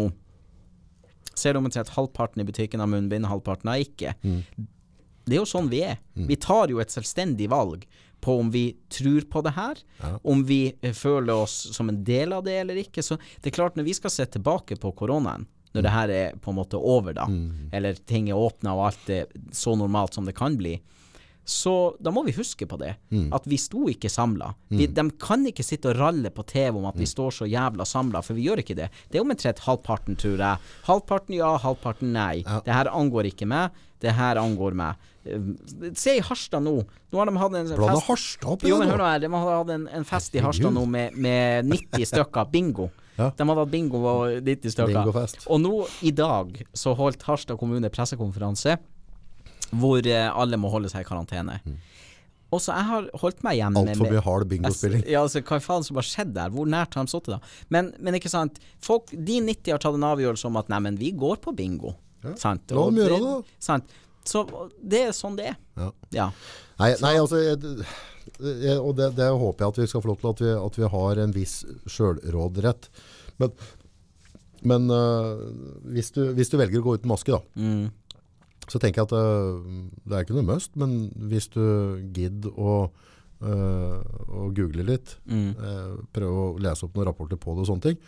ser 1.38 1.54
du 1.54 1.60
omtrent 1.60 1.92
halvparten 1.94 2.42
i 2.42 2.46
butikken 2.48 2.82
har 2.82 2.90
munnbind, 2.90 3.28
halvparten 3.28 3.70
har 3.70 3.84
ikke. 3.84 4.14
Mm. 4.22 4.42
Det 5.26 5.34
er 5.34 5.40
jo 5.42 5.48
sånn 5.50 5.70
vi 5.72 5.82
er. 5.82 5.98
Vi 6.14 6.36
tar 6.38 6.70
jo 6.70 6.78
et 6.82 6.92
selvstendig 6.94 7.48
valg 7.50 7.86
på 8.22 8.38
om 8.40 8.50
vi 8.50 8.76
tror 8.90 9.26
på 9.30 9.42
det 9.44 9.52
her, 9.56 9.80
om 10.22 10.44
vi 10.48 10.60
eh, 10.80 10.94
føler 10.96 11.34
oss 11.44 11.54
som 11.76 11.90
en 11.90 11.98
del 12.06 12.32
av 12.32 12.46
det 12.46 12.56
eller 12.62 12.78
ikke. 12.80 13.02
Så 13.02 13.18
det 13.42 13.50
er 13.50 13.56
klart, 13.58 13.76
når 13.76 13.88
vi 13.88 13.94
skal 13.98 14.14
se 14.14 14.26
tilbake 14.26 14.78
på 14.82 14.92
koronaen, 14.98 15.46
når 15.76 15.84
det 15.84 15.92
her 15.92 16.12
er 16.14 16.36
på 16.40 16.50
en 16.50 16.56
måte 16.56 16.78
over, 16.80 17.12
da, 17.12 17.26
eller 17.76 17.98
ting 18.08 18.30
er 18.30 18.40
åpna 18.40 18.72
og 18.78 18.86
alt 18.86 19.10
er 19.12 19.26
så 19.52 19.74
normalt 19.76 20.16
som 20.16 20.24
det 20.24 20.32
kan 20.38 20.56
bli, 20.56 20.78
Så 21.46 21.72
da 22.02 22.10
må 22.10 22.24
vi 22.26 22.32
huske 22.34 22.66
på 22.66 22.74
det, 22.80 22.96
at 23.32 23.44
vi 23.46 23.54
sto 23.62 23.84
ikke 23.86 24.10
samla. 24.10 24.48
De 24.68 25.04
kan 25.22 25.44
ikke 25.46 25.62
sitte 25.62 25.92
og 25.92 26.00
ralle 26.00 26.32
på 26.34 26.42
TV 26.50 26.74
om 26.80 26.88
at 26.90 26.96
vi 26.98 27.06
står 27.06 27.30
så 27.36 27.46
jævla 27.46 27.86
samla, 27.86 28.22
for 28.26 28.34
vi 28.34 28.48
gjør 28.48 28.64
ikke 28.64 28.74
det. 28.74 28.88
Det 29.12 29.20
er 29.20 29.22
omtrent 29.22 29.62
halvparten, 29.62 30.16
tror 30.18 30.42
jeg. 30.42 30.58
Halvparten 30.88 31.36
ja, 31.38 31.52
halvparten 31.62 32.10
nei. 32.16 32.40
Det 32.66 32.74
her 32.74 32.90
angår 32.90 33.30
ikke 33.30 33.46
meg, 33.46 33.70
det 34.02 34.16
her 34.18 34.40
angår 34.42 34.74
meg. 34.74 35.06
Eh, 35.26 35.46
Se 35.94 36.16
i 36.18 36.24
Harstad 36.26 36.62
nå. 36.66 36.80
Nå 37.12 37.18
har 37.22 37.30
de 37.30 37.36
hatt 37.38 37.54
en 37.58 37.70
Blanda 37.70 37.94
fest 37.94 38.08
Harstad 38.10 38.50
oppi 38.56 38.68
Jo, 38.70 38.76
men 38.82 38.90
hør 38.90 39.00
nå 39.00 39.06
her, 39.08 39.22
de 39.22 39.30
har 39.32 39.46
hatt 39.60 39.70
en, 39.74 39.86
en 40.00 40.04
fest 40.06 40.34
i 40.34 40.42
Harstad 40.42 40.74
nå 40.74 40.82
med, 40.90 41.14
med 41.14 41.70
90 41.70 42.10
stykker. 42.10 42.50
Bingo. 42.50 42.90
Ja. 43.16 43.30
De 43.32 43.46
hadde 43.48 43.62
hatt 43.62 43.70
bingo 43.72 44.02
og 44.02 44.42
90 44.44 44.74
stykker. 44.74 44.92
Bingofest. 44.92 45.46
Og 45.48 45.62
nå 45.62 45.72
i 46.02 46.10
dag 46.12 46.58
så 46.76 46.92
holdt 46.98 47.22
Harstad 47.30 47.56
kommune 47.62 47.88
pressekonferanse 47.94 48.76
hvor 49.74 50.06
eh, 50.06 50.28
alle 50.30 50.58
må 50.60 50.70
holde 50.72 50.90
seg 50.92 51.04
i 51.04 51.08
karantene. 51.08 51.60
Og 52.54 52.62
så 52.62 52.76
jeg 52.76 52.86
har 52.88 53.06
holdt 53.20 53.40
meg 53.42 53.58
hjemme 53.58 53.80
Altfor 53.82 54.06
mye 54.12 54.22
hard 54.22 54.46
bingospilling. 54.50 55.02
Ja, 55.10 55.24
altså, 55.26 55.42
hva 55.42 55.58
faen 55.62 55.84
som 55.86 55.98
har 55.98 56.06
skjedd 56.06 56.32
der? 56.36 56.52
Hvor 56.54 56.68
nært 56.70 56.94
har 56.94 57.06
de 57.08 57.12
sittet 57.12 57.34
da? 57.34 57.40
Men, 57.74 57.90
men 57.98 58.16
ikke 58.18 58.30
sant, 58.30 58.60
folk, 58.84 59.10
de 59.10 59.40
90 59.42 59.74
har 59.74 59.82
tatt 59.82 59.98
en 59.98 60.06
avgjørelse 60.06 60.46
om 60.48 60.58
at 60.60 60.70
nei, 60.72 60.78
men 60.86 60.98
vi 61.00 61.10
går 61.18 61.40
på 61.42 61.54
bingo. 61.58 61.96
Sant? 62.38 62.70
La 62.74 62.86
dem 62.88 63.00
gjøre 63.02 63.18
det, 63.18 63.32
da. 63.32 63.56
Sant? 63.62 63.96
Så 64.26 64.42
det 64.82 65.02
er 65.08 65.12
sånn 65.14 65.36
det 65.38 65.50
er. 65.52 65.58
Ja. 65.78 65.90
Ja. 66.14 66.28
Nei, 66.80 66.92
nei 67.02 67.12
altså 67.18 67.38
jeg, 67.40 67.58
jeg, 68.42 68.78
Og 68.80 68.96
det, 68.98 69.12
det 69.16 69.28
håper 69.30 69.64
jeg 69.64 69.74
at 69.74 69.78
vi 69.82 69.90
skal 69.90 70.02
få 70.02 70.10
lov 70.12 70.18
til, 70.22 70.32
at 70.32 70.42
vi, 70.42 70.54
at 70.70 70.80
vi 70.80 70.90
har 70.96 71.22
en 71.22 71.34
viss 71.36 71.60
sjølråderett. 71.90 72.88
Men, 73.42 73.52
men 74.66 74.90
uh, 74.90 75.46
hvis, 75.94 76.10
du, 76.16 76.24
hvis 76.36 76.50
du 76.50 76.58
velger 76.58 76.82
å 76.82 76.88
gå 76.88 76.98
uten 77.00 77.12
maske, 77.12 77.34
da, 77.34 77.42
Mm. 77.58 77.86
Så 78.68 78.80
tenker 78.82 79.02
jeg 79.02 79.08
at 79.10 79.12
øh, 79.12 79.60
det 80.06 80.12
er 80.16 80.24
ikke 80.24 80.34
noe 80.38 80.48
must, 80.54 80.72
men 80.76 81.10
hvis 81.30 81.48
du 81.54 81.60
gidder 82.16 82.50
å, 82.58 82.90
øh, 83.42 84.00
google 84.56 84.82
litt, 84.88 85.16
Mm. 85.28 85.54
øh, 85.56 85.96
prøve 86.12 86.54
å 86.56 86.58
lese 86.60 86.84
opp 86.84 86.94
noen 86.96 87.06
rapporter 87.06 87.36
på 87.38 87.54
det 87.54 87.62
og 87.66 87.68
sånne 87.70 87.82
ting, 87.82 87.98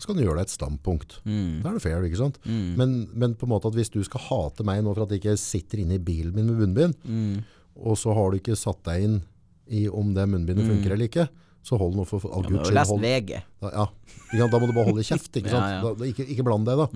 så 0.00 0.06
kan 0.06 0.16
du 0.16 0.22
gjøre 0.24 0.38
deg 0.40 0.46
et 0.48 0.54
standpunkt. 0.56 1.18
Mm. 1.26 1.62
Da 1.62 1.68
er 1.68 1.72
det 1.74 1.82
fair, 1.82 2.02
ikke 2.08 2.16
sant? 2.16 2.38
Mm. 2.46 2.76
Men, 2.76 3.08
men 3.14 3.34
på 3.34 3.44
en 3.44 3.50
måte 3.52 3.68
at 3.68 3.74
hvis 3.76 3.90
du 3.92 4.02
skal 4.02 4.20
hate 4.30 4.64
meg 4.64 4.82
nå 4.82 4.94
for 4.94 5.04
at 5.04 5.10
jeg 5.12 5.20
ikke 5.20 5.36
sitter 5.38 5.82
inne 5.82 5.98
i 5.98 6.02
bilen 6.02 6.34
min 6.34 6.46
med 6.46 6.56
munnbind, 6.62 6.94
Mm. 7.04 7.44
og 7.76 7.96
så 8.00 8.14
har 8.16 8.30
du 8.32 8.38
ikke 8.40 8.56
satt 8.56 8.82
deg 8.84 9.02
inn 9.04 9.22
i 9.70 9.86
om 9.88 10.14
det 10.14 10.26
munnbindet 10.28 10.66
funker 10.66 10.92
eller 10.96 11.06
ikke, 11.06 11.28
så 11.62 11.76
hold 11.78 11.94
nå 11.94 12.06
for, 12.08 12.18
all 12.32 12.42
Ja, 12.42 12.48
guds 12.48 12.68
skyld. 12.70 12.86
hold- 12.88 13.02
VG. 13.04 13.42
Da, 13.60 13.70
ja, 13.70 13.86
ikke 14.32 14.50
da 14.50 14.58
må 14.58 14.66
du 14.66 14.72
bare 14.72 14.88
holde 14.88 15.04
kjeft, 15.04 15.30
ikke 15.36 15.50
sant? 15.54 15.68
Ja, 15.68 15.82
ja. 15.84 15.94
Da, 15.94 16.04
ikke, 16.08 16.24
ikke 16.26 16.42
bland 16.48 16.64
deg 16.66 16.80
da. 16.80 16.88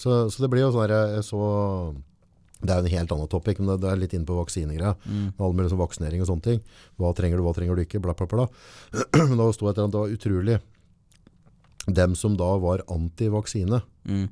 Så, 0.00 0.30
så 0.32 0.40
det 0.40 0.48
blir 0.50 0.64
jo 0.64 0.72
sånn 0.72 0.88
her, 0.88 1.14
jeg 1.20 1.24
så, 1.28 1.94
det 2.60 2.72
er 2.74 2.80
jo 2.82 2.86
en 2.90 2.92
helt 2.92 3.12
annen 3.14 3.28
topic, 3.32 3.58
men 3.60 3.70
det, 3.80 3.88
er 3.88 4.00
litt 4.00 4.12
inne 4.16 4.28
på 4.28 4.36
vaksinegreia. 4.36 4.94
Mm. 5.08 5.28
All 5.40 5.54
mulig 5.56 5.70
sånn 5.72 5.80
vaksinering 5.80 6.20
og 6.24 6.28
sånne 6.28 6.44
ting. 6.44 6.60
Hva 7.00 7.12
trenger 7.16 7.40
du, 7.40 7.44
hva 7.46 7.54
trenger 7.56 7.78
du 7.78 7.84
ikke, 7.86 8.02
bla 8.04 8.12
bla 8.18 8.26
bla. 8.28 8.46
Men 9.30 9.38
da 9.40 9.46
sto 9.56 9.70
et 9.70 9.78
eller 9.78 9.86
annet, 9.86 9.94
det 9.96 10.02
var 10.02 10.16
utrolig. 10.18 10.58
Dem 12.00 12.14
som 12.20 12.36
da 12.36 12.50
var 12.60 12.84
anti-vaksine, 12.88 13.82
Mm. 14.08 14.28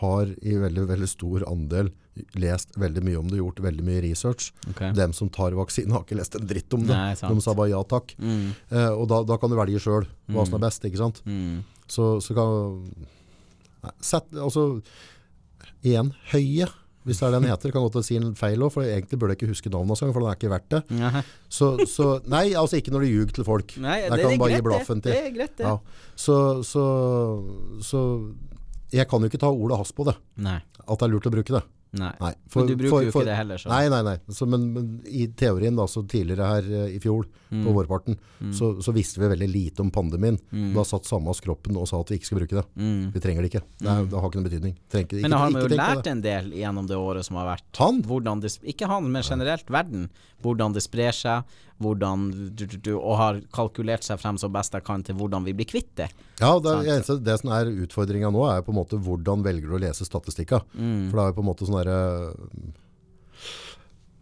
har 0.00 0.26
i 0.44 0.52
veldig, 0.60 0.82
veldig 0.88 1.06
stor 1.08 1.44
andel 1.48 1.88
lest 2.36 2.74
veldig 2.76 3.02
mye 3.06 3.18
om 3.20 3.28
det, 3.30 3.38
gjort 3.38 3.60
veldig 3.64 3.84
mye 3.86 4.02
research. 4.04 4.50
Okay. 4.70 4.92
Dem 4.92 5.12
som 5.16 5.30
tar 5.32 5.54
vaksine 5.56 5.92
har 5.94 6.02
ikke 6.04 6.18
lest 6.18 6.34
en 6.36 6.46
dritt 6.46 6.74
om 6.76 6.82
det. 6.84 6.92
Nei. 6.96 7.14
De 7.14 7.40
sa 7.44 7.54
bare 7.56 7.70
ja 7.72 7.80
takk. 7.88 8.12
Mm. 8.20 8.50
Eh, 8.68 8.90
og 8.92 9.06
da, 9.08 9.22
da 9.24 9.38
kan 9.40 9.48
du 9.52 9.56
velge 9.56 9.80
sjøl 9.80 10.04
hva 10.28 10.44
som 10.44 10.58
er 10.58 10.64
best, 10.66 10.84
ikke 10.84 11.00
sant? 11.00 11.22
Mm. 11.24 11.62
Så, 11.88 12.18
så 12.20 12.36
kan 12.36 12.84
Nei, 13.78 13.92
Sett 14.02 14.26
Altså, 14.34 14.80
igjen, 15.86 16.10
Høie, 16.32 16.66
hvis 17.08 17.20
det 17.20 17.26
er 17.26 17.34
det 17.34 17.40
den 17.40 17.50
heter. 17.50 17.72
Kan 17.74 17.86
godt 17.86 17.98
si 18.06 18.18
en 18.20 18.34
feil 18.38 18.64
òg, 18.64 18.72
for 18.74 18.86
egentlig 18.86 19.18
burde 19.20 19.34
jeg 19.34 19.40
ikke 19.40 19.52
huske 19.54 19.72
navnet 19.72 19.96
engang, 19.96 20.14
for 20.14 20.24
den 20.24 20.30
er 20.30 20.38
ikke 20.38 20.52
verdt 20.52 20.74
det. 20.74 21.24
Så, 21.48 21.70
så 21.88 22.10
Nei, 22.28 22.44
altså 22.58 22.78
ikke 22.80 22.92
når 22.94 23.06
du 23.06 23.08
ljuger 23.08 23.38
til 23.38 23.48
folk. 23.48 23.74
Nei, 23.80 24.02
det, 24.04 24.12
det, 24.12 24.20
kan 24.26 24.36
du 24.36 24.44
bare 24.44 24.58
gi 24.58 24.66
blaffen 24.68 25.02
til. 25.04 25.14
Det 25.14 25.24
er 25.24 25.34
greit, 25.34 25.56
det. 25.58 25.66
Ja. 25.66 26.12
Så, 26.18 26.36
så, 26.68 26.84
så 27.84 28.04
jeg 28.92 29.08
kan 29.08 29.24
jo 29.24 29.30
ikke 29.32 29.40
ta 29.40 29.50
ordet 29.52 29.80
hans 29.80 29.92
på 29.96 30.06
det. 30.08 30.16
Nei. 30.44 30.60
At 30.84 30.94
det 31.00 31.08
er 31.08 31.12
lurt 31.14 31.28
å 31.28 31.34
bruke 31.34 31.56
det. 31.58 31.64
Nei. 31.96 32.10
Nei, 32.20 32.34
Men 32.54 32.66
du 32.68 32.74
bruker 32.76 33.06
jo 33.06 33.10
ikke 33.12 33.24
det 33.24 33.36
heller, 33.38 33.56
så. 33.62 33.70
Nei, 33.72 33.88
nei, 33.88 34.02
nei. 34.04 34.16
Så, 34.28 34.44
men, 34.50 34.66
men 34.74 34.88
i 35.08 35.26
teorien 35.32 35.76
da, 35.78 35.86
så 35.88 36.02
tidligere 36.04 36.48
her 36.52 36.68
eh, 36.84 36.96
i 36.96 37.00
fjor, 37.00 37.26
Mm. 37.48 37.62
på 37.64 37.72
vårparten, 37.72 38.16
så, 38.52 38.74
så 38.84 38.92
visste 38.92 39.22
vi 39.22 39.28
veldig 39.30 39.46
lite 39.48 39.80
om 39.80 39.88
pandemien. 39.90 40.36
Da 40.74 40.82
satt 40.84 41.06
samme 41.08 41.30
oss 41.32 41.40
kroppen 41.40 41.78
og 41.80 41.86
sa 41.88 41.96
at 42.02 42.10
vi 42.12 42.18
ikke 42.18 42.28
skal 42.28 42.40
bruke 42.42 42.58
det. 42.58 42.64
Mm. 42.76 43.06
Vi 43.14 43.22
trenger 43.24 43.40
det 43.40 43.48
ikke. 43.48 43.62
Det, 43.80 43.88
er, 43.88 44.02
det 44.04 44.20
har 44.20 44.28
ikke 44.28 44.36
noen 44.36 44.48
betydning. 44.50 44.74
Trenger, 44.92 45.08
ikke- 45.08 45.22
Men 45.24 45.32
da 45.32 45.38
har 45.40 45.50
man 45.54 45.62
vi 45.64 45.70
jo 45.72 45.78
lært 45.80 46.10
en 46.12 46.20
del 46.20 46.50
gjennom 46.52 46.90
det 46.90 46.98
året 47.00 47.24
som 47.24 47.38
har 47.40 47.48
vært. 47.56 47.64
Han? 47.80 48.02
Det, 48.44 48.52
ikke 48.68 48.90
han, 48.92 49.08
men 49.10 49.24
generelt 49.24 49.64
verden. 49.72 50.10
Hvordan 50.44 50.76
det 50.76 50.82
sprer 50.84 51.16
seg, 51.16 51.56
hvordan 51.78 52.24
du, 52.58 52.64
du, 52.66 52.76
du, 52.82 52.90
og 52.98 53.16
har 53.20 53.38
kalkulert 53.54 54.02
seg 54.06 54.18
frem 54.18 54.38
så 54.40 54.48
best 54.50 54.74
jeg 54.74 54.84
kan 54.86 55.04
til 55.06 55.14
hvordan 55.18 55.44
vi 55.46 55.54
blir 55.54 55.68
kvitt 55.70 55.92
det. 56.00 56.08
Ja, 56.40 56.52
det, 56.62 56.74
eneste, 56.88 57.18
det 57.22 57.38
som 57.40 57.52
er 57.54 57.70
utfordringa 57.70 58.30
nå, 58.34 58.42
er 58.50 58.64
på 58.66 58.74
en 58.74 58.80
måte 58.80 58.98
hvordan 58.98 59.44
velger 59.46 59.70
du 59.70 59.76
å 59.78 59.82
lese 59.82 60.06
statistikka. 60.06 60.60
Mm. 60.74 61.08
For 61.10 61.14
det 61.18 61.24
er 61.24 61.32
jo 61.32 61.38
på 61.38 61.44
en 61.46 61.50
måte 61.52 61.68
sånn 61.68 61.78
derre 61.78 61.98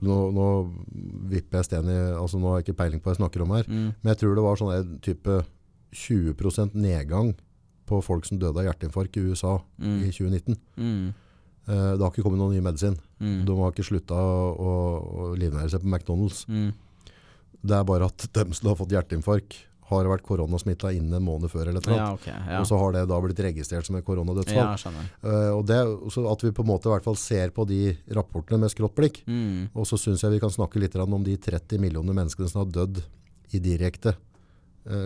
nå, 0.04 0.16
nå 0.36 0.46
vipper 1.32 1.62
jeg 1.62 1.68
sten 1.70 1.86
i 1.88 1.96
altså 2.12 2.36
Nå 2.40 2.50
har 2.50 2.58
jeg 2.60 2.66
ikke 2.66 2.80
peiling 2.82 3.00
på 3.00 3.08
hva 3.08 3.14
jeg 3.14 3.22
snakker 3.22 3.44
om 3.46 3.54
her, 3.56 3.64
Mm. 3.68 3.94
men 3.96 4.10
jeg 4.12 4.18
tror 4.20 4.34
det 4.36 4.44
var 4.44 4.60
sånn 4.60 4.98
type 5.04 5.38
20% 5.96 6.74
nedgang 6.76 7.34
på 7.86 8.02
folk 8.04 8.26
som 8.28 8.38
døde 8.42 8.58
av 8.60 8.66
hjerteinfarkt 8.66 9.16
i 9.16 9.22
USA 9.30 9.54
i 9.80 10.10
2019. 10.10 10.56
Mm. 10.76 11.14
Eh, 11.66 11.92
det 11.96 12.02
har 12.02 12.10
ikke 12.12 12.24
kommet 12.26 12.38
noen 12.42 12.52
ny 12.52 12.60
medisin. 12.60 12.96
Mm. 13.22 13.44
De 13.46 13.56
har 13.56 13.72
ikke 13.72 13.86
slutta 13.86 14.14
å, 14.18 14.50
å, 14.58 14.72
å 15.06 15.28
livnære 15.38 15.70
seg 15.72 15.84
på 15.84 15.88
McDonald's. 15.88 16.42
Det 17.62 17.78
er 17.78 17.86
bare 17.88 18.10
at 18.10 18.28
dem 18.36 18.52
som 18.56 18.70
har 18.70 18.78
fått 18.78 18.94
hjerteinfarkt, 18.94 19.56
har 19.86 20.08
vært 20.10 20.24
koronasmitta 20.26 20.90
innen 20.90 21.14
en 21.14 21.22
måned 21.22 21.50
før. 21.52 21.68
eller 21.70 21.84
noe. 21.86 21.96
Ja, 21.96 22.06
okay. 22.16 22.34
Ja, 22.34 22.58
Og 22.58 22.66
så 22.66 22.78
har 22.80 22.94
det 22.96 23.04
da 23.06 23.20
blitt 23.22 23.38
registrert 23.38 23.86
som 23.86 23.94
et 23.94 24.04
koronadødsfall. 24.04 24.74
ja. 24.82 25.04
Eh, 25.22 25.50
og 25.54 25.62
det, 25.68 25.78
så 26.10 26.24
at 26.32 26.42
vi 26.42 26.50
på 26.50 26.64
en 26.64 26.70
måte 26.72 26.90
i 26.90 26.94
hvert 26.94 27.06
fall 27.06 27.18
ser 27.20 27.54
på 27.54 27.66
de 27.70 27.96
rapportene 28.10 28.64
med 28.64 28.74
skrått 28.74 28.96
blikk. 28.98 29.22
Mm. 29.30 29.70
Og 29.74 29.86
så 29.86 29.98
syns 30.00 30.24
jeg 30.26 30.34
vi 30.34 30.42
kan 30.42 30.50
snakke 30.50 30.82
litt 30.82 30.96
om 30.98 31.22
de 31.22 31.36
30 31.38 31.78
millioner 31.78 32.18
menneskene 32.18 32.50
som 32.50 32.64
har 32.64 32.72
dødd 32.80 33.04
i 33.54 33.62
direkte 33.62 34.16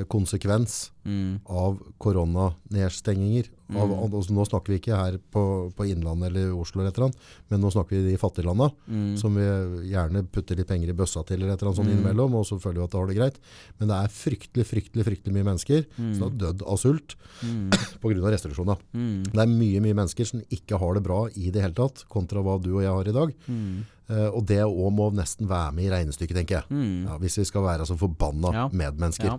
konsekvens 0.08 0.90
Mm. 1.00 1.40
av 1.48 1.78
koronanedstenginger. 1.98 3.46
Mm. 3.70 3.76
altså, 4.12 4.32
nå 4.34 4.44
snakker 4.44 4.72
vi 4.74 4.78
ikke 4.80 4.96
her 4.98 5.14
på, 5.32 5.42
på 5.72 5.86
Innlandet 5.88 6.28
eller 6.28 6.50
Oslo, 6.58 6.80
eller 6.82 6.90
et 6.90 6.98
eller 6.98 7.06
annet, 7.06 7.20
men 7.48 7.60
nå 7.62 7.70
snakker 7.72 7.94
vi 7.96 8.10
de 8.10 8.18
fattige 8.18 8.44
landa, 8.44 8.66
Mm. 8.90 9.16
som 9.18 9.34
vi 9.34 9.44
gjerne 9.90 10.24
putter 10.28 10.56
litt 10.58 10.66
penger 10.68 10.90
i 10.90 10.96
bøssa 10.98 11.24
til 11.24 11.38
eller 11.40 11.54
et 11.54 11.62
eller 11.62 11.70
annet 11.72 11.80
sånn 11.80 11.92
innimellom, 11.94 12.34
og 12.34 12.44
så 12.44 12.58
føler 12.60 12.80
vi 12.80 12.84
at 12.84 12.90
det 12.90 12.98
har 13.00 13.06
det 13.06 13.16
greit. 13.16 13.38
Men 13.78 13.88
det 13.88 13.96
er 13.96 14.08
fryktelig, 14.08 14.66
fryktelig 14.66 15.04
fryktelig 15.08 15.32
mye 15.32 15.48
mennesker 15.48 15.86
som 15.96 16.22
har 16.26 16.36
dødd 16.36 16.62
av 16.66 16.76
sult 16.78 17.14
Mm. 17.40 17.70
pga. 18.02 18.30
restriksjoner. 18.30 18.76
Mm. 18.92 19.22
Det 19.32 19.40
er 19.40 19.46
mye 19.46 19.80
mye 19.80 19.94
mennesker 19.96 20.26
som 20.26 20.42
ikke 20.50 20.78
har 20.78 20.94
det 20.94 21.02
bra 21.02 21.28
i 21.34 21.50
det 21.50 21.62
hele 21.62 21.74
tatt, 21.74 22.04
kontra 22.10 22.42
hva 22.42 22.60
du 22.60 22.74
og 22.76 22.82
jeg 22.82 22.92
har 22.92 23.08
i 23.08 23.12
dag. 23.16 23.32
Mm. 23.48 23.84
Eh, 24.10 24.28
og 24.34 24.44
det 24.44 24.60
òg 24.66 24.92
må 24.92 25.08
nesten 25.14 25.46
være 25.48 25.72
med 25.72 25.84
i 25.86 25.90
regnestykket, 25.94 26.36
tenker 26.36 26.60
jeg. 26.60 26.64
Mm. 26.68 27.06
Ja, 27.06 27.16
hvis 27.18 27.38
vi 27.38 27.44
skal 27.48 27.62
være 27.62 27.86
så 27.86 27.96
forbanna 27.96 28.52
Ja. 28.52 28.68
medmennesker, 28.68 29.24
Ja, 29.24 29.38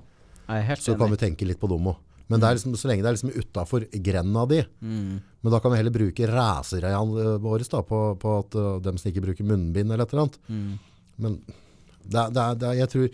så 0.79 0.97
kan 0.97 1.11
vi 1.11 1.19
tenke 1.21 1.47
litt 1.47 1.59
på 1.61 1.69
dem 1.71 1.91
òg. 1.91 1.99
Men 2.31 2.43
er 2.47 2.55
liksom, 2.55 2.77
så 2.79 2.87
lenge 2.87 3.03
det 3.03 3.09
er 3.09 3.17
liksom 3.17 3.33
utafor 3.35 3.85
grenda 3.91 4.45
di. 4.47 4.61
Mm. 4.79 5.19
Men 5.43 5.51
da 5.51 5.59
kan 5.59 5.73
vi 5.73 5.81
heller 5.81 5.91
bruke 5.91 6.29
racerøyene 6.29 7.35
våre 7.43 7.67
da, 7.67 7.81
på, 7.83 7.99
på 8.21 8.35
at 8.39 8.55
uh, 8.55 8.77
dem 8.83 8.99
som 9.01 9.11
ikke 9.11 9.25
bruker 9.25 9.47
munnbind 9.47 9.91
eller 9.91 10.05
et 10.05 10.13
eller 10.13 10.29
annet. 10.29 10.39
Mm. 10.47 10.71
Men 11.21 11.37
det 12.01 12.23
det 12.37 12.45
det 12.61 12.71
jeg 12.79 12.91
tror 12.93 13.09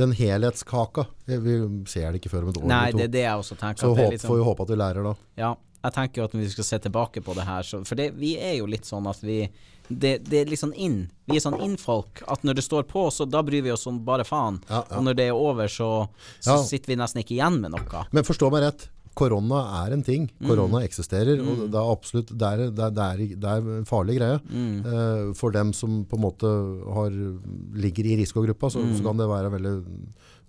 den 0.00 0.12
helhetskaka 0.16 1.04
Vi 1.26 1.36
vi 1.44 1.54
ser 1.90 2.12
det 2.12 2.20
ikke 2.22 2.30
før 2.32 2.46
om 2.46 2.52
et 2.52 2.60
år 2.60 2.68
Nei, 2.70 2.78
eller 2.88 2.92
to. 2.92 3.00
det 3.02 3.10
det 3.16 3.24
jeg 3.26 3.42
også 3.42 3.56
tenker. 3.58 3.82
så 3.82 3.90
håp, 3.90 4.12
liksom- 4.14 4.30
får 4.30 4.38
vi 4.38 4.46
håpe 4.48 4.62
at 4.62 4.70
vi 4.70 4.78
lærer 4.80 5.08
da. 5.10 5.14
Ja, 5.36 5.50
jeg 5.82 5.92
tenker 5.96 6.20
jo 6.20 6.28
at 6.28 6.34
når 6.36 6.42
vi 6.44 6.52
skal 6.54 6.66
se 6.68 6.78
tilbake 6.86 7.22
på 7.24 7.34
det 7.38 7.46
her, 7.48 7.62
så, 7.66 7.82
for 7.88 7.96
det, 8.00 8.10
vi 8.20 8.34
er 8.38 8.58
jo 8.58 8.66
litt 8.70 8.84
sånn 8.88 9.06
at 9.10 9.22
vi 9.24 9.42
det, 9.90 10.20
det 10.28 10.44
er 10.44 10.50
litt 10.52 10.60
sånn 10.60 10.74
inn. 10.78 11.00
Vi 11.26 11.34
er 11.34 11.42
sånn 11.42 11.58
innfolk. 11.64 12.20
At 12.30 12.44
når 12.46 12.60
det 12.60 12.62
står 12.62 12.84
på, 12.86 13.08
så 13.10 13.24
da 13.26 13.40
bryr 13.42 13.64
vi 13.66 13.72
oss 13.74 13.88
om 13.90 13.96
bare 14.06 14.22
faen. 14.28 14.60
Ja, 14.68 14.84
ja. 14.86 15.00
Og 15.00 15.02
når 15.08 15.16
det 15.18 15.26
er 15.32 15.34
over, 15.34 15.66
så, 15.66 15.88
så 16.38 16.60
Ja. 16.60 16.62
sitter 16.62 16.92
vi 16.92 16.98
nesten 17.00 17.24
ikke 17.24 17.34
igjen 17.34 17.58
med 17.64 17.74
noe. 17.74 18.04
Men 18.14 18.22
forstå 18.28 18.52
meg 18.54 18.62
rett. 18.68 18.86
Korona 19.18 19.64
er 19.82 19.96
en 19.96 20.04
ting. 20.06 20.28
Mm. 20.38 20.46
Korona 20.46 20.84
eksisterer. 20.86 21.42
Og 21.42 21.64
det 21.72 21.80
er 21.80 21.90
absolutt 21.90 22.30
det 22.30 22.46
er, 22.52 22.62
det 22.70 22.84
er, 22.86 22.94
det 22.94 23.02
er, 23.08 23.24
det 23.42 23.50
er 23.50 23.70
en 23.80 23.88
farlig 23.88 24.20
greie. 24.20 24.38
Mm. 24.46 24.76
Eh, 24.86 25.34
for 25.34 25.50
dem 25.58 25.72
som 25.74 26.04
på 26.06 26.20
en 26.20 26.22
måte 26.28 26.52
har, 26.94 27.10
ligger 27.74 28.06
i 28.12 28.20
risikogruppa, 28.22 28.70
så, 28.70 28.84
så 28.94 29.02
kan 29.08 29.18
det 29.18 29.26
være 29.28 29.50
veldig 29.58 29.74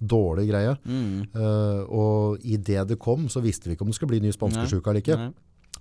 dårlig 0.02 0.48
greie. 0.50 0.76
Mm. 0.86 1.30
Uh, 1.36 1.82
og 1.88 2.46
i 2.48 2.58
det 2.58 2.88
det 2.90 3.00
kom, 3.02 3.28
så 3.30 3.44
visste 3.44 3.70
vi 3.70 3.78
ikke 3.78 3.86
om 3.86 3.94
det 3.94 4.00
skulle 4.00 4.16
bli 4.16 4.24
ny 4.26 4.34
spanskesjuke 4.36 4.90
eller 4.90 5.04
ikke. 5.04 5.20
Nei. 5.20 5.32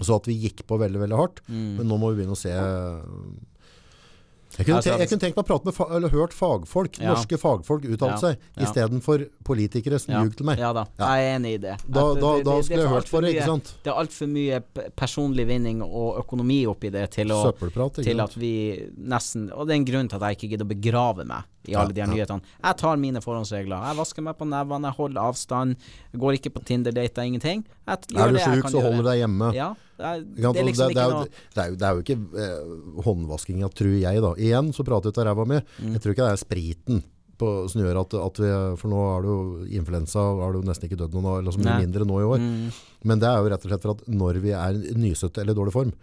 Så 0.01 0.17
at 0.17 0.29
vi 0.29 0.39
gikk 0.47 0.63
på 0.69 0.79
veldig, 0.81 1.01
veldig 1.03 1.17
hardt. 1.19 1.43
Mm. 1.49 1.81
Men 1.81 1.91
nå 1.91 1.99
må 2.01 2.13
vi 2.13 2.21
begynne 2.21 2.37
å 2.37 2.41
se 2.41 2.55
jeg 4.61 4.67
kunne, 4.69 4.77
Altså, 4.81 4.93
jeg 5.01 5.09
kunne 5.11 5.23
tenkt 5.25 5.37
meg 5.41 5.45
å 5.45 5.49
prate 5.49 5.65
med 5.71 5.75
fa 5.77 5.87
eller 5.97 6.13
hørt 6.13 6.35
fagfolk, 6.37 6.99
Ja. 7.01 7.15
norske 7.15 7.39
fagfolk 7.41 7.85
uttale 7.89 8.15
Ja, 8.15 8.21
seg, 8.21 8.37
ja. 8.57 8.65
istedenfor 8.67 9.25
politikere 9.45 9.99
som 10.01 10.15
Ja. 10.15 10.23
til 10.29 10.47
meg. 10.47 10.59
Ja 10.61 10.73
da, 10.77 10.85
jeg 10.99 11.09
er 11.25 11.39
enig 11.39 11.55
i 11.55 11.61
det. 11.65 11.77
Da- 11.89 12.15
da- 12.15 12.43
da 12.45 12.61
skulle 12.63 12.85
jeg 12.85 12.93
hørt 12.93 13.09
for 13.09 13.21
det, 13.23 13.35
ikke 13.35 13.47
sant? 13.47 13.73
Det 13.83 13.91
er 13.93 13.97
altfor 13.97 14.29
mye 14.29 14.61
personlig 14.97 15.47
vinning 15.47 15.83
og 15.83 16.19
økonomi 16.25 16.67
oppi 16.67 16.91
det 16.91 17.11
til 17.13 17.29
å 17.29 17.53
til 18.03 18.21
at 18.21 18.35
vi 18.35 18.91
nesten 19.01 19.51
Og 19.51 19.67
det 19.67 19.73
er 19.75 19.77
en 19.81 19.85
grunn 19.85 20.09
til 20.09 20.23
at 20.23 20.37
jeg 20.37 20.37
ikke 20.39 20.51
gidder 20.59 20.67
å 20.67 20.69
begrave 20.81 21.25
meg 21.27 21.43
i 21.69 21.75
alle 21.75 21.93
de 21.93 22.01
her 22.01 22.09
nyhetene. 22.09 22.41
Jeg 22.65 22.77
tar 22.77 22.97
mine 22.97 23.21
forhåndsregler. 23.21 23.83
Jeg 23.89 23.97
vasker 23.97 24.23
meg 24.23 24.39
på 24.39 24.47
nevene, 24.49 24.85
jeg 24.89 24.97
holder 24.97 25.21
avstand. 25.21 25.77
Går 26.17 26.39
ikke 26.39 26.51
på 26.55 26.65
Tinder-dater, 26.65 27.23
ingenting. 27.23 27.65
Jeg 27.87 27.99
Er 28.17 28.33
du 28.33 28.39
sjuk, 28.39 28.71
så 28.71 28.81
holder 28.81 29.03
du 29.03 29.09
deg 29.11 29.19
hjemme. 29.29 29.55
Ja, 29.55 29.75
det 30.01 30.11
er, 30.11 30.27
det 30.27 30.51
er 30.51 30.69
liksom 30.69 30.93
det, 30.97 31.07
er 31.07 31.73
det, 31.77 31.87
er 31.87 31.97
jo, 31.97 32.03
ikke 32.05 32.19
eh, 32.41 32.75
håndvaskinga, 33.07 33.71
tror 33.77 33.97
jeg. 34.01 34.23
da. 34.25 34.35
Igjen 34.41 34.71
så 34.77 34.87
prater 34.87 35.11
jeg 35.11 35.17
ut 35.17 35.23
av 35.23 35.29
ræva 35.31 35.49
mi. 35.49 35.59
Mm. 35.61 35.97
Jeg 35.97 36.05
tror 36.05 36.17
ikke 36.17 36.29
det 36.29 36.37
er 36.37 36.45
spriten 36.45 37.03
på, 37.41 37.51
som 37.73 37.83
gjør 37.83 38.03
at, 38.03 38.15
at 38.21 38.41
vi 38.43 38.53
For 38.81 38.93
nå 38.93 39.03
er 39.15 39.25
det 39.25 39.33
jo 39.33 39.41
influensa, 39.81 40.25
har 40.43 40.55
det 40.55 40.61
jo 40.61 40.69
nesten 40.69 40.89
ikke 40.89 41.01
dødd 41.01 41.17
noen, 41.17 41.31
eller 41.41 41.57
så 41.57 41.63
mye 41.63 41.79
mindre 41.85 42.09
nå 42.09 42.21
i 42.21 42.31
år. 42.35 42.47
mm, 42.47 42.81
Men 43.09 43.23
det 43.23 43.31
er 43.31 43.39
jo 43.41 43.53
rett 43.53 43.67
og 43.67 43.73
slett 43.73 43.87
for 43.87 43.97
at 43.97 44.09
når 44.13 44.41
vi 44.45 44.57
er 44.57 44.81
nysøtte 45.01 45.45
eller 45.45 45.57
i 45.57 45.61
dårlig 45.61 45.77
form, 45.77 45.95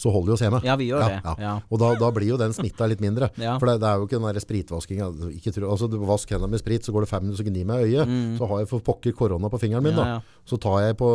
så 0.00 0.10
holder 0.10 0.32
vi 0.32 0.34
oss 0.34 0.42
hjemme. 0.42 0.60
Ja, 0.66 0.74
vi 0.78 0.88
gjør 0.90 1.04
det. 1.06 1.34
Ja. 1.38 1.52
Og 1.70 1.78
da, 1.80 1.92
da 2.00 2.08
blir 2.14 2.32
jo 2.32 2.38
den 2.40 2.54
smitta 2.56 2.88
litt 2.90 3.02
mindre. 3.04 3.28
Ja. 3.40 3.54
For 3.62 3.70
det, 3.70 3.76
det 3.82 3.90
er 3.90 4.00
jo 4.00 4.08
ikke 4.08 4.18
den 4.18 4.26
der 4.26 4.42
spritvaskinga. 4.42 5.10
Altså, 5.68 5.88
du 5.90 6.00
vask 6.08 6.34
hendene 6.34 6.50
med 6.50 6.62
sprit, 6.62 6.86
så 6.86 6.94
går 6.94 7.06
det 7.06 7.10
fem 7.12 7.22
minutter, 7.24 7.44
så 7.44 7.46
gnir 7.46 7.68
meg 7.68 7.84
i 7.84 7.94
øyet. 7.94 8.16
Så 8.40 8.48
har 8.50 8.64
jeg 8.64 8.70
for 8.72 8.84
pokker 8.90 9.14
korona 9.16 9.50
på 9.52 9.62
fingeren 9.62 9.86
min. 9.86 9.94
Mm. 9.94 10.02
Ja, 10.02 10.18
da. 10.18 10.18
ja. 10.18 10.42
Så 10.50 10.58
tar 10.60 10.80
jeg 10.82 10.98
på 11.00 11.10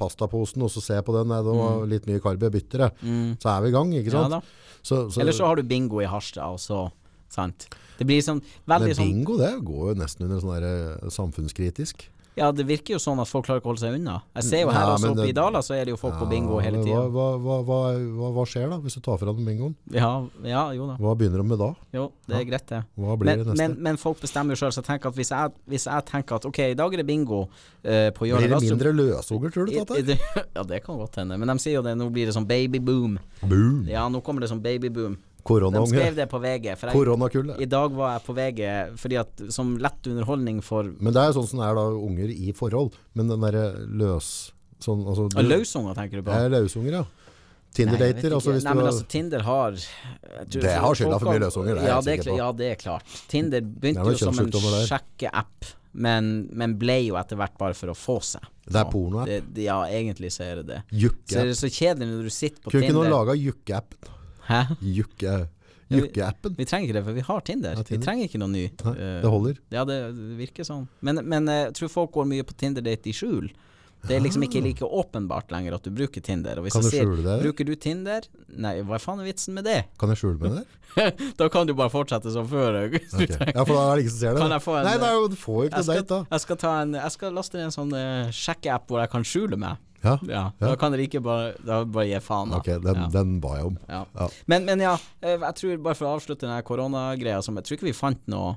pastaposen, 0.00 0.64
og 0.64 0.72
så 0.72 0.84
ser 0.84 1.00
jeg 1.02 1.06
på 1.08 1.14
den. 1.18 1.28
Nei, 1.32 1.42
det 1.44 1.58
var 1.60 1.86
litt 1.92 2.08
mye 2.08 2.24
karbi, 2.24 2.48
jeg 2.48 2.56
bytter 2.56 2.86
det. 2.86 2.90
Mm. 3.04 3.28
Så 3.42 3.52
er 3.52 3.62
vi 3.66 3.70
i 3.72 3.76
gang, 3.76 3.94
ikke 4.00 4.16
sant? 4.16 4.50
så, 4.82 5.04
så, 5.12 5.20
Eller 5.22 5.36
så 5.36 5.46
har 5.46 5.60
du 5.60 5.68
bingo 5.68 6.00
i 6.02 6.08
Harstad, 6.10 6.56
og 6.56 6.60
så 6.62 6.88
Sant. 7.32 7.70
Det 7.96 8.04
blir 8.04 8.20
sånn 8.24 8.42
veldig 8.68 8.96
sånn 8.98 9.08
bingo, 9.08 9.38
det 9.40 9.54
går 9.64 9.92
jo 9.92 10.00
nesten 10.02 10.26
under 10.26 10.42
sånn 10.42 10.52
der, 10.52 10.66
eh, 10.68 11.12
samfunnskritisk. 11.14 12.04
Ja, 12.34 12.48
det 12.52 12.64
virker 12.64 12.94
jo 12.94 12.98
sånn 13.02 13.20
at 13.20 13.28
folk 13.28 13.44
klarer 13.44 13.60
ikke 13.60 13.68
å 13.68 13.72
holde 13.74 13.82
seg 13.82 13.96
unna. 13.98 14.14
Jeg 14.38 14.44
ser 14.46 14.60
jo 14.62 14.70
her 14.72 14.80
Ja, 14.86 14.94
også 14.94 15.10
oppe 15.12 15.20
det- 15.20 15.28
i 15.28 15.32
Dala, 15.36 15.60
så 15.60 15.74
er 15.76 15.84
det 15.84 15.92
jo 15.92 15.98
folk 16.00 16.14
på 16.16 16.28
bingo 16.30 16.58
hele 16.64 16.78
tida. 16.82 17.02
Hva, 17.12 17.26
hva, 17.36 17.56
hva, 17.62 18.30
hva, 18.32 18.44
skjer 18.48 18.70
da, 18.70 18.78
hvis 18.78 18.94
du 18.94 19.00
tar 19.04 19.18
fra 19.18 19.26
dem 19.34 19.44
bingoen? 19.44 19.74
Ja, 19.92 20.24
ja, 20.42 20.62
jo 20.72 20.86
da. 20.86 20.96
Hva 20.96 21.12
begynner 21.14 21.42
de 21.42 21.44
med 21.50 21.58
da? 21.58 21.74
Jo, 21.92 22.10
det 22.26 22.36
er 22.40 22.44
greit, 22.48 22.66
det. 22.72 22.84
Hva 22.96 23.18
blir 23.18 23.26
Men, 23.26 23.38
det 23.38 23.46
neste? 23.46 23.58
men, 23.58 23.76
men 23.82 23.96
folk 24.00 24.18
bestemmer 24.20 24.56
jo 24.56 24.60
sjøl, 24.64 24.72
så 24.72 24.80
jeg 24.80 24.88
tenker 24.88 25.06
at 25.12 25.14
hvis 25.14 25.28
jeg, 25.28 25.52
hvis 25.68 25.84
jeg 25.84 26.04
tenker 26.06 26.34
at 26.36 26.44
ok, 26.48 26.58
i 26.70 26.74
dag 26.74 26.92
er 26.94 26.96
det 26.96 27.06
bingo 27.06 27.48
eh, 27.84 28.08
på 28.16 28.24
blir 28.24 28.32
hjørnet 28.32 28.48
det 28.60 28.70
mindre 28.70 28.92
løsunger, 28.96 29.52
tror 29.52 29.66
du? 29.66 29.72
Det- 30.02 30.20
Ja, 30.56 30.62
det 30.62 30.82
kan 30.84 30.96
godt 30.96 31.16
hende. 31.16 31.36
Men 31.38 31.48
de 31.48 31.58
sier 31.60 31.74
jo 31.74 31.82
det, 31.82 31.96
nå 31.98 32.08
blir 32.10 32.24
det 32.26 32.34
sånn 32.34 32.46
babyboom. 32.48 33.18
Boom! 33.42 33.84
Ja, 33.88 34.08
nå 34.08 34.22
kommer 34.24 34.40
det 34.40 34.48
sånn 34.48 34.62
babyboom. 34.62 35.18
De 35.42 35.84
skrev 35.90 36.16
det 36.16 36.26
på 36.30 36.38
VG. 36.42 36.74
Koronakullet. 36.92 37.60
I 37.60 37.66
dag 37.70 37.94
var 37.96 38.14
jeg 38.16 38.24
på 38.28 38.34
VG 38.36 38.60
fordi 39.02 39.18
at 39.20 39.42
som 39.54 39.74
lett 39.82 40.06
underholdning 40.06 40.60
for 40.62 40.86
Men 40.98 41.14
det 41.14 41.22
er 41.22 41.32
jo 41.32 41.40
sånn 41.40 41.50
som 41.54 41.64
er 41.66 41.74
da 41.78 41.86
unger 41.98 42.30
i 42.30 42.54
forhold. 42.56 42.98
Men 43.18 43.32
den 43.32 43.42
derre 43.42 43.66
løs... 43.86 44.52
Sånn, 44.82 45.04
altså, 45.06 45.28
du, 45.30 45.38
Løsunger, 45.46 45.94
tenker 45.94 46.18
du 46.18 46.26
på? 46.26 46.34
Ja, 46.34 46.48
løsunger, 46.50 46.96
ja. 46.96 47.02
Tinder-dater, 47.72 48.34
altså 48.36 48.52
Nei, 48.52 48.72
men 48.76 48.88
altså, 48.88 49.04
Tinder 49.08 49.44
har 49.46 49.76
tror- 49.76 50.64
Det 50.64 50.72
har 50.84 50.96
skylda 50.98 51.18
for 51.22 51.30
mye 51.30 51.40
løsunger, 51.40 51.78
det 51.78 51.84
er 51.84 51.88
ja, 51.88 52.00
det 52.04 52.16
er, 52.18 52.32
ja, 52.36 52.48
det 52.52 52.66
er 52.72 52.80
klart. 52.80 53.14
Tinder 53.30 53.62
begynte 53.62 54.02
er 54.02 54.10
jo 54.12 54.18
som 54.26 54.42
en 54.42 54.50
sjekkeapp, 54.90 55.70
men, 55.92 56.32
men 56.52 56.74
ble 56.80 56.98
jo 57.06 57.16
etter 57.20 57.38
hvert 57.40 57.56
bare 57.60 57.76
for 57.78 57.92
å 57.92 57.96
få 57.96 58.18
seg. 58.26 58.44
Det 58.68 58.76
er 58.82 58.90
pornoapp. 58.92 59.56
Ja, 59.58 59.78
egentlig 59.88 60.32
så 60.34 60.44
er 60.50 60.60
det 60.60 60.66
det. 60.68 60.80
Så 61.30 61.40
er 61.40 61.48
det 61.48 61.56
så 61.58 61.70
kjedelig 61.72 62.10
når 62.12 62.28
du 62.28 62.34
sitter 62.34 62.60
på 62.60 62.74
Kunne 62.74 62.84
ikke 62.90 62.98
noen 62.98 63.12
laga 63.12 63.38
Jukke-appen? 63.38 64.18
Hæ? 64.48 64.62
Jukke... 64.82 65.34
Ja, 65.92 65.98
vi- 65.98 66.06
Jukke-appen? 66.06 66.54
Vi 66.56 66.64
trenger 66.64 66.86
ikke 66.88 66.94
det, 66.96 67.04
for 67.04 67.12
vi 67.18 67.20
har 67.26 67.40
Tinder. 67.44 67.74
Ja, 67.76 67.82
Vi 67.88 67.98
trenger 68.00 68.24
ikke 68.24 68.38
noe 68.40 68.48
ny. 68.48 68.62
Nei, 68.84 68.92
Eh, 68.96 69.16
det 69.20 69.30
holder. 69.30 69.58
Ja, 69.74 69.82
det, 69.84 69.96
det 70.16 70.36
virker 70.38 70.64
sånn. 70.64 70.86
Men, 71.04 71.20
men 71.28 71.48
eh, 71.52 71.66
jeg 71.66 71.74
tror 71.76 71.88
folk 71.92 72.12
går 72.16 72.30
mye 72.30 72.46
på 72.48 72.54
Tinder-date 72.56 73.10
i 73.12 73.12
skjul. 73.12 73.50
Det 74.02 74.16
er 74.16 74.20
liksom 74.24 74.42
ikke 74.42 74.60
like 74.64 74.82
åpenbart 74.82 75.52
lenger 75.54 75.74
at 75.76 75.84
du 75.86 75.90
bruker 75.94 76.20
Tinder. 76.20 76.58
Og 76.58 76.64
hvis 76.66 76.74
Ah. 76.74 76.80
Kan 76.80 76.90
jeg 76.90 77.04
du 77.06 77.12
skjule 77.12 77.22
det? 77.22 77.36
Bruker 77.44 77.64
du 77.68 77.74
Tinder? 77.76 78.24
Nei, 78.58 78.72
hva 78.82 78.98
faen 78.98 79.20
er 79.22 79.28
vitsen 79.30 79.54
med 79.54 79.64
det? 79.64 79.84
Kan 79.98 80.08
jeg 80.10 80.18
skjule 80.18 80.40
meg 80.40 80.56
der? 80.58 81.12
da 81.38 81.48
kan 81.48 81.66
du 81.66 81.72
bare 81.78 81.88
fortsette 81.92 82.32
som 82.34 82.48
før. 82.50 82.80
Du 82.90 82.96
Ok. 82.98 83.28
trenger- 83.30 83.54
Ja, 83.54 83.64
for 83.64 83.74
da 83.78 83.84
er 83.92 83.96
det 83.96 84.02
ingen 84.02 84.10
som 84.10 84.18
ser 84.18 84.34
det. 84.34 84.40
Kan 84.42 84.50
jeg 84.50 84.62
få 84.66 84.74
en- 84.80 84.84
Nei, 84.90 84.96
det 84.98 85.08
er 85.12 85.28
du 85.28 85.36
får 85.36 85.60
jo 85.62 85.68
ikke 85.70 85.78
jeg, 85.78 85.86
noe 85.86 85.94
date, 86.02 86.08
da. 86.08 86.26
jeg, 86.32 86.40
skal 86.40 86.56
ta 86.56 86.72
en, 86.82 86.92
jeg 86.98 87.12
skal 87.12 87.32
laste 87.32 87.54
ned 87.54 87.64
en 87.70 87.76
sånn 87.78 87.92
uh, 87.94 88.30
sjekkeapp 88.34 88.86
hvor 88.90 89.00
jeg 89.04 89.10
kan 89.14 89.22
skjule 89.22 89.56
meg. 89.56 89.78
Ja, 90.02 90.18
Ja, 90.26 90.50
Ja. 90.58 90.66
Da 90.66 90.74
kan 90.74 90.90
dere 90.90 91.06
ikke 91.06 91.22
bare 91.22 91.54
Da 91.64 91.84
bare 91.84 92.08
gi 92.10 92.18
faen, 92.18 92.50
da. 92.50 92.56
ok, 92.58 92.66
den, 92.82 92.94
ja. 92.96 93.06
den 93.14 93.38
ba 93.38 93.54
jeg 93.54 93.66
om. 93.70 93.78
Ja. 93.88 94.04
Ja. 94.18 94.28
Men, 94.50 94.64
men 94.66 94.80
ja, 94.80 94.96
eh, 95.22 95.38
jeg 95.38 95.54
tror 95.54 95.76
bare 95.84 95.94
for 95.94 96.06
å 96.10 96.16
avslutte 96.18 96.40
den 96.50 96.62
koronagreia 96.66 97.40
som 97.40 97.54
Jeg 97.54 97.64
tror 97.68 97.76
ikke 97.78 97.86
vi 97.86 97.92
fant 97.94 98.18
noe 98.26 98.56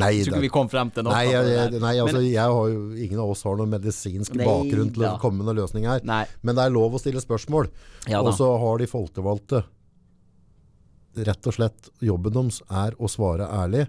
Nei, 0.00 0.10
tror 0.24 0.34
ikke 0.34 0.42
vi 0.42 0.50
kom 0.52 0.68
frem 0.68 0.90
til 0.92 1.06
noe. 1.06 1.14
Nei, 1.14 1.30
jeg, 1.30 1.80
nei 1.80 1.92
altså, 2.02 2.18
Men- 2.18 2.26
jeg 2.32 2.42
har 2.42 2.68
jo, 2.72 2.80
ingen 3.06 3.20
av 3.22 3.30
oss 3.30 3.44
har 3.46 3.56
noen 3.56 3.70
medisinsk 3.70 4.34
Nei 4.34 4.44
bakgrunn 4.48 4.92
til 4.92 5.06
å 5.06 5.14
komme 5.22 5.38
med 5.40 5.46
noen 5.46 5.60
løsning 5.62 5.86
her. 5.86 6.02
Nei. 6.04 6.24
Men 6.42 6.58
det 6.58 6.64
er 6.66 6.74
lov 6.74 6.96
å 6.98 7.00
stille 7.00 7.22
spørsmål. 7.22 7.70
Ja 8.10 8.20
og 8.20 8.34
så 8.34 8.50
har 8.58 8.78
de 8.82 8.86
folkevalgte 8.90 9.64
rett 11.16 11.46
og 11.48 11.54
slett 11.56 11.88
jobben 12.04 12.34
deres 12.34 12.60
er 12.68 12.96
å 13.00 13.08
svare 13.08 13.46
ærlig 13.48 13.86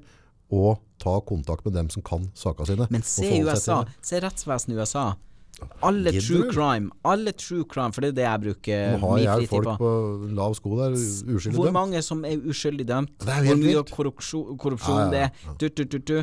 og 0.54 0.78
ta 1.02 1.20
kontakt 1.28 1.66
med 1.66 1.74
dem 1.76 1.90
som 1.90 2.02
kan 2.06 2.30
sakene 2.38 2.70
sine. 2.70 2.88
Men 2.94 3.04
se 3.04 3.42
USA. 3.44 3.82
Se 4.02 4.22
rettsvesenet 4.24 4.78
i 4.78 4.80
USA. 4.80 5.16
Alle 5.82 6.12
Gidder 6.12 6.28
true 6.28 6.44
du? 6.46 6.52
crime. 6.54 6.92
Alle 7.06 7.32
true 7.34 7.66
crime, 7.70 7.94
for 7.94 8.06
det 8.06 8.12
er 8.12 8.18
det 8.18 8.26
jeg 8.26 8.42
bruker 8.44 8.98
Nå 8.98 9.12
har 9.12 9.22
jeg 9.24 9.48
folk 9.50 9.66
på. 9.66 9.76
på 9.80 9.92
lav 10.38 10.58
sko 10.58 10.74
der, 10.78 10.98
uskyldig 10.98 11.56
Hvor 11.58 11.72
mange 11.74 12.02
som 12.06 12.26
er 12.26 12.38
uskyldig 12.38 12.86
dømt? 12.88 13.16
Det 13.24 13.34
er 13.34 13.48
Hvor 13.48 13.62
mye 13.62 13.84
korrupsjon, 13.90 14.58
korrupsjon 14.62 15.00
Ja, 15.00 15.06
ja, 15.06 15.10
det 15.14 15.24
er? 15.26 15.56
Du, 15.58 15.68
du, 15.84 15.98
du. 15.98 16.18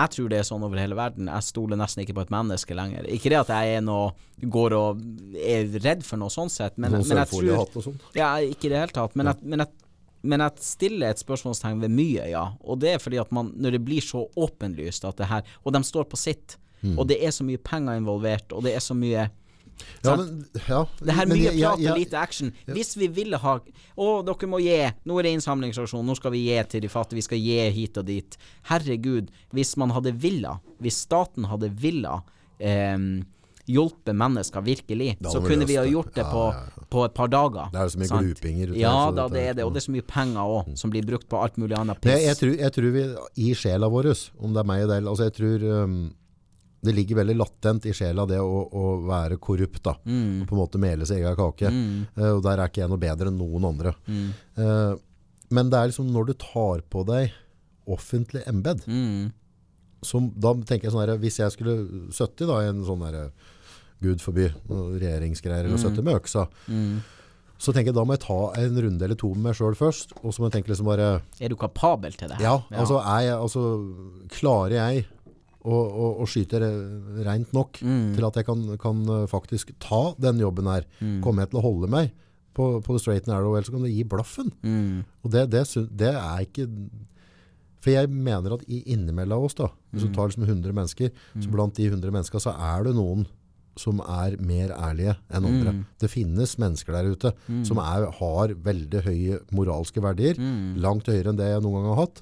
Jeg 0.00 0.12
tror 0.14 0.30
det 0.32 0.38
er 0.40 0.46
sånn 0.48 0.62
over 0.64 0.80
hele 0.80 0.96
verden. 0.96 1.28
Jeg 1.28 1.44
stoler 1.44 1.76
nesten 1.76 2.04
ikke 2.04 2.16
på 2.16 2.24
et 2.24 2.32
menneske 2.32 2.76
lenger. 2.76 3.08
Ikke 3.12 3.32
det 3.32 3.40
at 3.42 3.52
jeg 3.52 3.76
er 3.80 3.84
noe 3.84 4.14
går 4.40 4.76
og 4.78 5.02
er 5.36 5.68
redd 5.84 6.06
for 6.06 6.20
noe 6.22 6.32
sånn 6.32 6.48
sett, 6.52 6.78
men, 6.80 6.94
men 6.96 7.20
jeg 7.20 7.28
tror. 7.28 7.90
Ja, 8.16 8.30
ikke 8.40 8.70
i 8.70 8.72
det 8.72 8.80
hele 8.80 8.96
tatt. 8.96 9.18
Men, 9.18 9.32
jeg, 9.32 9.44
men, 9.44 9.64
jeg, 9.66 9.90
men 10.32 10.46
jeg 10.46 10.64
stiller 10.64 11.12
et 11.12 11.20
spørsmålstegn 11.20 11.84
ved 11.84 11.92
mye, 11.92 12.30
ja. 12.32 12.46
Og 12.64 12.80
det 12.80 12.94
er 12.94 13.02
fordi 13.02 13.20
at 13.20 13.34
man, 13.34 13.52
når 13.60 13.76
det 13.76 13.82
blir 13.90 14.04
så 14.04 14.24
åpenlyst 14.40 15.04
at 15.10 15.20
det 15.20 15.28
her 15.28 15.56
Og 15.64 15.76
de 15.76 15.84
står 15.84 16.08
på 16.08 16.16
sitt. 16.20 16.56
Mm. 16.80 16.96
Og 16.96 17.06
det 17.10 17.20
er 17.24 17.34
så 17.34 17.44
mye 17.46 17.60
penger 17.60 18.00
involvert, 18.00 18.52
og 18.56 18.64
det 18.66 18.74
er 18.76 18.84
så 18.84 18.96
mye 18.96 19.28
Ja, 20.04 20.12
men, 20.16 20.44
ja. 20.68 20.82
det 21.00 21.14
her 21.16 21.28
mye 21.28 21.52
prat 21.54 21.78
og 21.78 21.82
ja. 21.84 21.94
lite 21.96 22.18
action. 22.20 22.52
Hvis 22.68 22.92
vi 23.00 23.08
ville 23.16 23.38
ha 23.40 23.54
Å, 23.60 24.08
dere 24.28 24.48
må 24.48 24.60
gi. 24.60 24.76
Nå 25.08 25.18
er 25.18 25.28
det 25.28 25.32
innsamlingsaksjon. 25.38 26.04
Nå 26.04 26.16
skal 26.18 26.34
vi 26.34 26.42
gi 26.50 26.58
til 26.68 26.84
de 26.84 26.90
fattige. 26.92 27.20
Vi 27.20 27.24
skal 27.24 27.40
gi 27.40 27.58
hit 27.76 27.96
og 28.00 28.08
dit. 28.08 28.36
Herregud. 28.68 29.32
Hvis 29.56 29.72
man 29.80 29.92
hadde 29.96 30.12
villa, 30.20 30.58
hvis 30.84 31.00
staten 31.06 31.48
hadde 31.48 31.72
villa 31.80 32.18
eh, 32.60 33.24
hjulpet 33.70 34.16
mennesker 34.16 34.60
virkelig, 34.60 35.16
så 35.32 35.40
kunne 35.44 35.66
vi 35.68 35.76
ha 35.76 35.84
gjort 35.86 36.14
det 36.14 36.24
på, 36.26 36.44
ja, 36.52 36.62
ja. 36.76 36.86
på 36.90 37.04
et 37.06 37.14
par 37.14 37.30
dager. 37.32 37.70
Det 37.72 37.80
er 37.80 37.88
jo 37.88 37.94
så 37.94 38.02
mye 38.02 38.10
sant? 38.10 38.30
glupinger 38.30 38.72
Ja 38.78 38.94
da, 39.14 39.26
det 39.32 39.42
er 39.50 39.58
det. 39.58 39.66
Og 39.66 39.74
det 39.74 39.82
er 39.82 39.86
så 39.86 39.94
mye 39.94 40.06
penger 40.06 40.54
òg, 40.56 40.72
som 40.80 40.92
blir 40.92 41.06
brukt 41.06 41.28
på 41.30 41.40
alt 41.40 41.60
mulig 41.60 41.76
annet 41.78 42.00
piss. 42.00 42.14
jeg, 42.16 42.26
jeg, 42.28 42.40
tror, 42.40 42.54
jeg 42.64 42.76
tror 42.76 42.96
vi 42.96 43.04
i 43.46 43.52
sjela 43.58 43.90
vår, 43.92 44.10
om 44.40 44.56
det 44.56 44.64
er 44.64 44.72
meg 44.72 44.86
eller 44.86 45.10
altså 45.12 45.28
jeg 45.28 45.36
tror 45.38 45.68
um, 45.84 46.00
det 46.82 46.94
ligger 46.96 47.18
veldig 47.20 47.34
latent 47.36 47.84
i 47.86 47.92
sjela 47.92 48.24
det 48.26 48.38
å, 48.40 48.60
å 48.72 48.84
være 49.04 49.36
korrupt. 49.42 49.82
da. 49.84 49.94
Mm. 50.06 50.42
Og 50.42 50.48
på 50.48 50.56
en 50.56 50.60
måte 50.62 50.80
mele 50.80 51.04
seg 51.08 51.20
egen 51.20 51.36
kake. 51.36 51.68
Eh, 52.16 52.30
og 52.32 52.42
der 52.46 52.56
er 52.62 52.70
ikke 52.70 52.80
jeg 52.86 52.88
noe 52.92 53.02
bedre 53.02 53.28
enn 53.28 53.36
noen 53.40 53.66
andre. 53.68 53.92
Mm. 54.08 54.30
Uh, 54.56 54.94
men 55.52 55.68
det 55.68 55.76
er 55.80 55.90
liksom 55.90 56.08
når 56.14 56.30
du 56.30 56.34
tar 56.40 56.80
på 56.88 57.04
deg 57.08 57.32
offentlig 57.90 58.44
embed, 58.48 58.84
Mm. 58.86 59.32
som, 60.02 60.30
da 60.38 60.54
tenker 60.54 60.86
jeg 60.88 60.92
sånn 60.94 61.02
her, 61.04 61.16
hvis 61.20 61.40
jeg 61.42 61.52
skulle 61.52 61.74
70 62.14 62.46
da, 62.48 62.60
i 62.64 62.68
en 62.70 62.84
sånn 62.86 63.02
der, 63.04 63.32
Gud 64.00 64.22
forby, 64.24 64.46
regjeringsgreier, 64.70 65.66
eller 65.68 65.76
70 65.82 66.02
med 66.06 66.16
øksa, 66.22 66.46
Mm. 66.70 67.00
så 67.60 67.74
tenker 67.74 67.90
jeg 67.90 67.96
da 67.98 68.04
må 68.08 68.14
jeg 68.16 68.22
ta 68.24 68.38
en 68.62 68.78
runde 68.80 69.02
eller 69.04 69.18
to 69.20 69.34
med 69.34 69.42
meg 69.50 69.58
sjøl 69.58 69.74
først, 69.76 70.14
og 70.22 70.32
så 70.32 70.40
må 70.40 70.48
jeg 70.48 70.54
tenke 70.62 70.70
liksom 70.72 70.86
bare 70.88 71.20
Er 71.40 71.48
du 71.52 71.56
kapabel 71.56 72.12
til 72.16 72.28
det 72.30 72.38
her? 72.38 72.44
Ja, 72.46 72.54
altså, 72.72 73.02
er 73.04 73.20
jeg, 73.26 73.36
altså 73.36 73.64
klarer 74.32 74.78
jeg 74.78 75.06
å, 75.64 75.76
og, 75.76 76.20
og 76.22 76.28
skyter 76.30 76.62
rent 77.26 77.52
nok 77.52 77.80
Mm. 77.82 78.14
til 78.16 78.24
at 78.26 78.34
jeg 78.40 78.46
kan, 78.46 78.62
kan 78.80 79.02
uh, 79.08 79.26
faktisk 79.28 79.72
ta 79.78 80.14
den 80.18 80.38
jobben 80.40 80.66
her. 80.70 80.86
Mm. 81.00 81.20
Kommer 81.22 81.42
jeg 81.44 81.50
til 81.52 81.60
å 81.60 81.66
holde 81.66 81.90
meg 81.92 82.12
på, 82.56 82.80
på 82.82 82.96
the 82.96 82.98
straight 82.98 83.28
and 83.28 83.36
arrow, 83.36 83.54
eller 83.54 83.68
så 83.68 83.72
kan 83.76 83.82
du 83.84 83.90
gi 83.92 84.04
blaffen. 84.04 84.50
Mm. 84.64 85.04
Og 85.24 85.30
det, 85.30 85.44
det, 85.52 85.64
det 85.96 86.14
er 86.16 86.40
ikke 86.46 86.66
For 87.80 87.90
jeg 87.94 88.10
mener 88.12 88.52
at 88.58 88.64
i 88.68 88.82
innimellom 88.92 89.44
oss, 89.46 89.54
da, 89.56 89.70
hvis 89.92 90.04
Mm. 90.04 90.08
du 90.10 90.16
tar 90.16 90.28
liksom 90.28 90.44
100 90.48 90.72
mennesker, 90.76 91.12
så 91.40 91.48
blant 91.50 91.74
de 91.78 91.86
100 91.88 92.10
menneska 92.12 92.40
så 92.40 92.52
er 92.52 92.84
det 92.84 92.92
noen 92.96 93.26
som 93.80 94.00
er 94.02 94.34
mer 94.42 94.74
ærlige 94.76 95.14
enn 95.32 95.46
andre. 95.48 95.72
Mm. 95.72 95.84
Det 96.02 96.10
finnes 96.12 96.56
mennesker 96.60 96.92
der 96.92 97.08
ute 97.14 97.30
som 97.64 97.78
er, 97.80 98.04
har 98.18 98.52
veldig 98.52 99.00
høye 99.06 99.38
moralske 99.56 100.02
verdier, 100.04 100.36
Mm. 100.36 100.76
langt 100.82 101.06
høyere 101.08 101.30
enn 101.32 101.38
det 101.38 101.48
jeg 101.54 101.62
noen 101.64 101.78
gang 101.78 101.88
har 101.94 102.02
hatt. 102.02 102.20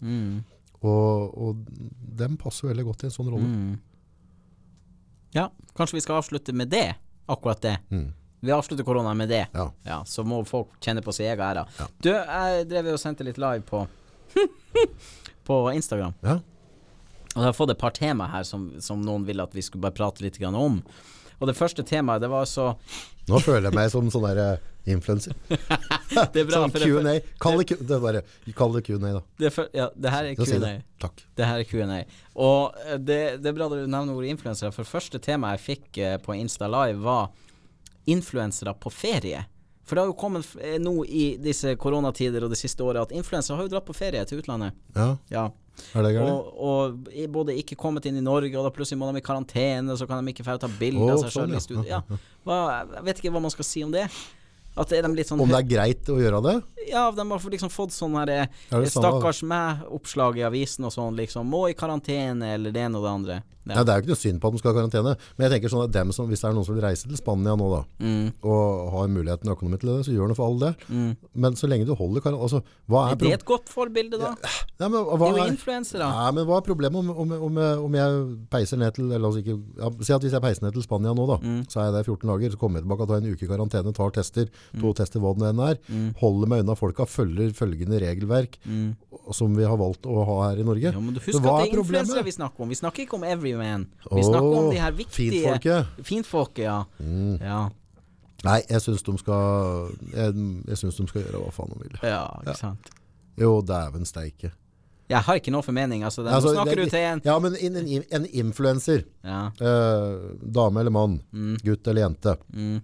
Og, 0.81 1.35
og 1.35 1.63
dem 2.21 2.37
passer 2.39 2.71
veldig 2.71 2.85
godt 2.87 3.05
i 3.05 3.09
en 3.09 3.15
sånn 3.15 3.31
rolle. 3.33 3.49
Mm. 3.49 3.75
Ja, 5.35 5.49
kanskje 5.77 5.99
vi 5.99 6.05
skal 6.05 6.21
avslutte 6.21 6.55
med 6.57 6.71
det. 6.73 6.95
Akkurat 7.29 7.61
det. 7.63 7.75
Mm. 7.91 8.13
Vi 8.41 8.53
avslutter 8.55 8.85
korona 8.87 9.15
med 9.15 9.29
det. 9.29 9.47
Ja. 9.53 9.73
Ja, 9.83 10.05
Så 10.07 10.23
må 10.25 10.45
folk 10.47 10.79
kjenne 10.81 11.03
på 11.03 11.13
sin 11.13 11.27
egen 11.27 11.43
ære. 11.43 11.67
Ja. 11.79 11.89
Du, 11.99 12.11
jeg 12.15 12.69
drev 12.71 12.93
og 12.95 13.01
sendte 13.03 13.27
litt 13.27 13.41
live 13.41 13.65
på 13.67 13.87
På 15.49 15.73
Instagram. 15.73 16.15
Ja. 16.23 16.39
Og 17.35 17.43
jeg 17.43 17.49
har 17.49 17.57
fått 17.57 17.73
et 17.75 17.81
par 17.81 17.95
tema 17.97 18.29
her 18.33 18.45
som, 18.47 18.71
som 18.83 19.03
noen 19.05 19.27
ville 19.27 19.43
at 19.43 19.55
vi 19.57 19.63
skulle 19.65 19.83
bare 19.83 19.97
prate 19.97 20.25
litt 20.25 20.39
om. 20.47 20.81
Og 21.39 21.47
det 21.47 21.57
første 21.57 21.83
temaet, 21.87 22.23
det 22.23 22.31
var 22.31 22.47
så 22.51 22.73
Nå 23.29 23.39
føler 23.45 23.69
jeg 23.69 23.77
meg 23.77 23.91
som 23.93 24.09
sånn 24.11 24.25
der 24.31 24.39
uh, 24.57 24.69
influenser. 24.95 25.35
Det 26.33 26.41
er 26.43 26.47
bra. 26.49 26.63
sånn 26.65 26.73
Q&A. 26.73 27.13
Kall 27.43 27.61
det 27.63 27.77
det 27.87 27.99
bare 28.03 28.23
Kall 28.57 28.73
det 28.75 28.83
Q&A, 28.87 28.99
da. 29.19 29.21
Det, 29.39 29.51
for, 29.55 29.69
ja, 29.77 29.91
det 29.95 30.11
her 30.15 30.31
er 30.31 30.39
Q&A. 30.39 30.59
det. 30.63 30.73
Takk. 31.03 31.21
Det 31.39 31.47
her 31.47 31.61
er 31.63 31.69
Q&A. 31.69 31.99
Og 32.35 32.79
eh, 32.87 32.97
det, 32.99 33.19
det 33.45 33.53
er 33.53 33.59
bra 33.59 33.69
du 33.71 33.77
nevner 33.85 34.15
ordet 34.17 34.33
influensere, 34.35 34.73
for 34.75 34.89
første 34.89 35.21
tema 35.23 35.53
jeg 35.55 35.65
fikk 35.67 36.01
eh, 36.03 36.17
på 36.25 36.35
Insta 36.39 36.67
Live, 36.73 36.99
var 37.05 37.29
influensere 38.09 38.75
på 38.81 38.91
ferie. 38.91 39.45
For 39.89 39.97
det 39.97 40.03
har 40.05 40.11
jo 40.11 40.17
kommet 40.21 40.49
eh, 40.61 40.77
nå 40.83 40.97
i 41.07 41.31
disse 41.41 41.73
koronatider 41.81 42.45
og 42.45 42.53
det 42.53 42.59
siste 42.61 42.85
året 42.85 43.07
at 43.07 43.15
influensere 43.17 43.57
har 43.57 43.69
jo 43.69 43.73
dratt 43.73 43.87
på 43.89 43.97
ferie 43.97 44.25
til 44.29 44.43
utlandet. 44.43 44.77
Ja, 44.97 45.15
Ja. 45.33 45.47
er 45.95 46.03
det 46.03 46.11
gærent? 46.17 46.33
Og, 46.35 46.59
og 46.59 47.29
både 47.33 47.55
ikke 47.61 47.77
kommet 47.79 48.05
inn 48.11 48.17
i 48.19 48.25
Norge, 48.25 48.51
og 48.59 48.67
da 48.67 48.73
plutselig 48.75 48.99
må 48.99 49.13
de 49.13 49.21
i 49.23 49.25
karantene, 49.25 49.95
så 49.97 50.09
kan 50.11 50.25
de 50.27 50.33
ikke 50.35 50.45
få 50.45 50.57
ta 50.59 50.69
bilde 50.81 51.05
Å, 51.07 51.13
av 51.15 51.23
seg 51.23 51.31
sånn, 51.37 51.47
sjøl 51.47 51.55
ja. 51.55 51.61
i 51.61 51.63
studio. 51.63 51.85
Ja. 51.87 52.01
Hva, 52.49 52.59
jeg 52.97 53.05
vet 53.07 53.23
ikke 53.23 53.33
hva 53.37 53.45
man 53.45 53.55
skal 53.55 53.69
si 53.69 53.85
om 53.87 53.93
det. 53.95 54.09
At 54.79 54.93
er 54.95 55.03
de 55.03 55.11
litt 55.19 55.27
sånn 55.31 55.41
Om 55.43 55.51
det 55.51 55.59
er 55.65 55.69
greit 55.75 56.09
å 56.15 56.19
gjøre 56.23 56.41
det? 56.47 56.57
Ja, 56.89 57.09
de 57.11 57.25
har 57.29 57.51
liksom 57.51 57.71
fått 57.75 57.93
sånn 57.97 58.15
her 58.17 58.31
eh, 58.31 58.47
det? 58.71 58.91
Stakkars 58.95 59.43
meg-oppslag 59.45 60.39
i 60.41 60.47
avisen 60.47 60.87
og 60.89 60.95
sånn, 60.95 61.17
liksom. 61.19 61.47
Må 61.51 61.67
i 61.71 61.75
karantene, 61.79 62.55
eller 62.57 62.73
det 62.75 62.87
ene 62.89 62.97
og 63.01 63.05
det 63.09 63.15
andre. 63.19 63.41
Nei, 63.69 63.77
Ja. 63.77 63.83
det 63.85 63.93
er 63.93 63.99
jo 63.99 64.03
ikke 64.07 64.15
noe 64.15 64.23
synd 64.23 64.41
på 64.41 64.49
at 64.49 64.53
de 64.55 64.59
skal 64.63 64.73
ha 64.73 64.77
karantene. 64.81 65.11
Men 65.37 65.45
jeg 65.45 65.53
tenker 65.61 65.69
sånn 65.69 65.83
at 65.85 65.91
dem 65.93 66.11
som, 66.17 66.25
hvis 66.31 66.41
det 66.41 66.49
er 66.49 66.55
noen 66.57 66.65
som 66.65 66.75
vil 66.75 66.85
reise 66.87 67.05
til 67.05 67.19
Spania 67.21 67.53
nå, 67.61 67.67
da, 67.69 67.83
Mm, 68.01 68.33
og 68.49 68.93
har 68.95 69.09
muligheten 69.13 69.51
og 69.51 69.59
økonomi 69.59 69.77
til 69.83 69.91
det, 69.93 70.07
så 70.07 70.15
gjør 70.15 70.29
det 70.33 70.37
for 70.39 70.47
all 70.49 70.59
del. 70.63 70.75
mm. 70.89 71.17
Men 71.37 71.53
så 71.53 71.69
lenge 71.69 71.85
du 71.85 71.93
holder 71.95 72.23
karantene 72.25 72.41
altså, 72.49 72.63
Er 72.89 73.17
det 73.17 73.33
et 73.35 73.45
godt 73.45 73.69
forbilde, 73.69 74.17
da? 74.19 74.31
Nei, 74.81 74.89
men, 74.89 75.05
Det 75.05 75.21
er 75.21 75.37
jo 75.37 75.45
er, 75.45 75.53
influensere. 75.53 76.09
Nei, 76.09 76.31
men 76.33 76.47
hva 76.49 76.57
er 76.57 76.65
problemet 76.65 76.97
om, 76.97 77.11
om, 77.11 77.33
om, 77.51 77.59
om 77.85 77.93
jeg 78.01 78.39
peiser 78.49 78.79
ned 78.81 78.95
til 78.97 79.13
eller 79.13 79.29
altså 79.29 79.43
ikke, 79.45 79.59
ja, 79.77 79.91
Si 80.01 80.13
at 80.17 80.23
hvis 80.25 80.33
jeg 80.33 80.41
peiser 80.41 80.63
ned 80.65 80.73
til 80.73 80.83
Spania 80.89 81.13
nå, 81.13 81.27
da, 81.29 81.37
Mm. 81.45 81.61
så 81.69 81.81
er 81.81 81.85
jeg 81.85 81.93
der 81.93 82.01
i 82.01 82.09
14 82.09 82.29
dager. 82.33 82.51
Så 82.53 82.59
kommer 82.59 82.81
jeg 82.81 82.87
tilbake 82.89 83.03
og 83.05 83.09
tar 83.09 83.21
en 83.21 83.33
uke 83.35 83.45
i 83.45 83.49
karantene, 83.53 83.93
tar 83.93 84.11
tester. 84.17 84.49
To 84.81 84.93
tester, 84.95 85.21
hva 85.21 85.33
det 85.39 85.49
enn 85.53 85.61
er. 85.69 85.79
Holder 86.21 86.49
meg 86.49 86.61
unna 86.65 86.75
folka, 86.79 87.07
følger 87.07 87.53
følgende 87.57 88.01
regelverk 88.01 88.59
Mm. 88.67 88.97
som 89.33 89.55
vi 89.55 89.65
har 89.65 89.77
valgt 89.77 90.03
å 90.09 90.25
ha 90.25 90.37
her 90.51 90.61
i 90.61 90.65
Norge. 90.65 90.93
Ja, 90.93 91.01
men 91.01 91.15
du 91.15 91.21
husker 91.21 91.39
at 91.39 91.65
det 91.65 91.73
er 91.73 91.79
influensere 91.79 92.25
vi 92.25 92.31
snakker 92.33 92.61
om. 92.65 92.69
Vi 92.69 92.75
snakker 92.81 93.03
ikke 93.07 93.15
om 93.15 93.25
everyman. 93.25 93.87
Vi 94.11 94.21
Åh, 94.23 94.29
snakker 94.31 94.59
om 94.59 94.71
de 94.71 94.79
her 94.81 94.93
viktige 94.93 95.31
Fintfolket. 95.43 96.05
Fintfolket, 96.05 96.65
ja. 96.65 96.85
Mm. 97.01 97.39
ja. 97.41 97.69
Nei, 98.45 98.61
jeg 98.71 98.81
syns 98.81 99.03
de 99.03 99.19
skal 99.19 99.91
Jeg, 100.15 100.35
jeg 100.69 100.77
synes 100.79 100.97
de 100.97 101.07
skal 101.09 101.23
gjøre 101.25 101.41
hva 101.43 101.51
faen 101.53 101.73
de 101.75 101.79
vil. 101.83 101.99
Ja, 102.03 102.23
ikke 102.45 102.57
sant. 102.57 102.91
Jo, 103.37 103.61
dæven 103.63 104.05
steike. 104.07 104.53
Jeg 105.09 105.23
har 105.25 105.35
ikke 105.41 105.51
noe 105.51 105.63
formening. 105.65 106.03
Altså, 106.05 106.23
det, 106.23 106.33
Altså, 106.37 106.53
snakker 106.53 106.77
det- 106.77 106.85
du 106.85 106.91
til 106.91 106.99
en 107.01 107.21
Ja, 107.25 107.39
men 107.39 107.57
en, 107.57 107.77
en, 107.77 108.05
en 108.13 108.27
influenser, 108.27 109.05
Ja. 109.25 109.47
eh, 109.59 110.19
dame 110.53 110.81
eller 110.81 110.91
mann, 110.91 111.21
gutt 111.65 111.87
eller 111.89 112.03
jente, 112.03 112.37
Mm, 112.53 112.83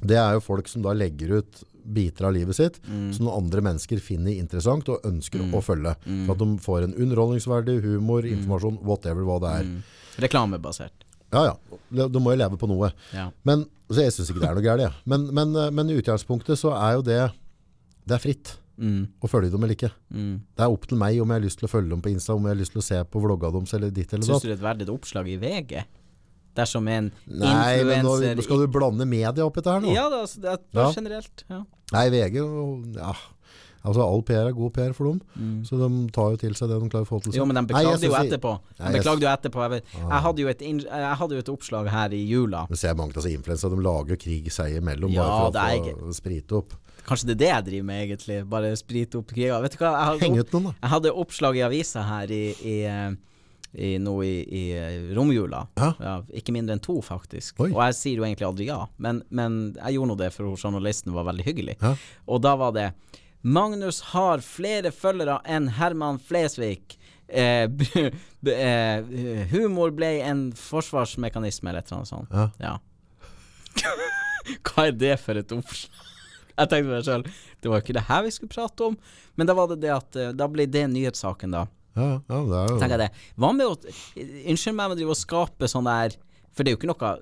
det 0.00 0.18
er 0.20 0.36
jo 0.36 0.44
folk 0.44 0.68
som 0.70 0.82
da 0.84 0.92
legger 0.94 1.38
ut 1.40 1.62
biter 1.88 2.26
av 2.28 2.34
livet 2.36 2.54
sitt 2.58 2.76
mm, 2.84 3.14
som 3.16 3.24
noen 3.24 3.44
andre 3.46 3.62
mennesker 3.64 4.00
finner 4.04 4.34
interessant 4.36 4.88
og 4.92 5.04
ønsker 5.08 5.40
å 5.56 5.62
følge. 5.64 5.94
For 6.26 6.34
at 6.34 6.42
de 6.42 6.48
får 6.60 6.84
en 6.84 6.94
underholdningsverdi, 7.00 7.78
humor, 7.86 8.26
informasjon, 8.28 8.76
whatever 8.84 9.24
hva 9.24 9.38
det 9.40 9.52
er. 9.62 9.70
mm. 9.70 9.78
Reklamebasert. 10.28 11.04
Ja, 11.32 11.42
ja. 11.50 12.06
De 12.08 12.20
må 12.20 12.32
jo 12.34 12.40
leve 12.40 12.56
på 12.60 12.68
noe. 12.68 12.90
Ja. 13.14 13.28
Men, 13.48 13.66
så 13.88 14.04
jeg 14.04 14.12
syns 14.16 14.30
ikke 14.32 14.42
det 14.44 14.48
er 14.50 14.56
noe 14.58 14.64
galt. 14.64 14.84
Ja. 14.84 14.92
Men, 15.08 15.26
men, 15.36 15.56
eh, 15.56 15.70
men 15.72 15.90
i 15.92 15.96
utgangspunktet 16.00 16.60
så 16.60 16.72
er 16.76 16.98
jo 16.98 17.04
det 17.08 17.20
Det 18.08 18.16
er 18.16 18.24
fritt 18.24 18.56
Mm, 18.78 19.08
å 19.18 19.26
følge 19.26 19.50
dem 19.50 19.64
eller 19.66 19.74
ikke. 19.74 19.88
mm. 20.14 20.34
Det 20.54 20.62
er 20.62 20.70
opp 20.70 20.84
til 20.86 20.98
meg 21.00 21.16
om 21.18 21.32
jeg 21.32 21.40
har 21.40 21.42
lyst 21.42 21.58
til 21.58 21.66
å 21.66 21.70
følge 21.72 21.90
dem 21.90 22.02
på 22.04 22.12
Insta, 22.12 22.36
om 22.38 22.44
jeg 22.46 22.52
har 22.54 22.58
lyst 22.60 22.70
til 22.76 22.78
å 22.78 22.84
se 22.86 23.00
på 23.10 23.18
vlogga 23.24 23.48
deres 23.50 23.72
eller 23.74 23.90
ditt 23.90 24.12
eller 24.14 24.22
Syns 24.28 24.44
du 24.44 24.46
det 24.46 24.52
er 24.52 24.60
et 24.60 24.62
verdig 24.62 24.86
oppslag 24.92 25.26
i 25.32 25.34
VG? 25.42 25.72
Dersom 26.58 26.88
en 26.90 27.10
Nei, 27.30 27.80
men 27.86 28.06
nå 28.06 28.18
skal 28.42 28.64
du 28.64 28.68
blande 28.74 29.06
media 29.08 29.46
opp 29.46 29.56
i 29.56 29.62
dette 29.62 29.74
her 29.76 29.84
nå? 29.84 29.94
Ja 29.94 30.08
det, 30.12 30.22
altså, 30.26 30.44
det 30.44 30.54
er 30.54 30.62
Ja. 30.74 30.92
generelt. 30.96 31.44
Ja. 31.48 31.64
Nei, 31.94 32.06
VG 32.12 32.40
ja. 32.98 33.12
Altså, 33.86 34.02
all 34.02 34.22
PR 34.26 34.48
er 34.50 34.54
god 34.56 34.72
PR 34.74 34.92
for 34.96 35.08
dem. 35.12 35.20
Så 35.64 35.78
de 35.78 35.88
tar 36.12 36.32
jo 36.34 36.40
til 36.40 36.56
seg 36.58 36.68
det 36.68 36.80
de 36.82 36.88
klarer 36.90 37.06
å 37.06 37.08
få 37.08 37.20
til. 37.22 37.32
seg. 37.32 37.38
Mm. 37.38 37.40
Jo, 37.40 37.46
men 37.48 37.58
de 37.60 37.76
Nei, 37.76 37.82
jo 37.84 38.16
etterpå. 38.18 38.52
De 38.74 38.82
Nei, 38.82 38.90
beklagde 38.98 39.24
jo 39.24 39.30
etterpå. 39.30 39.62
Jeg, 39.64 39.84
jeg, 39.94 40.20
hadde 40.26 40.42
jo 40.44 40.50
et 40.52 40.64
jeg 40.66 41.14
hadde 41.22 41.38
jo 41.38 41.44
et 41.44 41.52
oppslag 41.54 41.88
her 41.94 42.16
i 42.16 42.20
jula. 42.26 42.64
Men 42.68 42.80
ser 42.80 42.98
mange 42.98 43.16
av 43.16 43.24
seg 43.24 43.38
influensere, 43.38 43.78
de 43.78 43.86
lager 43.86 44.20
krig 44.20 44.50
seg 44.52 44.76
imellom 44.82 45.14
Ja, 45.14 45.28
bare 45.54 45.78
for 45.86 46.10
å 46.10 46.16
sprite 46.16 46.58
opp. 46.58 46.74
Kanskje 47.08 47.30
det 47.30 47.36
er 47.36 47.40
det 47.40 47.48
jeg 47.48 47.66
driver 47.70 47.86
med, 47.88 48.02
egentlig. 48.04 48.38
Bare 48.50 48.74
sprite 48.76 49.22
opp 49.22 49.30
kriga. 49.32 49.62
Vet 49.64 49.78
du 49.78 49.80
hva, 49.80 49.94
jeg 49.94 50.10
hadde, 50.10 50.42
opp, 50.42 50.74
jeg 50.74 50.92
hadde 50.92 51.14
oppslag 51.24 51.56
i 51.56 51.64
avisa 51.64 52.04
her 52.04 52.34
i, 52.34 52.42
i, 52.60 52.76
eh, 52.84 53.14
i 53.72 53.98
nå 54.00 54.14
i, 54.24 54.34
i 54.42 54.62
eh, 54.78 55.14
romjula. 55.16 55.66
Ja. 55.76 56.16
ikke 56.32 56.54
mindre 56.56 56.76
enn 56.76 56.82
to, 56.84 56.98
faktisk. 57.04 57.58
Oi. 57.60 57.70
Og 57.70 57.80
jeg 57.86 57.96
sier 57.98 58.20
jo 58.20 58.26
egentlig 58.26 58.48
aldri 58.48 58.68
ja, 58.70 58.80
men, 58.96 59.22
men 59.28 59.58
jeg 59.76 59.98
gjorde 59.98 60.12
nå 60.12 60.18
det 60.22 60.30
for 60.34 60.56
journalisten 60.56 61.16
var 61.16 61.28
veldig 61.28 61.46
hyggelig. 61.46 61.78
Ja. 61.82 61.94
Og 62.26 62.42
da 62.44 62.54
var 62.60 62.74
det 62.76 62.90
Magnus 63.46 64.00
har 64.12 64.42
flere 64.42 64.90
følgere 64.94 65.38
enn 65.46 65.68
Herman 65.78 66.18
Flesvig. 66.18 66.98
Eh, 67.28 67.68
eh, 68.52 69.48
humor 69.52 69.92
ble 69.94 70.16
en 70.26 70.48
forsvarsmekanisme, 70.56 71.70
eller 71.70 71.84
et 71.84 71.92
eller 71.92 72.00
annet 72.00 72.12
sånt. 72.14 72.32
Ja. 72.32 72.50
Ja. 72.58 72.76
Hva 74.64 74.88
er 74.88 74.96
det 74.96 75.16
for 75.22 75.38
et 75.38 75.52
oppslag? 75.54 76.04
Jeg 76.58 76.70
tenkte 76.72 76.90
meg 76.90 77.04
sjøl, 77.06 77.24
det 77.62 77.70
var 77.70 77.78
jo 77.78 77.84
ikke 77.84 77.94
det 77.94 78.06
her 78.08 78.22
vi 78.26 78.30
skulle 78.34 78.50
prate 78.50 78.86
om. 78.88 78.96
Men 79.38 79.46
da 79.46 79.54
var 79.54 79.68
det 79.70 79.78
det 79.84 79.92
at 79.94 80.18
eh, 80.18 80.32
da 80.34 80.48
ble 80.50 80.66
det 80.66 80.88
nyhetssaken, 80.90 81.54
da. 81.54 81.66
Ja, 81.98 82.08
ja, 82.30 82.38
det 82.48 82.58
er 82.62 82.72
jo 82.72 82.78
Tenker 82.80 82.94
jeg 82.96 83.02
det. 83.08 83.26
Hva 83.36 83.50
med 83.56 83.66
å 83.66 83.74
Unnskyld 84.52 84.78
meg 84.78 84.94
å 84.94 84.98
drive 84.98 85.14
og 85.14 85.18
skape 85.18 85.68
sånn 85.70 85.88
der 85.88 86.16
For 86.54 86.62
det 86.62 86.72
er 86.72 86.76
jo 86.76 86.80
ikke 86.80 86.90
noe 86.92 87.12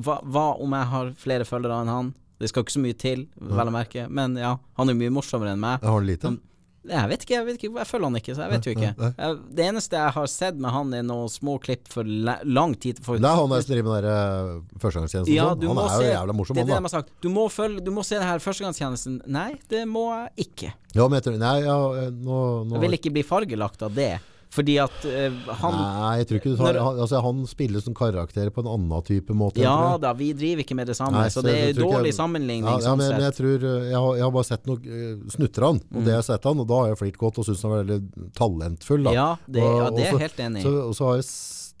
hva, 0.00 0.20
hva 0.22 0.44
om 0.62 0.74
jeg 0.76 0.86
har 0.92 1.08
flere 1.18 1.46
følgere 1.48 1.80
enn 1.82 1.90
han? 1.90 2.12
Det 2.40 2.48
skal 2.48 2.62
ikke 2.64 2.72
så 2.72 2.80
mye 2.80 2.96
til, 2.96 3.24
vel 3.36 3.68
å 3.68 3.72
merke. 3.74 4.06
Men 4.08 4.36
ja, 4.38 4.54
han 4.78 4.88
er 4.88 4.96
mye 4.96 5.12
morsommere 5.12 5.52
enn 5.52 5.60
meg. 5.60 5.82
Jeg 5.82 5.92
har 5.92 6.06
lite. 6.06 6.30
Jeg 6.88 7.08
vet 7.10 7.24
ikke, 7.26 7.34
jeg 7.34 7.44
vet 7.44 7.56
ikke, 7.58 7.68
jeg 7.76 7.88
følger 7.90 8.08
han 8.08 8.16
ikke, 8.16 8.34
så 8.36 8.44
jeg 8.46 8.52
vet 8.54 8.66
jo 8.66 8.72
ikke. 8.72 8.90
Jeg, 9.04 9.34
det 9.58 9.64
eneste 9.68 9.98
jeg 10.00 10.14
har 10.16 10.28
sett 10.32 10.56
med 10.56 10.72
han, 10.72 10.94
er 10.96 11.02
noen 11.04 11.28
små 11.28 11.58
klipp 11.60 11.90
for 11.92 12.08
lang 12.08 12.72
tid. 12.80 13.02
For, 13.04 13.20
Det 13.20 13.28
er 13.28 13.36
han 13.36 13.52
der 13.52 13.66
som 13.66 13.74
driver 13.74 13.90
med 13.90 14.06
den 14.06 14.14
eh, 14.16 14.80
førstegangstjenesten. 14.80 15.34
ja, 15.34 15.50
sånn. 15.50 15.66
han 15.68 15.82
er 15.82 15.92
jo 15.92 16.00
se, 16.00 16.08
jævla 16.14 16.36
morsom, 16.38 16.56
det 16.56 16.64
er 16.64 16.70
det 16.70 16.78
han 16.78 16.88
har 16.88 16.94
sagt. 16.94 17.12
Du 17.20 17.28
må, 17.34 17.44
følge, 17.52 17.84
du 17.84 17.92
må 17.92 18.04
se 18.06 18.16
den 18.16 18.24
her 18.24 18.40
førstegangstjenesten. 18.40 19.20
Nei, 19.28 19.50
det 19.68 19.84
må 19.90 20.06
jeg 20.08 20.48
ikke. 20.48 20.72
Ja, 20.96 21.04
men 21.04 21.18
jeg 21.18 21.28
tror, 21.28 21.38
nei, 21.44 21.54
ja, 21.66 21.78
eh, 22.00 22.10
nå, 22.16 22.40
nå 22.64 22.78
Jeg 22.78 22.84
vil 22.86 23.00
ikke 23.02 23.12
bli 23.18 23.26
fargelagt 23.28 23.84
av 23.84 23.92
det. 24.00 24.14
Fordi 24.50 24.74
at 24.82 25.04
uh, 25.06 25.50
han 25.60 25.76
Nei, 25.78 26.14
jeg 26.18 26.26
tror 26.26 26.38
ikke 26.40 26.50
du 26.50 26.56
tar 26.58 26.74
Når- 26.74 26.82
han, 26.82 26.96
altså, 27.04 27.20
han 27.22 27.42
spiller 27.46 27.84
som 27.84 27.94
karakter 27.94 28.50
på 28.50 28.64
en 28.64 28.70
annen 28.72 29.04
type 29.06 29.36
måte. 29.38 29.62
Ja 29.62 29.94
da, 30.02 30.10
vi 30.18 30.32
driver 30.34 30.64
ikke 30.64 30.74
med 30.74 30.90
det 30.90 30.96
samme, 30.98 31.20
Nei, 31.20 31.28
så 31.30 31.38
så 31.38 31.46
det 31.46 31.54
er 31.68 31.78
dårlig 31.78 32.10
jeg- 32.10 32.18
sammenligning. 32.18 32.66
Ja, 32.66 32.74
ja, 32.80 32.84
sånn 32.88 32.98
men, 32.98 33.12
men 33.14 33.26
jeg 33.28 33.36
tror 33.38 33.68
eh, 33.70 33.86
jeg 33.92 33.98
har, 34.00 34.10
jeg 34.18 34.24
har 34.26 34.34
bare 34.34 34.48
sett 34.50 34.66
noen 34.66 34.90
uh, 34.90 35.30
snutter 35.36 35.68
han, 35.68 35.80
og 35.94 36.02
det 36.02 36.10
jeg 36.16 36.18
har 36.22 36.26
sett 36.32 36.50
han, 36.50 36.64
og 36.64 36.66
da 36.72 36.80
har 36.82 36.90
jeg 36.92 36.98
flirt 37.04 37.20
godt 37.22 37.38
og 37.38 37.46
syntes 37.46 37.62
han 37.62 37.74
var 37.76 37.84
veldig 37.84 38.00
talentfull. 38.40 39.06
Da. 39.06 39.14
Ja, 39.14 39.28
det, 39.46 39.62
ja, 39.62 39.88
det 39.94 40.04
er 40.08 40.12
jeg 40.16 40.22
helt 40.26 40.42
enig 40.48 40.64
i. 40.64 40.66
Så, 40.66 40.74
så 40.98 41.08
har 41.12 41.20
jeg, 41.22 41.28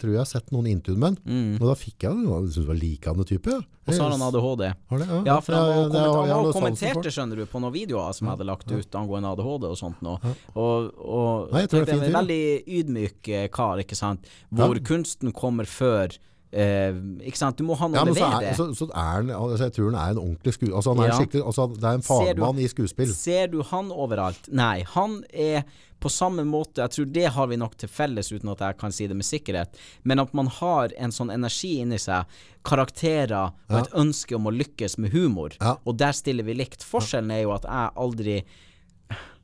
tror 0.00 0.12
jeg 0.14 0.20
har 0.22 0.28
sett 0.30 0.50
noen 0.54 0.66
intervjuer 0.70 0.98
med 0.98 1.08
han, 1.10 1.18
Mm. 1.30 1.52
og 1.60 1.66
da 1.70 1.74
fikk 1.78 2.06
jeg 2.06 2.16
det. 2.16 2.24
Jeg 2.30 2.54
det 2.56 2.66
var 2.70 2.78
likende 2.80 3.26
type. 3.28 3.50
Ja. 3.54 3.60
Og 3.90 3.94
så 3.96 4.02
har 4.04 4.10
han 4.14 4.22
ADHD. 4.22 4.64
Har 4.90 4.98
det? 5.02 5.06
Ja, 5.10 5.20
Ja, 5.26 5.36
for 5.40 5.52
han 5.56 5.68
ja, 5.70 5.88
det 5.90 6.30
han 6.30 6.52
kommenterte, 6.54 7.10
skjønner 7.10 7.36
du, 7.36 7.44
på 7.50 7.60
noen 7.60 7.72
videoer 7.74 8.12
som 8.14 8.26
jeg 8.28 8.36
hadde 8.36 8.46
lagt 8.46 8.70
ut 8.70 8.94
angående 9.00 9.32
ADHD 9.34 9.64
og 9.70 9.76
sånt 9.80 10.00
nå. 10.02 10.16
Og, 10.54 10.90
og 11.00 11.52
Nei, 11.52 11.62
jeg 11.66 11.70
tror 11.74 11.84
det 11.86 11.94
er 11.98 12.04
en 12.06 12.18
veldig 12.20 12.42
ydmyk 12.80 13.28
eh, 13.34 13.48
kar, 13.52 13.78
ikke 13.82 13.96
sant, 13.98 14.26
hvor 14.50 14.78
kunsten 14.86 15.32
kommer 15.32 15.64
før 15.66 16.14
eh, 16.52 16.92
Ikke 17.26 17.38
sant, 17.38 17.58
du 17.58 17.62
må 17.66 17.76
ha 17.78 17.86
noe 17.90 17.98
Ja, 18.00 18.02
å 18.02 18.10
levere. 18.10 18.48
er, 18.50 18.54
så, 18.58 18.68
så 18.74 18.88
er 18.90 19.10
han, 19.20 19.28
altså, 19.30 19.64
jeg 19.68 19.74
tror 19.76 19.90
han 19.92 20.00
er 20.02 20.10
en 20.16 20.22
ordentlig 20.22 20.54
skuespiller. 20.56 20.76
Altså, 20.80 20.94
han 20.94 21.04
er 21.04 21.10
Ja. 21.12 21.18
skikkelig, 21.20 21.44
altså, 21.46 21.66
det 21.74 21.84
er 21.84 21.94
en 21.94 22.00
du- 22.00 22.08
fagmann 22.10 22.58
i 22.58 22.66
skuespill. 22.72 23.12
Ser 23.14 23.46
du 23.52 23.62
han 23.62 23.90
overalt? 23.90 24.48
Nei, 24.52 24.82
han 24.94 25.22
er 25.32 25.62
på 26.00 26.08
samme 26.12 26.44
måte 26.48 26.80
Jeg 26.80 26.94
tror 26.94 27.10
det 27.14 27.26
har 27.34 27.50
vi 27.50 27.58
nok 27.60 27.76
til 27.80 27.90
felles, 27.92 28.32
uten 28.32 28.52
at 28.54 28.62
jeg 28.64 28.78
kan 28.80 28.94
si 28.94 29.06
det 29.10 29.16
med 29.18 29.28
sikkerhet. 29.28 29.76
Men 30.02 30.22
at 30.22 30.32
man 30.36 30.48
har 30.60 30.94
en 30.98 31.12
sånn 31.12 31.32
energi 31.34 31.76
inni 31.82 31.98
seg, 32.00 32.24
karakterer 32.66 33.52
og 33.68 33.78
et 33.80 33.94
ønske 33.96 34.36
om 34.36 34.48
å 34.48 34.54
lykkes 34.54 34.98
med 35.00 35.14
humor. 35.14 35.54
Ja. 35.60 35.76
Og 35.84 35.96
der 36.00 36.16
stiller 36.16 36.46
vi 36.46 36.56
likt. 36.58 36.84
Forskjellen 36.86 37.32
er 37.34 37.44
jo 37.44 37.54
at 37.56 37.68
jeg 37.68 37.94
aldri 38.06 38.36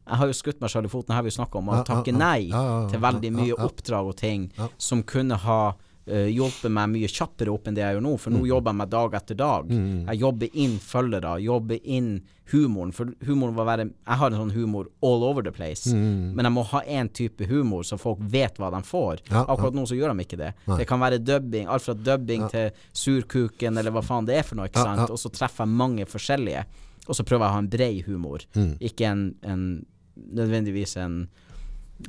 jeg 0.07 0.20
har 0.20 0.30
jo 0.30 0.34
skutt 0.38 0.61
meg 0.62 0.70
selv 0.70 0.86
i 0.86 0.90
foten, 0.92 1.11
det 1.11 1.16
har 1.18 1.24
vi 1.26 1.32
jo 1.32 1.38
snakka 1.40 1.59
om, 1.59 1.68
å 1.68 1.72
Ja, 1.74 1.78
ja, 1.80 1.86
takke 1.88 2.12
nei 2.14 2.46
til 2.92 3.00
veldig 3.02 3.30
mye 3.34 3.57
oppdrag 3.59 4.12
og 4.12 4.14
ting 4.20 4.44
som 4.78 5.02
kunne 5.02 5.34
ha 5.42 5.61
eh, 6.07 6.28
hjulpet 6.30 6.70
meg 6.70 6.88
mye 6.90 7.09
kjappere 7.11 7.50
opp 7.52 7.66
enn 7.66 7.74
det 7.74 7.82
jeg 7.82 7.96
gjør 7.96 8.02
nå, 8.02 8.16
for 8.18 8.30
Mm. 8.30 8.38
nå 8.38 8.46
jobber 8.46 8.70
jeg 8.70 8.76
meg 8.76 8.90
dag 8.90 9.12
etter 9.14 9.34
dag. 9.36 9.68
Jeg 9.70 10.18
jobber 10.20 10.48
inn 10.54 10.78
følgere, 10.78 11.42
jobber 11.42 11.80
inn 11.84 12.20
humoren, 12.52 12.92
for 12.94 13.07
humoren 13.26 13.54
må 13.57 13.64
være 13.66 13.90
Jeg 14.07 14.16
har 14.20 14.30
en 14.30 14.38
sånn 14.38 14.52
humor 14.54 14.86
all 15.02 15.24
over 15.24 15.42
the 15.42 15.50
place, 15.50 15.86
Mm. 15.92 16.34
men 16.36 16.44
jeg 16.44 16.52
må 16.52 16.64
ha 16.64 16.80
én 16.82 17.09
type 17.12 17.44
humor, 17.48 17.82
så 17.82 17.98
folk 17.98 18.18
vet 18.20 18.54
hva 18.57 18.70
de 18.70 18.82
får. 18.86 19.18
Ja, 19.30 19.44
Akkurat 19.46 19.74
nå 19.74 19.82
så 19.86 19.96
gjør 19.98 20.14
de 20.16 20.22
ikke 20.24 20.38
det. 20.38 20.54
Nei. 20.68 20.76
Det 20.78 20.86
kan 20.86 21.00
være 21.00 21.18
dubbing, 21.24 21.66
alt 21.66 21.82
fra 21.82 21.94
dubbing 21.94 22.48
til 22.50 22.70
surkuken, 22.92 23.76
eller 23.78 23.90
hva 23.90 24.02
faen 24.04 24.26
det 24.26 24.36
er 24.38 24.42
for 24.42 24.54
noe, 24.54 24.68
ikke 24.68 24.76
Ja, 24.78 24.84
sant. 24.84 24.98
ja. 25.09 25.12
Og 25.12 25.18
så 25.18 25.30
treffer 25.32 25.64
jeg 25.66 25.74
mange 25.74 26.07
forskjellige, 26.07 26.64
og 27.09 27.14
så 27.16 27.24
prøver 27.24 27.40
jeg 27.46 27.50
å 27.50 27.52
ha 27.52 27.59
en 27.59 27.68
brei 27.68 28.00
humor, 28.07 28.38
Mm. 28.54 28.78
ikke 28.80 29.04
en, 29.11 29.34
en 29.42 29.86
nødvendigvis 30.34 30.96
en 30.96 31.28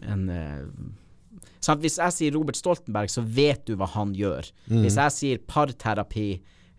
en 0.03 0.29
eh, 0.29 0.65
sant? 1.64 1.82
Hvis 1.84 1.97
jeg 2.01 2.16
sier 2.16 2.38
Robert 2.38 2.60
Stoltenberg, 2.60 3.12
så 3.12 3.24
vet 3.24 3.66
du 3.68 3.76
hva 3.80 3.89
han 3.95 4.14
gjør. 4.18 4.51
Mm. 4.68 4.84
Hvis 4.86 4.99
jeg 5.01 5.18
sier 5.18 5.43
parterapi, 5.47 6.30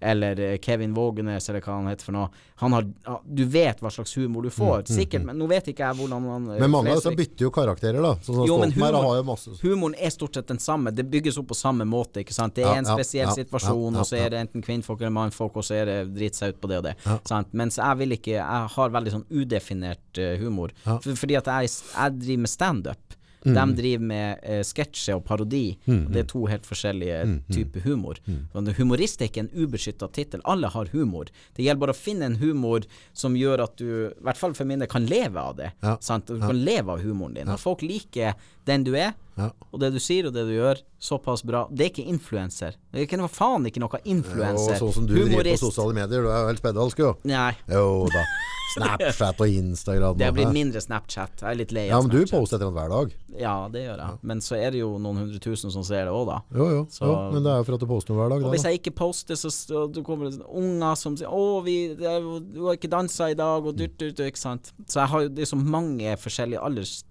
eller 0.00 0.40
eh, 0.40 0.58
Kevin 0.58 0.94
Vågenes, 0.94 1.48
eller 1.50 1.60
hva 1.60 1.74
han 1.74 1.88
heter 1.90 2.06
for 2.06 2.14
noe. 2.14 2.28
Han 2.62 2.74
har, 2.74 2.86
du 3.24 3.44
vet 3.50 3.80
hva 3.82 3.90
slags 3.90 4.14
humor 4.18 4.46
du 4.46 4.50
får, 4.50 4.84
mm, 4.84 4.90
sikkert, 4.90 5.22
mm, 5.22 5.26
men 5.30 5.38
nå 5.40 5.48
vet 5.50 5.70
ikke 5.72 5.86
jeg 5.86 5.98
hvordan 5.98 6.28
han 6.30 6.46
eh, 6.54 6.60
Men 6.62 6.72
mange 6.72 6.92
av 6.92 7.00
disse 7.00 7.14
bytter 7.18 7.46
jo 7.46 7.50
karakterer, 7.54 7.98
da. 8.02 8.12
Sånn 8.22 8.44
jo, 8.46 8.58
men 8.62 8.74
humor, 8.74 9.34
humoren 9.62 9.98
er 9.98 10.14
stort 10.14 10.38
sett 10.38 10.50
den 10.50 10.62
samme. 10.62 10.94
Det 10.94 11.06
bygges 11.10 11.40
opp 11.42 11.50
på 11.50 11.58
samme 11.58 11.86
måte, 11.88 12.22
ikke 12.22 12.36
sant. 12.36 12.54
Det 12.58 12.66
er 12.66 12.76
ja, 12.76 12.84
en 12.84 12.90
spesiell 12.90 13.26
ja, 13.26 13.36
situasjon, 13.40 13.98
ja, 13.98 14.04
og 14.04 14.10
så 14.10 14.20
er 14.20 14.34
det 14.34 14.44
enten 14.46 14.64
kvinnfolk 14.64 15.02
eller 15.02 15.16
mannfolk, 15.18 15.58
og 15.58 15.66
så 15.66 15.80
er 15.80 15.90
det 15.90 15.98
drite 16.14 16.42
seg 16.42 16.54
ut 16.54 16.62
på 16.62 16.70
det 16.70 16.82
og 16.82 16.88
det. 16.90 16.96
Sant? 17.28 17.50
Mens 17.58 17.80
jeg 17.80 18.02
vil 18.02 18.14
ikke 18.14 18.26
Jeg 18.38 18.66
har 18.74 18.90
veldig 18.92 19.12
sånn 19.12 19.24
udefinert 19.32 20.20
uh, 20.20 20.34
humor. 20.38 20.72
For, 20.84 21.14
fordi 21.18 21.38
at 21.38 21.48
jeg, 21.50 21.72
jeg 21.90 22.18
driver 22.22 22.44
med 22.44 22.52
standup. 22.52 23.17
Mm. 23.44 23.54
De 23.54 23.76
driver 23.82 24.04
med 24.10 24.40
eh, 24.42 24.62
sketsjer 24.66 25.18
og 25.18 25.24
parodi. 25.28 25.78
Mm. 25.86 26.00
Og 26.06 26.14
det 26.14 26.22
er 26.22 26.28
to 26.32 26.44
helt 26.50 26.66
forskjellige 26.68 27.20
mm. 27.24 27.34
mm. 27.36 27.54
typer 27.54 27.86
humor. 27.86 28.20
Mm. 28.26 28.72
Humorist 28.78 29.22
er 29.22 29.30
ikke 29.30 29.46
en 29.46 29.52
ubeskytta 29.54 30.10
tittel. 30.14 30.42
Alle 30.48 30.70
har 30.74 30.90
humor. 30.92 31.30
Det 31.56 31.66
gjelder 31.66 31.84
bare 31.84 31.96
å 31.96 31.98
finne 31.98 32.28
en 32.28 32.38
humor 32.42 32.86
som 33.16 33.36
gjør 33.38 33.64
at 33.68 33.78
du, 33.80 33.88
i 34.10 34.26
hvert 34.26 34.40
fall 34.40 34.56
for 34.58 34.68
min 34.68 34.82
del, 34.82 34.90
kan 34.90 35.06
leve 35.08 35.42
av 35.42 35.58
det. 35.60 35.72
Ja. 35.84 35.96
Du 35.98 36.36
ja. 36.36 36.42
kan 36.46 36.62
leve 36.64 36.96
av 36.96 37.04
humoren 37.04 37.38
din. 37.38 37.52
At 37.52 37.62
folk 37.62 37.84
liker 37.86 38.34
den 38.68 38.84
du 38.84 38.92
er, 38.98 39.14
ja. 39.38 39.48
og 39.72 39.80
det 39.80 39.94
du 39.94 39.98
sier 40.02 40.28
og 40.28 40.34
det 40.36 40.44
du 40.48 40.52
gjør, 40.52 40.82
såpass 41.00 41.44
bra. 41.46 41.64
Det 41.72 41.86
er 41.86 41.92
ikke 41.92 42.04
influenser. 42.10 42.76
Det 42.90 43.00
er 43.00 43.08
ikke 43.08 43.20
noe 43.20 43.32
faen 43.32 43.64
ikke 43.68 43.80
noe 43.80 44.02
influenser. 44.04 44.74
Ja, 44.76 44.82
sånn 44.82 44.94
som 44.98 45.08
du 45.08 45.14
Humorist. 45.16 45.38
driver 45.38 45.54
på 45.54 45.70
sosiale 45.70 45.96
medier, 45.96 46.26
du 46.26 46.28
er 46.28 46.42
jo 46.42 46.50
helt 46.50 46.62
spedalsk, 46.62 47.02
jo. 47.06 47.14
Nei. 47.28 47.52
Jo 47.72 47.88
da. 48.12 48.26
Snapchat 48.78 49.40
og 49.44 49.56
Instagram. 49.60 50.18
Det 50.20 50.30
blir 50.36 50.52
mindre 50.54 50.82
Snapchat. 50.82 51.42
Jeg 51.42 51.50
er 51.50 51.58
litt 51.60 51.74
lei 51.76 51.84
av. 51.88 51.92
Ja, 51.92 52.00
Men 52.04 52.12
du 52.14 52.30
poster 52.30 52.58
etter 52.58 52.72
hver 52.74 52.92
dag? 52.92 53.14
Ja, 53.38 53.54
det 53.72 53.84
gjør 53.84 54.02
jeg. 54.04 54.18
Men 54.32 54.42
så 54.44 54.58
er 54.58 54.74
det 54.74 54.82
jo 54.82 54.90
noen 55.02 55.22
hundre 55.24 55.40
tusen 55.42 55.74
som 55.74 55.84
ser 55.86 56.08
det 56.08 56.14
òg, 56.14 56.24
da. 56.30 56.38
Jo, 56.56 56.68
jo. 56.74 56.82
Så, 56.92 57.04
jo, 57.06 57.14
men 57.34 57.44
det 57.46 57.52
er 57.52 57.62
jo 57.62 57.68
for 57.68 57.78
at 57.78 57.84
du 57.84 57.88
poster 57.90 58.18
hver 58.18 58.32
dag. 58.32 58.42
Og 58.42 58.48
da, 58.48 58.54
hvis 58.56 58.66
jeg 58.68 58.80
ikke 58.80 58.94
poster, 59.02 59.38
så, 59.38 59.52
så 59.54 59.86
du 59.92 60.02
kommer 60.06 60.32
det 60.32 60.42
unger 60.46 60.98
som 60.98 61.16
sier 61.18 61.28
'Å, 61.30 61.62
vi, 61.66 61.78
det, 61.98 62.16
du 62.54 62.64
har 62.66 62.78
ikke 62.78 62.90
dansa 62.92 63.30
i 63.32 63.38
dag', 63.38 63.68
og 63.68 63.78
dyrt, 63.78 63.98
dyrt, 64.00 64.24
ikke 64.26 64.40
sant. 64.40 64.72
Så 64.86 65.02
jeg 65.02 65.12
har 65.14 65.26
jo 65.26 65.32
det 65.38 65.44
er 65.44 65.52
så 65.52 65.60
mange 65.60 66.16
forskjellige 66.18 66.62
alders 66.64 67.02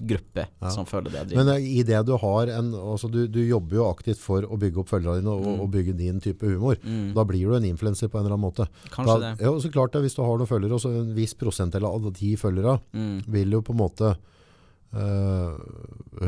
gruppe 0.00 0.46
ja. 0.48 0.70
som 0.72 0.86
føler 0.88 1.12
det. 1.12 1.36
Men 1.36 1.50
uh, 1.52 1.58
i 1.58 1.82
det 1.86 2.00
du 2.08 2.14
har 2.20 2.50
en 2.56 2.72
altså 2.74 3.08
du, 3.12 3.24
du, 3.30 3.40
jobber 3.44 3.78
jo 3.78 3.88
aktivt 3.88 4.20
for 4.22 4.46
å 4.46 4.58
bygge 4.60 4.82
opp 4.82 4.92
følgerne 4.92 5.22
dine 5.22 5.34
og, 5.34 5.44
mm. 5.46 5.60
og, 5.62 5.68
bygge 5.74 5.96
din 5.98 6.20
type 6.24 6.48
humor. 6.48 6.78
Mm. 6.82 7.12
Da 7.16 7.26
blir 7.28 7.50
du 7.50 7.58
en 7.58 7.68
influenser 7.68 8.10
på 8.10 8.18
en 8.18 8.26
eller 8.26 8.36
annen 8.36 8.46
måte. 8.46 8.68
Kanskje 8.90 9.18
da, 9.18 9.18
det. 9.26 9.46
Ja, 9.46 9.52
så 9.60 9.72
klart 9.74 9.94
det, 9.94 10.04
Hvis 10.06 10.16
du 10.16 10.24
har 10.24 10.40
noen 10.40 10.50
følgere, 10.50 10.80
så 10.82 10.92
en 11.02 11.12
viss 11.16 11.36
prosentdel 11.38 11.86
av 11.88 12.08
de 12.14 12.32
følgere 12.40 12.78
mm. 12.92 13.14
vil 13.36 13.58
jo 13.58 13.62
på 13.64 13.74
en 13.74 13.80
måte 13.80 14.14
øh, 14.94 15.54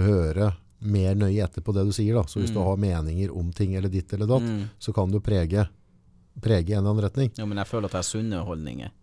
høre 0.06 0.52
mer 0.86 1.16
nøye 1.16 1.44
etter 1.44 1.64
på 1.64 1.74
det 1.74 1.86
du 1.88 1.92
sier. 1.94 2.14
da. 2.16 2.26
Så 2.28 2.42
hvis 2.42 2.52
du 2.52 2.60
mm. 2.60 2.66
har 2.68 2.82
meninger 2.82 3.34
om 3.34 3.50
ting 3.52 3.74
eller 3.78 3.92
ditt 3.92 4.12
eller 4.12 4.28
datt, 4.30 4.46
mm. 4.46 4.62
så 4.78 4.94
kan 4.96 5.10
du 5.10 5.20
prege, 5.24 5.66
prege 6.42 6.76
en 6.76 6.82
eller 6.82 6.92
annen 6.92 7.04
retning. 7.08 7.32
Ja, 7.38 7.48
men 7.48 7.60
jeg 7.62 7.70
føler 7.70 7.90
at 7.90 7.98
det 7.98 8.04
er 8.04 8.10
sunne 8.10 8.44
holdninger. 8.46 8.94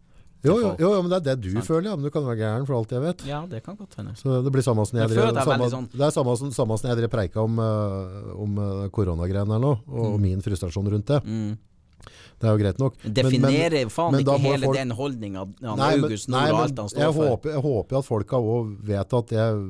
Jo, 0.44 0.58
jo, 0.60 0.72
jo, 0.76 0.90
men 1.00 1.12
det 1.12 1.18
er 1.22 1.26
det 1.30 1.36
du 1.46 1.52
sånn. 1.54 1.64
føler, 1.64 1.86
ja. 1.88 1.96
Men 1.96 2.08
du 2.08 2.12
kan 2.12 2.26
være 2.28 2.40
gæren 2.42 2.66
for 2.68 2.76
alt 2.76 2.92
jeg 2.92 3.04
vet. 3.04 3.22
Ja, 3.30 3.44
det 3.48 3.62
kan 3.64 3.78
godt 3.80 3.96
hende. 4.00 4.16
Så 4.20 4.42
det 4.44 4.52
blir 4.52 4.66
samme 4.66 4.84
som 4.90 5.00
jeg, 5.00 5.12
drev, 5.14 5.38
samme, 5.40 5.70
sånn. 5.72 5.86
det 5.94 6.04
er 6.04 6.16
samme, 6.16 6.36
samme 6.58 6.78
som 6.82 6.90
jeg 6.92 7.00
drev 7.00 7.12
preika 7.14 7.44
om, 7.44 7.62
uh, 7.64 8.34
om 8.44 8.58
uh, 8.60 8.82
koronagreiene 8.92 9.56
her 9.56 9.64
nå, 9.64 9.78
og 9.88 10.10
mm. 10.18 10.26
min 10.26 10.44
frustrasjon 10.44 10.92
rundt 10.92 11.14
det. 11.14 11.22
Mm. 11.24 11.54
Det 12.44 12.50
er 12.50 12.58
jo 12.58 12.60
greit 12.60 12.82
nok. 12.82 12.98
Definerer 13.20 13.92
faen 13.94 14.18
ikke 14.20 14.36
hele 14.44 14.68
folk... 14.68 14.76
den 14.76 14.92
holdninga 14.98 15.46
August 15.64 16.28
Nord 16.34 16.52
og 16.52 16.64
alt 16.66 16.82
han 16.82 16.90
står 16.92 17.06
jeg 17.06 17.16
for. 17.16 17.36
Håper, 17.38 17.54
jeg 17.56 17.64
håper 17.64 18.00
at 18.02 18.08
folka 18.10 18.42
òg 18.44 18.74
vet 18.90 19.16
at 19.20 19.32
jeg 19.38 19.62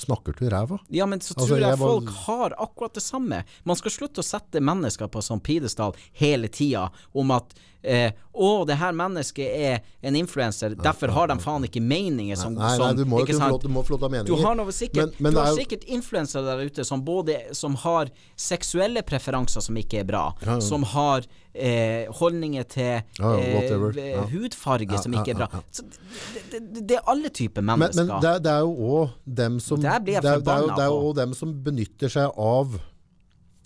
snakker 0.00 0.36
til 0.38 0.50
ræva. 0.52 0.78
Ja, 0.88 1.06
men 1.06 1.20
så 1.20 1.34
altså, 1.34 1.46
tror 1.46 1.58
jeg, 1.58 1.68
jeg 1.68 1.78
folk 1.78 2.08
bare... 2.08 2.22
har 2.26 2.56
akkurat 2.66 2.94
det 2.94 3.04
samme. 3.04 3.44
Man 3.64 3.78
skal 3.80 3.94
slutte 3.94 4.24
å 4.24 4.26
sette 4.26 4.62
mennesker 4.64 5.10
på 5.12 5.22
sånn 5.24 5.42
pidestall 5.44 5.94
hele 6.18 6.50
tida 6.52 6.88
om 7.12 7.32
at 7.34 7.54
eh, 7.84 8.12
'Å, 8.34 8.64
det 8.66 8.74
her 8.80 8.94
mennesket 8.96 9.46
er 9.46 9.82
en 10.02 10.16
influenser, 10.18 10.74
derfor 10.74 11.12
har 11.14 11.28
de 11.30 11.36
faen 11.38 11.66
ikke 11.68 11.82
meninger 11.84 12.38
som 12.38 12.56
Nei, 12.56 12.72
nei, 12.80 12.88
du 12.98 13.04
må 13.06 13.20
jo 13.22 13.28
få 13.28 13.50
lov, 13.52 13.60
få 13.62 13.70
lov 13.70 13.86
til 13.86 13.94
å 13.94 14.00
ha 14.00 14.10
meninger. 14.10 14.30
Du 14.32 14.42
har, 14.42 14.56
noe 14.58 14.74
sikkert, 14.74 15.14
men, 15.20 15.28
men 15.28 15.36
du 15.36 15.40
har 15.42 15.52
jo... 15.52 15.60
sikkert 15.60 15.86
influensere 15.86 16.42
der 16.48 16.64
ute 16.66 16.86
som 16.88 17.04
både 17.06 17.38
som 17.54 17.76
har 17.84 18.10
seksuelle 18.34 19.04
preferanser 19.06 19.62
som 19.62 19.78
ikke 19.78 20.02
er 20.02 20.08
bra, 20.08 20.26
ja, 20.42 20.56
ja. 20.56 20.60
som 20.64 20.86
har 20.96 21.28
eh, 21.54 22.10
holdninger 22.20 22.66
til 22.70 22.94
eh, 23.00 24.22
hudfarge 24.32 25.02
som 25.02 25.14
ikke 25.18 25.34
er 25.34 25.42
bra. 25.42 25.62
Så 25.70 25.86
det, 25.86 26.44
det, 26.52 26.62
det, 26.80 26.98
er 26.98 27.10
alle 27.10 27.30
typer 27.34 27.64
mennesker. 27.64 28.02
Men, 28.02 28.14
men 28.14 28.24
det, 28.24 28.34
det, 28.46 28.56
er 28.56 28.64
jo 28.66 28.96
òg 28.98 29.14
dem 29.42 29.60
som 29.62 29.82
Det, 29.82 29.94
det 30.06 30.18
er, 30.22 30.42
det 30.44 30.82
er 30.82 30.90
jo 30.90 31.14
dem 31.16 31.36
som 31.38 31.54
benytter 31.64 32.12
seg 32.18 32.34
av 32.34 32.80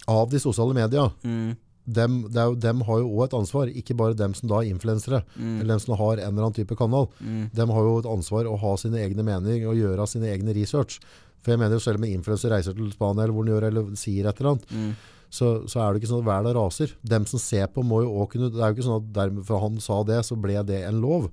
av 0.08 0.30
de 0.32 0.38
sosiale 0.40 0.72
media. 0.72 1.10
Mm 1.20 1.56
dem, 1.88 2.18
jo, 2.34 2.54
dem 2.60 2.82
har 2.84 3.00
jo 3.00 3.08
òg 3.16 3.28
et 3.28 3.36
ansvar, 3.38 3.70
ikke 3.80 3.96
bare 3.96 4.16
dem 4.16 4.34
som 4.36 4.50
da 4.50 4.60
er 4.60 4.72
influensere, 4.72 5.22
mm. 5.36 5.54
eller 5.60 5.70
dem 5.74 5.84
som 5.84 5.96
har 5.96 6.18
en 6.18 6.26
eller 6.26 6.48
annen 6.48 6.56
type 6.58 6.76
kanal. 6.76 7.08
Mm. 7.20 7.46
Dem 7.56 7.72
har 7.74 7.86
jo 7.86 7.94
et 8.02 8.10
ansvar 8.12 8.48
å 8.48 8.58
ha 8.60 8.74
sine 8.80 9.00
egne 9.00 9.24
meninger 9.26 9.70
og 9.70 9.78
gjøre 9.78 10.08
sine 10.10 10.28
egne 10.34 10.56
research. 10.56 10.98
For 11.40 11.54
jeg 11.54 11.62
mener 11.62 11.78
jo 11.78 11.84
selv 11.84 12.00
om 12.00 12.04
en 12.04 12.16
influenser 12.18 12.52
reiser 12.52 12.76
til 12.76 12.90
Spania 12.92 13.24
eller 13.24 13.36
hvor 13.36 13.46
den 13.46 13.54
gjør, 13.54 13.68
eller 13.70 13.92
sier 13.96 14.28
et 14.28 14.42
eller 14.42 14.56
annet, 14.56 14.74
mm. 14.74 14.90
Så, 15.30 15.68
så, 15.68 15.82
er 15.82 15.92
det 15.92 16.00
ikke 16.00 16.10
sånn 16.12 16.22
at 16.24 16.30
verden 16.30 16.56
raser. 16.56 16.94
Dem 17.04 17.26
som 17.28 17.42
ser 17.42 17.68
på, 17.72 17.84
må 17.84 18.02
jo 18.04 18.14
òg 18.22 18.32
kunne 18.32 18.48
Det 18.52 18.62
er 18.62 18.72
jo 18.72 18.78
ikke 18.78 18.86
sånn 18.88 19.02
at 19.02 19.12
dermed, 19.16 19.44
for 19.48 19.62
han 19.64 19.78
sa 19.84 20.00
det, 20.08 20.22
så 20.26 20.38
ble 20.40 20.56
det 20.68 20.82
en 20.88 21.02
lov. 21.04 21.28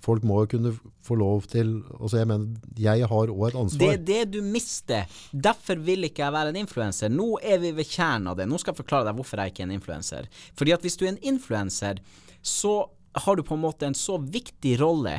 Folk 0.00 0.24
må 0.24 0.38
jo 0.44 0.50
kunne 0.54 0.72
få 1.04 1.16
lov 1.20 1.44
til 1.50 1.74
altså 1.98 2.22
Jeg 2.22 2.28
mener, 2.30 2.70
jeg 2.80 3.08
har 3.10 3.32
òg 3.32 3.42
et 3.50 3.58
ansvar. 3.62 3.82
Det 3.82 3.90
er 3.92 4.06
det 4.10 4.38
du 4.38 4.40
mister. 4.44 5.18
Derfor 5.32 5.82
vil 5.84 6.08
ikke 6.08 6.24
jeg 6.24 6.36
være 6.36 6.54
en 6.54 6.60
influenser. 6.62 7.12
Nå 7.12 7.34
er 7.42 7.60
vi 7.60 7.74
ved 7.76 7.90
kjernen 7.90 8.30
av 8.32 8.38
det. 8.38 8.48
Nå 8.48 8.60
skal 8.60 8.72
jeg 8.72 8.80
forklare 8.80 9.10
deg 9.10 9.18
hvorfor 9.18 9.42
jeg 9.42 9.52
ikke 9.52 9.66
er 9.66 9.68
en 9.68 9.76
influenser. 9.76 10.30
Fordi 10.56 10.76
at 10.76 10.86
hvis 10.86 10.96
du 10.96 11.04
er 11.04 11.12
en 11.12 11.22
influenser, 11.34 12.00
så 12.40 12.74
har 13.26 13.36
du 13.36 13.44
på 13.44 13.58
en 13.58 13.64
måte 13.66 13.88
en 13.88 13.98
så 13.98 14.16
viktig 14.22 14.78
rolle 14.80 15.18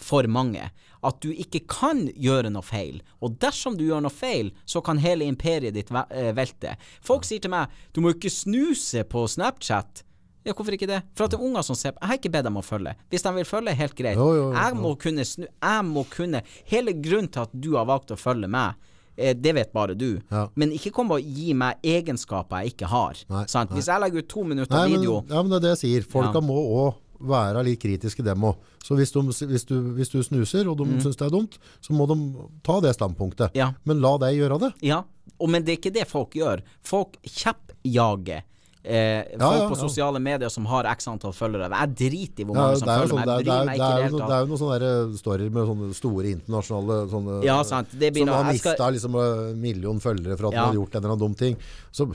for 0.00 0.26
mange 0.30 0.70
at 1.04 1.20
du 1.24 1.30
ikke 1.32 1.64
kan 1.70 2.06
gjøre 2.14 2.52
noe 2.52 2.64
feil. 2.64 3.00
Og 3.24 3.36
dersom 3.42 3.76
du 3.78 3.84
gjør 3.86 4.04
noe 4.04 4.14
feil, 4.14 4.52
så 4.68 4.82
kan 4.84 5.02
hele 5.02 5.26
imperiet 5.28 5.76
ditt 5.76 5.92
eh, 5.92 6.32
velte. 6.36 6.76
Folk 7.04 7.26
sier 7.28 7.42
til 7.44 7.52
meg 7.54 7.72
du 7.94 8.02
må 8.04 8.14
ikke 8.14 8.32
snuse 8.32 9.04
på 9.08 9.26
Snapchat. 9.30 10.04
Ja, 10.44 10.52
hvorfor 10.52 10.76
ikke 10.76 10.88
det? 10.88 11.00
For 11.16 11.24
at 11.24 11.32
det 11.32 11.38
er 11.38 11.44
unger 11.46 11.64
som 11.64 11.76
ser 11.78 11.94
på. 11.94 12.02
Jeg 12.02 12.10
har 12.10 12.18
ikke 12.20 12.32
bedt 12.34 12.48
dem 12.48 12.58
å 12.60 12.64
følge. 12.64 12.92
Hvis 13.12 13.24
de 13.24 13.30
vil 13.38 13.46
følge, 13.48 13.76
helt 13.78 13.94
greit. 13.96 14.18
Jo, 14.20 14.26
jo, 14.36 14.48
jo, 14.50 14.56
jeg 14.58 14.76
må 14.76 14.90
kunne 15.00 15.24
snu 15.24 15.46
Jeg 15.48 15.84
må 15.88 16.02
kunne 16.12 16.42
Hele 16.68 16.92
grunnen 16.92 17.30
til 17.32 17.46
at 17.46 17.54
du 17.56 17.70
har 17.78 17.86
valgt 17.88 18.12
å 18.12 18.18
følge 18.20 18.50
meg, 18.52 18.76
eh, 19.16 19.32
det 19.32 19.54
vet 19.56 19.72
bare 19.72 19.96
du. 19.96 20.20
Ja. 20.28 20.44
Men 20.60 20.74
ikke 20.76 20.92
kom 20.98 21.14
og 21.16 21.24
gi 21.24 21.54
meg 21.56 21.80
egenskaper 21.80 22.60
jeg 22.64 22.74
ikke 22.74 22.92
har. 22.92 23.24
Nei, 23.32 23.46
nei. 23.48 23.64
Hvis 23.72 23.88
jeg 23.88 24.04
legger 24.04 24.24
ut 24.24 24.30
to 24.34 24.44
minutter 24.44 24.76
nei, 24.76 24.90
video 24.92 25.22
men, 25.22 25.32
Ja, 25.32 25.40
men 25.40 25.54
det 25.54 25.60
er 25.62 25.64
det 25.64 25.72
jeg 25.76 25.82
sier. 25.86 26.06
Folka 26.12 26.42
ja. 26.42 26.44
må 26.44 26.60
òg 26.60 27.00
være 27.20 27.64
litt 27.66 27.82
kritiske, 27.82 28.24
dem 28.24 28.46
òg. 28.48 28.70
Så 28.84 28.96
hvis, 28.98 29.12
de, 29.14 29.22
hvis, 29.48 29.66
du, 29.68 29.76
hvis, 29.96 30.12
du, 30.12 30.22
snuser, 30.24 30.68
og 30.68 30.78
de 30.80 30.88
mm. 30.88 30.96
syns 31.04 31.18
det 31.20 31.28
er 31.28 31.32
dumt, 31.32 31.58
så 31.84 31.96
må 31.96 32.08
de 32.10 32.18
ta 32.66 32.80
det 32.84 32.94
standpunktet. 32.96 33.54
Ja. 33.56 33.72
Men 33.88 34.02
la 34.04 34.16
deg 34.26 34.40
gjøre 34.42 34.58
det. 34.66 34.72
Ja, 34.84 35.04
og, 35.38 35.46
men 35.50 35.64
det 35.64 35.76
er 35.76 35.80
ikke 35.80 35.94
det 35.94 36.08
folk 36.10 36.36
gjør. 36.36 36.64
Folk 36.84 37.16
kjappjager. 37.22 38.44
eh, 38.84 39.22
folk 39.30 39.40
ja, 39.40 39.62
ja, 39.62 39.68
på 39.70 39.78
sosiale 39.80 40.20
medier 40.20 40.52
som 40.52 40.66
har 40.68 40.84
x 40.92 41.08
antall 41.08 41.32
følgere. 41.32 41.70
Jeg 41.72 41.94
driter 42.02 42.44
i 42.44 42.48
hvor 42.50 42.58
mange 42.58 42.82
som 42.82 42.90
følger 42.92 43.12
sånn, 43.14 43.22
meg. 43.22 43.32
Jeg 43.32 43.48
bryr 43.48 43.68
meg 43.70 43.80
ikke 43.80 43.88
i 43.88 43.96
det 43.96 44.04
hele 44.04 44.18
tatt. 44.18 44.28
Det 44.28 44.36
er 44.36 44.44
jo 44.44 44.50
noen 44.50 44.62
sånne 44.66 44.92
eh, 44.92 45.18
storyer 45.22 45.56
med 45.56 45.72
sånne 45.72 45.98
store 46.02 46.32
internasjonale 46.34 47.00
sånne, 47.14 47.40
Ja, 47.48 47.58
sant. 47.64 47.98
Det 48.04 48.12
som 48.18 48.36
har 48.36 48.48
mista 48.50 48.76
skal... 48.76 48.96
liksom 48.98 49.20
en 49.24 49.60
million 49.64 50.04
følgere 50.04 50.36
for 50.36 50.50
at 50.50 50.58
ja. 50.58 50.60
de 50.60 50.74
har 50.74 50.80
gjort 50.82 50.98
en 50.98 51.02
eller 51.02 51.16
annen 51.16 51.24
dum 51.24 51.38
ting. 51.40 51.56
Så 51.94 52.10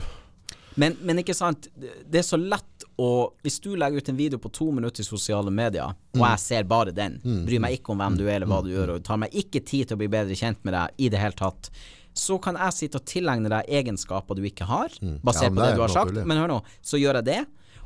men, 0.78 0.94
men, 1.02 1.18
ikke 1.22 1.34
sant, 1.34 1.66
det 1.74 2.22
er 2.22 2.26
så 2.26 2.38
lett 2.38 2.69
å 3.00 3.10
Hvis 3.44 3.60
du 3.64 3.70
legger 3.78 4.02
ut 4.02 4.10
en 4.12 4.18
video 4.18 4.40
på 4.42 4.50
to 4.52 4.70
minutter 4.76 5.04
i 5.04 5.06
sosiale 5.06 5.52
medier, 5.54 5.94
og 6.16 6.24
jeg 6.24 6.42
ser 6.42 6.68
bare 6.68 6.94
den, 6.96 7.20
mm. 7.22 7.44
bryr 7.46 7.62
meg 7.64 7.78
ikke 7.78 7.94
om 7.94 8.02
hvem 8.02 8.18
du 8.18 8.26
er 8.26 8.36
eller 8.38 8.50
hva 8.50 8.60
du 8.64 8.72
gjør, 8.72 8.96
og 8.96 9.06
tar 9.06 9.20
meg 9.22 9.34
ikke 9.36 9.62
tid 9.64 9.88
til 9.88 9.96
å 9.96 10.02
bli 10.02 10.10
bedre 10.12 10.36
kjent 10.38 10.60
med 10.66 10.76
deg 10.76 11.06
i 11.06 11.08
det 11.12 11.22
hele 11.22 11.38
tatt, 11.38 11.70
så 12.16 12.36
kan 12.42 12.58
jeg 12.58 12.76
sitte 12.76 13.00
og 13.00 13.06
tilegne 13.08 13.50
deg 13.52 13.70
egenskaper 13.80 14.36
du 14.36 14.44
ikke 14.48 14.68
har, 14.68 14.92
mm. 15.00 15.20
basert 15.24 15.50
ja, 15.50 15.54
på 15.54 15.62
det, 15.62 15.72
du 15.78 15.84
har 15.86 15.94
sagt. 15.94 16.20
Men 16.26 16.42
hør 16.42 16.54
nå, 16.56 16.60
så 16.84 17.00
gjør 17.00 17.20
jeg 17.20 17.28
det. 17.30 17.40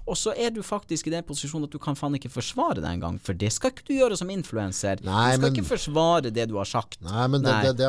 Og 0.05 0.19
så 0.21 0.35
er 0.37 0.51
du 0.53 0.61
faktisk 0.65 1.07
i 1.09 1.13
den 1.15 1.25
posisjonen 1.25 1.65
at 1.65 1.73
du 1.73 1.79
kan 1.81 1.97
faen 1.97 2.17
ikke 2.19 2.29
forsvare 2.33 2.83
det 2.83 2.91
engang. 2.91 3.17
For 3.25 3.37
det 3.41 3.49
skal 3.55 3.73
ikke 3.73 3.87
du 3.89 3.95
gjøre 3.97 4.19
som 4.21 4.29
influenser. 4.33 5.01
Du 5.01 5.09
skal 5.09 5.41
men, 5.41 5.55
ikke 5.55 5.65
forsvare 5.71 6.33
det 6.35 6.45
du 6.51 6.59
har 6.61 6.69
sagt. 6.69 6.99
Nei, 7.05 7.25
men 7.33 7.45
nei. 7.45 7.55
Det, 7.65 7.73
det, 7.79 7.89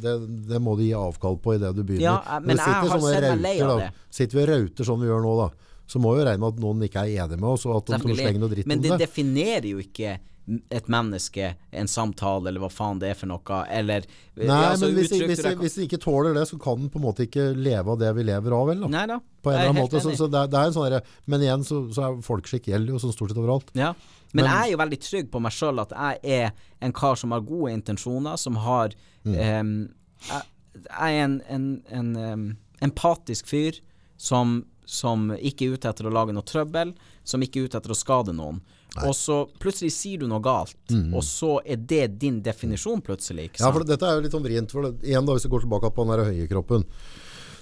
det, 0.00 0.14
du, 0.22 0.38
det, 0.48 0.62
må 0.64 0.78
du 0.78 0.86
gi 0.86 0.94
avkall 0.96 1.36
på 1.44 1.58
idet 1.58 1.74
du 1.76 1.82
begynner. 1.82 2.06
Ja, 2.08 2.40
men 2.40 2.56
jeg 2.56 2.64
har 2.64 3.04
sett 3.04 3.28
meg 3.28 3.44
lei 3.44 3.58
av 3.60 3.82
det. 3.82 3.90
Sitter 4.12 4.38
vi 4.38 4.46
og 4.46 4.50
rauter 4.54 4.88
sånn 4.88 5.04
vi 5.04 5.10
gjør 5.10 5.26
nå, 5.26 5.34
da, 5.42 5.50
så 5.92 6.00
må 6.00 6.14
jo 6.16 6.24
regne 6.24 6.40
med 6.40 6.54
at 6.54 6.60
noen 6.62 6.84
ikke 6.86 7.04
er 7.04 7.24
enig 7.26 7.36
med 7.36 7.50
oss, 7.50 7.66
og 7.68 7.82
at 7.82 7.90
de 7.92 8.14
slenger 8.16 8.40
noe 8.40 8.48
dritt 8.48 8.64
om 8.64 8.70
det. 8.70 8.76
Men 8.78 8.84
det 8.84 9.00
definerer 9.02 9.66
jo 9.68 9.82
ikke 9.82 10.14
et 10.74 10.88
menneske, 10.90 11.52
en 11.70 11.88
samtale, 11.88 12.48
eller 12.50 12.62
hva 12.64 12.70
faen 12.72 12.98
det 12.98 13.12
er 13.12 13.18
for 13.18 13.30
noe, 13.30 13.58
eller 13.70 14.06
Nei, 14.34 14.46
altså, 14.48 14.88
men 14.88 14.96
hvis, 14.98 15.12
hvis, 15.12 15.42
hvis, 15.60 15.76
de 15.76 15.84
ikke 15.86 16.00
tåler 16.02 16.34
det, 16.34 16.46
så 16.48 16.56
kan 16.60 16.80
den 16.80 16.88
på 16.90 16.98
en 16.98 17.04
måte 17.04 17.26
ikke 17.28 17.52
leve 17.54 17.94
av 17.94 18.00
det 18.00 18.10
vi 18.16 18.24
lever 18.26 18.56
av, 18.56 18.64
vel? 18.72 18.82
Da. 18.82 18.90
Nei 18.96 19.04
da. 19.12 19.20
På 19.42 19.52
en 19.52 19.58
eller 19.58 19.70
annen 19.70 19.84
måte. 19.84 20.00
Så, 20.02 20.16
så 20.18 20.26
det, 20.32 20.40
er, 20.40 20.50
det, 20.50 20.58
er 20.58 20.72
en 20.72 20.74
sånn 20.74 20.88
der, 20.96 21.14
men 21.30 21.44
igjen 21.46 21.68
så, 21.68 21.78
så 21.94 22.08
er 22.08 22.18
folkeskikk 22.26 22.72
gjelder 22.72 22.96
jo 22.96 23.02
sånn 23.04 23.14
stort 23.14 23.34
sett 23.34 23.42
overalt. 23.42 23.70
Ja. 23.78 23.92
Men, 24.32 24.40
men, 24.40 24.48
jeg 24.48 24.64
er 24.64 24.72
jo 24.72 24.80
veldig 24.80 25.00
trygg 25.04 25.30
på 25.30 25.44
meg 25.44 25.54
sjøl 25.54 25.84
at 25.84 25.94
jeg 25.94 26.40
er 26.40 26.66
en 26.82 26.96
kar 26.96 27.20
som 27.20 27.36
har 27.36 27.46
gode 27.46 27.76
intensjoner, 27.76 28.40
som 28.40 28.58
har 28.64 28.96
mm. 29.28 29.36
um, 29.36 29.72
jeg, 30.26 30.50
jeg, 30.80 30.90
er 31.12 31.22
en, 31.28 31.38
en, 31.52 31.70
en 32.00 32.12
um, 32.16 32.46
empatisk 32.82 33.52
fyr 33.52 33.78
som 34.16 34.62
som 34.84 35.30
ikke 35.36 35.66
er 35.66 35.76
ute 35.76 35.90
etter 35.90 36.08
å 36.08 36.12
lage 36.12 36.34
noe 36.34 36.46
trøbbel, 36.46 36.92
som 37.24 37.42
ikke 37.44 37.60
er 37.60 37.68
ute 37.68 37.80
etter 37.80 37.94
å 37.94 37.98
skade 37.98 38.34
noen. 38.36 38.60
Nei. 38.92 39.06
Og 39.08 39.14
så 39.16 39.38
plutselig 39.62 39.94
sier 39.94 40.20
du 40.20 40.26
noe 40.28 40.42
galt, 40.44 40.76
mm. 40.90 41.14
og 41.16 41.24
så 41.24 41.54
er 41.64 41.80
det 41.80 42.18
din 42.20 42.42
definisjon 42.44 43.00
plutselig. 43.04 43.48
Ja, 43.56 43.70
for 43.72 43.86
dette 43.88 44.04
er 44.04 44.18
jo 44.18 44.26
litt 44.26 44.34
sånn 44.34 44.44
vrient. 44.44 44.74
For 44.74 44.84
det, 44.84 44.98
igjen 45.06 45.24
da, 45.24 45.36
Hvis 45.38 45.46
vi 45.48 45.52
går 45.54 45.64
tilbake 45.64 45.92
på 45.96 46.04
den 46.04 46.12
der 46.12 46.28
høye 46.28 46.50
kroppen, 46.50 46.84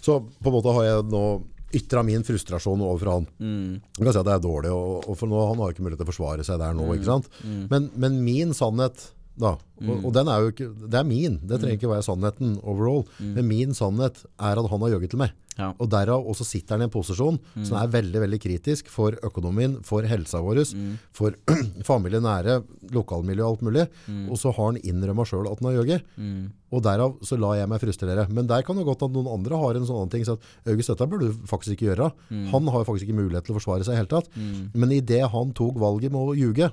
så 0.02 0.18
på 0.18 0.51
en 0.51 0.56
måte 0.56 0.74
har 0.74 0.88
jeg 0.88 1.06
nå 1.12 1.24
ytra 1.70 2.02
min 2.02 2.24
frustrasjon 2.26 2.82
overfor 2.82 3.12
han. 3.12 3.28
Mm. 3.38 3.78
Jeg 3.94 4.02
kan 4.02 4.14
si 4.14 4.20
at 4.20 4.26
det 4.26 4.34
er 4.34 4.42
dårlig, 4.42 4.74
og, 4.74 5.06
og 5.06 5.18
for 5.20 5.30
nå, 5.30 5.38
han 5.52 5.62
har 5.62 5.70
ikke 5.70 5.84
mulighet 5.86 6.02
til 6.02 6.09
å 6.09 6.10
forsvare 6.10 6.47
seg 6.47 6.59
der 6.62 6.74
nå. 6.74 6.88
Mm. 6.88 6.94
ikke 6.97 7.10
sant? 7.12 7.30
Mm. 7.44 7.62
Men, 7.70 7.88
men, 7.94 8.18
min 8.26 8.56
sannhet 8.56 9.06
da, 9.40 9.56
og, 9.80 9.88
mm. 9.88 10.02
og, 10.04 10.10
den 10.14 10.28
er 10.28 10.42
jo 10.42 10.52
ikke, 10.52 10.70
det 10.92 10.98
er 11.00 11.06
min, 11.08 11.38
det 11.40 11.60
trenger 11.60 11.78
ikke 11.78 11.92
være 11.94 12.04
sannheten 12.04 12.58
overall. 12.60 13.06
Mm. 13.18 13.30
Men 13.38 13.48
min 13.48 13.76
sannhet 13.76 14.20
er 14.36 14.60
at 14.60 14.68
han 14.72 14.84
har 14.84 14.92
jøgget 14.94 15.14
til 15.14 15.22
meg. 15.22 15.32
Ja. 15.60 15.70
Og 15.82 15.90
derav 15.92 16.24
også 16.30 16.46
sitter 16.46 16.76
han 16.76 16.84
i 16.84 16.86
en 16.86 16.92
posisjon 16.92 17.36
mm. 17.36 17.64
som 17.68 17.76
er 17.80 17.90
veldig 17.92 18.22
veldig 18.22 18.38
kritisk 18.40 18.88
for 18.92 19.16
økonomien, 19.26 19.78
for 19.84 20.06
helsa 20.08 20.40
vår, 20.44 20.62
mm. 20.76 20.92
for 21.16 21.36
familie 21.90 22.20
nære, 22.24 22.60
lokalmiljø 22.94 23.44
og 23.44 23.50
alt 23.50 23.64
mulig. 23.68 23.86
Mm. 24.06 24.26
Og 24.30 24.40
så 24.40 24.52
har 24.56 24.70
han 24.70 24.80
innrømma 24.80 25.26
sjøl 25.28 25.48
at 25.50 25.60
han 25.60 25.70
har 25.70 25.80
jøgget. 25.80 26.12
Mm. 26.16 26.44
Og 26.70 26.84
derav 26.86 27.16
så 27.26 27.40
lar 27.40 27.56
jeg 27.58 27.72
meg 27.72 27.82
frustrere. 27.82 28.26
Men 28.30 28.48
der 28.50 28.64
kan 28.66 28.78
det 28.78 28.86
godt 28.88 29.06
at 29.08 29.16
noen 29.16 29.32
andre 29.32 29.58
har 29.64 29.80
en 29.80 29.88
sånn 29.88 30.12
ting. 30.12 30.26
Så 30.28 30.36
at 30.36 30.70
August, 30.70 30.92
dette 30.92 31.08
burde 31.10 31.32
du 31.32 31.48
faktisk 31.50 31.76
ikke 31.76 31.90
gjøre. 31.90 32.12
Mm. 32.28 32.46
Han 32.52 32.70
har 32.76 32.86
faktisk 32.88 33.08
ikke 33.08 33.20
mulighet 33.20 33.48
til 33.48 33.56
å 33.56 33.60
forsvare 33.60 33.88
seg 33.88 33.96
i 33.96 34.02
hele 34.02 34.12
tatt. 34.12 34.30
Mm. 34.36 34.70
Men 34.76 34.94
idet 35.00 35.24
han 35.32 35.56
tok 35.56 35.80
valget 35.82 36.14
med 36.14 36.20
å 36.20 36.38
ljuge, 36.38 36.70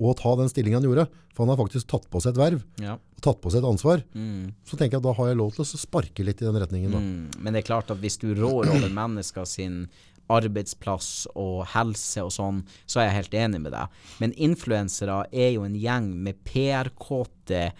og 0.00 0.16
ta 0.20 0.32
den 0.40 0.50
stillingen 0.50 0.80
han 0.80 0.88
gjorde, 0.88 1.06
for 1.34 1.44
han 1.44 1.52
har 1.52 1.60
faktisk 1.60 1.88
tatt 1.90 2.06
på 2.10 2.22
seg 2.24 2.34
et 2.34 2.40
verv, 2.40 2.62
ja. 2.80 2.96
og 2.96 3.24
tatt 3.24 3.40
på 3.42 3.52
seg 3.52 3.62
et 3.62 3.70
ansvar, 3.70 4.04
mm. 4.16 4.46
så 4.64 4.78
tenker 4.78 4.96
jeg 4.96 5.02
at 5.02 5.08
da 5.08 5.16
har 5.18 5.30
jeg 5.30 5.40
lov 5.40 5.52
til 5.54 5.64
å 5.64 5.80
sparke 5.84 6.24
litt 6.26 6.40
i 6.40 6.48
den 6.48 6.60
retningen. 6.62 6.96
Mm. 6.96 7.26
Men 7.38 7.52
det 7.52 7.62
er 7.62 7.68
klart 7.68 7.92
at 7.92 8.00
hvis 8.00 8.20
du 8.22 8.30
rår 8.38 8.72
over 8.72 8.88
mennesker 9.00 9.48
sin 9.48 9.84
arbeidsplass 10.30 11.26
og 11.34 11.64
helse 11.72 12.22
og 12.22 12.32
sånn, 12.34 12.64
så 12.86 13.02
er 13.02 13.10
jeg 13.10 13.18
helt 13.18 13.38
enig 13.44 13.62
med 13.64 13.74
deg. 13.74 14.02
Men 14.22 14.34
influensere 14.38 15.24
er 15.32 15.56
jo 15.56 15.64
en 15.66 15.78
gjeng 15.78 16.12
med 16.26 16.44
PR-kåte 16.46 17.70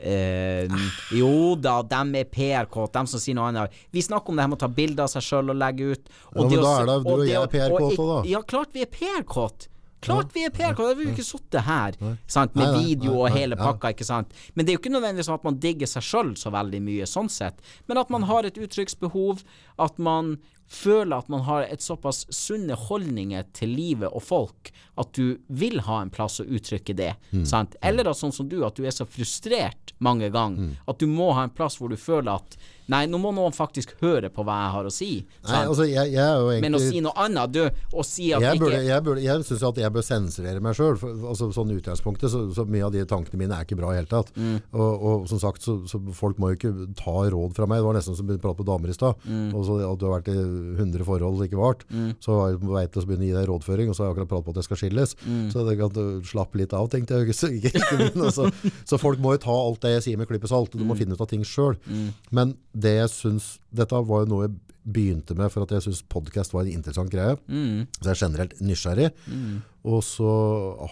Uh, 0.00 0.64
jo 1.12 1.58
da, 1.60 1.82
dem 1.84 2.14
er 2.16 2.28
PR-kåte, 2.32 2.94
dem 2.94 3.08
som 3.10 3.20
sier 3.20 3.36
noe 3.36 3.50
annet. 3.50 3.74
Vi 3.92 4.00
snakker 4.00 4.32
om 4.32 4.38
det 4.38 4.46
her 4.46 4.48
med 4.48 4.56
å 4.56 4.62
ta 4.62 4.70
bilder 4.72 5.04
av 5.04 5.12
seg 5.12 5.26
sjøl 5.26 5.52
og 5.52 5.58
legge 5.60 5.90
ut. 5.90 6.08
Og 6.32 6.38
ja, 6.40 6.46
men 6.46 6.64
da 6.64 6.70
er 6.70 6.88
det 6.88 6.94
du 7.04 7.10
og, 7.10 7.10
og 7.12 7.26
jeg 7.28 7.36
er 7.36 7.50
PR-kåte, 7.52 8.06
da. 8.08 8.16
Ja, 8.30 8.40
klart 8.48 8.72
vi 8.72 8.86
er 8.86 8.88
PR-kåte. 8.94 9.69
Klart 10.00 10.30
vi 10.34 10.44
er 10.46 10.54
PR, 10.54 10.72
vi 10.96 11.04
jo 11.04 11.12
ikke 11.12 11.26
sittet 11.26 11.66
her 11.66 11.96
sant, 12.26 12.54
med 12.56 12.78
video 12.78 13.18
og 13.20 13.34
hele 13.34 13.58
pakka. 13.58 13.92
ikke 13.92 14.06
sant? 14.08 14.32
Men 14.54 14.64
det 14.64 14.72
er 14.72 14.78
jo 14.78 14.82
ikke 14.82 14.94
nødvendigvis 14.94 15.28
sånn 15.28 15.40
at 15.40 15.48
man 15.48 15.60
digger 15.60 15.90
seg 15.90 16.06
sjøl 16.06 16.32
så 16.40 16.52
veldig 16.54 16.80
mye, 16.86 17.08
sånn 17.08 17.28
sett. 17.32 17.60
Men 17.90 18.00
at 18.00 18.12
man 18.12 18.24
har 18.30 18.48
et 18.48 18.60
uttrykksbehov, 18.60 19.44
at 19.80 20.00
man 20.00 20.38
føler 20.70 21.18
at 21.18 21.30
man 21.32 21.42
har 21.48 21.66
et 21.66 21.82
såpass 21.82 22.24
sunne 22.34 22.76
holdninger 22.78 23.48
til 23.56 23.72
livet 23.74 24.10
og 24.10 24.22
folk 24.22 24.70
at 25.00 25.14
du 25.16 25.40
vil 25.48 25.80
ha 25.86 26.00
en 26.02 26.12
plass 26.12 26.40
å 26.42 26.46
uttrykke 26.46 26.94
det. 26.96 27.14
Mm. 27.32 27.46
Sant? 27.48 27.74
Eller 27.82 28.10
at 28.10 28.18
sånn 28.20 28.34
som 28.34 28.48
du, 28.48 28.60
at 28.66 28.76
du 28.78 28.86
er 28.86 28.94
så 28.94 29.06
frustrert 29.08 29.94
mange 29.98 30.30
ganger 30.32 30.70
mm. 30.70 30.76
at 30.90 31.00
du 31.00 31.08
må 31.10 31.32
ha 31.36 31.46
en 31.46 31.54
plass 31.54 31.80
hvor 31.80 31.90
du 31.92 31.98
føler 32.00 32.36
at 32.36 32.60
Nei, 32.90 33.04
nå 33.06 33.20
må 33.22 33.30
noen 33.34 33.54
faktisk 33.54 33.92
høre 34.00 34.32
på 34.34 34.42
hva 34.46 34.56
jeg 34.64 34.70
har 34.74 34.86
å 34.88 34.90
si. 34.90 35.10
Nei, 35.46 35.60
altså, 35.60 35.84
jeg, 35.86 36.10
jeg 36.10 36.38
egentlig, 36.40 36.62
Men 36.64 36.74
å 36.74 36.80
si 36.82 37.02
noe 37.04 37.12
annet, 37.22 37.52
du, 37.54 37.60
å 37.94 38.04
si 38.06 38.30
at 38.34 38.42
jeg 38.42 38.58
ikke 38.58 38.64
burde, 38.64 38.80
Jeg, 38.82 39.04
burde, 39.06 39.22
jeg 39.22 39.44
syns 39.46 39.62
at 39.68 39.78
jeg 39.78 39.94
bør 39.94 40.06
sensurere 40.06 40.64
meg 40.64 40.74
sjøl. 40.74 40.98
Altså, 41.30 41.50
sånn 41.54 41.70
utgangspunktet, 41.76 42.32
så, 42.32 42.42
så, 42.56 42.64
mye 42.66 42.88
av 42.88 42.94
de 42.94 43.04
tankene 43.06 43.38
mine 43.44 43.54
er 43.54 43.68
ikke 43.68 43.78
bra 43.78 43.92
i 43.94 44.00
hele 44.00 44.10
tatt. 44.10 44.32
Mm. 44.34 44.56
Og, 44.74 44.90
og, 44.90 45.28
som 45.30 45.42
sagt, 45.42 45.62
så, 45.62 45.76
så, 45.90 46.02
folk 46.16 46.40
må 46.42 46.50
jo 46.50 46.58
ikke 46.58 46.72
ta 46.98 47.14
råd 47.30 47.54
fra 47.54 47.70
meg. 47.70 47.78
Det 47.78 47.86
var 47.86 47.98
nesten 48.00 48.18
som 48.18 48.34
å 48.34 48.40
prate 48.42 48.58
på 48.58 48.68
damer 48.72 48.90
i 48.90 48.98
stad. 48.98 49.22
Mm. 49.22 49.46
Og 49.54 49.68
så 49.68 49.78
at 49.86 50.02
du 50.02 50.08
har 50.08 50.16
vært 50.16 50.32
i 50.34 50.38
100 50.78 51.06
forhold 51.08 51.44
ikke 51.46 51.60
vart. 51.60 51.84
Mm. 51.90 52.12
Så 52.22 52.36
var 52.36 52.52
jeg 52.52 52.60
på 52.62 52.72
vei 52.74 52.84
til 52.86 53.02
å 53.02 53.08
begynne 53.08 53.26
å 53.26 53.28
gi 53.28 53.36
deg 53.36 53.48
rådføring, 53.50 53.90
og 53.90 53.96
så 53.96 54.04
har 54.04 54.10
jeg 54.10 54.16
akkurat 54.16 54.32
pratet 54.32 54.48
på 54.48 54.54
at 54.54 54.60
jeg 54.60 54.68
skal 54.68 54.80
skilles. 54.82 55.14
Mm. 55.24 55.44
Så 55.52 55.66
det 55.66 55.76
kan 55.80 55.94
du 55.96 56.02
slappe 56.30 56.60
litt 56.60 56.74
av, 56.76 56.88
tenkte 56.92 57.20
jeg. 57.20 57.74
altså, 58.14 58.50
så 58.90 59.00
folk 59.00 59.22
må 59.22 59.36
jo 59.36 59.44
ta 59.46 59.56
alt 59.56 59.82
det 59.84 59.94
jeg 59.96 60.06
sier 60.08 60.20
med 60.20 60.30
klype 60.30 60.50
salt. 60.50 60.74
Du 60.74 60.84
må 60.84 60.94
mm. 60.94 61.00
finne 61.02 61.18
ut 61.18 61.24
av 61.24 61.30
ting 61.30 61.46
sjøl. 61.46 61.78
Mm. 61.86 62.10
Men 62.36 62.56
det 62.72 62.96
jeg 62.98 63.14
syns 63.14 63.54
dette 63.70 64.04
var 64.10 64.24
jo 64.24 64.32
noe 64.34 64.48
jeg 64.48 64.58
begynte 64.90 65.36
med 65.36 65.50
for 65.52 65.66
at 65.66 65.74
jeg 65.76 65.84
syns 65.84 66.00
podkast 66.08 66.54
var 66.54 66.64
en 66.64 66.78
interessant 66.78 67.12
greie. 67.12 67.36
Mm. 67.48 67.84
Så 67.98 68.06
jeg 68.06 68.14
er 68.14 68.22
generelt 68.24 68.56
nysgjerrig. 68.64 69.10
Mm. 69.26 69.60
Og 69.90 70.00
så 70.06 70.32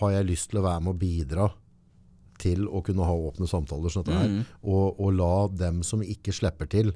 har 0.01 0.19
jeg 0.19 0.29
lyst 0.29 0.53
til 0.53 0.61
å 0.61 0.67
være 0.69 0.85
med 0.85 0.95
og 0.95 1.01
bidra 1.01 1.49
til 2.39 2.69
å 2.71 2.83
kunne 2.87 3.07
ha 3.07 3.15
åpne 3.29 3.49
samtaler 3.51 3.93
sånn 3.93 4.09
mm. 4.09 4.17
her, 4.19 4.35
og, 4.63 5.01
og, 5.01 5.09
la 5.19 5.49
dem 5.67 5.83
som 5.87 6.05
ikke 6.05 6.35
slipper 6.35 6.71
til 6.71 6.93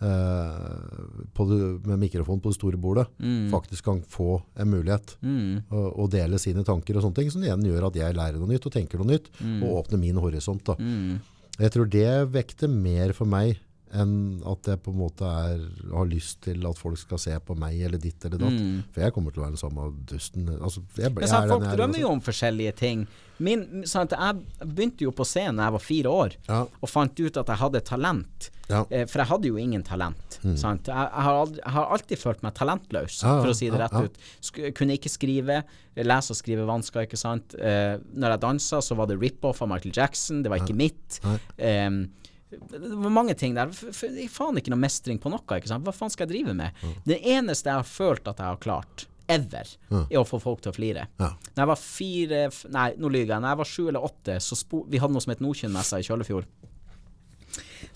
det, 0.00 1.88
med 1.88 1.98
mikrofon 2.00 2.40
på 2.40 2.52
det 2.52 2.56
store 2.56 2.80
bordet, 2.80 3.06
mm. 3.18 3.50
faktisk 3.52 3.84
kan 3.84 4.00
få 4.08 4.38
en 4.56 4.70
mulighet 4.72 5.16
mm. 5.20 5.70
å, 5.70 6.06
dele 6.10 6.40
sine 6.40 6.64
tanker 6.64 6.96
og 6.96 7.04
sånne 7.04 7.20
ting, 7.20 7.32
som 7.32 7.44
igjen 7.44 7.66
gjør 7.68 7.90
at 7.90 7.98
jeg 8.00 8.16
lærer 8.16 8.40
noe 8.40 8.50
nytt 8.50 8.68
og 8.68 8.74
tenker 8.74 9.00
noe 9.00 9.12
nytt, 9.12 9.28
mm. 9.40 9.58
og 9.66 9.82
åpner 9.82 10.00
min 10.00 10.20
horisont. 10.22 10.64
Da. 10.66 10.76
Mm. 10.80 11.20
Jeg 11.60 11.74
tror 11.74 11.90
det 11.92 12.08
vekter 12.32 12.72
mer 12.72 13.12
for 13.16 13.28
meg 13.28 13.60
enn 13.90 14.42
at 14.46 14.68
jeg 14.70 14.78
på 14.84 14.92
en 14.92 15.00
måte 15.00 15.26
er, 15.26 15.64
har 15.90 16.06
lyst 16.10 16.40
til 16.46 16.62
at 16.68 16.78
folk 16.78 16.98
skal 17.00 17.18
se 17.18 17.34
på 17.42 17.56
meg 17.58 17.80
eller 17.88 17.98
ditt 18.02 18.22
eller 18.26 18.38
datt. 18.38 18.60
Mm. 18.60 18.84
For 18.94 19.04
jeg 19.04 19.14
kommer 19.16 19.34
til 19.34 19.42
å 19.42 19.46
være 19.46 19.56
den 19.56 19.62
samme 19.64 19.88
dusten. 20.10 20.46
Altså, 20.60 20.84
jeg, 20.94 21.14
Men 21.16 21.32
sant, 21.32 21.50
Folk 21.50 21.66
drømmer 21.66 22.02
jo 22.04 22.12
om 22.14 22.22
forskjellige 22.24 22.76
ting. 22.78 23.04
Min, 23.40 23.64
sant, 23.88 24.12
jeg 24.12 24.68
begynte 24.68 25.06
jo 25.06 25.12
på 25.16 25.24
scenen 25.24 25.58
da 25.58 25.68
jeg 25.68 25.76
var 25.78 25.82
fire 25.82 26.14
år, 26.22 26.38
ja. 26.46 26.62
og 26.68 26.90
fant 26.92 27.22
ut 27.22 27.40
at 27.40 27.52
jeg 27.52 27.62
hadde 27.62 27.82
talent. 27.88 28.50
Ja. 28.70 28.84
Eh, 28.92 29.06
for 29.10 29.22
jeg 29.22 29.30
hadde 29.32 29.50
jo 29.50 29.58
ingen 29.58 29.82
talent. 29.86 30.38
Mm. 30.44 30.54
Jeg, 30.54 30.82
jeg, 30.86 31.24
har 31.26 31.40
aldri, 31.40 31.58
jeg, 31.62 31.74
har 31.74 31.94
alltid 31.96 32.20
følt 32.20 32.44
meg 32.46 32.54
talentløs, 32.58 33.16
ja, 33.24 33.32
for 33.40 33.50
å 33.50 33.56
si 33.56 33.72
det 33.72 33.80
rett 33.80 33.96
ut. 33.96 34.20
Sk 34.46 34.62
kunne 34.76 34.98
ikke 35.00 35.10
skrive. 35.10 35.62
Lese 36.00 36.32
og 36.32 36.38
skrive 36.38 36.68
vansker, 36.68 37.08
ikke 37.08 37.18
sant. 37.18 37.56
Eh, 37.58 37.96
når 38.14 38.36
jeg 38.36 38.44
dansa, 38.44 38.84
så 38.84 38.96
var 38.96 39.10
det 39.10 39.18
rip-off 39.18 39.64
av 39.64 39.72
Michael 39.72 39.96
Jackson. 39.96 40.44
Det 40.44 40.52
var 40.52 40.62
ikke 40.62 40.78
mitt. 40.78 41.18
Um, 41.58 42.04
det 42.50 42.80
var 42.80 43.12
mange 43.14 43.36
ting 43.38 43.54
der. 43.54 43.70
Er 43.70 44.32
faen 44.32 44.58
ikke 44.58 44.72
noe 44.72 44.82
mestring 44.82 45.20
på 45.22 45.30
noe. 45.30 45.42
ikke 45.56 45.70
sant? 45.70 45.86
Hva 45.86 45.94
faen 45.94 46.10
skal 46.12 46.26
jeg 46.26 46.32
drive 46.34 46.54
med? 46.58 46.76
Mm. 46.82 46.94
Det 47.06 47.18
eneste 47.36 47.70
jeg 47.70 47.82
har 47.82 47.88
følt 47.88 48.30
at 48.30 48.42
jeg 48.42 48.52
har 48.52 48.62
klart, 48.62 49.06
ever, 49.30 49.68
mm. 49.90 50.06
er 50.08 50.18
å 50.18 50.26
få 50.26 50.40
folk 50.42 50.62
til 50.64 50.72
å 50.72 50.76
flire. 50.76 51.06
Ja. 51.20 51.30
Når 51.54 51.62
jeg 51.62 51.70
var 51.70 51.80
fire 51.82 52.40
Nei, 52.74 52.88
nå 52.98 53.12
lyver 53.12 53.34
jeg. 53.34 53.44
Når 53.44 53.52
jeg 53.52 53.60
var 53.60 53.70
sju 53.72 53.82
eller 53.86 54.08
åtte, 54.08 54.40
så 54.42 54.58
spo, 54.58 54.82
vi 54.90 55.02
hadde 55.02 55.14
noe 55.14 55.24
som 55.24 55.34
het 55.34 55.44
Nordkynmessa 55.44 56.00
i 56.00 56.08
Kjøllefjord. 56.08 56.50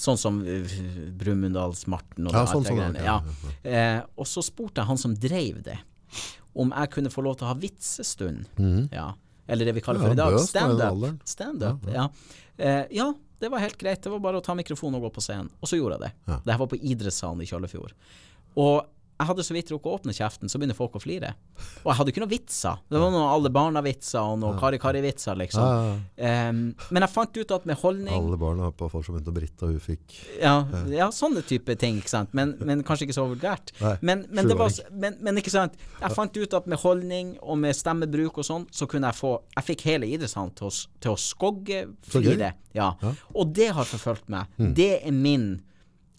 Sånn 0.01 0.19
som 0.19 0.39
uh, 0.43 0.79
Brumunddalsmarten 1.19 2.31
og 2.31 2.35
ja, 2.35 2.47
sånn, 2.51 2.65
sånn, 2.67 2.97
ja. 2.99 3.19
eh, 3.63 4.01
Og 4.19 4.27
så 4.27 4.43
spurte 4.43 4.83
jeg 4.83 4.91
han 4.91 4.99
som 4.99 5.13
drev 5.15 5.61
det, 5.67 5.77
om 6.59 6.73
jeg 6.75 6.91
kunne 6.95 7.13
få 7.13 7.23
lov 7.27 7.37
til 7.39 7.47
å 7.47 7.53
ha 7.53 7.59
vitsestund. 7.59 8.49
Mm. 8.59 8.89
Ja. 8.95 9.13
Eller 9.47 9.69
det 9.69 9.77
vi 9.77 9.85
kaller 9.85 10.03
for 10.03 10.15
i 10.15 10.19
dag 10.19 10.39
standup. 10.41 11.21
Stand 11.29 11.63
ja. 11.93 12.09
Eh, 12.57 12.85
ja, 12.97 13.11
det 13.45 13.53
var 13.53 13.61
helt 13.61 13.77
greit. 13.81 14.01
Det 14.03 14.11
var 14.13 14.23
bare 14.25 14.41
å 14.41 14.45
ta 14.45 14.57
mikrofonen 14.57 14.97
og 14.99 15.09
gå 15.09 15.15
på 15.19 15.25
scenen. 15.25 15.51
Og 15.61 15.69
så 15.69 15.77
gjorde 15.77 15.99
jeg 15.99 16.07
det. 16.07 16.13
Ja. 16.31 16.41
Dette 16.47 16.59
var 16.63 16.71
på 16.73 16.81
idrettssalen 16.81 17.45
i 17.45 17.49
Kjøllefjord. 17.51 17.93
Og 18.65 18.94
jeg 19.15 19.29
hadde 19.29 19.45
så 19.47 19.55
vidt 19.55 19.71
rukket 19.71 19.87
å 19.87 19.97
åpne 19.99 20.13
kjeften, 20.15 20.51
så 20.51 20.59
begynner 20.59 20.75
folk 20.75 20.97
å 20.99 21.01
flire. 21.03 21.31
Og 21.85 21.91
jeg 21.91 21.99
hadde 22.01 22.11
ikke 22.11 22.23
noen 22.25 22.33
vitser. 22.33 22.81
Det 22.91 22.99
var 22.99 23.13
noen 23.15 23.29
Alle 23.31 23.51
barna-vitser 23.55 24.19
og 24.19 24.41
noen 24.43 24.57
Kari-Kari-vitser, 24.59 25.39
liksom. 25.39 26.01
Um, 26.19 26.63
men 26.91 27.07
jeg 27.07 27.13
fant 27.13 27.39
ut 27.39 27.55
at 27.55 27.69
med 27.69 27.79
holdning 27.79 28.15
Alle 28.17 28.39
barna 28.41 28.71
på 28.75 28.89
folk 28.91 29.07
som 29.07 29.15
begynte 29.15 29.31
å 29.31 29.37
Britta, 29.37 29.69
hun 29.71 29.83
fikk 29.83 30.17
ja, 30.41 30.55
ja, 30.91 31.09
sånne 31.15 31.45
type 31.47 31.77
ting, 31.79 32.01
ikke 32.03 32.11
sant. 32.11 32.35
Men, 32.35 32.57
men 32.67 32.83
kanskje 32.87 33.07
ikke 33.09 33.17
så 33.17 33.27
vulgært. 33.31 33.71
Men, 34.03 34.25
men, 34.35 34.51
var, 34.59 34.73
men, 34.91 35.19
men, 35.23 35.39
ikke 35.39 35.53
sant. 35.55 35.79
Jeg 36.01 36.17
fant 36.17 36.41
ut 36.41 36.59
at 36.59 36.67
med 36.71 36.83
holdning 36.83 37.35
og 37.39 37.61
med 37.63 37.77
stemmebruk 37.79 38.43
og 38.43 38.49
sånn, 38.49 38.67
så 38.75 38.89
kunne 38.91 39.13
jeg 39.13 39.21
få 39.21 39.37
Jeg 39.55 39.69
fikk 39.69 39.87
hele 39.93 40.09
idrettshallen 40.11 40.55
til, 40.59 40.75
til, 40.99 41.15
å 41.15 41.21
skogge 41.21 41.85
flire. 42.11 42.55
Ja. 42.75 42.91
Og 43.35 43.55
det 43.55 43.71
har 43.77 43.87
forfulgt 43.87 44.27
meg. 44.33 44.51
Mm. 44.59 44.75
Det 44.75 44.91
er 44.99 45.15
min 45.15 45.49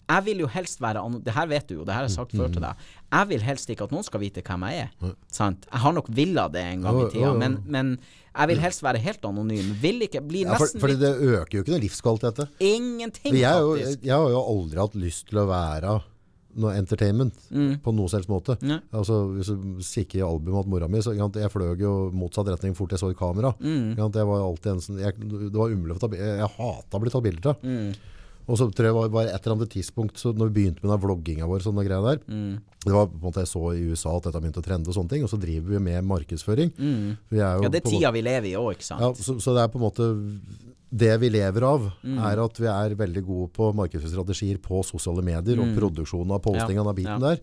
jeg 0.06 0.22
vil 0.28 0.44
jo 0.44 0.48
helst 0.50 0.78
være 0.82 1.02
Det 1.24 1.34
her 1.34 1.48
vet 1.50 1.66
du 1.68 1.80
jo, 1.80 1.84
det 1.86 1.94
her 1.94 2.04
har 2.04 2.06
jeg 2.06 2.14
sagt 2.14 2.34
før 2.36 2.52
til 2.52 2.62
deg. 2.62 2.84
Jeg 3.10 3.28
vil 3.32 3.42
helst 3.42 3.70
ikke 3.72 3.88
at 3.88 3.94
noen 3.94 4.06
skal 4.06 4.22
vite 4.22 4.44
hvem 4.46 4.66
jeg 4.70 4.86
er. 4.86 5.14
Sant? 5.32 5.66
Jeg 5.72 5.82
har 5.82 5.96
nok 5.96 6.10
villa 6.14 6.46
det 6.52 6.62
en 6.62 6.86
gang 6.86 7.00
i 7.02 7.06
tida, 7.14 7.32
men, 7.34 7.58
men 7.66 7.96
jeg 8.36 8.52
vil 8.52 8.62
helst 8.62 8.84
være 8.86 9.00
helt 9.02 9.24
anonym. 9.26 9.72
Vil 9.82 10.04
ikke 10.06 10.22
bli 10.22 10.44
ja, 10.44 10.58
for, 10.60 10.70
for 10.82 10.94
det 10.94 11.10
øker 11.10 11.58
jo 11.58 11.64
ikke 11.64 11.74
noe 11.74 11.82
livskvalitet. 11.82 12.44
Ingenting, 12.60 13.38
jeg, 13.40 13.64
faktisk. 13.70 14.04
Jeg, 14.04 14.14
har 14.14 14.34
jo 14.34 14.42
aldri 14.42 14.82
hatt 14.84 14.98
lyst 15.00 15.26
til 15.30 15.42
å 15.42 15.48
være 15.50 15.96
noe 16.56 16.72
entertainment 16.78 17.36
mm. 17.52 17.72
på 17.84 17.92
noe 17.92 18.08
selvs 18.12 18.28
måte. 18.30 18.56
Ja. 18.64 18.78
Altså, 18.96 19.24
hvis 19.34 19.50
du 19.50 19.80
kikker 19.84 20.22
i 20.22 20.26
albumet 20.26 20.64
til 20.64 20.72
mora 20.72 20.88
mi, 20.88 21.02
så 21.04 21.12
jeg 21.16 21.52
fløy 21.52 21.74
jo 21.82 21.94
motsatt 22.16 22.48
retning 22.52 22.76
fort 22.78 22.94
jeg 22.94 23.02
så 23.02 23.10
et 23.12 23.18
kamera. 23.18 23.52
Mm. 23.60 23.96
Jeg 23.98 24.28
var 24.30 24.44
alltid 24.44 24.70
en 24.72 24.84
sånn, 24.84 25.00
jeg, 25.02 25.18
det 25.18 25.56
var 25.56 25.72
umulig 25.72 25.98
å 25.98 26.02
ta 26.02 26.12
Jeg, 26.14 26.38
jeg 26.40 26.54
hata 26.60 26.98
å 26.98 27.02
bli 27.02 27.12
tatt 27.12 27.26
bilder 27.26 27.52
av. 27.52 27.66
Mm. 27.66 28.14
Og 28.46 28.58
så 28.60 28.68
tror 28.70 28.86
jeg 28.86 28.94
det 28.94 29.14
var 29.14 29.26
et 29.26 29.34
eller 29.40 29.56
annet 29.56 29.72
tidspunkt 29.74 30.20
så 30.22 30.30
når 30.30 30.50
vi 30.50 30.60
begynte 30.60 30.84
med 30.84 30.92
den 30.92 31.02
vlogginga 31.02 31.48
vår, 31.50 31.64
sånne 31.64 31.82
greier 31.86 32.04
der, 32.06 32.20
mm. 32.30 32.52
det 32.84 32.94
var 32.94 33.08
på 33.10 33.18
en 33.18 33.24
måte 33.24 33.42
jeg 33.42 33.50
så 33.50 33.62
i 33.74 33.82
USA 33.90 34.14
at 34.14 34.28
dette 34.28 34.42
begynte 34.44 34.62
å 34.62 34.66
trende, 34.66 34.92
og 34.92 34.96
sånne 34.96 35.12
ting, 35.12 35.26
og 35.26 35.32
så 35.32 35.40
driver 35.42 35.74
vi 35.74 35.82
med 35.88 36.06
markedsføring. 36.06 36.72
Mm. 36.78 37.10
ja, 37.34 37.52
det 37.66 37.82
er 37.82 37.88
tida 37.88 38.14
vi 38.14 38.22
lever 38.22 38.52
i 38.52 38.56
òg, 38.60 38.76
ikke 38.76 38.86
sant. 38.86 39.02
Ja, 39.02 39.10
så, 39.18 39.38
så, 39.42 39.54
det 39.56 39.64
er 39.64 39.72
på 39.72 39.80
en 39.80 39.86
måte 39.88 40.10
det 40.96 41.12
vi 41.22 41.32
lever 41.34 41.66
av, 41.66 41.88
mm. 42.06 42.18
er 42.30 42.42
at 42.44 42.60
vi 42.62 42.70
er 42.70 42.98
veldig 43.02 43.24
gode 43.26 43.50
på 43.56 43.72
markedsstrategier 43.82 44.62
på 44.62 44.84
sosiale 44.86 45.24
medier 45.26 45.58
og 45.62 45.74
produksjonen 45.74 46.36
av 46.36 46.46
av 46.46 46.60
ja. 46.70 46.84
av 46.84 46.94
biten 46.94 47.16
ja. 47.16 47.32
der. 47.32 47.42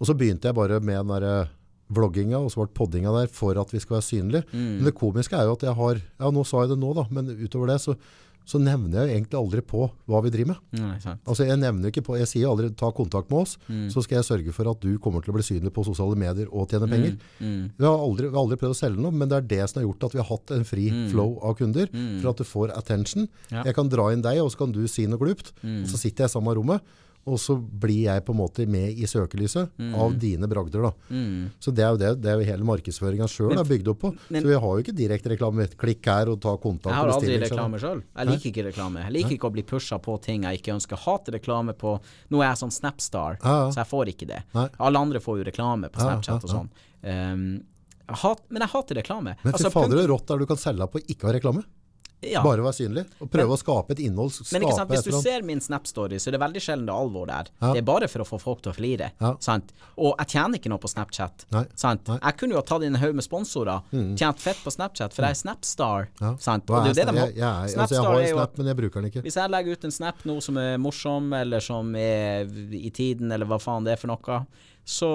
Og 0.00 0.08
så 0.10 0.16
begynte 0.18 0.50
jeg 0.50 0.58
bare 0.58 0.82
med 0.82 0.98
den 0.98 1.14
der 1.14 1.52
vlogginga 1.94 2.40
og 2.40 2.50
så 2.52 2.62
ble 2.62 2.74
poddinga 2.76 3.12
der 3.14 3.30
for 3.32 3.58
at 3.60 3.72
vi 3.72 3.80
skal 3.82 3.98
være 3.98 4.06
synlige. 4.08 4.44
Mm. 4.52 4.68
Men 4.78 4.88
det 4.88 4.96
komiske 4.98 5.38
er 5.38 5.48
jo 5.48 5.56
at 5.58 5.66
jeg 5.66 5.76
har 5.78 6.00
Ja, 6.00 6.30
nå 6.32 6.44
sa 6.48 6.64
jeg 6.64 6.72
det 6.72 6.80
nå, 6.80 6.92
da, 6.96 7.04
men 7.10 7.30
utover 7.30 7.70
det 7.70 7.80
så, 7.82 7.94
så 8.44 8.58
nevner 8.60 9.06
jeg 9.08 9.16
egentlig 9.22 9.38
aldri 9.40 9.60
på 9.64 9.90
hva 10.06 10.20
vi 10.22 10.30
driver 10.30 10.50
med. 10.52 10.80
Nei. 10.80 10.98
Altså 11.26 11.46
Jeg 11.46 11.56
nevner 11.58 11.88
ikke 11.90 12.02
på, 12.04 12.18
jeg 12.18 12.28
sier 12.28 12.48
aldri 12.50 12.68
'ta 12.70 12.90
kontakt 12.92 13.30
med 13.30 13.40
oss', 13.40 13.56
Mm. 13.68 13.88
så 13.90 14.02
skal 14.02 14.16
jeg 14.20 14.24
sørge 14.24 14.52
for 14.52 14.68
at 14.70 14.80
du 14.80 14.98
kommer 14.98 15.22
til 15.24 15.32
å 15.32 15.36
bli 15.36 15.42
synlig 15.42 15.72
på 15.72 15.84
sosiale 15.84 16.14
medier 16.14 16.46
og 16.52 16.68
tjene 16.68 16.88
penger. 16.88 17.16
Mm. 17.40 17.70
Vi 17.78 17.84
har, 17.84 17.96
aldri, 17.98 18.28
vi 18.28 18.36
har 18.36 18.44
aldri 18.44 18.56
prøvd 18.56 18.74
å 18.76 18.80
selge 18.82 19.00
noe, 19.00 19.10
men 19.12 19.28
det 19.28 19.36
er 19.38 19.48
det 19.48 19.70
som 19.70 19.80
har 19.82 19.88
gjort 19.88 20.04
at 20.04 20.12
vi 20.12 20.18
har 20.18 20.28
hatt 20.28 20.50
en 20.50 20.64
fri 20.64 20.90
flow 21.10 21.38
av 21.42 21.56
kunder. 21.56 21.88
For 22.20 22.28
at 22.30 22.36
du 22.36 22.44
får 22.44 22.76
attention. 22.76 23.22
Mm. 23.22 23.28
Ja. 23.50 23.62
Jeg 23.64 23.74
kan 23.74 23.88
dra 23.88 24.12
inn 24.12 24.20
deg, 24.22 24.38
og 24.42 24.50
så 24.52 24.58
kan 24.58 24.72
du 24.72 24.86
si 24.86 25.06
noe 25.06 25.18
glupt. 25.18 25.52
Og 25.64 25.86
så 25.88 25.96
sitter 25.96 26.24
jeg 26.24 26.30
i 26.30 26.34
samme 26.38 26.54
rommet, 26.54 26.80
og 27.26 27.38
så 27.40 27.54
blir 27.56 28.04
jeg 28.04 28.24
på 28.26 28.32
en 28.34 28.38
måte 28.38 28.66
med 28.68 28.92
i 29.00 29.06
søkelyset 29.08 29.70
av 29.96 30.12
dine 30.20 30.46
bragder. 30.50 30.82
da. 30.82 30.90
Mm. 31.10 31.50
Så 31.58 31.72
det 31.74 31.84
er 31.84 31.90
jo 31.94 31.96
det, 31.96 32.10
det 32.20 32.30
er 32.30 32.40
jo 32.40 32.44
hele 32.50 32.64
markedsføringa 32.68 33.28
sjøl 33.30 33.54
er 33.58 33.64
bygd 33.64 33.88
opp 33.88 34.00
på. 34.02 34.10
men- 34.30 34.42
så 34.42 34.48
vi 34.48 34.54
har 34.54 34.60
jo 34.60 34.82
ikke 34.84 34.94
direkte 34.96 35.30
reklame. 35.32 35.66
Klikk 35.76 36.04
her 36.04 36.28
og 36.28 36.40
ta 36.40 36.56
kontakt. 36.56 36.92
Jeg 36.92 37.00
har 37.00 37.08
aldri 37.14 37.38
reklame 37.40 37.78
sjøl. 37.80 38.02
Jeg 38.16 38.26
liker 38.28 38.50
ikke 38.52 38.66
reklame. 38.72 39.02
Jeg 39.04 39.12
liker 39.12 39.34
ikke 39.38 39.48
å 39.48 39.52
bli 39.52 39.62
pusha 39.62 39.98
på 40.00 40.20
ting 40.20 40.42
jeg 40.44 40.60
ikke 40.60 40.74
ønsker. 40.76 40.96
Hater 40.98 41.32
reklame 41.38 41.72
på 41.74 42.00
Nå 42.30 42.42
er 42.42 42.50
jeg 42.54 42.58
sånn 42.64 42.72
Snapstar, 42.72 43.38
Ja, 43.42 43.64
ja. 43.64 43.70
så 43.70 43.76
jeg 43.82 43.88
får 43.88 44.06
ikke 44.12 44.26
det. 44.26 44.42
Nei. 44.54 44.68
Alle 44.78 44.98
andre 44.98 45.18
får 45.20 45.38
jo 45.40 45.44
reklame 45.50 45.88
på 45.90 45.98
Ja, 46.00 46.20
Snapchat 46.20 46.44
og 46.44 46.50
sånn. 46.50 46.68
Um, 47.04 47.64
jeg 48.08 48.16
hat, 48.20 48.40
men 48.50 48.60
jeg 48.60 48.68
hater 48.68 48.94
reklame. 49.00 49.36
Men 49.42 49.52
fy 49.54 49.56
Altså, 49.56 49.70
fader, 49.72 49.96
så 49.96 50.08
rått 50.08 50.30
er 50.30 50.36
det 50.38 50.40
du 50.40 50.46
kan 50.46 50.56
selge 50.60 50.86
på 50.92 51.00
ikke 51.08 51.24
ha 51.24 51.32
reklame. 51.32 51.64
Ja. 52.32 52.42
Bare 52.44 52.64
være 52.64 52.76
synlig. 52.76 53.04
Og 53.22 53.30
prøve 53.32 53.56
å 53.56 53.60
skape 53.60 53.94
et 53.96 54.02
innhold. 54.04 54.34
Men 54.54 54.66
ikke 54.66 54.76
sant, 54.78 54.92
hvis 54.92 55.06
du 55.06 55.16
ser 55.18 55.44
min 55.46 55.62
Snap-story, 55.64 56.20
så 56.22 56.30
er 56.30 56.36
det 56.36 56.42
veldig 56.44 56.62
sjelden 56.64 56.88
det 56.88 56.94
er 56.94 57.06
alvor 57.06 57.28
der. 57.30 57.50
Ja. 57.60 57.72
Det 57.74 57.82
er 57.82 57.86
bare 57.88 58.08
for 58.10 58.24
å 58.24 58.28
få 58.28 58.40
folk 58.42 58.64
til 58.64 58.72
å 58.72 58.76
flire. 58.76 59.10
Ja. 59.22 59.34
Sant? 59.44 59.74
Og 59.94 60.14
jeg 60.22 60.32
tjener 60.34 60.60
ikke 60.60 60.72
noe 60.72 60.82
på 60.82 60.90
Snapchat. 60.90 61.46
Nei. 61.54 61.64
Sant? 61.78 62.06
Nei. 62.08 62.18
Mm. 62.18 62.24
Jeg 62.26 62.40
kunne 62.40 62.56
jo 62.56 62.60
ha 62.60 62.66
tatt 62.70 62.86
inn 62.86 62.96
en 62.96 63.02
haug 63.02 63.18
med 63.20 63.26
sponsorer, 63.26 63.94
tjent 64.20 64.42
fett 64.42 64.60
på 64.64 64.74
Snapchat, 64.74 65.16
for 65.16 65.26
jeg 65.26 65.36
er 65.36 65.40
Snapstar. 65.42 66.10
Ja. 66.20 66.34
Sant? 66.42 66.68
Og 66.70 66.76
det 66.76 66.82
er 66.82 66.94
jo 66.94 66.98
det 67.00 67.06
de 67.10 67.18
har. 67.20 67.34
jeg, 67.34 67.38
jeg, 67.40 67.78
altså, 67.78 67.98
jeg 67.98 68.08
har 68.08 68.28
Snap, 68.34 68.58
men 68.60 68.72
jeg 68.72 68.80
bruker 68.82 69.00
den 69.00 69.12
ikke. 69.12 69.24
Hvis 69.26 69.38
jeg 69.40 69.52
legger 69.52 69.78
ut 69.78 69.88
en 69.88 69.94
snap 69.94 70.26
nå 70.28 70.36
som 70.44 70.58
er 70.60 70.76
morsom, 70.82 71.32
eller 71.38 71.64
som 71.64 71.94
er 71.98 72.50
i 72.74 72.90
tiden, 72.94 73.32
eller 73.34 73.48
hva 73.48 73.60
faen 73.62 73.86
det 73.86 73.94
er 73.94 74.00
for 74.00 74.12
noe, 74.12 74.42
så 74.84 75.10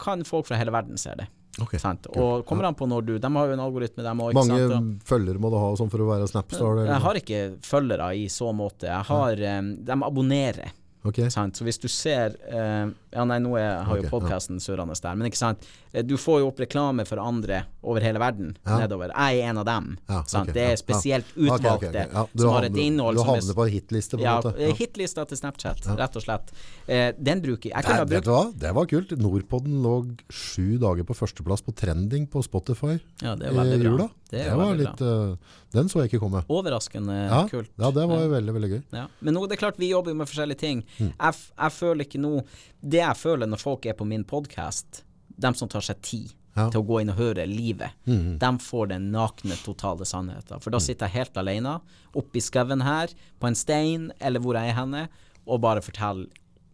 kan 0.00 0.24
folk 0.26 0.48
fra 0.48 0.58
hele 0.58 0.74
verden 0.74 0.98
se 1.00 1.14
det. 1.18 1.28
Ok, 1.60 1.74
Sant? 1.76 2.06
Og 2.16 2.46
kommer 2.48 2.64
an 2.64 2.76
på 2.76 2.86
når 2.88 3.02
du 3.04 3.10
De 3.20 3.28
har 3.34 3.50
jo 3.50 3.56
en 3.56 3.60
algoritme, 3.60 4.04
dem 4.06 4.20
òg. 4.24 4.32
Mange 4.36 4.78
følgere 5.04 5.42
må 5.42 5.50
du 5.52 5.58
ha 5.60 5.72
sånn 5.76 5.90
for 5.92 6.00
å 6.00 6.06
være 6.08 6.28
Snapstar? 6.30 6.78
Eller? 6.78 6.92
Jeg 6.94 7.04
har 7.06 7.18
ikke 7.20 7.40
følgere 7.66 8.06
i 8.16 8.28
så 8.32 8.54
måte. 8.56 8.88
Jeg 8.88 9.08
har 9.10 9.42
ja. 9.42 9.58
De 9.60 9.98
abonnerer. 9.98 10.72
Ok. 11.04 11.18
Sant? 11.34 11.58
Så 11.58 11.66
hvis 11.66 11.80
du 11.82 11.88
ser 11.90 12.36
uh, 12.46 12.88
Ja, 13.12 13.24
nei, 13.28 13.40
nå 13.42 13.56
er, 13.58 13.82
har 13.84 14.00
jo 14.00 14.10
podkasten 14.10 14.60
ja. 14.60 14.64
surrende 14.64 14.96
der, 14.96 15.18
men 15.18 15.28
ikke 15.28 15.40
sant. 15.40 15.66
Eh, 15.94 16.02
Du 16.02 16.16
får 16.16 16.40
jo 16.40 16.48
opp 16.48 16.58
reklame 16.60 17.04
for 17.06 17.20
andre 17.20 17.64
over 17.82 18.00
hele 18.00 18.18
verden 18.18 18.56
Ja. 18.66 18.78
nedover. 18.80 19.10
Jeg 19.14 19.40
er 19.42 19.50
en 19.50 19.58
av 19.58 19.64
dem. 19.66 19.98
Ja, 20.08 20.22
sant? 20.24 20.48
ok, 20.48 20.54
det 20.54 20.62
er 20.72 20.76
spesielt. 20.76 21.26
Ok, 21.36 21.36
okay, 21.36 21.70
ok. 21.70 21.82
utvalgte 21.82 22.12
Ja, 22.12 22.26
du 22.34 22.42
som 22.42 22.52
har 22.54 22.62
et 22.64 22.76
innhold 22.76 23.14
Du 23.16 23.20
som 23.20 23.28
er 23.28 23.40
havner 23.40 23.54
på 23.54 23.66
hitliste, 23.70 24.16
på 24.16 24.20
en 24.20 24.24
ja, 24.24 24.40
måte. 24.40 24.54
Ja, 24.58 24.72
Hitlista 24.74 25.26
til 25.28 25.36
Snapchat, 25.36 25.86
rett 25.98 26.16
og 26.16 26.22
slett. 26.22 26.52
Eh, 26.88 27.12
den 27.18 27.42
bruker 27.42 27.70
jeg. 27.70 27.84
Jeg 27.84 28.08
vet 28.08 28.24
brukt? 28.24 28.58
Det 28.58 28.74
var 28.74 28.86
kult. 28.86 29.10
Nordpodden 29.18 29.82
lå 29.82 30.16
sju 30.30 30.78
dager 30.78 31.04
på 31.04 31.14
førsteplass 31.14 31.62
på 31.62 31.74
trending 31.74 32.26
på 32.26 32.42
Spotify 32.42 32.98
Ja, 33.22 33.34
det 33.36 33.52
var 33.54 33.64
i 33.64 33.76
jula. 33.78 34.08
Det 34.30 34.46
Det 34.48 34.56
var 34.56 34.74
litt, 34.74 35.00
uh, 35.02 35.36
den 35.72 35.88
så 35.88 36.00
jeg 36.00 36.10
ikke 36.12 36.20
komme. 36.20 36.42
Overraskende 36.48 37.28
Ja, 37.28 37.46
kult. 37.48 37.68
ja, 37.78 37.90
det 37.90 38.08
var 38.08 38.18
jo 38.22 38.28
veldig, 38.30 38.52
veldig 38.54 38.70
gøy. 38.70 38.82
Ja. 38.92 39.06
Men 39.20 39.34
nå, 39.34 39.46
det 39.46 39.58
er 39.58 39.66
klart 39.68 39.76
vi 39.78 39.90
jobber 39.90 40.08
jo 40.12 40.14
med 40.16 40.26
forskjellige 40.26 40.58
ting. 40.58 40.84
Mm. 40.98 41.12
Jeg, 41.20 41.34
jeg 41.58 41.72
føler 41.72 42.04
ikke 42.06 42.20
nå 42.20 42.42
Det 42.82 42.98
jeg 42.98 43.16
føler 43.16 43.46
når 43.46 43.58
folk 43.60 43.84
er 43.86 43.92
på 43.92 44.06
min 44.06 44.24
podkast, 44.24 45.02
dem 45.38 45.54
som 45.54 45.68
tar 45.68 45.80
seg 45.80 46.00
tid 46.02 46.32
Ja. 46.54 46.66
Mm. 46.66 46.70
til 46.70 46.80
å 46.82 46.84
gå 46.86 47.00
inn 47.00 47.08
og 47.08 47.16
høre 47.16 47.46
livet, 47.48 47.90
dem 48.04 48.58
får 48.60 48.88
den 48.90 49.10
nakne, 49.10 49.56
totale 49.64 50.04
sannheten. 50.04 50.60
For 50.60 50.68
da 50.70 50.76
sitter 50.78 51.06
jeg 51.08 51.14
helt 51.24 51.36
alene 51.40 51.78
oppe 52.14 52.36
i 52.36 52.40
skauen 52.44 52.82
her, 52.84 53.08
på 53.40 53.46
en 53.48 53.54
stein, 53.56 54.12
eller 54.20 54.38
hvor 54.40 54.54
jeg 54.54 54.68
er 54.68 54.74
henne, 54.76 55.08
og 55.46 55.62
bare 55.62 55.80
forteller 55.80 56.26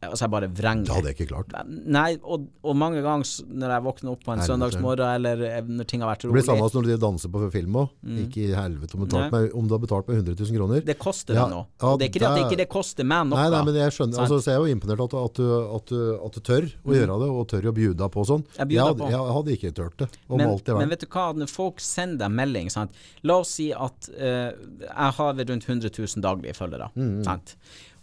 Altså, 0.06 0.24
jeg 0.24 0.30
bare 0.30 0.48
vrenger. 0.54 0.86
Det 0.86 0.94
hadde 0.94 1.10
jeg 1.10 1.16
ikke 1.18 1.28
klart. 1.32 1.54
Nei, 1.66 2.12
og, 2.22 2.44
og 2.62 2.76
mange 2.78 3.00
ganger 3.02 3.26
når 3.50 3.72
jeg 3.74 3.84
våkner 3.88 4.12
opp 4.12 4.20
på 4.22 4.34
en 4.34 4.42
søndagsmorgen, 4.46 5.14
eller 5.18 5.42
eh, 5.48 5.58
når 5.66 5.88
ting 5.90 6.04
har 6.04 6.12
vært 6.12 6.26
rolig 6.26 6.36
Det 6.36 6.38
blir 6.38 6.46
samme 6.46 6.68
som 6.70 6.84
når 6.84 6.92
de 6.92 6.98
danser 7.02 7.32
på 7.34 7.42
film 7.54 7.78
òg. 7.82 7.96
Ikke 8.22 8.44
i 8.44 8.52
helvete 8.54 8.98
om, 8.98 9.06
meg, 9.08 9.48
om 9.58 9.66
du 9.66 9.74
har 9.74 9.82
betalt 9.82 10.10
meg 10.10 10.20
100 10.20 10.38
000 10.38 10.58
kroner. 10.60 10.84
Det 10.86 10.98
koster 11.02 11.34
Ja, 11.38 11.48
det 11.48 11.56
nå. 11.56 11.64
ja, 11.82 11.94
det 11.98 12.06
er 12.06 12.12
ikke 12.12 12.22
det 12.22 12.28
at 12.28 12.38
det 12.38 12.44
ikke 12.46 12.60
det 12.62 12.68
koster 12.70 13.08
meg 13.08 13.26
noe. 13.32 13.40
Nei, 13.40 13.48
nei, 13.56 13.62
men 13.66 13.80
jeg 13.80 13.96
skjønner 13.96 14.22
altså, 14.22 14.38
Så 14.38 14.52
jeg 14.52 14.60
er 14.60 14.68
jo 14.68 14.76
imponert 14.78 15.04
at, 15.08 15.18
at, 15.18 15.40
du, 15.42 15.50
at, 15.78 15.90
du, 15.90 15.98
at 16.28 16.38
du 16.38 16.46
tør 16.46 16.68
å 16.68 16.96
gjøre 16.98 17.18
det, 17.24 17.30
og 17.34 17.48
tør 17.50 17.70
å 17.72 17.74
bjuda 17.80 18.10
på 18.14 18.26
sånn. 18.30 18.46
Jeg 18.54 18.78
jeg, 18.78 18.84
hadde, 18.86 19.10
jeg 19.16 19.36
hadde 19.38 19.56
ikke 19.58 19.74
turt 19.74 19.98
det. 20.04 20.10
Om 20.28 20.38
men, 20.38 20.54
alt 20.54 20.70
i 20.70 20.78
men 20.78 20.94
vet 20.94 21.02
du 21.02 21.08
hva, 21.10 21.26
når 21.42 21.50
folk 21.50 21.82
sender 21.82 22.22
deg 22.22 22.38
melding 22.38 22.70
sant? 22.72 22.94
La 23.26 23.40
oss 23.42 23.56
si 23.58 23.70
at 23.74 24.10
uh, 24.14 24.54
jeg 24.86 25.18
har 25.18 25.42
rundt 25.42 25.68
100 25.68 25.90
000 25.90 26.24
daglige 26.24 26.54
følgere. 26.58 26.90
Mm, 26.94 27.22
Sant? 27.26 27.56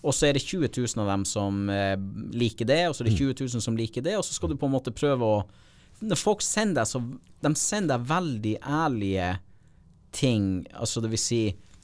Og 0.06 0.14
så 0.14 0.27
er 0.30 0.38
det 0.38 0.44
20 0.45 0.69
000 0.69 1.02
av 1.02 1.07
dem 1.10 1.23
som 1.26 1.64
eh, 1.73 1.95
liker 2.38 2.68
det, 2.69 2.82
og 2.90 2.94
så 2.95 3.02
er 3.03 3.10
Mm. 3.10 3.15
det 3.15 3.19
20 3.38 3.48
000 3.57 3.61
som 3.65 3.77
liker 3.80 4.06
det, 4.06 4.14
og 4.19 4.23
så 4.27 4.36
skal 4.38 4.52
du 4.52 4.56
på 4.61 4.68
en 4.69 4.76
måte 4.77 4.94
prøve 4.94 5.26
å 5.26 5.44
Når 6.06 6.18
folk 6.19 6.41
sender 6.44 6.82
deg, 6.84 6.88
så 6.91 6.99
De 7.41 7.53
sender 7.56 7.98
deg 7.98 8.07
veldig 8.10 8.56
ærlige 8.61 9.30
ting, 10.11 10.65
altså 10.76 11.02
det 11.02 11.10
vil 11.14 11.19
si 11.22 11.40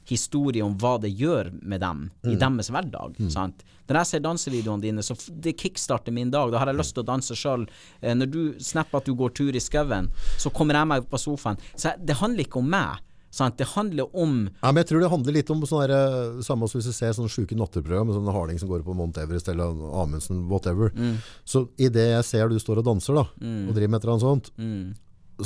historie 0.08 0.62
om 0.64 0.74
hva 0.80 0.96
det 1.00 1.12
gjør 1.14 1.50
med 1.62 1.80
dem 1.80 2.10
i 2.26 2.34
deres 2.40 2.68
hverdag. 2.74 3.14
Sant? 3.30 3.62
Når 3.88 3.98
jeg 4.00 4.06
ser 4.10 4.20
dansevideoene 4.24 4.82
dine, 4.82 5.02
så 5.04 5.14
det 5.30 5.54
kickstarter 5.60 6.12
min 6.12 6.30
dag. 6.32 6.50
Da 6.52 6.58
har 6.58 6.66
jeg 6.72 6.78
lyst 6.80 6.94
til 6.96 7.04
å 7.04 7.06
danse 7.06 7.36
sjøl. 7.38 7.66
Eh, 8.00 8.14
når 8.14 8.30
du 8.32 8.40
snapper 8.58 8.98
at 8.98 9.06
du 9.06 9.14
går 9.14 9.30
tur 9.36 9.52
i 9.54 9.60
skauen, 9.62 10.08
så 10.38 10.50
kommer 10.52 10.74
jeg 10.80 10.88
meg 10.90 11.06
på 11.12 11.20
sofaen. 11.22 11.56
Så 11.76 11.90
jeg, 11.92 12.04
det 12.08 12.16
handler 12.18 12.44
ikke 12.44 12.58
om 12.60 12.68
meg. 12.72 12.98
Sant? 13.32 13.56
Det 13.56 13.64
handler 13.72 14.10
om 14.12 14.34
Ja, 14.62 14.68
men 14.70 14.82
jeg 14.82 14.90
tror 14.90 15.00
det 15.00 15.08
handler 15.12 15.32
litt 15.38 15.50
om 15.54 15.62
sånn 15.64 15.86
der, 15.86 15.92
eh, 15.96 16.42
Samme 16.44 16.68
som 16.68 16.78
hvis 16.82 16.90
du 16.90 16.92
ser 16.92 17.14
sånne 17.16 17.32
sjuke 17.32 17.56
natterprogram, 17.56 18.06
med 18.10 18.16
sånne 18.18 18.34
harding 18.36 18.58
som 18.60 18.68
går 18.68 18.84
på 18.84 18.94
Mount 18.98 19.16
Everest 19.22 19.48
eller 19.48 19.72
Amundsen, 20.02 20.42
whatever. 20.50 20.90
Mm. 20.92 21.16
Så 21.48 21.64
idet 21.80 22.10
jeg 22.12 22.24
ser 22.28 22.48
du 22.52 22.58
står 22.60 22.82
og 22.82 22.90
danser 22.90 23.16
da, 23.16 23.24
og 23.32 23.72
driver 23.72 23.88
med 23.88 23.98
et 24.02 24.04
eller 24.04 24.14
annet 24.18 24.28
sånt, 24.28 24.50
mm, 24.60 24.94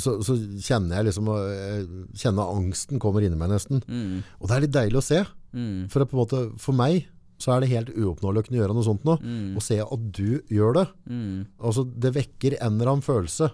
så, 0.03 0.17
så 0.21 0.35
kjenner 0.67 0.99
jeg 0.99 1.05
liksom 1.07 1.29
eh, 1.31 1.85
Kjenner 2.19 2.51
angsten 2.59 2.99
kommer 2.99 3.23
inni 3.23 3.39
meg 3.39 3.49
nesten. 3.55 3.79
mm, 3.87 4.23
Og 4.41 4.49
det 4.49 4.57
er 4.57 4.65
litt 4.67 4.75
deilig 4.75 4.99
å 4.99 5.05
se. 5.07 5.23
mm, 5.55 5.87
For, 5.89 6.03
på 6.05 6.17
en 6.17 6.21
måte, 6.25 6.41
for 6.59 6.75
meg 6.75 7.05
så 7.39 7.53
er 7.53 7.61
det 7.61 7.69
helt 7.69 7.89
uoppnåelig 7.93 8.41
å 8.41 8.45
kunne 8.47 8.59
gjøre 8.59 8.73
noe 8.73 8.83
sånt 8.83 9.03
nå. 9.05 9.13
Å 9.55 9.61
se 9.61 9.75
at 9.79 10.05
du 10.11 10.41
gjør 10.49 10.73
det. 10.73 10.85
mm, 11.07 11.45
Altså, 11.61 11.83
det 11.87 12.11
vekker 12.15 12.55
en 12.59 12.75
eller 12.81 12.91
annen 12.95 13.05
følelse. 13.05 13.51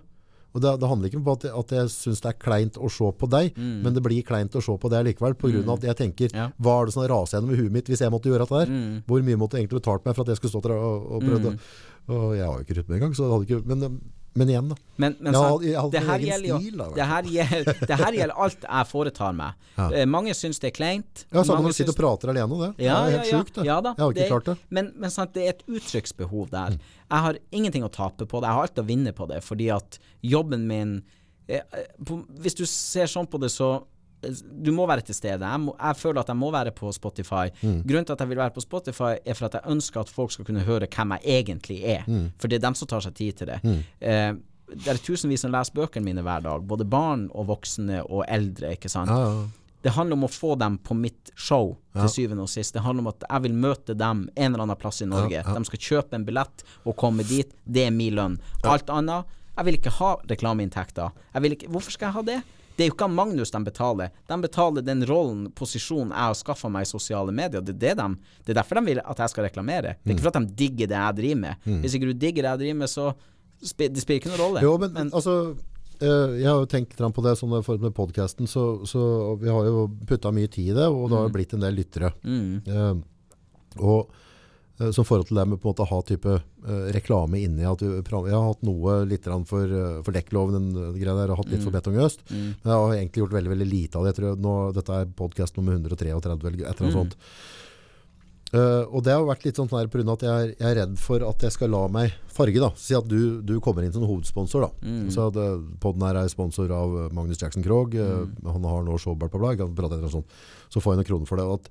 Og 0.54 0.62
det, 0.62 0.72
det 0.80 0.90
handler 0.90 1.10
ikke 1.10 1.18
om 1.22 1.30
at 1.34 1.46
at 1.50 1.72
jeg 1.74 1.90
syns 1.90 2.22
det 2.22 2.30
er 2.30 2.38
kleint 2.38 2.76
å 2.78 2.90
se 2.94 3.08
på 3.18 3.30
deg, 3.30 3.56
men 3.58 3.94
det 3.96 4.04
blir 4.06 4.22
kleint 4.28 4.54
å 4.54 4.62
se 4.62 4.76
på 4.78 4.90
deg 4.94 5.08
likevel. 5.10 5.34
På 5.34 5.50
grunn 5.50 5.66
av 5.70 5.80
at 5.82 5.88
jeg 5.90 5.98
tenker 5.98 6.36
Ja. 6.38 6.52
hva 6.62 6.82
er 6.82 6.86
det 6.86 6.94
som 6.94 7.08
raser 7.10 7.40
gjennom 7.40 7.54
i 7.56 7.58
huet 7.62 7.72
mitt 7.74 7.90
hvis 7.90 8.02
jeg 8.06 8.12
måtte 8.14 8.30
gjøre 8.30 8.46
dette 8.46 8.60
her? 8.62 8.68
mm. 8.70 9.04
Hvor 9.08 9.24
mye 9.26 9.40
måtte 9.42 9.58
jeg 9.58 9.66
egentlig 9.66 9.82
betalt 9.82 10.06
meg 10.06 10.16
for 10.16 10.22
at 10.24 10.34
jeg 10.34 10.38
skulle 10.38 10.54
stått 10.54 10.70
der 10.70 10.78
og, 10.78 11.08
og 11.18 11.22
prøvd 11.26 11.50
å 11.50 11.56
Og 12.14 12.36
jeg 12.38 12.46
har 12.46 12.58
jo 12.60 12.64
ikke 12.68 12.78
rytme 12.82 12.96
engang, 13.00 13.14
så 13.16 13.24
det 13.26 13.32
hadde 13.34 13.48
ikke 13.50 13.68
Men, 13.74 14.02
men 14.34 14.50
igjen, 14.50 14.70
da. 14.72 14.76
Men, 14.98 15.16
men 15.20 15.34
Jeg 15.36 15.42
har, 15.42 15.64
jeg 15.66 15.78
har 15.78 15.90
det, 15.94 16.02
her 16.08 16.24
stil, 16.40 16.78
da, 16.78 16.88
det, 16.96 17.06
her 17.10 17.28
gjelder, 17.36 17.80
det 17.90 17.98
her 18.00 18.16
gjelder 18.18 18.40
alt 18.46 18.66
jeg 18.66 18.90
foretar 18.90 19.36
meg. 19.38 19.60
Ja. 19.74 19.88
Eh, 19.90 20.04
mange 20.06 20.36
syns 20.38 20.60
det 20.62 20.68
er 20.70 20.74
kleint. 20.76 21.24
Ja, 21.34 21.42
Samme 21.42 21.64
når 21.66 21.74
du 21.74 21.78
sitter 21.80 21.96
og 21.96 21.98
prater 21.98 22.30
alene 22.30 22.58
det. 22.60 22.68
Ja, 22.86 23.00
det 23.08 23.16
er 23.16 23.16
helt 23.16 23.32
ja. 23.32 23.40
sjukt, 23.40 23.56
det. 23.56 23.64
Da, 23.66 23.94
jeg 23.98 24.04
har 24.04 24.12
ikke 24.12 24.20
det- 24.20 24.28
klart 24.30 24.50
det. 24.52 24.56
Men, 24.78 24.92
men 25.02 25.14
sant, 25.14 25.32
det 25.34 25.46
er 25.48 25.56
et 25.56 25.64
uttrykksbehov 25.66 26.52
der. 26.52 26.76
Jeg 26.78 27.26
har 27.26 27.40
ingenting 27.50 27.86
å 27.88 27.90
tape 27.90 28.28
på 28.30 28.42
det. 28.44 28.52
Jeg 28.52 28.60
har 28.60 28.68
alt 28.70 28.82
å 28.84 28.86
vinne 28.86 29.14
på 29.18 29.26
det, 29.32 29.40
fordi 29.42 29.72
at 29.74 29.98
jobben 30.22 30.68
min 30.70 30.94
eh, 31.48 31.64
eh, 31.74 31.90
på, 32.06 32.20
Hvis 32.46 32.60
du 32.62 32.68
ser 32.70 33.10
sånn 33.10 33.26
på 33.30 33.42
det, 33.42 33.50
så 33.54 33.72
du 34.64 34.72
må 34.72 34.86
være 34.88 35.02
til 35.08 35.16
stede. 35.16 35.44
Jeg, 35.46 35.60
må, 35.60 35.76
jeg 35.80 35.96
føler 36.00 36.22
at 36.24 36.28
jeg 36.32 36.38
må 36.40 36.52
være 36.52 36.72
på 36.72 36.92
Spotify. 36.96 37.48
Grunnen 37.62 38.06
til 38.08 38.14
at 38.16 38.20
jeg 38.24 38.30
vil 38.30 38.38
være 38.38 38.54
på 38.56 38.62
Spotify, 38.64 39.16
er 39.26 39.34
for 39.38 39.46
at 39.50 39.54
jeg 39.60 39.72
ønsker 39.76 40.00
at 40.02 40.10
folk 40.10 40.32
skal 40.32 40.46
kunne 40.46 40.64
høre 40.68 40.88
hvem 40.88 41.12
jeg 41.18 41.44
egentlig 41.44 41.82
er. 41.84 42.04
For 42.40 42.48
det 42.48 42.60
er 42.62 42.68
dem 42.68 42.76
som 42.80 42.88
tar 42.88 43.02
seg 43.06 43.14
tid 43.20 43.34
til 43.42 43.48
det. 43.48 43.60
Eh, 44.02 44.34
det 44.74 44.88
er 44.88 44.98
tusenvis 45.06 45.42
som 45.44 45.52
leser 45.54 45.74
bøkene 45.76 46.06
mine 46.08 46.22
hver 46.26 46.42
dag. 46.46 46.64
Både 46.66 46.86
barn 46.90 47.28
og 47.36 47.48
voksne 47.52 48.02
og 48.08 48.24
eldre. 48.28 48.72
ikke 48.78 48.90
sant? 48.90 49.10
Ja, 49.12 49.28
ja. 49.28 49.44
Det 49.84 49.92
handler 49.92 50.16
om 50.16 50.24
å 50.24 50.32
få 50.32 50.54
dem 50.56 50.78
på 50.80 50.96
mitt 50.96 51.30
show 51.36 51.74
til 51.92 52.08
syvende 52.10 52.46
og 52.46 52.50
sist. 52.50 52.72
Det 52.74 52.82
handler 52.86 53.04
om 53.04 53.08
at 53.12 53.26
jeg 53.30 53.44
vil 53.44 53.54
møte 53.54 53.94
dem 54.00 54.30
en 54.34 54.54
eller 54.54 54.64
annen 54.64 54.80
plass 54.80 55.02
i 55.04 55.06
Norge. 55.12 55.42
De 55.44 55.66
skal 55.68 55.80
kjøpe 55.80 56.16
en 56.16 56.24
billett 56.26 56.64
og 56.88 56.96
komme 56.96 57.26
dit. 57.28 57.52
Det 57.66 57.84
er 57.90 57.92
min 57.92 58.16
lønn. 58.16 58.38
Alt 58.64 58.88
annet 58.90 59.26
Jeg 59.58 59.66
vil 59.66 59.76
ikke 59.78 59.92
ha 60.00 60.16
reklameinntekter. 60.32 61.12
Hvorfor 61.68 61.92
skal 61.92 62.08
jeg 62.08 62.14
ha 62.16 62.22
det? 62.32 62.40
Det 62.76 62.84
er 62.86 62.90
jo 62.90 62.94
ikke 62.96 63.06
han 63.06 63.14
Magnus 63.18 63.52
de 63.54 63.60
betaler. 63.68 64.14
De 64.30 64.38
betaler 64.42 64.86
den 64.86 65.04
rollen, 65.06 65.44
posisjonen 65.54 66.10
jeg 66.14 66.30
har 66.32 66.38
skaffa 66.40 66.72
meg 66.74 66.88
i 66.88 66.90
sosiale 66.90 67.32
medier. 67.36 67.62
Det 67.62 67.76
er, 67.76 67.80
det, 67.84 67.92
de, 68.00 68.38
det 68.46 68.56
er 68.56 68.58
derfor 68.62 68.80
de 68.80 68.86
vil 68.90 69.02
at 69.04 69.22
jeg 69.22 69.30
skal 69.34 69.46
reklamere. 69.46 69.94
Det 70.02 70.10
er 70.10 70.16
ikke 70.18 70.26
for 70.26 70.34
at 70.34 70.40
de 70.42 70.58
digger 70.64 70.90
det 70.90 70.98
jeg 70.98 71.18
driver 71.20 71.42
med. 71.44 71.68
Hvis 71.84 71.98
ikke 72.00 72.10
du 72.10 72.14
digger 72.26 72.48
det 72.48 72.50
jeg 72.56 72.62
driver 72.64 72.80
med, 72.82 72.90
så 72.90 73.06
spi- 73.62 73.92
det 73.94 74.02
spiller 74.02 74.24
ikke 74.24 74.32
noen 74.34 74.42
rolle. 74.42 74.64
Jo, 74.66 74.74
men, 74.82 74.98
altså 75.14 75.36
eh, 76.02 76.34
Jeg 76.42 76.50
har 76.50 76.60
jo 76.64 76.70
tenkt 76.74 76.98
litt 77.00 77.16
på 77.20 77.26
det 77.28 77.36
sånn 77.40 77.54
med 77.54 77.94
podkasten, 77.94 78.50
så, 78.50 78.66
så 78.90 79.06
vi 79.42 79.54
har 79.54 79.70
jo 79.70 79.86
putta 80.10 80.34
mye 80.34 80.50
tid 80.50 80.74
i 80.74 80.78
det, 80.82 80.90
og 80.90 81.10
det 81.12 81.20
har 81.20 81.30
jo 81.30 81.36
blitt 81.38 81.54
en 81.54 81.66
del 81.68 81.78
lyttere. 81.78 82.10
Mm. 82.26 82.62
Uh, 82.68 83.84
og 83.86 84.10
som 84.92 85.06
forhold 85.06 85.28
til 85.30 85.38
det 85.38 85.46
med 85.48 85.60
å 85.84 85.86
ha 85.86 86.00
type 86.02 86.26
uh, 86.26 86.86
reklame 86.96 87.38
inni 87.44 87.62
at 87.70 87.78
du, 87.80 88.02
Jeg 88.32 88.34
har 88.34 88.48
hatt 88.48 88.64
noe 88.66 89.06
litt 89.06 89.24
for, 89.46 89.64
uh, 89.70 90.02
for 90.02 90.12
dekkloven, 90.12 90.72
den 90.74 90.96
greia 90.98 91.14
der, 91.20 91.30
og 91.32 91.38
hatt 91.44 91.52
litt 91.54 91.62
for 91.62 91.70
Mm. 91.70 91.78
Betong 91.78 92.00
Øst. 92.02 92.24
Mm. 92.32 92.56
Men 92.64 92.72
jeg 92.72 92.80
har 92.82 92.94
egentlig 92.98 93.22
gjort 93.24 93.36
veldig 93.38 93.52
veldig 93.54 93.68
lite 93.70 93.96
av 94.00 94.04
det. 94.08 94.16
Jeg 94.16 94.24
nå, 94.42 94.56
dette 94.74 94.90
er 95.02 95.06
podkast 95.06 95.58
nummer 95.58 95.74
133 95.78 96.10
eller 96.10 96.34
et 96.34 96.80
eller 96.80 96.88
annet 96.88 96.96
Mm. 96.96 96.98
sånt. 96.98 97.16
Uh, 98.54 98.86
og 98.94 99.02
det 99.02 99.14
har 99.16 99.24
vært 99.26 99.46
litt 99.48 99.58
sånn 99.58 99.70
her 99.82 99.88
på 99.90 99.98
grunn 99.98 100.10
av 100.14 100.18
at 100.20 100.26
jeg 100.28 100.34
er, 100.44 100.50
jeg 100.60 100.68
er 100.70 100.76
redd 100.78 100.98
for 101.02 101.24
at 101.26 101.42
jeg 101.42 101.52
skal 101.56 101.72
la 101.74 101.88
meg 101.90 102.12
farge. 102.30 102.60
da 102.62 102.70
Si 102.78 102.94
at 102.94 103.08
du, 103.10 103.42
du 103.42 103.56
kommer 103.60 103.82
inn 103.86 103.94
som 103.94 104.04
hovedsponsor. 104.06 104.62
da 104.68 104.70
Mm. 104.86 105.08
Så 105.10 105.26
det, 105.34 105.48
Podden 105.82 106.06
her 106.06 106.20
er 106.22 106.28
sponsor 106.30 106.70
av 106.72 107.14
Magnus 107.14 107.42
Jackson 107.42 107.64
Krogh. 107.66 107.96
uh. 107.98 108.28
Han 108.46 108.64
har 108.70 108.84
nå 108.86 108.98
på 109.30 109.40
bla, 109.42 109.54
etter 109.98 110.06
og 110.06 110.12
sånn. 110.20 110.26
Så 110.70 110.82
får 110.82 110.94
jeg 110.94 111.02
noen 111.02 111.10
kroner 111.10 111.26
for 111.30 111.38
det. 111.42 111.48
At, 111.50 111.70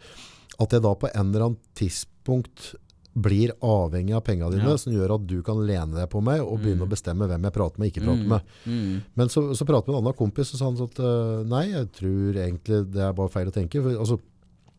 at 0.66 0.70
jeg 0.74 0.82
da 0.82 0.94
på 0.94 1.10
en 1.14 1.26
eller 1.30 1.46
annen 1.46 1.58
tidspunkt 1.78 2.74
blir 3.14 3.50
avhengig 3.60 4.14
av 4.16 4.22
pengene 4.24 4.50
dine, 4.50 4.64
Ja. 4.70 4.76
som 4.76 4.92
gjør 4.92 5.14
at 5.14 5.26
du 5.26 5.42
kan 5.42 5.56
lene 5.66 5.94
deg 5.94 6.08
på 6.08 6.22
meg 6.22 6.40
og 6.40 6.60
begynne 6.60 6.80
Mm. 6.80 6.88
å 6.88 6.92
bestemme 6.94 7.28
hvem 7.28 7.42
jeg 7.42 7.52
prater 7.52 7.78
med 7.78 7.86
og 7.86 7.92
ikke 7.92 8.04
prater 8.06 8.24
Mm. 8.24 8.28
med. 8.28 8.40
Mm. 8.66 9.02
Men 9.16 9.28
så, 9.28 9.54
så 9.54 9.64
pratet 9.66 9.86
vi 9.86 9.92
med 9.92 9.98
en 9.98 10.04
annen 10.06 10.16
kompis, 10.16 10.52
og 10.54 10.58
sa 10.58 10.64
han 10.64 10.76
sånn 10.76 10.90
at 10.90 11.00
uh, 11.00 11.42
nei, 11.44 11.66
jeg 11.72 11.92
tror 11.92 12.32
egentlig 12.34 12.90
det 12.92 13.02
er 13.02 13.12
bare 13.12 13.28
feil 13.28 13.48
å 13.48 13.52
tenke. 13.52 13.82
For, 13.82 13.90
altså, 13.98 14.18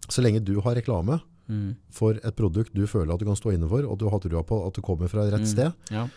så 0.10 0.22
lenge 0.24 0.44
du 0.44 0.60
har 0.62 0.76
reklame 0.76 1.22
Mm. 1.50 1.76
for 1.92 2.12
et 2.14 2.36
produkt 2.36 2.74
du 2.74 2.88
føler 2.88 3.14
at 3.14 3.20
du 3.20 3.26
kan 3.26 3.36
stå 3.36 3.54
inne 3.54 3.68
for, 3.70 3.84
og 3.86 3.98
du 4.00 4.08
har 4.10 4.18
trua 4.20 4.44
på 4.44 4.66
at 4.66 4.74
du 4.74 4.82
kommer 4.82 5.08
fra 5.10 5.30
rett 5.30 5.42
Mm. 5.42 5.46
sted, 5.46 5.74
Ja. 5.92 6.08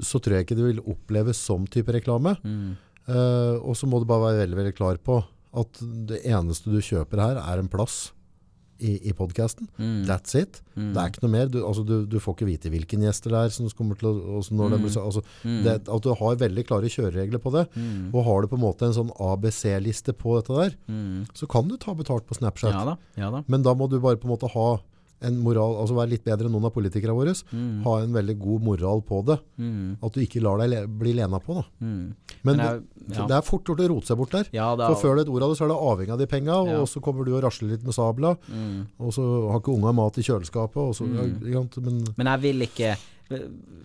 så 0.00 0.20
tror 0.20 0.36
jeg 0.36 0.46
ikke 0.46 0.56
det 0.56 0.74
vil 0.76 0.82
oppleves 0.94 1.36
som 1.36 1.66
type 1.66 1.86
reklame. 1.88 2.36
Mm. 2.44 2.76
Eh, 3.08 3.56
og 3.62 3.74
så 3.74 3.86
må 3.88 3.98
du 3.98 4.04
bare 4.04 4.30
være 4.34 4.46
veldig, 4.46 4.56
veldig 4.56 4.74
klar 4.76 4.98
på 4.98 5.24
at 5.54 5.72
det 6.06 6.22
eneste 6.24 6.64
du 6.70 6.78
kjøper 6.80 7.18
her 7.18 7.36
er 7.38 7.58
en 7.58 7.68
plass 7.68 8.12
i, 8.80 9.08
i 9.08 9.12
podcasten. 9.12 9.68
Mm. 9.78 10.04
That's 10.08 10.34
it. 10.38 10.60
Mm. 10.76 10.92
Det 10.94 11.02
er 11.02 11.08
ikke 11.12 11.22
noe 11.24 11.30
mer. 11.32 11.46
Du, 11.48 11.58
altså, 11.66 11.84
du, 11.86 12.04
du 12.06 12.18
får 12.20 12.34
ikke 12.36 12.48
vite 12.50 12.70
hvilken 12.70 13.00
gjester 13.06 13.30
det 13.30 13.40
er 13.46 13.48
som 13.54 13.68
kommer 13.70 13.96
til 13.98 14.08
å 14.08 14.42
når 14.50 14.70
det 14.70 14.78
Mm. 14.78 14.82
blir, 14.84 14.92
så- 14.92 15.04
altså, 15.06 15.22
Mm. 15.44 15.62
det, 15.64 15.88
At 15.88 16.02
du 16.02 16.14
har 16.14 16.36
veldig 16.36 16.66
klare 16.66 16.88
kjøreregler 16.92 17.38
på 17.38 17.52
det. 17.52 17.66
Mm. 17.74 18.14
Og 18.14 18.24
har 18.24 18.42
du 18.42 18.48
på 18.48 18.56
en 18.56 18.62
måte 18.66 18.82
en 18.86 18.92
sånn 18.92 19.10
ABC-liste 19.18 20.12
på 20.12 20.36
dette 20.40 20.54
der, 20.54 20.76
Mm. 20.88 21.26
så 21.34 21.48
kan 21.48 21.68
du 21.68 21.76
ta 21.76 21.94
betalt 21.94 22.26
på 22.26 22.34
Snapchat. 22.36 22.72
Ja 22.72 22.84
da. 22.84 22.96
Ja 23.16 23.30
da. 23.30 23.42
Men 23.48 23.62
da 23.62 23.74
må 23.74 23.88
du 23.88 23.98
bare 24.00 24.16
på 24.16 24.24
en 24.28 24.36
måte 24.36 24.50
ha 24.50 24.80
en 25.22 25.38
moral, 25.40 25.76
altså 25.80 25.94
være 25.96 26.10
litt 26.10 26.24
bedre 26.24 26.44
enn 26.46 26.52
noen 26.52 26.66
av 26.68 26.74
politikerne 26.74 27.14
våre. 27.16 27.32
Mm. 27.52 27.82
Ha 27.84 27.94
en 28.02 28.12
veldig 28.12 28.38
god 28.38 28.62
moral 28.62 29.00
på 29.02 29.24
det. 29.24 29.38
Mm. 29.58 29.96
At 30.04 30.12
du 30.12 30.20
ikke 30.20 30.42
lar 30.42 30.58
deg 30.58 30.68
le 30.70 30.86
bli 30.86 31.14
lena 31.14 31.38
på. 31.40 31.54
Da. 31.54 31.64
Mm. 31.80 32.14
Men, 32.44 32.56
Men 32.56 32.58
jeg- 32.58 32.82
ja. 33.16 33.26
det 33.26 33.36
er 33.36 33.42
fort 33.42 33.64
gjort 33.64 33.80
å 33.80 33.88
rote 33.88 34.06
seg 34.06 34.16
bort 34.18 34.30
der. 34.30 34.44
Ja 34.52 34.74
er, 34.74 34.94
For 34.94 34.94
før 35.08 35.16
du 35.16 35.20
et 35.22 35.28
ord 35.28 35.42
av 35.42 35.50
det, 35.50 35.58
så 35.58 35.64
er 35.64 35.68
det 35.68 35.80
avhengig 35.80 36.12
av 36.12 36.18
de 36.18 36.26
penga, 36.26 36.52
Ja. 36.66 36.80
og 36.80 36.86
så 36.88 37.00
kommer 37.00 37.24
du 37.24 37.34
og 37.34 37.42
rasler 37.42 37.70
litt 37.70 37.82
med 37.84 37.94
sabla, 37.94 38.36
Mm. 38.52 38.86
og 39.00 39.12
så 39.12 39.50
har 39.50 39.60
ikke 39.60 39.74
unga 39.74 39.92
mat 39.92 40.18
i 40.18 40.22
kjøleskapet, 40.22 40.94
så, 40.94 41.04
Mm. 41.06 41.40
men 41.82 42.04
Men 42.16 42.26
jeg 42.26 42.40
vil 42.40 42.60
ikke 42.68 42.96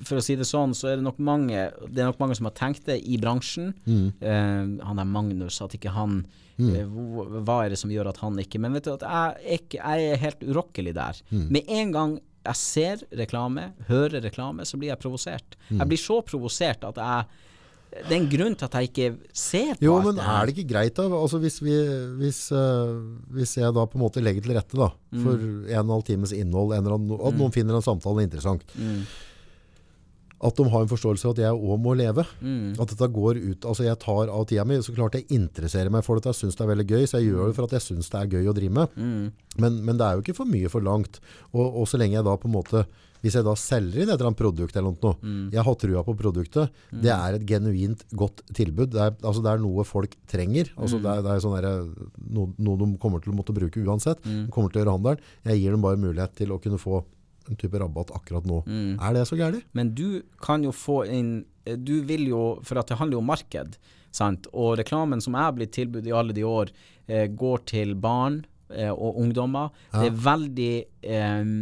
For 0.04 0.18
å 0.18 0.22
si 0.22 0.36
det 0.36 0.46
sånn, 0.46 0.70
så 0.76 0.90
er 0.92 0.96
det 0.98 1.04
nok 1.04 1.18
mange 1.18 1.72
Det 1.90 1.98
er 1.98 2.06
nok 2.12 2.20
mange 2.20 2.36
som 2.36 2.46
har 2.46 2.52
tenkt 2.54 2.84
det 2.86 3.02
i 3.08 3.18
bransjen. 3.18 3.74
mm, 3.88 4.14
Uh, 4.22 4.86
han 4.86 5.00
er 5.00 5.04
Magnus, 5.06 5.60
at 5.62 5.72
ikke 5.72 5.90
han 5.90 6.28
Mm. 6.62 6.76
eh, 6.78 7.42
hva- 7.42 7.60
er 7.66 7.70
det 7.74 7.80
som 7.82 7.90
gjør 7.90 8.10
at 8.12 8.18
han 8.22 8.38
ikke 8.38 8.60
Men 8.62 8.74
vet 8.78 8.86
du 8.86 8.92
at 8.94 9.02
jeg, 9.08 9.60
ikke, 9.62 9.80
jeg 9.82 10.12
er 10.14 10.20
helt 10.28 10.44
urokkelig 10.46 10.94
der. 10.94 11.22
Mm. 11.32 11.48
Med 11.58 11.64
en 11.82 11.92
gang 11.96 12.18
jeg 12.46 12.56
ser 12.58 13.02
reklame, 13.18 13.68
hører 13.88 14.22
reklame, 14.24 14.66
så 14.66 14.78
blir 14.78 14.90
jeg 14.94 15.00
provosert. 15.02 15.58
Mm. 15.70 15.80
Jeg 15.84 15.88
blir 15.92 16.02
så 16.02 16.22
provosert 16.26 16.84
at 16.88 16.96
jeg 17.02 17.26
Det 17.92 18.12
er 18.16 18.22
en 18.22 18.30
grunn 18.32 18.54
til 18.56 18.66
at 18.70 18.76
jeg 18.80 18.88
ikke 18.88 19.08
ser 19.36 19.74
på 19.76 19.84
Jo, 19.84 19.98
alt 19.98 20.06
men 20.06 20.16
det 20.16 20.24
her. 20.24 20.38
er 20.42 20.46
det 20.48 20.54
ikke 20.56 20.70
greit 20.72 20.96
da? 20.96 21.04
Altså 21.12 21.40
hvis, 21.44 21.58
vi, 21.62 21.74
hvis, 22.22 22.38
uh, 22.56 23.02
hvis 23.36 23.58
jeg 23.58 23.74
da 23.76 23.84
på 23.86 23.98
en 24.00 24.04
måte 24.06 24.24
legger 24.24 24.42
til 24.46 24.54
rette 24.56 24.78
da, 24.80 24.88
for 25.12 25.34
en 25.36 25.66
og 25.68 25.84
en 25.84 25.90
halv 25.98 26.06
times 26.08 26.32
innhold, 26.32 26.72
en 26.72 26.86
eller 26.86 26.96
annen, 26.96 27.12
at 27.20 27.36
noen 27.36 27.52
finner 27.52 27.76
en 27.76 27.84
samtale 27.84 28.24
interessant, 28.24 28.64
Mm. 28.80 29.02
At 30.44 30.56
de 30.58 30.64
har 30.74 30.82
en 30.82 30.90
forståelse 30.90 31.28
av 31.28 31.36
at 31.36 31.42
jeg 31.44 31.54
også 31.54 31.78
må 31.84 31.94
leve. 32.00 32.24
Mm. 32.42 32.72
At 32.82 32.90
dette 32.96 33.12
går 33.14 33.38
ut, 33.44 33.66
altså 33.70 33.86
jeg 33.86 34.00
tar 34.02 34.32
av 34.34 34.48
tida 34.50 34.66
mi, 34.66 34.80
så 34.82 34.96
klart 34.98 35.14
jeg 35.20 35.28
interesserer 35.38 35.92
meg 35.94 36.04
for 36.08 36.18
dette, 36.18 36.34
jeg 36.34 36.40
synes 36.42 36.58
det 36.58 36.66
er 36.66 36.72
veldig 36.74 36.88
gøy, 36.90 37.04
så 37.06 37.20
jeg 37.22 37.30
gjør 37.30 37.52
det 37.52 37.56
for 37.60 37.68
at 37.70 37.76
jeg 37.78 37.86
synes 37.92 38.10
det 38.10 38.20
er 38.24 38.32
gøy 38.34 38.50
å 38.50 38.56
drive 38.58 38.74
med. 38.80 38.98
Mm. 38.98 39.32
Men, 39.62 39.78
men 39.86 39.98
det 40.02 40.08
er 40.08 40.18
jo 40.18 40.26
ikke 40.26 40.38
for 40.42 40.50
mye 40.50 40.72
for 40.74 40.82
langt. 40.82 41.22
Og, 41.54 41.66
og 41.84 41.88
så 41.92 42.02
lenge 42.02 42.18
jeg 42.18 42.26
da 42.26 42.34
på 42.42 42.50
en 42.50 42.56
måte, 42.58 42.84
hvis 43.22 43.36
jeg 43.38 43.46
da 43.46 43.54
selger 43.54 44.02
inn 44.02 44.10
et 44.10 44.16
eller 44.16 44.32
annet 44.32 44.40
produkt 44.42 44.76
eller 44.80 44.96
noe, 44.96 45.12
Mm. 45.22 45.52
jeg 45.54 45.62
har 45.68 45.76
trua 45.78 46.02
på 46.08 46.16
produktet, 46.18 46.72
det 47.04 47.12
er 47.14 47.36
et 47.38 47.44
genuint 47.46 48.02
godt 48.18 48.42
tilbud. 48.58 48.90
Det 48.96 48.98
er, 49.04 49.14
altså 49.22 49.44
det 49.46 49.52
er 49.52 49.62
noe 49.62 49.86
folk 49.86 50.16
trenger. 50.32 50.72
Altså 50.74 50.98
Mm. 50.98 51.04
det, 51.06 51.12
er, 51.12 51.22
det 51.28 51.32
er 51.36 51.44
sånn 51.46 51.54
der, 51.62 51.86
noe, 52.34 52.50
noe 52.58 52.80
de 52.82 52.88
kommer 52.98 53.22
til 53.22 53.30
å 53.30 53.38
måtte 53.38 53.54
bruke 53.54 53.84
uansett. 53.86 54.26
Mm. 54.26 54.48
De 54.48 54.52
kommer 54.56 54.74
til 54.74 54.82
å 54.82 54.86
gjøre 54.88 54.96
handelen. 54.98 55.22
Jeg 55.46 55.62
gir 55.62 55.72
dem 55.78 55.86
bare 55.86 56.02
mulighet 56.02 56.34
til 56.42 56.50
å 56.50 56.58
kunne 56.64 56.82
få 56.82 57.04
en 57.50 57.58
type 57.60 57.80
rabatt 57.80 58.12
akkurat 58.16 58.46
nå. 58.48 58.62
Mm. 58.68 59.00
Er 59.02 59.16
det 59.16 59.26
så 59.30 59.38
gærlig? 59.40 59.64
Men 59.78 59.94
du 59.98 60.22
kan 60.44 60.64
jo 60.64 60.74
få 60.76 61.04
inn 61.10 61.34
Du 61.62 62.02
vil 62.10 62.24
jo 62.26 62.60
For 62.66 62.80
at 62.82 62.90
det 62.90 62.98
handler 62.98 63.20
jo 63.20 63.22
om 63.22 63.30
marked. 63.30 63.76
Sant? 64.12 64.48
Og 64.54 64.78
reklamen 64.80 65.22
som 65.22 65.38
har 65.38 65.54
blitt 65.56 65.74
tilbudt 65.76 66.08
i 66.10 66.16
alle 66.16 66.34
de 66.36 66.44
år, 66.44 66.72
eh, 67.08 67.28
går 67.28 67.62
til 67.70 67.94
barn 67.96 68.42
eh, 68.70 68.92
og 68.92 69.20
ungdommer. 69.22 69.70
Det 69.94 70.10
er 70.10 70.18
veldig 70.26 70.74
eh, 71.04 71.54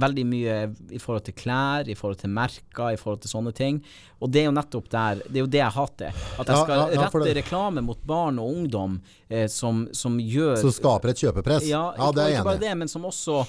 Veldig 0.00 0.22
mye 0.22 0.56
i 0.94 1.00
forhold 1.02 1.24
til 1.26 1.34
klær, 1.34 1.88
i 1.90 1.96
forhold 1.98 2.20
til 2.20 2.30
merker, 2.30 2.92
i 2.94 2.98
forhold 2.98 3.24
til 3.24 3.32
sånne 3.32 3.50
ting. 3.56 3.80
Og 4.22 4.30
det 4.30 4.44
er 4.44 4.46
jo 4.46 4.52
nettopp 4.54 4.86
der 4.92 5.22
Det 5.26 5.40
er 5.40 5.42
jo 5.42 5.50
det 5.50 5.58
jeg 5.58 5.74
hater. 5.74 6.20
At 6.38 6.52
jeg 6.52 6.60
skal 6.62 6.76
ja, 6.76 6.84
ja, 6.94 7.08
rette 7.08 7.34
reklame 7.40 7.82
mot 7.82 7.98
barn 8.06 8.38
og 8.38 8.52
ungdom 8.54 9.00
eh, 9.28 9.48
som, 9.50 9.88
som 9.92 10.20
gjør 10.22 10.60
Som 10.62 10.76
skaper 10.76 11.10
et 11.10 11.24
kjøpepress? 11.24 11.66
ja, 11.66 11.82
ja 11.98 12.12
det 12.14 12.22
er 12.22 12.32
jeg 12.36 12.44
enig 12.44 12.70
i. 12.70 12.78
men 12.84 12.92
som 12.92 13.08
også 13.10 13.42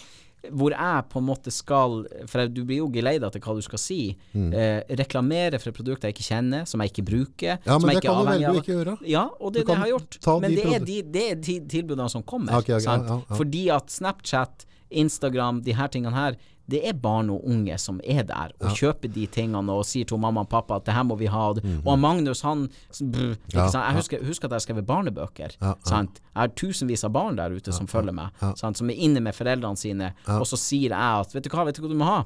hvor 0.49 0.73
jeg 0.73 1.05
på 1.11 1.21
en 1.21 1.25
måte 1.27 1.51
skal 1.53 1.99
For 2.29 2.49
du 2.49 2.63
blir 2.65 2.81
jo 2.81 2.87
geleida 2.93 3.29
til 3.33 3.43
hva 3.43 3.53
du 3.57 3.61
skal 3.65 3.81
si. 3.81 3.99
Eh, 4.33 4.79
reklamere 4.97 5.59
for 5.61 5.71
et 5.71 5.77
produkt 5.77 6.07
jeg 6.07 6.15
ikke 6.15 6.25
kjenner, 6.25 6.65
som 6.69 6.81
jeg 6.81 6.93
ikke 6.93 7.05
bruker. 7.11 7.59
Mm. 7.61 7.67
Ja, 7.67 7.75
som 7.75 7.85
men 7.85 7.93
jeg 7.93 8.01
det 8.01 8.07
kan 8.07 8.19
du 8.19 8.31
velge 8.31 8.51
å 8.51 8.61
ikke 8.63 8.73
gjøre. 8.73 8.97
Ja, 9.05 9.25
og 9.37 9.53
det 9.53 9.65
det 9.67 9.75
jeg 9.75 9.83
har 9.83 9.93
gjort. 9.93 10.19
Men 10.41 10.49
de 10.49 10.57
det 10.61 10.65
er, 10.73 10.85
de, 10.87 10.97
det 11.13 11.25
er 11.27 11.39
de 11.49 11.57
tilbudene 11.75 12.09
som 12.13 12.25
kommer. 12.25 12.57
Okay, 12.61 12.77
okay, 12.79 12.87
ja, 12.89 12.97
ja. 13.05 13.37
Fordi 13.37 13.63
at 13.73 13.93
Snapchat, 13.93 14.65
Instagram, 14.89 15.61
de 15.65 15.75
her 15.77 15.91
tingene 15.93 16.15
her, 16.15 16.39
det 16.69 16.81
er 16.87 16.93
barn 16.93 17.29
og 17.33 17.43
unge 17.47 17.75
som 17.81 17.97
er 18.03 18.23
der 18.27 18.53
og 18.61 18.75
kjøper 18.77 19.11
de 19.11 19.25
tingene 19.27 19.73
og 19.73 19.81
sier 19.87 20.07
til 20.07 20.19
mamma 20.21 20.43
og 20.45 20.49
pappa 20.51 20.77
at 20.77 20.85
det 20.87 20.93
her 20.95 21.03
må 21.03 21.17
vi 21.19 21.27
ha. 21.31 21.47
Og 21.51 21.97
Magnus, 21.99 22.43
han 22.47 22.67
brr. 22.99 23.33
Ja? 23.51 23.65
Jeg 23.73 23.97
husker, 23.97 24.23
husker 24.25 24.47
at 24.47 24.59
jeg 24.59 24.67
skrev 24.67 24.83
barnebøker. 24.87 25.57
Ja, 25.57 25.73
ja. 25.73 25.75
Sant? 25.87 26.21
Jeg 26.31 26.39
har 26.39 26.53
tusenvis 26.55 27.03
av 27.07 27.15
barn 27.17 27.39
der 27.39 27.57
ute 27.57 27.73
som 27.75 27.89
følger 27.91 28.15
meg, 28.15 28.37
sant? 28.59 28.79
som 28.79 28.89
er 28.93 29.01
inne 29.01 29.23
med 29.23 29.35
foreldrene 29.35 29.79
sine, 29.79 30.13
og 30.37 30.45
så 30.47 30.59
sier 30.59 30.93
jeg 30.93 31.25
at 31.25 31.35
vet 31.35 31.47
du 31.47 31.51
hva, 31.51 31.65
vet 31.67 31.79
du 31.79 31.83
hva 31.83 31.91
du 31.91 31.97
må 31.99 32.07
ha? 32.07 32.21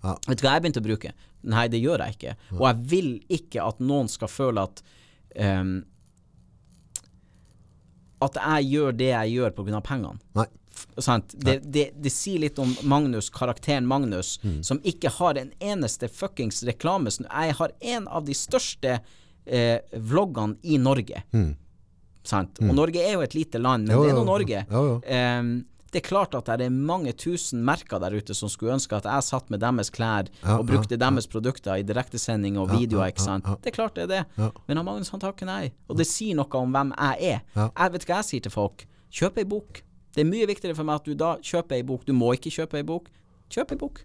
Ja. 0.00 0.14
Vet 0.30 0.40
du 0.40 0.46
hva 0.46 0.54
jeg 0.56 0.64
begynte 0.64 0.80
å 0.80 0.86
bruke? 0.86 1.12
Nei, 1.50 1.66
det 1.72 1.80
gjør 1.82 2.06
jeg 2.06 2.16
ikke. 2.16 2.34
Og 2.56 2.64
jeg 2.70 2.86
vil 2.92 3.10
ikke 3.40 3.64
at 3.66 3.82
noen 3.84 4.08
skal 4.12 4.30
føle 4.32 4.64
at 4.68 4.82
um, 5.36 5.74
At 8.20 8.36
jeg 8.36 8.66
gjør 8.74 8.96
det 8.96 9.10
jeg 9.12 9.36
gjør 9.38 9.54
pga. 9.56 9.80
pengene. 9.84 10.18
Nei. 10.36 10.46
Det, 10.96 11.58
det, 11.72 11.90
det 12.02 12.12
sier 12.12 12.38
litt 12.40 12.58
om 12.58 12.74
Magnus, 12.82 13.30
karakteren 13.30 13.86
Magnus, 13.86 14.38
Mm. 14.44 14.62
som 14.64 14.78
ikke 14.80 15.10
har 15.18 15.34
en 15.38 15.52
eneste 15.60 16.08
fuckings 16.08 16.62
reklame. 16.64 17.10
Jeg 17.10 17.54
har 17.54 17.70
en 17.80 18.08
av 18.08 18.24
de 18.24 18.32
største 18.34 19.00
eh, 19.46 19.78
vloggene 19.96 20.56
i 20.62 20.76
Norge. 20.78 21.22
Sant? 22.22 22.58
Og 22.60 22.74
Norge 22.76 23.00
er 23.00 23.14
jo 23.16 23.22
et 23.24 23.34
lite 23.34 23.58
land, 23.58 23.88
men 23.88 23.96
Mm. 23.96 23.98
Jo, 23.98 24.04
det 24.04 24.10
er 24.12 24.18
nå 24.18 24.24
Norge. 24.26 24.66
jo, 24.70 24.82
jo. 24.86 24.96
Um, 25.40 25.64
det 25.90 26.04
er 26.04 26.08
klart 26.08 26.34
at 26.38 26.44
det 26.58 26.66
er 26.66 26.70
mange 26.70 27.12
tusen 27.18 27.64
merker 27.64 27.98
der 27.98 28.12
ute 28.14 28.32
som 28.34 28.48
skulle 28.48 28.74
ønske 28.76 28.94
at 28.94 29.02
jeg 29.08 29.22
satt 29.26 29.48
med 29.50 29.58
deres 29.58 29.90
klær 29.90 30.28
Ja, 30.44 30.58
og 30.60 30.66
brukte 30.68 30.96
deres 30.96 31.26
produkter 31.26 31.80
i 31.80 31.82
direktesending 31.82 32.56
og 32.58 32.68
videoer, 32.70 33.08
ikke 33.10 33.20
sant. 33.24 33.44
ja. 33.44 33.56
Det 33.56 33.72
er 33.72 33.74
klart 33.74 33.94
det 33.96 34.02
er 34.04 34.06
det. 34.06 34.26
Ja. 34.38 34.50
Men 34.68 34.76
han 34.76 34.86
Magnus 34.86 35.10
han 35.10 35.18
takker 35.20 35.46
nei. 35.46 35.72
Og 35.88 35.96
det 35.96 36.06
sier 36.06 36.36
noe 36.36 36.46
om 36.54 36.70
hvem 36.72 36.92
jeg 36.96 37.32
er. 37.34 37.40
Ja. 37.56 37.70
Jeg 37.76 37.92
vet 37.92 38.04
hva 38.06 38.16
jeg 38.20 38.24
sier 38.24 38.40
til 38.46 38.52
folk. 38.52 38.86
Kjøp 39.10 39.38
ei 39.38 39.44
bok. 39.44 39.82
Det 40.14 40.24
er 40.24 40.30
mye 40.30 40.48
viktigere 40.50 40.76
for 40.76 40.88
meg 40.88 41.00
at 41.00 41.08
du 41.08 41.14
da 41.14 41.36
kjøper 41.38 41.78
ei 41.78 41.86
bok. 41.86 42.06
Du 42.06 42.14
må 42.16 42.32
ikke 42.34 42.52
kjøpe 42.54 42.80
ei 42.80 42.86
bok. 42.86 43.10
Kjøp 43.52 43.74
ei 43.74 43.80
bok. 43.80 44.02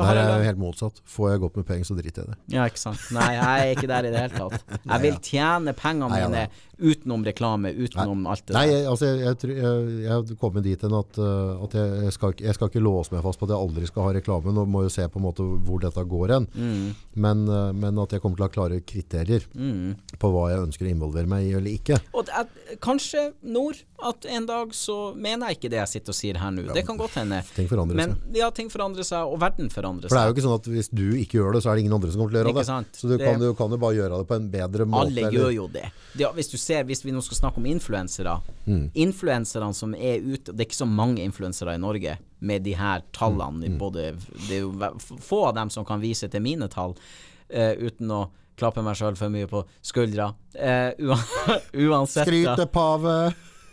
Der 0.00 0.20
er 0.20 0.30
jeg 0.32 0.48
helt 0.50 0.62
motsatt. 0.62 1.00
Får 1.08 1.30
jeg 1.32 1.42
godt 1.44 1.60
med 1.60 1.68
penger, 1.68 1.88
så 1.88 1.96
driter 1.98 2.22
jeg 2.22 2.28
i 2.28 2.32
det. 2.32 2.38
Ja, 2.56 2.66
ikke 2.70 2.82
sant. 2.82 3.04
Nei, 3.16 3.28
jeg 3.36 3.66
er 3.66 3.74
ikke 3.76 3.90
der 3.90 4.08
i 4.08 4.12
det 4.14 4.24
hele 4.24 4.42
tatt. 4.44 4.76
Jeg 4.90 5.02
vil 5.04 5.16
tjene 5.22 5.72
pengene 5.76 6.08
Nei, 6.10 6.18
ja, 6.20 6.28
mine 6.28 6.70
utenom 6.80 7.24
reklame, 7.24 7.70
utenom 7.70 8.26
alt 8.26 8.46
det 8.46 8.54
der. 8.54 8.58
Nei, 8.58 8.84
altså, 8.88 9.10
jeg, 9.10 9.20
jeg, 9.20 9.56
jeg, 9.58 9.96
jeg 10.04 10.10
har 10.12 10.30
kommet 10.40 10.64
dit 10.64 10.84
hen 10.84 10.96
at, 10.96 11.20
uh, 11.20 11.60
at 11.66 11.76
jeg, 11.76 12.14
skal, 12.16 12.34
jeg 12.40 12.56
skal 12.56 12.70
ikke 12.70 12.82
låse 12.82 13.12
meg 13.14 13.24
fast 13.24 13.40
på 13.40 13.48
at 13.48 13.54
jeg 13.54 13.66
aldri 13.66 13.90
skal 13.90 14.06
ha 14.06 14.14
reklame. 14.16 14.54
Nå 14.56 14.64
må 14.70 14.84
jo 14.86 14.92
se 14.92 15.04
på 15.10 15.20
en 15.20 15.26
måte 15.26 15.44
hvor 15.66 15.82
dette 15.82 16.04
går 16.14 16.34
hen. 16.36 16.48
Mm, 16.54 16.88
Men, 17.20 17.44
uh, 17.50 17.68
men 17.76 18.00
at 18.00 18.16
jeg 18.16 18.24
kommer 18.24 18.40
til 18.40 18.46
å 18.46 18.48
ha 18.48 18.54
klare 18.54 18.80
kriterier 18.86 19.44
mm. 19.52 20.16
på 20.20 20.32
hva 20.32 20.48
jeg 20.54 20.64
ønsker 20.64 20.88
å 20.88 20.92
involvere 20.94 21.30
meg 21.30 21.50
i 21.50 21.54
eller 21.58 21.76
ikke. 21.76 22.00
Og 22.16 22.32
er, 22.32 22.48
kanskje, 22.82 23.30
Nord, 23.44 23.82
at 24.00 24.24
en 24.32 24.48
dag 24.48 24.74
så 24.76 24.98
mener 25.12 25.50
jeg 25.50 25.60
ikke 25.60 25.72
det 25.74 25.82
jeg 25.82 25.92
sitter 25.94 26.14
og 26.14 26.20
sier 26.20 26.40
her 26.40 26.54
nå. 26.54 26.64
Det 26.72 26.86
kan 26.88 26.98
godt 27.00 27.18
hende. 27.20 27.42
Ting 27.56 27.68
forandrer 27.68 28.00
Men 28.00 28.16
seg. 28.16 28.40
ja, 28.40 28.50
ting 28.54 28.72
forandrer 28.72 29.06
seg, 29.06 29.28
og 29.28 29.40
verden 29.42 29.68
forandrer 29.72 29.89
seg. 29.98 30.06
For 30.06 30.16
det 30.16 30.22
er 30.22 30.30
jo 30.30 30.34
ikke 30.36 30.44
sånn 30.44 30.56
at 30.56 30.68
hvis 30.70 30.90
du 30.92 31.06
ikke 31.18 31.38
gjør 31.40 31.56
det, 31.56 31.62
så 31.64 31.70
er 31.72 31.78
det 31.78 31.84
ingen 31.84 31.96
andre 31.96 32.12
som 32.12 32.22
kommer 32.22 32.32
til 32.32 32.38
å 32.38 32.42
gjøre 32.44 32.54
det. 32.60 32.64
Sant? 32.68 33.00
Så 33.00 33.10
du 33.10 33.14
det, 33.16 33.24
kan, 33.26 33.42
jo, 33.42 33.56
kan, 33.58 33.74
jo 33.74 33.80
bare 33.82 33.96
gjøre 33.98 34.20
det 34.20 34.28
på 34.30 34.38
en 34.38 34.48
bedre 34.52 34.86
måte. 34.88 35.08
Alle 35.08 35.24
eller? 35.24 35.36
gjør 35.38 35.54
jo 35.56 35.66
det. 35.74 35.84
det. 36.20 36.30
hvis 36.38 36.52
du 36.52 36.56
ser, 36.62 36.86
hvis 36.88 37.04
vi 37.04 37.14
nå 37.16 37.22
skal 37.26 37.40
snakke 37.40 37.62
om 37.62 37.68
influensere 37.70 38.36
mm. 38.64 38.84
Influenserne 39.02 39.72
som 39.76 39.94
er 39.96 40.22
ute 40.22 40.52
Det 40.52 40.64
er 40.64 40.68
ikke 40.68 40.78
så 40.78 40.88
mange 40.88 41.24
influensere 41.24 41.74
i 41.74 41.82
Norge 41.82 42.16
med 42.40 42.64
de 42.64 42.76
her 42.78 43.04
tallene. 43.16 43.66
Mm. 43.66 43.78
Både, 43.80 44.12
det 44.46 44.60
er 44.60 44.64
jo 44.64 45.18
få 45.20 45.44
av 45.50 45.58
dem 45.58 45.72
som 45.74 45.86
kan 45.88 46.00
vise 46.02 46.30
til 46.30 46.44
mine 46.44 46.70
tall 46.72 46.94
uh, 46.94 47.74
uten 47.76 48.14
å 48.14 48.24
klappe 48.60 48.84
meg 48.84 48.98
sjøl 48.98 49.16
for 49.18 49.32
mye 49.32 49.48
på 49.50 49.62
skuldra. 49.84 50.30
Uh, 50.54 51.16
uansett 51.88 52.28
Skrytepave! 52.28 53.16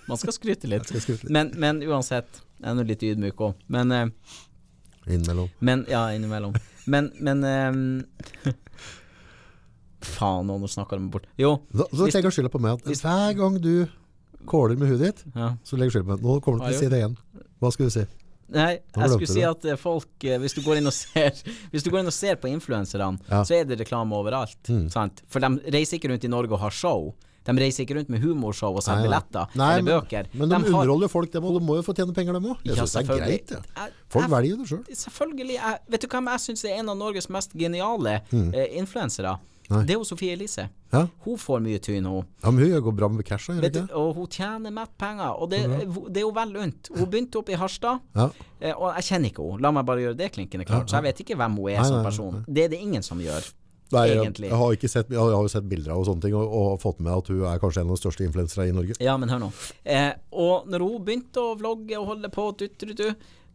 Man 0.07 0.19
skal 0.19 0.35
skryte 0.35 0.69
litt. 0.71 0.87
Skal 0.87 1.03
skryte 1.03 1.27
litt. 1.27 1.33
Men, 1.35 1.51
men, 1.59 1.81
uansett, 1.83 2.41
jeg 2.61 2.71
er 2.71 2.77
nå 2.77 2.85
litt 2.87 3.03
ydmyk 3.03 3.41
òg. 3.43 3.57
Men 3.73 3.91
uh, 3.91 4.35
Innimellom. 5.07 5.49
Men, 5.59 5.85
ja, 5.89 6.05
innimellom. 6.13 6.55
Men, 6.87 7.11
men 7.19 7.43
um, 7.43 8.53
Faen, 10.07 10.47
nå 10.47 10.67
snakker 10.71 10.99
de 10.99 11.09
bort. 11.11 11.25
Jo. 11.39 11.57
Da, 11.73 11.87
så 11.91 12.07
legger 12.11 12.33
skylda 12.33 12.51
på 12.53 12.61
meg. 12.63 12.79
At 12.79 13.01
hver 13.03 13.33
gang 13.39 13.57
du 13.63 13.73
kåler 14.47 14.77
med 14.79 14.91
huet 14.93 15.03
ditt, 15.03 15.25
ja. 15.35 15.55
så 15.67 15.79
legger 15.79 15.97
skylda 15.97 16.07
på 16.07 16.15
meg. 16.15 16.23
Nå 16.23 16.37
kommer 16.45 16.61
du 16.61 16.69
til 16.69 16.77
å 16.77 16.81
si 16.85 16.91
det 16.93 17.01
igjen. 17.01 17.17
Hva 17.57 17.73
skulle 17.73 17.91
du 17.91 17.97
si? 17.97 18.05
Nei, 18.53 18.77
jeg 18.79 19.11
skulle 19.11 19.27
si 19.27 19.41
at 19.43 19.65
eh, 19.67 19.75
folk 19.75 20.23
eh, 20.23 20.37
Hvis 20.39 20.53
du 20.55 20.61
går 20.63 20.77
inn 20.79 20.87
og 20.87 20.93
ser 20.95 21.35
Hvis 21.73 21.83
du 21.83 21.89
går 21.91 21.99
inn 21.99 22.07
og 22.07 22.15
ser 22.15 22.37
på 22.39 22.47
influenserne, 22.47 23.17
ja. 23.27 23.41
så 23.43 23.57
er 23.57 23.65
det 23.67 23.75
reklame 23.81 24.15
overalt. 24.15 24.61
Mm. 24.71 24.85
For 25.27 25.43
de 25.43 25.73
reiser 25.75 25.99
ikke 25.99 26.13
rundt 26.13 26.23
i 26.23 26.31
Norge 26.31 26.55
og 26.55 26.61
har 26.63 26.75
show. 26.75 27.09
De 27.47 27.55
reiser 27.63 27.85
ikke 27.85 27.97
rundt 27.99 28.13
med 28.13 28.23
humorshow 28.23 28.77
og 28.77 28.83
selger 28.85 29.07
billetter 29.07 29.53
eller 29.55 29.87
bøker. 29.87 30.31
Men 30.33 30.51
de, 30.51 30.61
de 30.61 30.71
underholder 30.71 31.11
folk, 31.11 31.33
de, 31.33 31.41
og 31.41 31.59
de 31.59 31.65
må 31.65 31.79
jo 31.79 31.85
få 31.87 31.95
tjene 31.97 32.15
penger, 32.15 32.37
dem 32.37 32.49
òg. 32.53 32.63
Jeg 32.63 32.75
ja, 32.75 32.85
syns 32.85 32.95
det 32.97 33.03
er 33.03 33.25
greit. 33.25 33.53
Ja. 33.55 33.89
Folk 34.13 34.27
jeg, 34.27 34.33
velger 34.35 34.63
det 34.63 34.71
sjøl. 34.71 34.81
Selvfølgelig. 35.03 35.59
Jeg, 35.59 35.83
vet 35.93 36.03
du 36.03 36.09
hvem 36.11 36.31
jeg 36.33 36.45
syns 36.47 36.65
er 36.67 36.81
en 36.81 36.91
av 36.93 36.97
Norges 36.99 37.29
mest 37.33 37.55
geniale 37.57 38.19
mm. 38.31 38.49
eh, 38.51 38.73
influensere? 38.81 39.37
Nei. 39.67 39.81
Det 39.83 39.95
er 39.95 39.97
jo 39.99 40.05
Sofie 40.07 40.31
Elise. 40.31 40.69
Ja. 40.93 41.01
Hun 41.25 41.39
får 41.39 41.59
mye 41.63 41.79
tyn, 41.83 42.05
hun. 42.07 42.27
Ja, 42.43 42.51
men 42.55 42.63
hun 42.63 42.83
går 42.85 42.93
bra 42.95 43.09
med 43.11 43.27
cash, 43.27 43.51
gjør 43.51 43.67
ikke? 43.67 43.83
Og 43.99 44.13
hun 44.15 44.29
tjener 44.31 44.71
mett 44.71 44.93
penger. 44.99 45.33
Og 45.35 45.51
det, 45.51 45.59
det 46.07 46.21
er 46.21 46.23
jo 46.23 46.31
vel 46.35 46.55
unt. 46.63 46.91
Hun 46.95 47.09
begynte 47.11 47.41
opp 47.41 47.51
i 47.51 47.59
Harstad, 47.59 48.03
ja. 48.15 48.29
Eh, 48.61 48.71
og 48.71 48.95
jeg 48.95 49.09
kjenner 49.09 49.33
ikke 49.33 49.43
henne. 49.43 49.63
La 49.65 49.73
meg 49.75 49.87
bare 49.89 50.05
gjøre 50.05 50.17
det 50.21 50.31
klinkende 50.37 50.67
klart. 50.67 50.87
Så 50.87 51.01
jeg 51.01 51.09
vet 51.09 51.23
ikke 51.25 51.35
hvem 51.39 51.59
hun 51.59 51.71
er 51.73 51.81
nei, 51.81 51.89
som 51.89 52.05
person. 52.05 52.39
Det 52.47 52.63
er 52.63 52.71
det 52.71 52.79
ingen 52.85 53.03
som 53.05 53.19
gjør. 53.21 53.51
Nei, 53.95 54.03
egentlig. 54.11 54.49
Jeg, 54.49 54.59
har 54.59 54.89
sett, 54.91 55.09
jeg, 55.13 55.21
har 55.21 55.45
jo 55.45 55.51
sett 55.51 55.67
bilder 55.69 55.93
av 55.95 56.01
og 56.01 56.09
sånne 56.09 56.25
ting, 56.25 56.35
og, 56.37 56.53
og, 56.59 56.69
fått 56.83 56.99
med 57.03 57.13
at 57.13 57.31
hun 57.31 57.45
er 57.47 57.61
kanskje 57.61 57.83
en 57.83 57.89
av 57.91 57.97
de 57.97 58.01
største 58.01 58.27
influenserne 58.27 58.67
i 58.67 58.75
Norge. 58.75 58.99
Ja, 59.03 59.15
men 59.19 59.31
hør 59.31 59.45
nå. 59.47 59.51
Eh, 59.87 60.11
og 60.35 60.67
når 60.71 60.85
hun 60.85 61.07
begynte 61.07 61.43
å 61.43 61.55
vlogge 61.59 61.99
og 61.99 62.09
holde 62.11 62.31
på, 62.33 62.49
du, 62.59 62.67
du, 62.81 62.93
du, 62.97 63.05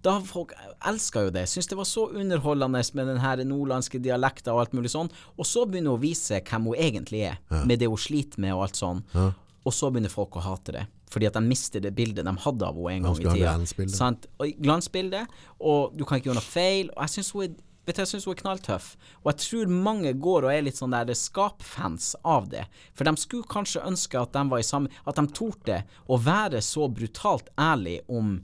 da 0.02 0.16
folk 0.26 0.54
elska 0.88 1.26
jo 1.26 1.34
det. 1.34 1.44
Syns 1.50 1.70
det 1.70 1.78
var 1.78 1.86
så 1.88 2.08
underholdende 2.10 2.82
med 2.98 3.12
den 3.12 3.20
her 3.22 3.44
nordlandske 3.46 4.00
dialekta 4.02 4.54
og 4.54 4.64
alt 4.64 4.74
mulig 4.76 4.90
sånn. 4.94 5.12
Og 5.36 5.46
så 5.46 5.66
begynner 5.68 5.94
hun 5.94 6.00
å 6.00 6.02
vise 6.02 6.40
hvem 6.42 6.72
hun 6.72 6.80
egentlig 6.88 7.26
er, 7.30 7.38
ja. 7.52 7.62
med 7.68 7.82
det 7.82 7.90
hun 7.92 8.00
sliter 8.00 8.42
med 8.42 8.56
og 8.56 8.66
alt 8.66 8.80
sånn. 8.80 9.04
Ja. 9.14 9.30
Og 9.62 9.76
så 9.76 9.92
begynner 9.92 10.10
folk 10.10 10.40
å 10.40 10.42
hate 10.42 10.74
det. 10.74 10.86
Fordi 11.12 11.28
at 11.28 11.36
de 11.36 11.42
mister 11.44 11.82
det 11.84 11.92
bildet 11.94 12.24
de 12.26 12.32
hadde 12.44 12.66
av 12.66 12.78
henne 12.80 12.96
en 12.96 13.06
gang 13.06 13.20
i 13.20 13.26
tida. 13.26 13.52
Glansbilde. 13.52 14.30
Og 14.40 14.62
glansbildet, 14.64 15.36
Og 15.60 15.92
du 15.94 16.06
kan 16.08 16.18
ikke 16.18 16.32
gjøre 16.32 16.40
noe 16.40 16.50
feil. 16.50 16.90
Og 16.96 17.04
jeg 17.04 17.14
syns 17.16 17.30
hun 17.36 17.44
er 17.46 17.54
Vet 17.82 17.96
du, 17.96 18.00
jeg 18.04 18.12
syns 18.12 18.26
hun 18.28 18.36
er 18.36 18.38
knalltøff, 18.38 18.88
og 19.24 19.32
jeg 19.32 19.42
tror 19.42 19.70
mange 19.88 20.12
går 20.22 20.44
og 20.46 20.52
er 20.52 20.62
litt 20.62 20.78
sånn 20.78 20.94
der 20.94 21.10
skapfans 21.18 22.12
av 22.22 22.46
det. 22.52 22.68
For 22.94 23.08
de 23.08 23.16
skulle 23.18 23.50
kanskje 23.50 23.82
ønske 23.88 24.20
at 24.20 24.36
de 24.36 24.44
var 24.52 24.62
i 24.62 24.66
samme 24.66 24.92
At 25.02 25.18
de 25.18 25.24
torde 25.34 25.80
å 26.06 26.18
være 26.22 26.60
så 26.62 26.86
brutalt 26.86 27.50
ærlig 27.58 27.98
om 28.06 28.36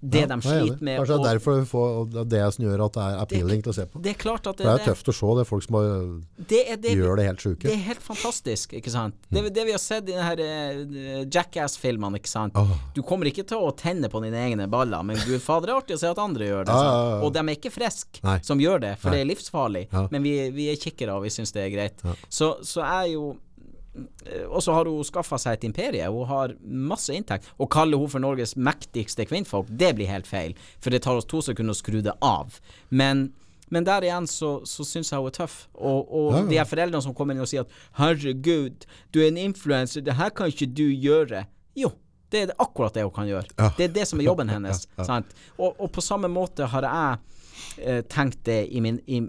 det 0.00 0.20
ja, 0.20 0.26
de 0.26 0.42
sliter 0.42 0.84
med. 0.84 0.96
Kanskje 0.96 1.16
det 1.16 1.20
er 1.20 1.32
derfor 1.36 1.64
får, 1.68 2.12
det 2.32 2.40
som 2.54 2.64
gjør 2.64 2.82
at 2.86 2.94
det 2.94 3.02
er 3.04 3.18
appealing 3.20 3.60
det, 3.60 3.64
til 3.66 3.72
å 3.72 3.76
se 3.76 3.84
på. 3.90 4.00
Det 4.00 4.12
er 4.14 4.18
klart 4.22 4.46
at 4.48 4.56
det, 4.56 4.64
det 4.64 4.72
er 4.72 4.86
tøft 4.88 5.10
å 5.12 5.14
se. 5.18 5.32
Det 5.36 5.42
er 5.44 5.48
folk 5.50 5.66
som 5.66 5.76
har, 5.76 5.90
det 6.52 6.60
er, 6.62 6.78
det, 6.80 6.94
gjør 6.96 7.20
det 7.20 7.26
helt 7.28 7.44
sjuke. 7.44 7.66
Det 7.66 7.74
er 7.74 7.82
helt 7.84 8.04
fantastisk, 8.04 8.72
ikke 8.80 8.92
sant. 8.94 9.18
Det, 9.28 9.42
det 9.52 9.66
vi 9.68 9.74
har 9.76 9.82
sett 9.82 10.08
i 10.08 10.16
denne 10.16 10.46
uh, 10.94 11.26
Jackass-filmene, 11.28 12.22
ikke 12.22 12.32
sant. 12.32 12.56
Oh. 12.56 12.72
Du 12.96 13.02
kommer 13.04 13.28
ikke 13.28 13.44
til 13.50 13.60
å 13.60 13.74
tenne 13.76 14.08
på 14.12 14.24
dine 14.24 14.40
egne 14.46 14.70
baller, 14.72 15.04
men 15.04 15.20
gud 15.20 15.36
fader, 15.44 15.68
det 15.68 15.74
er 15.74 15.82
artig 15.82 15.98
å 15.98 16.02
se 16.06 16.14
at 16.14 16.24
andre 16.24 16.48
gjør 16.48 16.70
det. 16.70 16.78
Ah, 16.80 16.88
ja. 16.88 17.20
og 17.20 17.36
de 17.36 17.44
er 17.44 17.60
ikke 17.60 17.74
friske 17.74 18.38
som 18.46 18.64
gjør 18.64 18.80
det, 18.86 18.94
for 19.02 19.12
Nei. 19.12 19.20
det 19.20 19.26
er 19.26 19.30
livsfarlig. 19.34 19.84
Ja. 19.92 20.06
Men 20.16 20.24
vi, 20.24 20.34
vi, 20.56 20.72
er 20.72 20.80
kikkere, 20.80 21.20
og 21.20 21.28
vi 21.28 21.36
syns 21.36 21.52
det 21.52 21.66
er 21.66 21.72
greit. 21.76 22.00
Ja. 22.08 22.16
Så, 22.32 22.54
så 22.64 22.88
er 22.88 23.12
jo 23.12 23.34
Eh, 23.34 23.49
og 24.48 24.62
så 24.62 24.72
har 24.72 24.86
hun 24.86 25.04
skaffa 25.06 25.38
seg 25.40 25.58
et 25.58 25.66
imperie. 25.66 26.06
Hun 26.12 26.28
har 26.30 26.54
masse 26.62 27.14
inntekt. 27.14 27.48
Å 27.58 27.66
kalle 27.70 27.98
hun 27.98 28.10
for 28.10 28.22
Norges 28.22 28.54
mektigste 28.56 29.26
kvinnfolk, 29.26 29.70
det 29.70 29.94
blir 29.98 30.10
helt 30.10 30.28
feil. 30.30 30.54
For 30.78 30.94
det 30.94 31.02
tar 31.06 31.18
oss 31.18 31.28
to 31.30 31.42
sekunder 31.44 31.74
å 31.74 31.78
skru 31.78 31.98
det 32.04 32.14
av. 32.24 32.60
Men, 32.88 33.28
men 33.74 33.88
der 33.88 34.06
igjen 34.06 34.28
så, 34.30 34.58
så 34.68 34.86
syns 34.86 35.10
jeg 35.10 35.22
hun 35.22 35.32
er 35.32 35.38
tøff. 35.40 35.64
Og, 35.74 36.04
og 36.06 36.28
ja, 36.30 36.42
ja. 36.42 36.44
de 36.52 36.60
her 36.62 36.70
foreldrene 36.70 37.06
som 37.06 37.16
kommer 37.16 37.34
inn 37.34 37.42
og 37.42 37.50
sier 37.50 37.66
at 37.66 37.74
'herregud, 37.98 38.86
du 39.10 39.22
er 39.24 39.32
en 39.32 39.42
influenser, 39.48 40.06
det 40.06 40.18
her 40.20 40.30
kan 40.30 40.52
ikke 40.52 40.70
du 40.70 40.86
gjøre'. 40.86 41.44
Jo, 41.78 41.92
det 42.30 42.44
er 42.46 42.54
akkurat 42.62 42.94
det 42.94 43.02
hun 43.08 43.14
kan 43.14 43.26
gjøre. 43.26 43.50
Ja. 43.58 43.72
Det 43.76 43.88
er 43.88 43.94
det 43.98 44.06
som 44.08 44.22
er 44.22 44.30
jobben 44.30 44.50
hennes. 44.52 44.86
Og, 45.58 45.74
og, 45.74 45.88
på 45.92 46.00
samme 46.00 46.30
måte 46.30 46.68
har 46.70 46.86
jeg 46.86 47.39
eh, 47.78 48.00
tenkt 48.10 48.42
det 48.48 48.62
i 48.70 48.82
min, 48.84 49.00
i, 49.06 49.22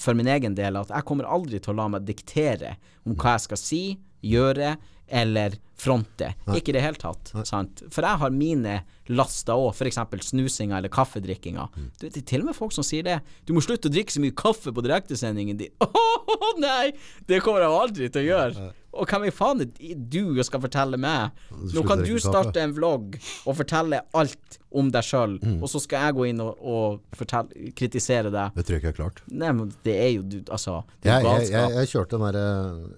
for 0.00 0.16
min 0.18 0.30
egen 0.30 0.56
del, 0.58 0.80
at 0.80 0.92
jeg 0.94 1.08
kommer 1.08 1.28
aldri 1.30 1.60
til 1.62 1.74
å 1.74 1.78
la 1.82 1.90
meg 1.96 2.08
diktere 2.08 2.76
om 3.04 3.16
hva 3.16 3.36
jeg 3.36 3.46
skal 3.48 3.60
si, 3.60 3.84
gjøre 4.24 4.74
eller 5.14 5.58
fronte. 5.76 6.30
Nei. 6.46 6.58
Ikke 6.58 6.72
i 6.72 6.76
det 6.76 6.82
hele 6.84 6.98
tatt. 7.00 7.32
For 7.34 8.06
jeg 8.06 8.20
har 8.22 8.32
mine 8.32 8.78
laster 9.12 9.58
òg, 9.58 9.74
f.eks. 9.74 9.98
snusinga 10.30 10.78
eller 10.78 10.92
kaffedrikkinga. 10.92 11.66
Mm. 11.74 11.90
Det 12.00 12.12
er 12.12 12.24
til 12.24 12.44
og 12.44 12.50
med 12.50 12.56
folk 12.56 12.72
som 12.72 12.86
sier 12.86 13.04
det. 13.06 13.18
Du 13.44 13.52
må 13.56 13.62
slutte 13.64 13.90
å 13.90 13.92
drikke 13.92 14.14
så 14.14 14.22
mye 14.24 14.36
kaffe 14.38 14.72
på 14.72 14.84
direktesendingen 14.84 15.60
din. 15.60 15.74
Å 15.84 15.90
oh, 15.90 16.54
nei! 16.62 16.94
Det 17.28 17.42
kommer 17.44 17.66
jeg 17.66 17.82
aldri 17.82 18.08
til 18.08 18.24
å 18.24 18.30
gjøre. 18.30 18.64
Nei. 18.64 18.72
Og 18.94 19.10
hvem 19.10 19.28
i 19.28 19.32
faen 19.34 19.64
er 19.64 19.94
du 19.94 20.42
skal 20.46 20.62
fortelle 20.62 20.98
meg? 21.00 21.34
Nå 21.74 21.84
kan 21.88 22.02
du 22.04 22.14
starte 22.22 22.62
en 22.62 22.74
vlogg 22.76 23.16
og 23.44 23.56
fortelle 23.58 24.02
alt 24.14 24.60
om 24.74 24.88
deg 24.90 25.06
sjøl, 25.06 25.36
mm. 25.38 25.58
og 25.62 25.70
så 25.70 25.78
skal 25.82 26.08
jeg 26.08 26.16
gå 26.16 26.24
inn 26.32 26.40
og, 26.42 26.58
og 26.58 27.18
fortelle, 27.18 27.70
kritisere 27.78 28.32
deg. 28.34 28.56
Det 28.56 28.64
tror 28.66 28.76
jeg 28.76 28.82
ikke 28.82 28.90
er 28.90 28.96
klart. 28.96 29.20
Nei, 29.30 29.52
men 29.54 29.70
det 29.86 29.94
er 30.02 30.10
jo 30.16 30.24
du 30.26 30.40
Altså, 30.54 30.80
det 31.04 31.12
er 31.14 31.22
jeg, 31.22 31.44
jeg, 31.44 31.52
jeg, 31.52 31.74
jeg, 31.78 31.90
kjørte 31.92 32.18
den 32.18 32.24
derre 32.26 32.42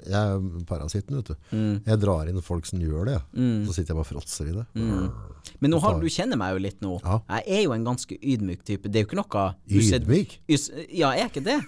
Jeg 0.09 0.17
er 0.17 0.65
parasitten, 0.69 1.19
vet 1.21 1.31
du. 1.31 1.51
Mm. 1.53 1.75
Jeg 1.85 2.03
drar 2.03 2.31
inn 2.31 2.43
folk 2.45 2.69
som 2.69 2.81
gjør 2.81 3.11
det, 3.11 3.19
mm. 3.37 3.61
så 3.69 3.77
sitter 3.77 3.93
jeg 3.93 4.01
bare 4.01 4.07
og 4.07 4.11
fråtser 4.15 4.51
i 4.51 4.57
det. 4.57 4.67
Mm. 4.73 5.07
Men 5.61 5.73
nå 5.73 5.81
har, 5.85 6.01
du 6.01 6.09
kjenner 6.11 6.41
meg 6.41 6.57
jo 6.57 6.65
litt 6.65 6.83
nå. 6.85 6.97
Ja. 7.05 7.21
Jeg 7.37 7.59
er 7.59 7.65
jo 7.67 7.77
en 7.77 7.87
ganske 7.87 8.17
ydmyk 8.19 8.65
type. 8.67 8.91
Det 8.91 9.01
er 9.01 9.07
jo 9.07 9.11
ikke 9.11 9.21
noe 9.21 9.47
Ydmyk? 9.67 10.39
ja, 10.49 11.13
jeg 11.13 11.27
er 11.27 11.31
ikke 11.31 11.45
det. 11.45 11.61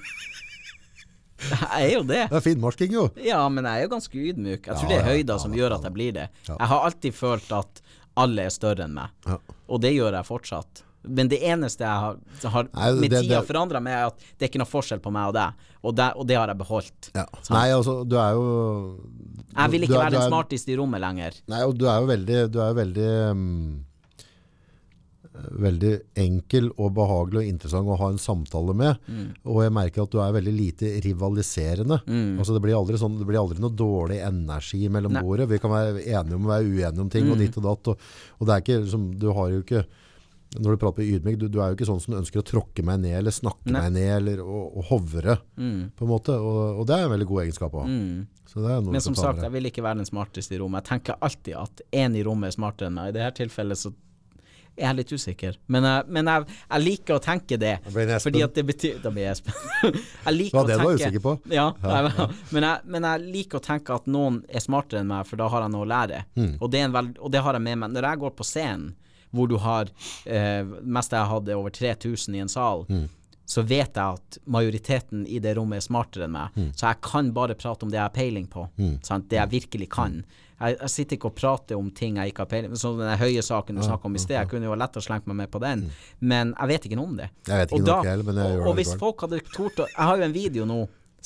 Jeg 1.39 1.85
er 1.85 1.93
jo 1.93 2.02
det. 2.02 2.24
Det 2.31 2.39
er 2.40 2.44
finnmarking, 2.44 2.94
jo. 2.94 3.05
Ja, 3.23 3.44
men 3.52 3.69
jeg 3.69 3.78
er 3.78 3.86
jo 3.86 3.93
ganske 3.94 4.19
ydmyk. 4.19 4.66
Jeg 4.66 4.74
tror 4.74 4.89
ja, 4.89 4.90
det 4.90 4.98
er 4.98 5.06
høyder 5.06 5.36
ja, 5.36 5.39
som 5.44 5.55
gjør 5.55 5.77
at 5.78 5.86
jeg 5.86 5.94
blir 5.94 6.16
det. 6.16 6.27
Jeg 6.48 6.70
har 6.73 6.89
alltid 6.89 7.15
følt 7.15 7.55
at 7.55 7.82
alle 8.19 8.48
er 8.48 8.52
større 8.55 8.89
enn 8.89 8.97
meg, 8.97 9.31
og 9.69 9.81
det 9.85 9.94
gjør 9.94 10.19
jeg 10.19 10.27
fortsatt. 10.27 10.85
Men 11.09 11.31
det 11.31 11.39
eneste 11.47 11.86
jeg 11.86 12.02
har, 12.02 12.16
har 12.52 12.66
Nei, 12.74 12.89
med 12.98 13.12
det, 13.12 13.20
tida 13.24 13.40
forandra 13.47 13.81
meg, 13.81 13.94
er 13.94 14.10
at 14.10 14.24
det 14.35 14.44
er 14.44 14.51
ikke 14.51 14.60
noe 14.60 14.69
forskjell 14.69 15.01
på 15.01 15.12
meg 15.15 15.31
og 15.31 15.36
deg, 15.39 15.69
og 15.78 15.94
det, 15.97 16.09
og 16.19 16.27
det 16.28 16.36
har 16.36 16.51
jeg 16.51 16.59
beholdt. 16.59 17.10
Ja. 17.15 17.24
Nei, 17.55 17.66
altså, 17.73 18.01
du 18.05 18.19
er 18.19 18.35
jo 18.35 18.47
Jeg 19.55 19.73
vil 19.74 19.86
ikke 19.86 19.94
er, 19.94 20.02
være 20.02 20.16
den 20.19 20.27
smarteste 20.27 20.74
i 20.74 20.78
rommet 20.81 21.02
lenger. 21.05 21.39
Nei, 21.48 21.62
og 21.65 21.78
du 21.78 21.86
er 21.86 22.02
jo 22.02 22.10
veldig, 22.10 22.40
du 22.52 22.59
er 22.65 22.81
veldig 22.82 23.12
um 23.31 23.44
veldig 25.65 25.93
enkel 26.19 26.70
og 26.77 26.93
behagelig 26.97 27.43
og 27.43 27.51
interessant 27.52 27.93
å 27.93 27.98
ha 28.01 28.10
en 28.12 28.20
samtale 28.23 28.74
med. 28.77 29.05
Mm. 29.06 29.28
Og 29.48 29.62
jeg 29.65 29.74
merker 29.77 30.05
at 30.05 30.15
du 30.15 30.19
er 30.24 30.35
veldig 30.39 30.55
lite 30.56 30.93
rivaliserende. 31.05 32.01
Mm. 32.06 32.35
Altså 32.39 32.56
det, 32.56 32.65
blir 32.65 33.01
sånn, 33.01 33.20
det 33.20 33.28
blir 33.28 33.40
aldri 33.40 33.62
noe 33.62 33.74
dårlig 33.74 34.20
energi 34.27 34.82
mellom 34.93 35.16
Nei. 35.16 35.24
bordet. 35.24 35.48
Vi 35.52 35.60
kan 35.62 35.74
være 35.74 36.05
enige 36.05 36.39
om 36.39 36.48
å 36.48 36.52
være 36.55 36.69
uenige 36.69 37.05
om 37.05 37.12
ting 37.12 37.28
mm. 37.28 37.32
og 37.35 37.43
ditt 37.43 37.59
og 37.60 37.66
datt. 37.70 37.93
Og, 37.93 38.10
og, 38.39 38.44
det 38.44 38.55
er 38.55 38.65
ikke 38.65 38.82
liksom, 38.85 39.09
Du 39.19 39.31
har 39.36 39.55
jo 39.55 39.65
ikke 39.65 39.86
når 40.56 40.73
du 40.73 40.81
prater 40.81 40.97
på 40.97 41.05
ydmyk, 41.05 41.36
du, 41.36 41.44
du, 41.52 41.59
er 41.60 41.70
jo 41.70 41.77
ikke 41.77 41.86
sånn 41.90 42.01
som 42.01 42.15
du 42.15 42.19
ønsker 42.23 42.40
å 42.40 42.47
tråkke 42.47 42.81
meg 42.86 43.02
ned 43.02 43.19
eller 43.19 43.35
snakke 43.36 43.69
Nei. 43.69 43.82
meg 43.82 43.90
ned 43.98 44.12
eller 44.15 44.40
å, 44.40 44.62
å 44.81 44.85
hovre. 44.89 45.36
Mm. 45.60 45.90
på 45.93 46.06
en 46.06 46.10
måte, 46.10 46.36
og, 46.40 46.60
og, 46.81 46.86
det 46.89 46.97
er 46.97 47.05
en 47.05 47.12
veldig 47.12 47.28
god 47.28 47.43
egenskap 47.44 47.77
å 47.77 47.85
ha. 47.85 47.89
Mm. 47.93 48.23
Men 48.89 49.02
som 49.05 49.16
sagt, 49.19 49.43
jeg 49.44 49.52
vil 49.52 49.69
ikke 49.69 49.85
være 49.85 50.01
den 50.01 50.09
smarteste 50.09 50.56
i 50.56 50.59
rommet. 50.62 50.86
Jeg 50.86 50.94
tenker 50.94 51.19
alltid 51.20 51.59
at 51.60 51.82
én 51.93 52.16
i 52.16 52.23
rommet 52.24 52.48
er 52.48 52.56
smartere 52.56 52.89
enn 52.89 52.97
meg. 52.97 53.10
I 53.12 53.19
dette 53.19 53.43
tilfellet 53.43 53.81
så 53.81 53.93
jeg 54.79 54.89
er 54.89 54.97
litt 54.99 55.13
usikker. 55.13 55.59
Men, 55.67 55.87
jeg, 55.89 56.07
men 56.15 56.31
jeg, 56.31 56.47
jeg 56.69 56.85
liker 56.85 57.17
å 57.17 57.23
tenke 57.23 57.59
det. 57.61 57.75
Fordi 57.89 58.45
at 58.45 58.55
det 58.55 58.65
betyr 58.69 59.01
Da 59.03 59.13
blir 59.15 59.25
jeg 59.27 59.37
Espen. 59.37 59.59
jeg 59.83 60.37
det 60.39 60.55
var 60.55 60.69
det 60.69 60.79
du 60.79 60.85
var 60.85 61.01
usikker 61.01 61.25
på? 61.25 61.35
Ja. 61.53 61.67
ja. 61.83 62.29
Men, 62.55 62.69
jeg, 62.69 62.87
men, 62.87 63.09
jeg, 63.11 63.27
liker 63.39 63.61
å 63.61 63.65
tenke 63.65 63.99
at 63.99 64.09
noen 64.11 64.41
er 64.49 64.65
smartere 64.65 65.03
enn 65.03 65.11
meg, 65.11 65.27
for 65.29 65.41
da 65.41 65.51
har 65.53 65.67
jeg 65.67 65.75
noe 65.75 65.87
å 65.87 65.93
lære. 65.93 66.25
Mm. 66.39 66.55
Og, 66.61 66.71
det 66.73 66.87
veld, 66.95 67.19
og, 67.19 67.31
det 67.35 67.45
har 67.45 67.59
jeg 67.59 67.67
med 67.67 67.83
meg. 67.83 67.95
Når 67.97 68.09
jeg 68.11 68.23
går 68.25 68.35
på 68.39 68.47
scenen, 68.47 68.97
hvor 69.35 69.45
du 69.51 69.59
har 69.61 69.91
eh, 70.25 70.65
Mest 70.89 71.13
jeg 71.13 71.29
hadde 71.29 71.57
over 71.59 71.75
3000 71.75 72.37
i 72.39 72.45
en 72.47 72.53
sal. 72.53 72.87
Mm 72.89 73.07
så 73.49 73.63
vet 73.65 73.97
jeg 73.97 74.19
at 74.19 74.37
majoriteten 74.53 75.23
i 75.25 75.39
det 75.41 75.55
rommet 75.57 75.81
er 75.81 75.85
smartere 75.87 76.27
enn 76.27 76.35
meg. 76.35 76.53
Mm. 76.53 76.67
Så 76.77 76.85
jeg 76.85 77.01
kan 77.01 77.31
bare 77.33 77.57
prate 77.57 77.87
om 77.87 77.89
det 77.89 77.97
jeg 77.97 78.05
har 78.05 78.13
peiling 78.13 78.45
på. 78.53 78.67
Sant? 79.07 79.25
Det 79.31 79.39
jeg 79.39 79.53
virkelig 79.55 79.89
kan. 79.95 80.19
Jeg, 80.59 80.74
jeg 80.80 80.90
sitter 80.90 81.16
ikke 81.18 81.28
og 81.30 81.35
prater 81.39 81.78
om 81.78 81.90
ting 81.94 82.16
jeg 82.18 82.32
ikke 82.32 82.43
har 82.43 82.51
peiling 82.51 82.72
på. 82.72 82.78
Sånn 82.80 82.98
den 82.98 83.12
høye 83.20 83.43
saken 83.47 83.78
du 83.78 83.82
snakka 83.86 84.09
om 84.10 84.16
i 84.18 84.22
sted, 84.22 84.35
jeg 84.40 84.51
kunne 84.51 84.66
jo 84.66 84.74
lett 84.74 84.98
ha 84.98 85.02
slengt 85.05 85.28
meg 85.30 85.36
med 85.44 85.51
på 85.55 85.60
den, 85.62 85.85
men 86.18 86.55
jeg 86.56 86.72
vet 86.72 86.89
ikke 86.89 86.98
noe 86.98 87.10
om 87.12 87.16
det. 87.20 87.28
Mm. 87.30 87.43
Jeg 87.52 87.62
vet 87.62 87.74
ikke 87.74 87.78
Og 87.78 87.89
noe 87.89 88.10
heller, 88.10 88.26
men 88.26 88.40
jeg 88.43 88.55
gjør 88.56 88.62
og, 88.64 88.68
og 88.72 88.78
hvis 88.80 88.93
folk 88.98 89.26
hadde 89.26 89.40
tort 89.52 89.82
å 89.85 89.86
Jeg 89.93 90.09
har 90.10 90.16
jo 90.18 90.26
en 90.26 90.35
video 90.35 90.66
nå 90.66 90.78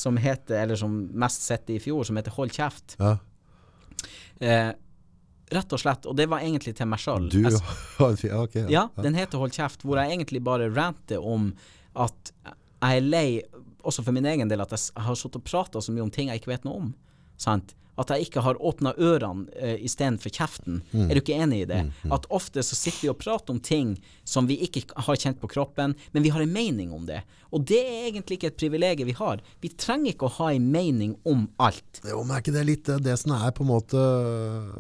som 0.02 0.16
heter, 0.20 0.56
eller 0.62 0.76
som 0.80 0.94
mest 1.24 1.44
sett 1.44 1.70
i 1.72 1.78
fjor, 1.80 2.04
som 2.09 2.16
heter 2.16 2.32
Hold 2.36 2.52
kjeft. 2.56 2.96
Ja. 3.00 3.16
Eh, 4.40 4.70
rett 5.52 5.72
og 5.76 5.80
slett, 5.80 6.06
og 6.09 6.16
det 6.16 6.26
var 6.32 6.40
egentlig 6.44 6.74
til 6.78 6.88
meg 6.88 7.00
sjøl. 7.02 7.28
Fi- 7.32 8.30
ja, 8.32 8.40
Ja, 8.72 8.86
den 9.04 9.14
heter 9.18 9.40
Hold 9.42 9.52
kjeft, 9.56 9.84
hvor 9.84 10.00
jeg 10.00 10.16
egentlig 10.16 10.42
bare 10.44 10.70
ranter 10.72 11.20
om 11.24 11.52
at 11.92 12.32
jeg 12.46 12.98
er 12.98 13.04
lei, 13.04 13.26
også 13.84 14.02
for 14.02 14.16
min 14.16 14.26
egen 14.26 14.48
del, 14.50 14.60
at 14.64 14.72
jeg 14.74 15.04
har 15.04 15.14
sittet 15.18 15.40
og 15.42 15.44
prata 15.46 15.82
så 15.84 15.92
mye 15.94 16.02
om 16.06 16.10
ting 16.12 16.32
jeg 16.32 16.40
ikke 16.40 16.52
vet 16.54 16.64
noe 16.66 16.80
om. 16.80 16.90
Sant? 17.40 17.76
At 18.01 18.09
jeg 18.09 18.28
ikke 18.28 18.40
har 18.44 18.56
åpna 18.56 18.94
ørene 18.97 19.51
uh, 19.52 19.77
istedenfor 19.85 20.32
kjeften. 20.32 20.81
Mm. 20.93 21.06
Er 21.06 21.14
du 21.14 21.20
ikke 21.20 21.36
enig 21.44 21.62
i 21.64 21.69
det? 21.69 21.82
At 22.14 22.28
ofte 22.32 22.64
så 22.64 22.78
sitter 22.78 23.02
vi 23.05 23.12
og 23.12 23.20
prater 23.20 23.52
om 23.52 23.60
ting 23.60 23.94
som 24.24 24.48
vi 24.48 24.56
ikke 24.64 24.86
har 24.97 25.19
kjent 25.20 25.43
på 25.43 25.51
kroppen, 25.52 25.97
men 26.12 26.24
vi 26.24 26.32
har 26.32 26.44
en 26.44 26.55
mening 26.55 26.94
om 26.97 27.05
det. 27.09 27.20
Og 27.52 27.66
det 27.69 27.82
er 27.85 28.09
egentlig 28.09 28.39
ikke 28.39 28.52
et 28.52 28.60
privilegium 28.60 29.10
vi 29.10 29.19
har. 29.19 29.43
Vi 29.60 29.73
trenger 29.77 30.14
ikke 30.14 30.28
å 30.28 30.36
ha 30.39 30.52
en 30.55 30.70
mening 30.73 31.16
om 31.28 31.47
alt. 31.60 32.01
Jo, 32.01 32.23
men 32.24 32.36
er 32.36 32.44
ikke 32.44 32.56
det 32.56 32.69
litt 32.69 32.89
eh, 32.89 33.02
det 33.02 33.19
som 33.20 33.35
er 33.36 33.52
på 33.52 33.66
en 33.66 33.73
måte 33.74 34.01
øh, 34.01 34.70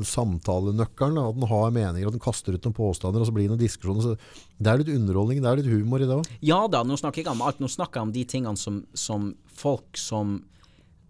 samtalenøkkelen? 0.00 1.20
At 1.20 1.36
den 1.36 1.48
har 1.50 1.74
meninger, 1.74 2.08
at 2.08 2.16
den 2.16 2.24
kaster 2.24 2.56
ut 2.56 2.64
noen 2.64 2.76
påstander, 2.76 3.20
og 3.20 3.28
så 3.28 3.34
blir 3.36 3.48
det 3.48 3.54
noen 3.54 3.64
diskusjoner. 3.64 4.06
Så 4.06 4.62
det 4.62 4.72
er 4.72 4.80
litt 4.80 4.94
underholdning, 4.94 5.42
det 5.44 5.50
er 5.50 5.60
litt 5.60 5.72
humor 5.72 6.00
i 6.00 6.08
det 6.08 6.16
òg. 6.22 6.32
Ja 6.40 6.62
da, 6.72 6.82
nå 6.86 6.96
snakker 7.00 7.20
jeg 7.20 7.26
ikke 7.26 7.36
om 7.36 7.44
alt. 7.44 7.60
Nå 7.60 7.68
snakker 7.72 8.00
jeg 8.00 8.08
om 8.08 8.16
de 8.16 8.24
tingene 8.32 8.60
som, 8.60 8.80
som 8.96 9.32
folk 9.52 10.00
som 10.00 10.40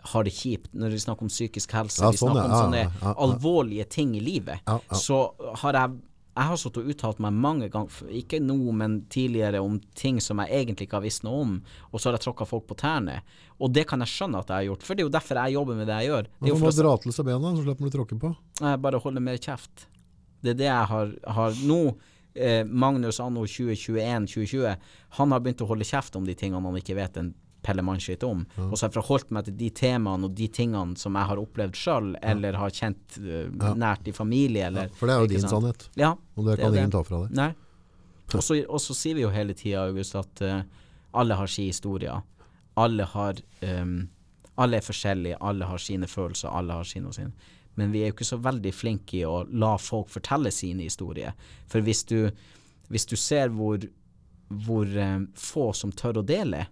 har 0.03 0.25
det 0.27 0.33
kjipt, 0.35 0.73
når 0.75 0.91
vi 0.91 0.99
snakker 1.03 1.23
om 1.23 1.31
psykisk 1.31 1.73
helse, 1.77 2.03
Ja, 2.03 2.11
vi 2.11 2.19
sånn, 2.19 2.33
snakker 2.35 2.51
om 2.51 2.73
sånne 2.73 3.13
alvorlige 3.23 3.85
ting 3.89 4.17
i 4.19 4.23
livet, 4.25 4.65
så 4.99 5.25
har 5.63 5.79
jeg 5.79 6.01
jeg 6.33 6.49
har 6.49 6.57
sittet 6.57 6.79
og 6.81 6.87
uttalt 6.89 7.19
meg 7.21 7.35
mange 7.37 7.67
ganger, 7.69 8.07
ikke 8.09 8.39
nå, 8.41 8.55
men 8.73 9.03
tidligere, 9.13 9.61
om 9.61 9.75
ting 9.95 10.17
som 10.25 10.41
jeg 10.41 10.63
egentlig 10.63 10.87
ikke 10.87 10.97
har 10.97 11.05
visst 11.05 11.27
noe 11.27 11.43
om, 11.45 11.51
og 11.91 12.01
så 12.01 12.09
har 12.09 12.17
jeg 12.17 12.25
tråkka 12.25 12.47
folk 12.49 12.65
på 12.71 12.77
tærne. 12.81 13.19
Og 13.61 13.69
det 13.77 13.85
kan 13.91 14.01
jeg 14.01 14.09
skjønne 14.09 14.41
at 14.41 14.49
jeg 14.49 14.57
har 14.57 14.69
gjort, 14.71 14.87
for 14.87 14.97
det 14.97 15.05
er 15.05 15.09
jo 15.11 15.13
derfor 15.13 15.43
jeg 15.43 15.57
jobber 15.59 15.77
med 15.77 15.91
det 15.91 15.99
jeg 16.01 16.09
gjør. 16.09 16.31
Det 16.31 16.49
er 16.49 16.49
jo 16.49 16.55
Man 16.57 16.63
for 16.63 16.71
må 16.71 16.73
du 16.73 16.81
dra 16.81 16.95
til 17.05 17.13
seg 17.19 17.29
bena, 17.29 17.53
så 17.53 17.67
slipper 17.67 17.85
du 17.85 17.97
tråkke 17.99 18.19
på. 18.23 18.33
jeg 18.63 18.81
bare 18.87 19.03
holder 19.05 19.27
mer 19.29 19.37
kjeft. 19.45 19.87
Det 20.41 20.55
er 20.55 20.59
det 20.63 20.71
jeg 20.71 20.89
har, 20.95 21.13
har 21.37 21.61
nå. 21.69 21.81
Eh, 22.33 22.65
Magnus 22.65 23.21
anno 23.21 23.45
2021-2020, 23.45 24.77
han 25.19 25.33
har 25.37 25.41
begynt 25.45 25.61
å 25.61 25.69
holde 25.69 25.85
kjeft 25.85 26.17
om 26.17 26.25
de 26.25 26.33
tingene 26.33 26.65
han 26.65 26.79
ikke 26.81 26.97
vet 26.97 27.19
en 27.21 27.35
pelle 27.63 27.83
mannskitt 27.87 28.25
om. 28.27 28.45
Og 28.59 28.73
så 28.77 28.85
har 28.85 28.91
jeg 28.91 28.97
forholdt 28.99 29.31
meg 29.35 29.45
til 29.47 29.57
de 29.61 29.69
temaene 29.71 30.27
og 30.29 30.35
de 30.39 30.49
tingene 30.51 30.97
som 30.99 31.15
jeg 31.19 31.29
har 31.31 31.41
opplevd 31.43 31.79
sjøl, 31.79 32.13
eller 32.23 32.59
har 32.59 32.71
kjent 32.75 33.19
eh, 33.23 33.51
nært 33.79 34.09
i 34.11 34.15
familie, 34.17 34.67
eller 34.67 34.91
For 34.99 35.07
det 35.07 35.15
er 35.17 35.21
jo 35.27 35.31
din 35.31 35.45
sant? 35.45 35.53
sannhet, 35.57 35.89
Ja. 36.01 36.11
og 36.37 36.45
det 36.47 36.57
det 36.57 36.65
kan 36.65 36.73
det. 36.73 36.79
ingen 36.83 36.91
ta 36.97 37.03
fra 37.07 37.23
deg. 37.27 37.37
Nei. 37.39 37.51
Og 38.35 38.43
så, 38.81 38.95
sier 38.97 39.15
vi 39.19 39.23
jo 39.27 39.31
hele 39.35 39.53
tida, 39.55 39.83
August, 39.87 40.15
at 40.17 40.41
uh, 40.43 40.63
alle 41.13 41.35
har 41.37 41.47
sin 41.53 41.67
historie. 41.69 42.15
Alle 42.81 43.05
har 43.05 43.35
um, 43.83 44.09
Alle 44.57 44.77
er 44.79 44.85
forskjellige, 44.85 45.37
alle 45.41 45.65
har 45.69 45.79
sine 45.81 46.07
følelser, 46.09 46.49
alle 46.49 46.73
har 46.77 46.85
sine 46.85 47.09
og 47.09 47.15
sine. 47.17 47.33
Men 47.77 47.93
vi 47.93 48.03
er 48.03 48.11
jo 48.11 48.15
ikke 48.17 48.27
så 48.29 48.37
veldig 48.37 48.73
flinke 48.77 49.17
i 49.17 49.25
å 49.25 49.47
la 49.49 49.77
folk 49.81 50.11
fortelle 50.13 50.51
sine 50.53 50.83
historier. 50.85 51.33
For 51.73 51.81
hvis 51.81 52.03
du, 52.05 52.31
hvis 52.93 53.07
du 53.09 53.17
ser 53.17 53.49
hvor, 53.49 53.79
hvor 54.49 54.85
um, 54.97 55.29
få 55.37 55.71
som 55.73 55.93
tør 55.93 56.21
å 56.21 56.25
dele, 56.29 56.67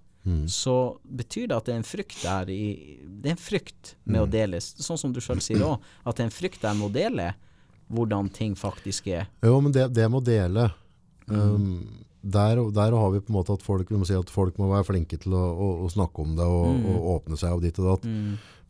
så 0.46 0.98
betyr 1.04 1.46
det 1.48 1.56
at 1.56 1.64
det 1.66 1.72
er 1.74 1.78
en 1.80 1.86
frykt 1.88 2.18
der 2.22 2.50
i 2.52 2.98
Det 3.22 3.30
er 3.30 3.36
en 3.36 3.40
frykt 3.40 3.94
med 4.04 4.20
å 4.20 4.26
dele, 4.30 4.58
sånn 4.60 4.98
som 5.00 5.12
du 5.12 5.20
sjøl 5.20 5.40
sier 5.40 5.62
òg, 5.64 5.80
at 6.04 6.16
det 6.16 6.22
er 6.26 6.28
en 6.28 6.34
frykt 6.36 6.60
der 6.62 6.74
med 6.76 6.90
å 6.90 6.92
dele 6.92 7.30
hvordan 7.90 8.28
ting 8.32 8.54
faktisk 8.54 9.08
er. 9.08 9.26
Jo, 9.42 9.56
men 9.60 9.72
det, 9.72 9.88
det 9.96 10.10
med 10.10 10.20
å 10.20 10.24
dele 10.24 10.70
Mm. 11.30 11.54
um, 11.54 12.04
der, 12.22 12.56
der 12.74 12.90
har 12.92 13.10
vi 13.14 13.20
på 13.20 13.30
en 13.30 13.36
måte 13.38 13.52
at 13.54 13.62
folk, 13.62 13.88
vi 13.88 13.96
må 13.96 14.04
si 14.04 14.14
at 14.18 14.28
folk 14.28 14.56
må 14.58 14.66
være 14.68 14.84
flinke 14.88 15.16
til 15.22 15.32
å, 15.32 15.42
å, 15.54 15.68
å 15.86 15.90
snakke 15.92 16.20
om 16.24 16.32
det 16.36 16.44
og, 16.44 16.66
Mm. 16.74 16.86
og 16.90 17.04
åpne 17.16 17.38
seg 17.38 17.52
og 17.54 17.62
ditt 17.62 17.78
og 17.78 17.86
datt. 17.86 18.04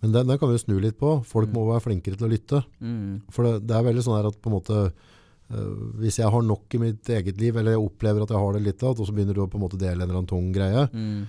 Men 0.03 0.13
den, 0.13 0.27
den 0.29 0.39
kan 0.39 0.49
vi 0.53 0.59
snu 0.61 0.79
litt 0.81 0.99
på. 1.01 1.25
Folk 1.27 1.49
må 1.53 1.65
være 1.67 1.81
flinkere 1.89 2.17
til 2.21 2.29
å 2.29 2.31
lytte. 2.31 2.61
Mm. 2.81 3.23
For 3.33 3.43
det, 3.49 3.67
det 3.67 3.75
er 3.77 3.83
veldig 3.89 4.05
sånn 4.07 4.19
her 4.21 4.29
at 4.31 4.39
på 4.41 4.51
en 4.53 4.59
måte 4.61 4.93
Uh, 5.51 5.99
hvis 5.99 6.21
jeg 6.21 6.31
har 6.31 6.43
nok 6.47 6.71
i 6.77 6.79
mitt 6.79 7.09
eget 7.11 7.41
liv, 7.43 7.57
eller 7.59 7.73
jeg 7.75 7.81
opplever 7.83 8.23
at 8.23 8.31
jeg 8.31 8.39
har 8.39 8.53
det 8.55 8.61
litt, 8.63 8.83
og 8.87 9.01
så 9.03 9.11
begynner 9.11 9.35
du 9.35 9.41
å 9.43 9.49
på 9.51 9.59
en 9.59 9.65
måte 9.65 9.81
dele 9.81 9.97
en 9.97 10.05
eller 10.05 10.21
annen 10.21 10.29
tung 10.31 10.53
greie, 10.55 10.85
Mm. 10.95 11.25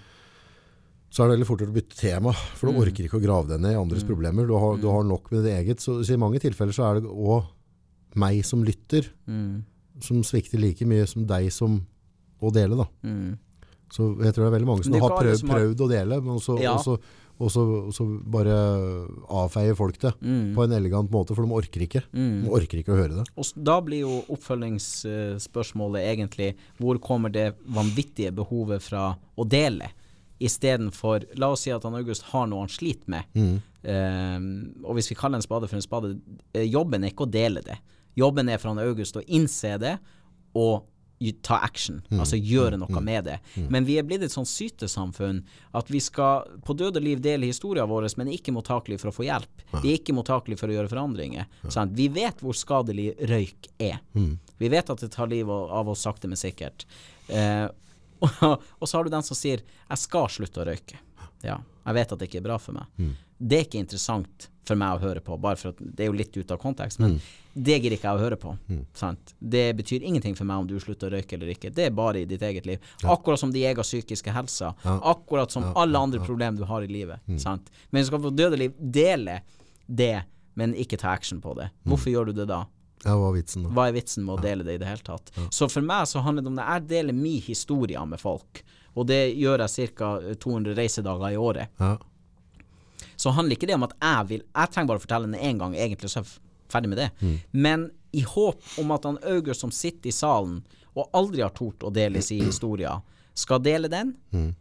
Så 1.12 1.24
er 1.24 1.28
det 1.28 1.34
veldig 1.36 1.48
fort 1.50 1.62
å 1.66 1.74
bytte 1.76 1.98
tema. 2.00 2.32
For 2.56 2.72
du 2.72 2.80
orker 2.80 3.04
ikke 3.06 3.20
å 3.20 3.24
grave 3.24 3.50
deg 3.52 3.60
ned 3.66 3.74
i 3.76 3.80
andres 3.82 4.06
problemer. 4.08 4.48
Du 4.48 4.54
har, 4.56 4.78
du 4.80 4.88
har 4.88 5.04
nok 5.04 5.30
med 5.34 5.44
ditt 5.44 5.52
eget. 5.60 5.84
Så, 5.84 5.98
så 6.08 6.16
i 6.16 6.20
mange 6.22 6.40
tilfeller 6.40 6.72
så 6.74 6.86
er 6.88 7.02
det 7.02 7.10
òg 7.12 7.44
meg 8.16 8.42
som 8.48 8.64
lytter, 8.64 9.10
Mm. 9.28 9.64
som 10.02 10.24
svikter 10.24 10.60
like 10.60 10.84
mye 10.88 11.06
som 11.08 11.26
deg 11.28 11.52
som 11.52 11.82
å 12.42 12.50
dele. 12.52 12.76
da. 12.80 12.88
Mm. 13.04 13.38
Så 13.92 14.16
jeg 14.24 14.34
tror 14.34 14.46
det 14.46 14.50
er 14.54 14.56
veldig 14.60 14.68
mange 14.72 14.84
som 14.88 14.94
har 15.04 15.12
prøvd, 15.20 15.40
som 15.40 15.50
har- 15.52 15.60
prøvd 15.60 15.84
å 15.84 15.90
dele, 15.92 16.22
men 16.24 16.36
også, 16.40 16.60
Ja. 16.62 16.74
også, 16.78 16.98
også, 17.40 17.62
også 17.92 18.06
bare 18.32 18.56
avfeier 19.30 19.76
folk 19.76 19.98
det 20.00 20.14
Mm. 20.22 20.56
på 20.56 20.64
en 20.64 20.72
elegant 20.72 21.12
måte, 21.12 21.36
for 21.36 21.44
de 21.46 21.52
orker 21.52 21.82
ikke. 21.88 22.04
Mm. 22.14 22.44
De 22.46 22.50
orker 22.50 22.80
ikke 22.80 22.94
å 22.96 23.00
høre 23.04 23.16
det. 23.20 23.26
Og 23.36 23.46
da 23.64 23.82
blir 23.82 24.00
jo 24.08 24.24
oppfølgingsspørsmålet 24.32 26.06
egentlig 26.08 26.56
hvor 26.80 26.98
kommer 27.00 27.32
det 27.32 27.56
vanvittige 27.70 28.32
behovet 28.34 28.82
fra 28.82 29.18
å 29.38 29.48
dele, 29.48 29.90
istedenfor 30.42 31.28
La 31.42 31.52
oss 31.54 31.66
si 31.66 31.74
at 31.74 31.86
han 31.88 31.98
August 32.00 32.30
har 32.32 32.48
noe 32.50 32.66
han 32.66 32.72
sliter 32.72 33.12
med. 33.14 33.28
Mm. 33.38 33.58
Uh, 33.82 34.86
og 34.86 34.98
hvis 34.98 35.12
vi 35.12 35.18
kaller 35.18 35.42
en 35.42 35.46
spade 35.46 35.70
for 35.70 35.80
en 35.80 35.86
spade, 35.86 36.16
eh, 36.54 36.68
jobben 36.70 37.04
er 37.04 37.14
ikke 37.14 37.28
å 37.28 37.34
dele 37.34 37.64
det. 37.66 37.78
Jobben 38.18 38.50
er 38.52 38.62
for 38.62 38.74
han 38.74 38.82
August 38.84 39.18
å 39.18 39.26
innse 39.28 39.78
det 39.82 39.98
og 40.58 40.88
ta 41.46 41.60
action, 41.62 42.00
altså 42.10 42.38
gjøre 42.40 42.80
noe 42.82 43.02
med 43.04 43.28
det. 43.28 43.36
Men 43.70 43.86
vi 43.86 44.00
er 44.00 44.06
blitt 44.08 44.24
et 44.26 44.34
sånn 44.34 44.48
sytesamfunn 44.50 45.44
at 45.78 45.92
vi 45.94 46.00
skal 46.02 46.48
på 46.66 46.74
døde 46.74 47.02
liv 47.04 47.22
dele 47.22 47.46
historien 47.46 47.86
vår, 47.90 48.08
men 48.18 48.32
ikke 48.34 48.54
mottakelig 48.56 48.98
for 49.04 49.12
å 49.12 49.16
få 49.16 49.28
hjelp. 49.28 49.66
Vi 49.84 49.92
er 49.92 50.00
ikke 50.00 50.16
mottakelig 50.18 50.58
for 50.60 50.72
å 50.72 50.78
gjøre 50.80 50.90
forandringer. 50.90 51.46
Sant? 51.70 51.94
Vi 51.98 52.08
vet 52.10 52.42
hvor 52.42 52.58
skadelig 52.58 53.12
røyk 53.30 53.70
er. 53.78 54.02
Vi 54.58 54.72
vet 54.74 54.90
at 54.90 55.06
det 55.06 55.12
tar 55.14 55.30
livet 55.30 55.78
av 55.78 55.94
oss 55.94 56.08
sakte, 56.08 56.30
men 56.32 56.42
sikkert. 56.42 56.88
Eh, 57.30 57.68
og, 58.80 58.86
så 58.88 58.98
har 58.98 59.04
du 59.08 59.10
den 59.14 59.26
som 59.26 59.38
sier 59.38 59.62
'jeg 59.66 59.98
skal 59.98 60.30
slutte 60.30 60.62
å 60.62 60.68
røyke'. 60.68 61.00
Ja, 61.44 61.60
jeg 61.86 61.98
vet 61.98 62.12
at 62.12 62.20
det 62.20 62.30
ikke 62.30 62.42
er 62.42 62.50
bra 62.50 62.58
for 62.62 62.78
meg. 62.78 62.86
Det 63.42 63.58
er 63.58 63.64
ikke 63.66 63.80
interessant 63.82 64.50
for 64.64 64.78
meg 64.78 64.94
å 64.94 65.02
høre 65.02 65.22
på, 65.26 65.38
bare 65.42 65.58
for 65.58 65.74
at 65.74 65.80
det 65.82 66.04
er 66.06 66.12
jo 66.12 66.18
litt 66.18 66.36
ute 66.38 66.54
av 66.54 66.60
kontekst, 66.62 67.00
men 67.02 67.16
det 67.54 67.80
gidder 67.82 67.96
ikke 67.98 68.12
jeg 68.12 68.20
å 68.20 68.22
høre 68.22 68.38
på. 68.38 68.52
Sant? 68.94 69.34
Det 69.40 69.76
betyr 69.76 70.04
ingenting 70.06 70.36
for 70.38 70.46
meg 70.46 70.58
om 70.62 70.68
du 70.70 70.76
slutter 70.80 71.10
å 71.10 71.18
røyke 71.18 71.34
eller 71.36 71.50
ikke. 71.56 71.72
Det 71.74 71.86
er 71.90 71.96
bare 71.98 72.22
i 72.22 72.26
ditt 72.30 72.42
eget 72.46 72.66
liv. 72.70 72.80
Akkurat 73.04 73.40
som 73.40 73.52
din 73.52 73.66
egen 73.66 73.84
psykiske 73.84 74.32
helse. 74.32 74.70
Akkurat 74.86 75.52
som 75.52 75.64
alle 75.76 75.98
andre 75.98 76.20
problemer 76.24 76.58
du 76.62 76.66
har 76.70 76.82
i 76.86 76.88
livet. 76.88 77.20
Sant? 77.42 77.72
Men 77.90 78.04
du 78.04 78.06
skal 78.12 78.22
få 78.22 78.30
døde 78.30 78.58
liv 78.62 78.72
dele 78.78 79.42
det, 79.88 80.24
men 80.54 80.76
ikke 80.76 80.98
ta 80.98 81.10
action 81.10 81.42
på 81.42 81.56
det. 81.58 81.72
Hvorfor 81.84 82.10
gjør 82.14 82.26
du 82.26 82.34
det 82.34 82.46
da? 82.48 82.66
Ja, 83.04 83.16
hva 83.18 83.32
er 83.32 83.38
vitsen 83.40 83.64
da? 83.66 83.72
Hva 83.74 83.88
er 83.90 83.96
vitsen 83.96 84.26
med 84.28 84.36
å 84.36 84.42
dele 84.44 84.66
det 84.68 84.76
i 84.78 84.82
det 84.82 84.90
hele 84.90 85.06
tatt? 85.06 85.32
Så 85.50 85.68
for 85.72 85.82
meg 85.86 86.06
så 86.10 86.22
handler 86.22 86.46
det 86.46 86.52
om 86.52 86.60
det 86.60 86.68
Jeg 86.68 86.88
deler 86.92 87.18
min 87.18 87.42
historie 87.42 88.06
med 88.06 88.22
folk, 88.22 88.64
og 88.94 89.08
det 89.10 89.22
gjør 89.40 89.64
jeg 89.66 89.94
ca. 89.98 90.12
200 90.44 90.76
reisedager 90.78 91.34
i 91.34 91.40
året. 91.40 91.72
Ja. 91.82 91.96
Så 93.16 93.34
handler 93.34 93.56
ikke 93.58 93.70
det 93.70 93.78
om 93.78 93.86
at 93.86 93.96
jeg 93.98 94.28
vil 94.30 94.44
Jeg 94.44 94.72
trenger 94.74 94.90
bare 94.92 95.02
å 95.02 95.06
fortelle 95.06 95.30
den 95.30 95.40
én 95.40 95.58
gang, 95.62 95.76
egentlig, 95.78 96.10
så 96.12 96.22
er 96.22 96.28
jeg 96.28 96.70
ferdig 96.72 96.92
med 96.92 97.02
det. 97.02 97.10
Men 97.52 97.90
i 98.12 98.22
håp 98.28 98.62
om 98.82 98.92
at 98.92 99.06
han 99.08 99.18
August 99.24 99.64
som 99.64 99.72
sitter 99.72 100.12
i 100.12 100.16
salen 100.16 100.62
og 100.92 101.08
aldri 101.16 101.42
har 101.42 101.54
tort 101.56 101.84
å 101.88 101.90
dele 101.94 102.22
sin 102.22 102.46
historie, 102.52 102.92
skal 103.34 103.62
dele 103.64 103.88
den, 103.88 104.14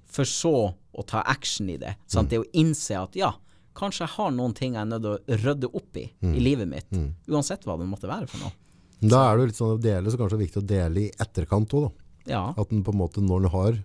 for 0.07 0.25
så 0.25 0.55
å 0.71 1.03
ta 1.07 1.23
action 1.27 1.69
i 1.71 1.77
det. 1.77 1.97
Sant? 2.07 2.31
Det 2.31 2.39
å 2.39 2.47
innse 2.55 2.95
at 2.99 3.17
ja, 3.19 3.33
kanskje 3.75 4.05
jeg 4.07 4.15
har 4.17 4.31
noen 4.33 4.55
ting 4.55 4.75
jeg 4.75 4.83
er 4.83 4.91
nødt 4.91 5.03
til 5.03 5.13
å 5.17 5.39
rydde 5.45 5.71
opp 5.75 5.97
i 5.97 6.07
i 6.23 6.41
livet 6.41 6.69
mitt. 6.69 6.91
Uansett 7.29 7.65
hva 7.65 7.79
det 7.79 7.87
måtte 7.89 8.09
være 8.11 8.27
for 8.29 8.39
noe. 8.45 8.53
Da 9.01 9.31
er 9.31 9.37
det 9.37 9.43
jo 9.43 9.47
litt 9.47 9.57
sånn 9.61 9.77
å 9.79 9.81
dele, 9.81 10.11
så 10.11 10.19
kanskje 10.21 10.37
det 10.37 10.41
er 10.41 10.47
viktig 10.47 10.63
å 10.63 10.67
dele 10.67 11.01
i 11.01 11.11
etterkant 11.25 11.73
òg, 11.79 11.87
da. 11.89 11.91
Ja. 12.31 12.55
At 12.59 12.69
den 12.69 12.83
på 12.85 12.93
en 12.93 12.99
måte, 13.01 13.23
når 13.25 13.41
den 13.47 13.51
har 13.51 13.79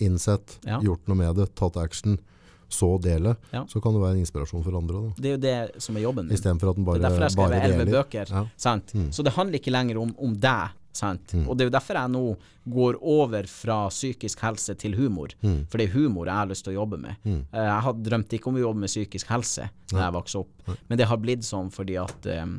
innsett, 0.00 0.58
Ja. 0.64 0.80
gjort 0.80 1.06
noe 1.08 1.16
med 1.16 1.34
det, 1.36 1.54
tatt 1.54 1.76
action, 1.76 2.18
så 2.70 3.00
dele, 3.02 3.36
Ja. 3.52 3.64
så 3.66 3.82
kan 3.82 3.92
det 3.92 4.00
være 4.00 4.12
en 4.14 4.24
inspirasjon 4.24 4.62
for 4.62 4.76
andre. 4.76 4.94
Da. 5.08 5.14
Det 5.18 5.26
er 5.26 5.34
jo 5.36 5.40
det 5.74 5.82
som 5.82 5.96
er 5.96 6.00
jobben 6.02 6.26
min. 6.28 6.36
Istedenfor 6.36 6.70
at 6.70 6.76
den 6.76 6.84
Det 6.84 6.86
bare, 6.86 6.96
er 6.96 7.08
derfor 7.10 7.20
jeg 7.20 7.30
skrev 7.32 7.50
elleve 7.50 7.84
deler. 7.84 8.04
bøker. 8.04 8.30
Ja. 8.30 8.76
Mm. 8.94 9.10
Så 9.12 9.24
det 9.24 9.32
handler 9.32 9.58
ikke 9.58 9.72
lenger 9.72 9.96
om, 10.00 10.14
om 10.18 10.36
deg. 10.38 10.70
Sant? 10.92 11.32
Og 11.46 11.56
det 11.56 11.64
er 11.64 11.68
jo 11.70 11.74
derfor 11.78 11.94
jeg 12.00 12.10
nå 12.10 12.22
går 12.70 12.96
over 13.02 13.46
fra 13.46 13.76
psykisk 13.88 14.40
helse 14.42 14.74
til 14.74 14.96
humor. 14.98 15.28
Mm. 15.42 15.66
For 15.70 15.78
det 15.78 15.86
er 15.88 15.92
humor 15.94 16.26
jeg 16.26 16.34
har 16.34 16.48
lyst 16.50 16.64
til 16.66 16.74
å 16.74 16.80
jobbe 16.80 16.98
med. 16.98 17.16
Mm. 17.24 17.44
Jeg 17.54 17.84
hadde 17.86 18.02
drømt 18.08 18.34
ikke 18.36 18.50
om 18.50 18.58
å 18.58 18.64
jobbe 18.64 18.82
med 18.82 18.90
psykisk 18.90 19.30
helse 19.30 19.68
da 19.92 20.02
jeg 20.04 20.16
vokste 20.18 20.42
opp, 20.42 20.74
men 20.88 20.98
det 20.98 21.06
har 21.06 21.16
blitt 21.22 21.46
sånn 21.46 21.70
fordi 21.74 21.96
at 22.02 22.26
um, 22.42 22.56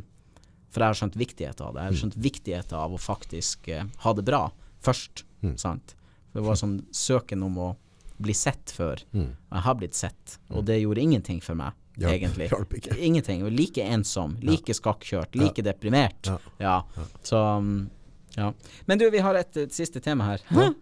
For 0.71 0.79
jeg 0.79 0.87
har 0.93 0.99
skjønt 1.01 1.15
viktigheten 1.19 1.65
av 1.67 1.73
det. 1.75 1.81
Jeg 1.81 1.89
har 1.89 1.91
Mm. 1.91 2.01
skjønt 2.01 2.17
viktigheten 2.23 2.77
av 2.79 2.93
å 2.95 2.99
faktisk 3.03 3.67
eh, 3.67 3.83
ha 4.05 4.13
det 4.15 4.23
bra 4.23 4.45
først. 4.81 5.25
Mm. 5.43 5.57
Sant? 5.59 5.95
Det 6.33 6.39
var 6.45 6.55
sånn 6.55 6.77
søken 6.95 7.43
om 7.43 7.57
å 7.59 7.75
bli 8.21 8.31
sett 8.33 8.71
før. 8.71 9.01
Mm. 9.13 9.33
Og 9.49 9.57
jeg 9.57 9.65
har 9.65 9.75
blitt 9.75 9.95
sett, 9.99 10.37
og 10.49 10.63
det 10.65 10.79
gjorde 10.79 11.01
ingenting 11.03 11.41
for 11.43 11.55
meg, 11.59 11.73
Hjelp, 11.99 12.13
egentlig. 12.15 12.47
Hjelp. 12.49 12.97
Ingenting. 13.03 13.43
Like 13.51 13.83
ensom, 13.83 14.37
like 14.41 14.71
skakkjørt, 14.73 15.35
like 15.35 15.61
deprimert. 15.61 16.23
Ja. 16.31 16.37
Ja. 16.63 16.77
Så 17.21 17.35
um, 17.57 17.89
ja. 18.37 18.53
Men 18.85 18.99
du, 19.01 19.09
vi 19.11 19.19
har 19.23 19.35
et, 19.35 19.57
et 19.57 19.73
siste 19.75 19.99
tema 20.03 20.23
her. 20.31 20.41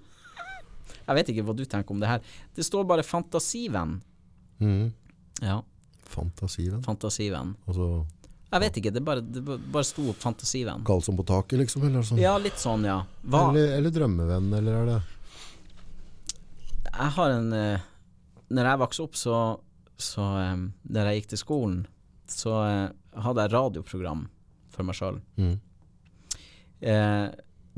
Jeg 1.10 1.18
vet 1.18 1.30
ikke 1.34 1.44
hva 1.48 1.56
du 1.58 1.64
tenker 1.66 1.96
om 1.96 2.00
det 2.02 2.10
her. 2.12 2.22
Det 2.54 2.62
står 2.66 2.86
bare 2.86 3.02
'fantasivenn'. 3.02 3.96
Mm. 4.62 4.92
Ja, 5.42 5.62
Fantasivenn. 6.10 6.84
fantasivenn. 6.84 7.56
Altså 7.68 8.06
Jeg 8.52 8.62
vet 8.62 8.78
ikke, 8.82 8.92
det 8.94 9.02
bare, 9.06 9.22
det 9.22 9.42
bare 9.46 9.84
sto 9.88 10.12
'fantasivenn'. 10.14 10.84
Karlsson 10.86 11.18
på 11.18 11.26
taket, 11.26 11.60
liksom? 11.64 11.86
Eller, 11.88 12.04
sånn. 12.06 12.20
Ja, 12.22 12.36
litt 12.38 12.60
sånn, 12.62 12.84
ja. 12.86 13.00
Eller, 13.26 13.74
eller 13.78 13.90
drømmevenn, 13.96 14.52
eller 14.60 14.74
er 14.82 14.86
det 14.92 15.00
Jeg 16.90 17.10
har 17.16 17.30
en 17.32 17.54
uh, 17.54 17.80
Når 18.50 18.66
jeg 18.72 18.80
vokste 18.82 19.04
opp, 19.06 19.16
så, 19.16 19.38
så 19.98 20.22
um, 20.54 20.74
Når 20.90 21.10
jeg 21.10 21.22
gikk 21.22 21.30
til 21.34 21.42
skolen, 21.42 21.80
så 22.30 22.54
uh, 22.66 23.22
hadde 23.22 23.42
jeg 23.46 23.54
radioprogram 23.54 24.28
for 24.70 24.84
meg 24.86 24.96
sjøl. 24.98 25.20
mm. 25.38 25.58
Eh, 26.82 27.28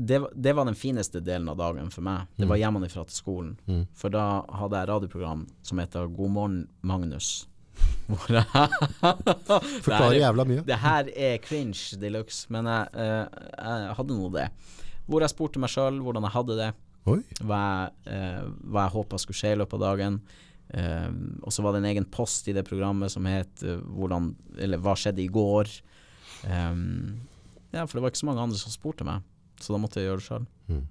det, 0.02 0.18
det 0.34 0.52
var 0.56 0.66
den 0.66 0.74
fineste 0.78 1.20
delen 1.22 1.48
av 1.52 1.56
dagen 1.60 1.90
for 1.94 2.02
meg. 2.02 2.26
Det 2.36 2.48
var 2.50 2.58
hjemmefra 2.58 3.04
til 3.06 3.14
skolen. 3.16 3.52
Mm. 3.68 3.84
For 3.94 4.10
da 4.10 4.24
hadde 4.50 4.80
jeg 4.80 4.88
radioprogram 4.90 5.44
som 5.62 5.78
heter 5.82 6.08
God 6.10 6.30
morgen, 6.34 6.60
Magnus. 6.82 7.46
Hvor 8.06 8.34
jeg 8.34 8.44
Forklarer 9.82 10.12
er- 10.16 10.20
jævla 10.24 10.44
mye. 10.48 10.64
Det 10.66 10.78
her 10.82 11.08
er 11.14 11.38
cringe 11.44 11.98
de 12.02 12.10
luxe, 12.12 12.46
men 12.52 12.66
jeg, 12.66 12.88
eh, 12.94 13.42
jeg 13.58 13.96
hadde 13.98 14.16
nå 14.18 14.30
det. 14.34 14.48
Hvor 15.06 15.22
jeg 15.24 15.32
spurte 15.32 15.62
meg 15.62 15.70
sjøl 15.72 16.00
hvordan 16.02 16.26
jeg 16.28 16.34
hadde 16.36 16.56
det, 16.60 16.70
Oi. 17.10 17.18
hva 17.42 17.58
jeg, 18.06 18.12
uh, 18.14 18.50
hva 18.70 18.84
jeg 18.86 18.94
håpa 18.94 19.18
skulle 19.18 19.38
skje 19.40 19.54
i 19.56 19.58
løpet 19.58 19.74
av 19.78 19.82
dagen. 19.82 20.20
Eh, 20.72 21.08
og 21.42 21.50
så 21.52 21.62
var 21.64 21.74
det 21.74 21.82
en 21.82 21.88
egen 21.90 22.06
post 22.08 22.46
i 22.48 22.54
det 22.56 22.62
programmet 22.64 23.10
som 23.12 23.26
het 23.28 23.60
eh, 23.66 23.76
hvordan, 23.92 24.30
Eller 24.62 24.80
hva 24.80 24.94
skjedde 24.96 25.20
i 25.20 25.26
går? 25.28 25.68
Um, 26.48 27.18
ja, 27.72 27.84
for 27.86 27.98
det 27.98 28.04
var 28.04 28.12
ikke 28.12 28.22
så 28.22 28.28
mange 28.28 28.44
andre 28.44 28.60
som 28.60 28.72
spurte 28.74 29.06
meg, 29.08 29.24
så 29.60 29.74
da 29.74 29.80
måtte 29.80 30.00
jeg 30.00 30.10
gjøre 30.10 30.22
det 30.22 30.26
sjøl. 30.28 30.46
Mm. 30.68 30.84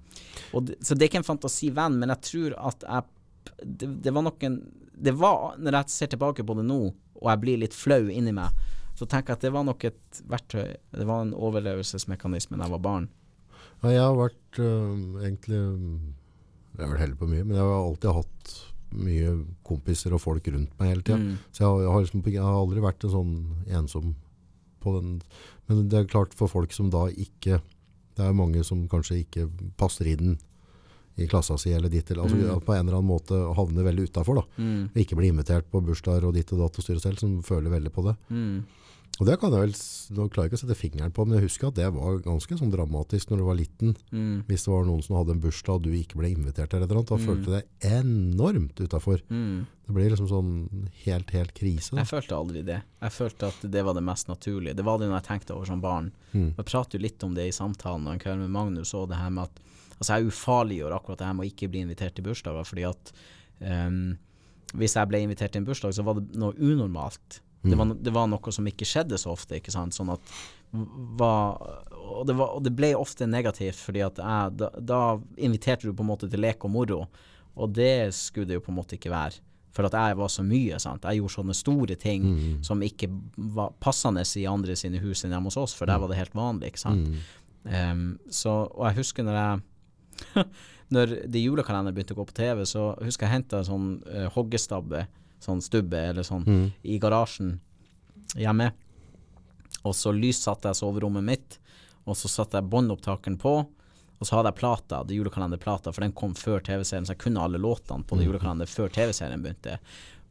Så 0.81 0.95
det 0.95 1.05
er 1.05 1.09
ikke 1.09 1.21
en 1.21 1.27
fantasivenn, 1.27 1.97
men 2.01 2.13
jeg 2.13 2.27
tror 2.27 2.57
at 2.71 2.87
jeg 2.87 3.09
det, 3.61 3.87
det 4.05 4.11
var 4.13 4.21
nok 4.21 4.43
en 4.45 4.61
Det 5.01 5.11
var, 5.17 5.55
når 5.57 5.79
jeg 5.79 5.89
ser 5.89 6.09
tilbake 6.13 6.43
på 6.45 6.53
det 6.59 6.65
nå, 6.67 6.77
og 7.17 7.27
jeg 7.29 7.41
blir 7.41 7.57
litt 7.57 7.73
flau 7.73 8.03
inni 8.11 8.33
meg, 8.37 8.53
så 8.93 9.07
tenker 9.09 9.33
jeg 9.33 9.39
at 9.39 9.45
det 9.47 9.51
var 9.55 9.63
nok 9.65 9.85
et 9.87 10.19
verktøy. 10.29 10.75
Det 10.93 11.07
var 11.09 11.23
en 11.23 11.31
overlevelsesmekanisme 11.33 12.59
da 12.59 12.67
jeg 12.67 12.73
var 12.75 12.83
barn. 12.85 13.07
Ja, 13.81 13.93
jeg 13.95 14.03
har 14.03 14.17
vært 14.19 14.59
øh, 14.61 15.23
egentlig 15.23 15.57
Jeg 15.57 16.83
har 16.83 16.91
vært 16.91 17.01
heldig 17.01 17.17
på 17.17 17.29
mye, 17.31 17.45
men 17.47 17.57
jeg 17.57 17.65
har 17.65 17.79
alltid 17.79 18.13
hatt 18.19 18.53
mye 18.91 19.31
kompiser 19.65 20.13
og 20.13 20.21
folk 20.21 20.47
rundt 20.53 20.75
meg 20.77 20.91
hele 20.91 21.05
tida. 21.07 21.17
Mm. 21.17 21.39
Så 21.49 21.63
jeg 21.63 21.69
har, 21.69 21.81
jeg, 21.81 21.91
har 21.91 22.05
liksom, 22.05 22.23
jeg 22.27 22.45
har 22.45 22.59
aldri 22.59 22.83
vært 22.83 23.07
en 23.07 23.15
sånn 23.15 23.33
ensom 23.79 24.13
på 24.81 24.95
den 24.99 25.21
Men 25.69 25.87
det 25.89 25.99
er 26.01 26.09
klart 26.11 26.33
for 26.35 26.51
folk 26.51 26.73
som 26.75 26.89
da 26.91 27.05
ikke 27.09 27.61
Det 28.17 28.25
er 28.27 28.33
mange 28.35 28.63
som 28.67 28.87
kanskje 28.91 29.21
ikke 29.23 29.45
passer 29.79 30.09
inn 30.11 30.37
i 31.19 31.27
klassa 31.27 31.57
si 31.59 31.71
eller 31.75 31.89
ditt, 31.91 32.09
eller 32.11 32.23
altså, 32.23 32.37
Mm. 32.37 32.61
på 32.65 32.73
en 32.73 32.87
eller 32.87 32.97
annen 32.97 33.09
måte 33.11 33.35
havner 33.55 33.83
veldig 33.83 34.05
utafor. 34.09 34.43
Mm. 34.57 34.89
Ikke 34.95 35.15
blir 35.19 35.27
invitert 35.31 35.65
på 35.69 35.81
bursdager 35.83 36.23
og 36.27 36.33
ditt 36.33 36.51
og 36.53 36.59
datt 36.63 36.77
og 36.79 36.83
styre 36.85 37.01
selv, 37.03 37.19
som 37.19 37.41
føler 37.43 37.69
veldig 37.69 37.91
på 37.91 38.05
det. 38.07 38.15
Mm. 38.29 38.63
Og 39.19 39.27
det 39.27 39.35
kan 39.37 39.51
jeg 39.53 39.61
vel, 39.61 39.73
nå 40.17 40.23
klarer 40.33 40.47
jeg 40.47 40.51
ikke 40.53 40.57
å 40.57 40.61
sette 40.63 40.77
fingeren 40.79 41.11
på, 41.13 41.25
men 41.27 41.35
jeg 41.37 41.45
husker 41.45 41.67
at 41.67 41.75
det 41.77 41.89
var 41.93 42.15
ganske 42.25 42.55
sånn 42.57 42.71
dramatisk 42.73 43.29
når 43.29 43.37
du 43.37 43.43
var 43.45 43.57
liten. 43.59 43.91
Mm. 44.09 44.37
Hvis 44.47 44.63
det 44.65 44.71
var 44.73 44.87
noen 44.87 45.03
som 45.05 45.17
hadde 45.19 45.35
en 45.35 45.41
bursdag 45.43 45.75
og 45.77 45.83
du 45.85 45.91
ikke 45.93 46.17
ble 46.17 46.31
invitert 46.31 46.73
eller 46.73 46.87
noe, 46.89 47.03
da 47.05 47.17
Mm. 47.19 47.25
følte 47.27 47.45
du 47.45 47.51
deg 47.51 47.67
enormt 47.91 48.81
utafor. 48.81 49.21
Mm. 49.29 49.67
Det 49.85 49.93
blir 49.93 50.09
liksom 50.09 50.29
sånn 50.31 50.89
helt, 51.03 51.29
helt 51.35 51.53
krise. 51.53 51.91
Da. 51.91 52.01
Jeg 52.01 52.07
følte 52.09 52.39
aldri 52.39 52.63
det. 52.65 52.79
Jeg 53.03 53.11
følte 53.11 53.47
at 53.51 53.61
det 53.75 53.83
var 53.85 53.93
det 53.93 54.03
mest 54.07 54.27
naturlige. 54.31 54.75
Det 54.75 54.85
var 54.87 54.97
det 54.97 55.09
når 55.11 55.19
jeg 55.21 55.27
tenkte 55.27 55.53
over 55.55 55.65
som 55.69 55.81
barn. 55.81 56.11
Mm. 56.33 56.55
Jeg 56.57 56.65
prater 56.65 56.97
jo 56.97 57.03
litt 57.03 57.23
om 57.27 57.35
det 57.37 57.45
i 57.51 57.53
samtalen 57.53 58.07
og 58.07 58.13
en 58.15 58.19
kveld 58.23 58.39
med 58.39 58.49
Magnus, 58.49 58.93
og 58.97 59.09
det 59.09 59.17
her 59.21 59.29
med 59.29 59.43
at 59.51 59.59
Altså, 60.01 60.15
jeg 60.17 60.31
ufarliggjør 60.31 60.95
akkurat 60.97 61.19
det 61.19 61.25
her 61.27 61.33
med 61.37 61.45
å 61.45 61.49
ikke 61.51 61.67
bli 61.69 61.81
invitert 61.85 62.15
til 62.17 62.23
bursdager, 62.25 62.65
fordi 62.65 62.87
at 62.89 63.11
um, 63.61 64.17
hvis 64.73 64.95
jeg 64.97 65.07
ble 65.11 65.19
invitert 65.21 65.51
til 65.53 65.61
en 65.61 65.67
bursdag, 65.67 65.93
så 65.93 66.01
var 66.07 66.15
det 66.17 66.33
noe 66.41 66.55
unormalt. 66.57 67.37
Det, 67.61 67.75
var, 67.77 67.91
det 67.93 68.13
var 68.15 68.29
noe 68.31 68.53
som 68.55 68.67
ikke 68.67 68.87
skjedde 68.89 69.19
så 69.21 69.35
ofte, 69.35 69.59
ikke 69.59 69.73
sant. 69.73 69.93
Sånn 69.93 70.09
at 70.13 70.33
var, 70.71 71.59
og, 71.91 72.23
det 72.27 72.35
var, 72.39 72.55
og 72.57 72.63
det 72.65 72.73
ble 72.73 72.93
ofte 72.97 73.27
negativt, 73.29 73.77
fordi 73.77 74.01
at 74.05 74.21
jeg, 74.21 74.55
da, 74.57 74.71
da 74.79 75.01
inviterte 75.37 75.89
du 75.89 75.93
på 75.93 76.05
en 76.05 76.11
måte 76.13 76.29
til 76.31 76.41
lek 76.41 76.65
og 76.65 76.73
moro, 76.73 77.03
og 77.59 77.73
det 77.75 78.13
skulle 78.15 78.49
det 78.49 78.57
jo 78.57 78.65
på 78.65 78.73
en 78.73 78.79
måte 78.79 78.97
ikke 78.97 79.11
være. 79.13 79.43
For 79.71 79.87
at 79.87 79.95
jeg 79.95 80.17
var 80.19 80.31
så 80.31 80.43
mye, 80.43 80.79
sant. 80.83 81.05
Jeg 81.07 81.21
gjorde 81.21 81.35
sånne 81.37 81.55
store 81.55 81.95
ting 81.99 82.25
som 82.65 82.81
ikke 82.83 83.07
var 83.55 83.71
passende 83.79 84.23
i 84.39 84.47
andre 84.49 84.75
sine 84.75 84.99
hus 84.99 85.23
enn 85.23 85.31
hjemme 85.31 85.51
hos 85.51 85.59
oss, 85.61 85.75
for 85.77 85.87
der 85.87 86.01
var 86.01 86.11
det 86.11 86.19
helt 86.19 86.35
vanlig, 86.35 86.73
ikke 86.73 86.83
sant. 86.83 87.13
Ehm, 87.69 88.17
så, 88.33 88.65
og 88.67 88.87
jeg 88.89 89.03
husker 89.03 89.27
når 89.27 89.37
jeg 89.37 89.61
Når 90.91 91.13
de 91.31 91.39
julekalenderen 91.39 91.95
begynte 91.95 92.11
å 92.11 92.17
gå 92.19 92.25
på 92.27 92.35
TV, 92.35 92.65
så 92.67 92.89
husker 92.99 93.23
jeg 93.23 93.31
henta 93.37 93.61
en 93.61 93.67
sånn 93.67 93.85
uh, 94.11 94.25
hoggestabbe, 94.35 95.05
sånn 95.41 95.61
stubbe 95.65 95.97
eller 96.11 96.23
sånn, 96.27 96.45
i 96.85 96.99
garasjen 97.01 97.55
hjemme. 98.37 98.71
Og 99.83 99.95
så 99.97 100.11
lyssatte 100.13 100.69
jeg 100.69 100.77
soverommet 100.81 101.25
mitt, 101.25 101.59
og 102.05 102.15
så 102.17 102.29
satte 102.29 102.59
jeg 102.59 102.69
båndopptakeren 102.69 103.37
på. 103.41 103.55
Og 104.21 104.27
så 104.27 104.35
hadde 104.37 104.51
jeg 104.51 104.59
plata, 104.59 104.99
det 105.03 105.15
julekalenderplata, 105.17 105.89
for 105.95 106.05
den 106.05 106.13
kom 106.13 106.35
før 106.37 106.59
TV-serien, 106.61 107.07
så 107.09 107.15
jeg 107.15 107.23
kunne 107.23 107.41
alle 107.41 107.57
låtene 107.57 108.05
på 108.05 108.17
det 108.19 108.27
julekalender 108.27 108.69
før 108.69 108.91
TV-serien 108.93 109.41
begynte. 109.41 109.79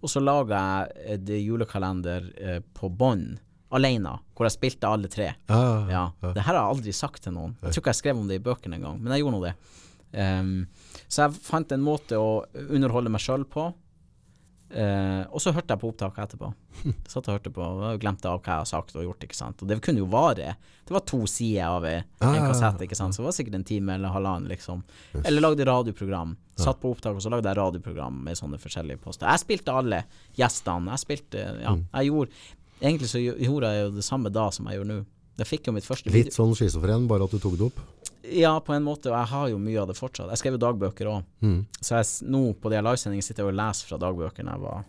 Og 0.01 0.09
så 0.12 0.23
laga 0.23 0.61
jeg 0.61 0.93
eh, 1.16 1.19
det 1.19 1.41
julekalender 1.43 2.28
eh, 2.39 2.61
på 2.74 2.89
bånd, 2.89 3.41
alene, 3.74 4.12
hvor 4.35 4.47
jeg 4.47 4.55
spilte 4.57 4.89
alle 4.89 5.11
tre. 5.11 5.32
Ja, 5.51 5.59
Ja, 5.91 6.05
Det 6.35 6.43
her 6.43 6.55
har 6.55 6.61
jeg 6.61 6.77
aldri 6.77 6.93
sagt 6.95 7.23
til 7.27 7.35
noen. 7.35 7.57
Jeg 7.62 7.73
tror 7.74 7.82
ikke 7.82 7.91
jeg 7.93 8.01
skrev 8.01 8.19
om 8.23 8.28
det 8.31 8.39
i 8.41 8.45
bøkene 8.47 8.78
engang, 8.78 8.97
men 9.03 9.12
jeg 9.12 9.23
gjorde 9.24 9.37
nå 9.39 9.43
det. 9.49 9.55
Um, 10.11 10.66
så 11.07 11.27
jeg 11.27 11.43
fant 11.47 11.70
en 11.74 11.82
måte 11.87 12.19
å 12.19 12.45
underholde 12.70 13.11
meg 13.15 13.23
sjøl 13.23 13.45
på. 13.47 13.69
Eh, 14.70 15.24
og 15.34 15.40
så 15.42 15.51
hørte 15.51 15.74
jeg 15.74 15.80
på 15.82 15.88
opptaket 15.90 16.20
etterpå. 16.28 16.52
Satt 17.10 17.26
og 17.28 17.34
hørte 17.34 17.51
på 17.51 17.62
og 17.64 17.98
glemte 18.01 18.30
av 18.30 18.38
hva 18.38 18.52
jeg 18.55 18.62
har 18.62 18.68
sagt 18.70 18.94
og 18.94 19.02
gjort. 19.02 19.24
ikke 19.26 19.34
sant 19.36 19.62
Og 19.64 19.68
det 19.68 19.80
kunne 19.82 19.98
jo 19.98 20.06
vare. 20.06 20.52
Det 20.86 20.94
var 20.94 21.02
to 21.10 21.18
sider 21.26 21.66
av 21.66 21.84
en 21.84 22.05
ah, 22.22 22.36
kassett, 22.47 22.84
ikke 22.86 22.98
sant 22.98 23.14
så 23.16 23.22
det 23.24 23.26
var 23.28 23.36
sikkert 23.36 23.59
en 23.59 23.64
time 23.66 23.97
eller 23.98 24.14
halvannen. 24.14 24.47
liksom 24.48 24.84
Eller 25.24 25.40
lagde 25.42 25.66
radioprogram. 25.66 26.36
Satt 26.60 26.80
på 26.80 26.90
opptak, 26.94 27.16
og 27.16 27.22
så 27.24 27.30
lagde 27.32 27.48
jeg 27.51 27.56
radioprogram 27.59 28.22
med 28.24 28.36
sånne 28.38 28.59
forskjellige 28.62 29.01
poster. 29.02 29.26
Jeg 29.32 29.42
spilte 29.42 29.74
alle 29.74 30.05
gjestene. 30.38 30.94
Jeg 30.94 31.05
spilte 31.06 31.38
Ja, 31.62 31.74
Mm. 31.74 31.86
jeg 31.92 32.10
gjorde 32.12 32.30
Egentlig 32.80 33.09
så 33.10 33.18
gjorde 33.20 33.68
jeg 33.74 33.82
jo 33.84 33.90
det 33.98 34.05
samme 34.05 34.30
da 34.32 34.51
som 34.51 34.64
jeg 34.70 34.78
gjør 34.78 34.86
nå. 34.88 35.05
Jeg 35.36 35.47
fikk 35.47 35.66
jo 35.68 35.72
mitt 35.72 35.84
første 35.84 36.05
video. 36.10 36.24
Litt 36.30 36.32
sånn 36.36 36.55
schizofren, 36.56 37.06
bare 37.09 37.24
at 37.24 37.30
du 37.30 37.38
tok 37.38 37.56
det 37.59 37.66
opp. 37.66 37.80
Ja, 38.22 38.52
på 38.60 38.72
en 38.74 38.82
måte, 38.84 39.10
og 39.10 39.16
jeg 39.18 39.30
har 39.32 39.48
jo 39.52 39.59
mye 39.59 39.80
av 39.82 39.88
det 39.88 39.97
fortsatt. 39.98 40.28
Jeg 40.32 40.38
skrev 40.42 40.56
jo 40.59 40.62
dagbøker 40.66 41.06
òg, 41.09 41.24
Mm. 41.42 41.66
så 41.80 41.97
jeg, 42.01 42.28
nå 42.30 42.42
på 42.60 42.70
de 42.70 42.82
livesendingene 42.82 43.22
sitter 43.24 43.44
jeg 43.44 43.52
og 43.55 43.59
leser 43.60 43.86
fra 43.88 43.98
dagbøker 43.98 44.44
da 44.44 44.51
jeg 44.56 44.60
var 44.60 44.84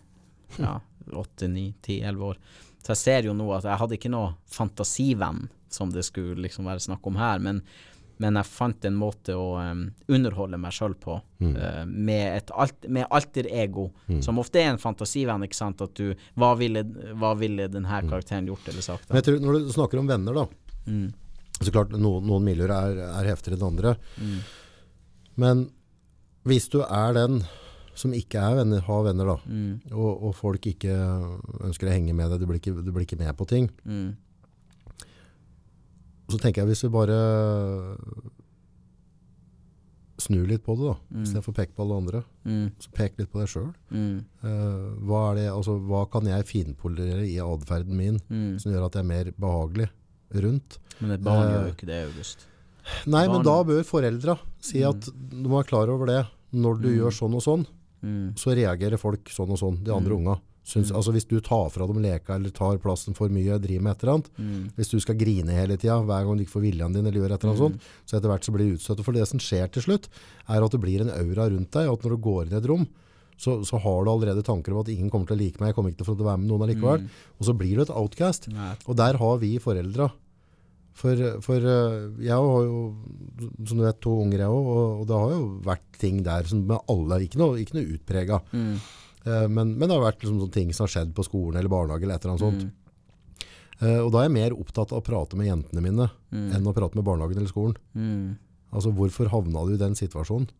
ja, 0.58 0.74
åtte, 1.16 1.48
ni, 1.48 1.72
ti, 1.82 2.00
elleve 2.02 2.34
år. 2.34 2.38
Så 2.82 2.92
jeg 2.92 2.96
ser 2.96 3.22
jo 3.30 3.32
nå 3.34 3.46
at 3.56 3.64
jeg 3.64 3.78
hadde 3.78 3.94
ikke 3.96 4.10
noe 4.12 4.34
fantasivenn, 4.50 5.48
som 5.72 5.90
det 5.90 6.04
skulle 6.04 6.42
liksom 6.42 6.66
være 6.68 6.80
snakk 6.84 7.06
om 7.08 7.16
her, 7.16 7.38
men, 7.40 7.62
men 8.20 8.36
jeg 8.36 8.44
fant 8.50 8.84
en 8.84 8.94
måte 8.98 9.32
å 9.38 9.46
um, 9.58 9.86
underholde 10.12 10.58
meg 10.60 10.74
sjøl 10.76 10.92
på, 11.00 11.16
eh, 11.40 11.84
med 11.86 12.36
et 12.36 12.50
alt, 12.54 12.84
med 12.92 13.06
alter 13.10 13.48
ego, 13.48 13.88
som 14.20 14.38
ofte 14.42 14.60
er 14.60 14.72
en 14.74 14.78
fantasivenn, 14.82 15.42
ikke 15.46 15.56
sant, 15.58 15.80
at 15.80 15.94
du 15.96 16.12
Hva 16.36 16.52
ville, 16.58 16.82
hva 17.16 17.32
ville 17.38 17.68
denne 17.72 18.02
karakteren 18.08 18.46
gjort 18.50 18.68
eller 18.68 18.82
sagt? 18.84 19.08
Men 19.08 19.22
jeg 19.22 19.24
tror, 19.30 19.40
når 19.40 19.58
du 19.66 19.72
snakker 19.72 19.98
om 20.02 20.06
venner, 20.12 20.34
da 20.42 20.46
Mm. 20.82 21.12
Så 21.60 21.70
klart, 21.70 21.90
noen, 21.94 22.24
noen 22.26 22.42
miljøer 22.46 22.70
er, 22.70 22.96
er 23.20 23.28
heftigere 23.30 23.58
enn 23.58 23.66
andre. 23.68 23.96
Mm. 24.18 24.38
Men 25.36 25.70
hvis 26.44 26.68
du 26.72 26.80
er 26.82 27.12
den 27.14 27.42
som 27.94 28.10
ikke 28.16 28.40
er 28.40 28.56
venner, 28.56 28.80
har 28.80 29.02
venner, 29.04 29.26
da, 29.26 29.36
Mm. 29.46 29.80
og, 29.92 30.22
og 30.24 30.34
folk 30.34 30.64
ikke 30.66 30.94
ønsker 31.60 31.86
å 31.86 31.92
henge 31.92 32.14
med 32.16 32.30
deg, 32.32 32.40
du 32.40 32.46
blir 32.46 32.58
ikke, 32.58 32.72
du 32.82 32.90
blir 32.90 33.04
ikke 33.04 33.18
med 33.20 33.36
på 33.36 33.46
ting, 33.46 33.68
Mm. 33.84 34.16
så 36.32 36.38
tenker 36.40 36.62
jeg 36.62 36.68
hvis 36.72 36.82
vi 36.86 36.88
bare 36.88 37.18
snur 40.22 40.46
litt 40.46 40.62
på 40.64 40.76
det, 40.78 40.86
da, 40.86 40.96
Mm. 41.12 41.22
istedenfor 41.24 41.52
å 41.52 41.56
peke 41.56 41.74
på 41.74 41.82
alle 41.82 41.96
andre, 41.98 42.24
Mm. 42.46 42.70
så 42.78 42.88
pek 42.94 43.18
litt 43.18 43.30
på 43.32 43.40
deg 43.40 43.48
sjøl. 43.48 43.74
Mm. 43.90 44.24
hva, 45.04 45.36
er 45.36 45.50
altså, 45.50 45.78
hva 45.80 46.04
kan 46.10 46.24
jeg 46.24 46.44
finpolere 46.46 47.26
i 47.26 47.36
atferden 47.38 47.96
min 47.96 48.20
Mm. 48.30 48.58
som 48.60 48.72
gjør 48.72 48.86
at 48.86 48.92
jeg 48.94 49.00
er 49.04 49.08
mer 49.08 49.24
behagelig 49.32 49.90
rundt? 50.40 50.78
Men 51.00 51.10
et 51.12 51.20
barn 51.22 51.44
Eh, 51.48 51.52
gjør 51.52 51.66
jo 51.68 51.74
ikke 51.74 51.86
det, 51.86 52.00
August. 52.08 52.46
Nei, 53.06 53.28
men 53.28 53.42
da 53.42 53.62
bør 53.64 53.82
foreldra 53.84 54.38
si 54.60 54.82
at 54.82 55.00
du 55.00 55.48
må 55.48 55.60
være 55.62 55.68
klar 55.68 55.88
over 55.88 56.06
det. 56.06 56.26
Når 56.54 56.80
du 56.82 56.88
Mm. 56.88 56.98
gjør 56.98 57.12
sånn 57.12 57.34
og 57.34 57.42
sånn, 57.42 57.66
Mm. 58.02 58.34
så 58.34 58.54
reagerer 58.56 58.98
folk 58.98 59.24
sånn 59.30 59.50
og 59.50 59.58
sånn, 59.58 59.82
de 59.84 59.90
andre 59.92 60.10
Mm. 60.14 60.18
unga. 60.26 60.40
Syns, 60.64 60.92
altså 60.92 61.12
Hvis 61.12 61.26
du 61.26 61.40
tar 61.40 61.68
fra 61.70 61.86
dem 61.88 61.96
leka 62.00 62.34
eller 62.36 62.50
tar 62.50 62.78
plassen 62.78 63.14
for 63.16 63.28
mye, 63.28 63.58
driver 63.60 63.82
med 63.82 63.96
et 63.96 64.02
eller 64.04 64.14
annet, 64.14 64.74
hvis 64.76 64.90
du 64.90 65.00
skal 65.00 65.16
grine 65.16 65.48
hele 65.50 65.76
tida 65.76 66.00
hver 66.04 66.24
gang 66.24 66.36
du 66.36 66.44
ikke 66.44 66.54
får 66.60 66.62
viljen 66.72 66.92
din, 66.92 67.04
eller 67.06 67.18
gjør 67.20 67.32
et 67.34 67.42
eller 67.44 67.54
annet 67.54 67.58
sånt, 67.58 67.80
så 68.06 68.16
etter 68.16 68.28
hvert 68.30 68.44
så 68.44 68.52
blir 68.54 68.68
du 68.70 68.76
utstøtt. 68.76 69.04
For 69.04 69.12
det 69.12 69.26
som 69.26 69.38
skjer 69.40 69.70
til 69.72 69.82
slutt, 69.82 70.06
er 70.48 70.62
at 70.62 70.70
det 70.70 70.80
blir 70.80 71.00
en 71.00 71.10
aura 71.10 71.50
rundt 71.50 71.70
deg, 71.72 71.90
at 71.90 72.02
når 72.02 72.10
du 72.10 72.16
går 72.16 72.46
inn 72.46 72.52
i 72.52 72.56
et 72.58 72.66
rom, 72.68 72.86
så, 73.36 73.64
så 73.66 73.80
har 73.80 74.04
du 74.04 74.10
allerede 74.10 74.44
tanker 74.44 74.70
om 74.72 74.78
at 74.80 74.88
ingen 74.88 75.10
kommer 75.10 75.26
til 75.26 75.36
å 75.36 75.40
like 75.40 75.58
meg, 75.60 75.68
jeg 75.68 75.74
kommer 75.74 75.90
ikke 75.90 76.04
til 76.04 76.14
å 76.14 76.16
få 76.16 76.22
være 76.24 76.38
med 76.38 76.48
noen 76.48 76.62
allikevel. 76.68 77.08
Og 77.40 77.46
så 77.46 77.56
blir 77.58 77.74
du 77.74 77.82
et 77.82 77.90
outcast. 77.90 78.46
Nei. 78.52 78.76
Og 78.86 78.94
der 78.94 79.14
har 79.18 79.38
vi 79.38 79.58
foreldra. 79.58 80.12
For, 80.92 81.20
for 81.44 81.68
eh, 81.72 81.94
jeg 82.26 82.36
har 82.36 82.66
jo, 82.66 82.80
som 83.64 83.78
du 83.78 83.84
vet, 83.84 84.00
to 84.04 84.12
unger 84.24 84.44
jeg 84.44 84.52
òg, 84.52 84.66
og, 84.74 85.00
og 85.00 85.06
det 85.08 85.20
har 85.22 85.32
jo 85.32 85.46
vært 85.64 85.86
ting 86.02 86.20
der 86.26 86.50
som 86.50 86.66
med 86.68 86.92
alle, 86.92 87.22
ikke 87.24 87.40
noe, 87.40 87.56
ikke 87.62 87.78
noe 87.78 87.96
utprega. 87.96 88.38
Mm. 88.52 88.74
Eh, 89.24 89.48
men, 89.48 89.74
men 89.76 89.86
det 89.86 89.96
har 89.96 90.04
vært 90.04 90.24
liksom 90.24 90.52
ting 90.52 90.72
som 90.74 90.86
har 90.86 90.94
skjedd 90.96 91.12
på 91.16 91.26
skolen 91.26 91.58
eller 91.60 91.72
barnehage 91.72 92.06
eller 92.06 92.18
et 92.18 92.26
eller 92.26 92.34
annet 92.34 92.46
sånt. 92.46 92.64
Mm. 92.68 92.78
Eh, 93.82 93.98
og 93.98 94.10
da 94.14 94.22
er 94.22 94.28
jeg 94.28 94.36
mer 94.36 94.56
opptatt 94.56 94.94
av 94.94 95.00
å 95.00 95.06
prate 95.06 95.38
med 95.38 95.48
jentene 95.48 95.84
mine 95.84 96.08
enn 96.32 96.66
å 96.68 96.74
prate 96.76 96.98
med 96.98 97.06
barnehagen 97.06 97.40
eller 97.40 97.50
skolen. 97.50 97.78
Mm. 97.96 98.34
Altså 98.72 98.92
hvorfor 98.96 99.30
havna 99.32 99.64
du 99.68 99.74
i 99.74 99.80
den 99.80 99.96
situasjonen? 99.98 100.50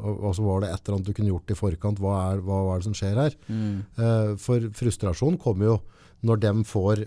Og 0.00 0.38
var 0.40 0.62
det 0.62 0.70
et 0.72 0.80
eller 0.80 0.96
annet 0.96 1.10
du 1.10 1.12
kunne 1.16 1.28
gjort 1.28 1.52
i 1.52 1.56
forkant. 1.58 1.98
Hva 2.00 2.14
er, 2.30 2.38
hva, 2.40 2.62
hva 2.64 2.76
er 2.76 2.80
det 2.80 2.88
som 2.88 2.96
skjer 2.96 3.18
her? 3.20 3.34
Mm. 3.52 3.74
Eh, 4.00 4.30
for 4.40 4.70
frustrasjon 4.78 5.36
kommer 5.40 5.74
jo 5.74 5.74
når 6.24 6.40
de 6.40 6.52
får 6.68 7.04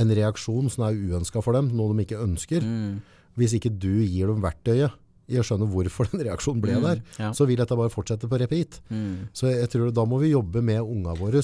en 0.00 0.14
reaksjon 0.16 0.70
som 0.72 0.86
er 0.86 0.96
uønska 0.96 1.42
for 1.44 1.56
dem, 1.56 1.70
noe 1.76 1.92
de 1.92 2.06
ikke 2.06 2.22
ønsker. 2.22 2.64
Mm. 2.64 3.00
Hvis 3.38 3.56
ikke 3.56 3.72
du 3.72 4.02
gir 4.04 4.28
dem 4.28 4.42
verktøyet 4.44 4.96
i 5.32 5.40
å 5.40 5.44
skjønne 5.46 5.66
hvorfor 5.72 6.08
den 6.12 6.22
reaksjonen 6.28 6.60
ble 6.62 6.76
der, 6.82 7.00
ja. 7.18 7.30
så 7.36 7.46
vil 7.48 7.56
dette 7.62 7.76
bare 7.78 7.92
fortsette 7.92 8.28
på 8.30 8.38
repeat. 8.42 8.80
Mm. 8.92 9.28
Så 9.36 9.48
jeg 9.50 9.70
tror 9.72 9.90
da 9.96 10.04
må 10.08 10.20
vi 10.22 10.32
jobbe 10.34 10.62
med 10.64 10.80
unga 10.84 11.14
våre. 11.18 11.42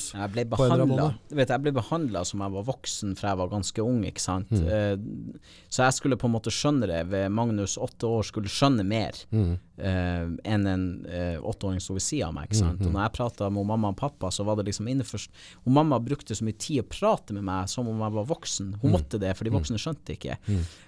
Jeg 1.56 1.62
ble 1.64 1.72
behandla 1.80 2.24
som 2.28 2.44
jeg 2.44 2.54
var 2.58 2.66
voksen 2.68 3.16
fra 3.18 3.32
jeg 3.32 3.40
var 3.42 3.52
ganske 3.52 3.84
ung. 3.84 4.02
ikke 4.08 4.22
sant? 4.24 4.52
Mm. 4.52 4.68
Eh, 4.68 5.56
så 5.72 5.86
jeg 5.86 5.96
skulle 5.98 6.18
på 6.20 6.28
en 6.28 6.36
måte 6.36 6.52
skjønne 6.54 6.86
det 6.90 7.02
ved 7.10 7.32
Magnus 7.34 7.78
åtte 7.80 8.08
år 8.08 8.28
skulle 8.28 8.52
skjønne 8.52 8.84
mer 8.86 9.16
Mm. 9.32 9.58
eh, 9.78 10.24
enn 10.52 10.66
en 10.66 10.84
eh, 11.06 11.36
åtteåring 11.38 11.80
som 11.80 11.94
ved 11.94 12.02
sida 12.02 12.26
av 12.28 12.34
meg. 12.34 12.48
ikke 12.48 12.58
Mm, 12.58 12.64
sant? 12.64 12.86
Og 12.86 12.92
når 12.94 13.02
jeg 13.04 13.12
prata 13.18 13.48
med 13.50 13.66
mamma 13.68 13.88
og 13.92 13.96
pappa, 13.96 14.30
så 14.34 14.44
var 14.44 14.56
det 14.58 14.64
liksom 14.66 14.88
innenfor 14.90 15.28
Og 15.66 15.72
mamma 15.72 15.98
brukte 16.02 16.34
så 16.34 16.42
mye 16.44 16.56
tid 16.58 16.80
å 16.82 16.88
prate 16.88 17.32
med 17.36 17.44
meg 17.44 17.68
som 17.70 17.86
om 17.88 18.00
jeg 18.02 18.12
var 18.16 18.24
voksen. 18.26 18.72
Mm. 18.74 18.78
Hun 18.82 18.90
måtte 18.92 19.20
det, 19.20 19.36
for 19.36 19.44
de 19.44 19.50
voksne 19.54 19.78
skjønte 19.78 20.16
ikke. 20.16 20.36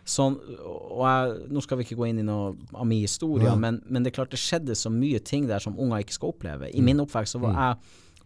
Sånn, 0.05 0.37
og 0.67 1.05
jeg, 1.07 1.51
Nå 1.55 1.63
skal 1.63 1.79
vi 1.79 1.85
ikke 1.87 1.99
gå 2.01 2.09
inn 2.11 2.19
i 2.19 2.27
noe 2.27 2.55
min 2.91 3.07
historie, 3.07 3.47
Ja. 3.49 3.57
men, 3.57 3.81
men 3.87 4.03
det 4.05 4.11
er 4.13 4.19
klart 4.21 4.35
det 4.35 4.43
skjedde 4.43 4.75
så 4.77 4.91
mye 4.93 5.19
ting 5.23 5.47
der 5.49 5.63
som 5.63 5.79
unger 5.79 6.03
ikke 6.05 6.17
skal 6.19 6.35
oppleve. 6.35 6.69
Mm. 6.71 6.79
I 6.79 6.87
min 6.91 7.01
oppvekst 7.07 7.37
så 7.39 7.41
var 7.43 7.55
jeg 7.57 7.77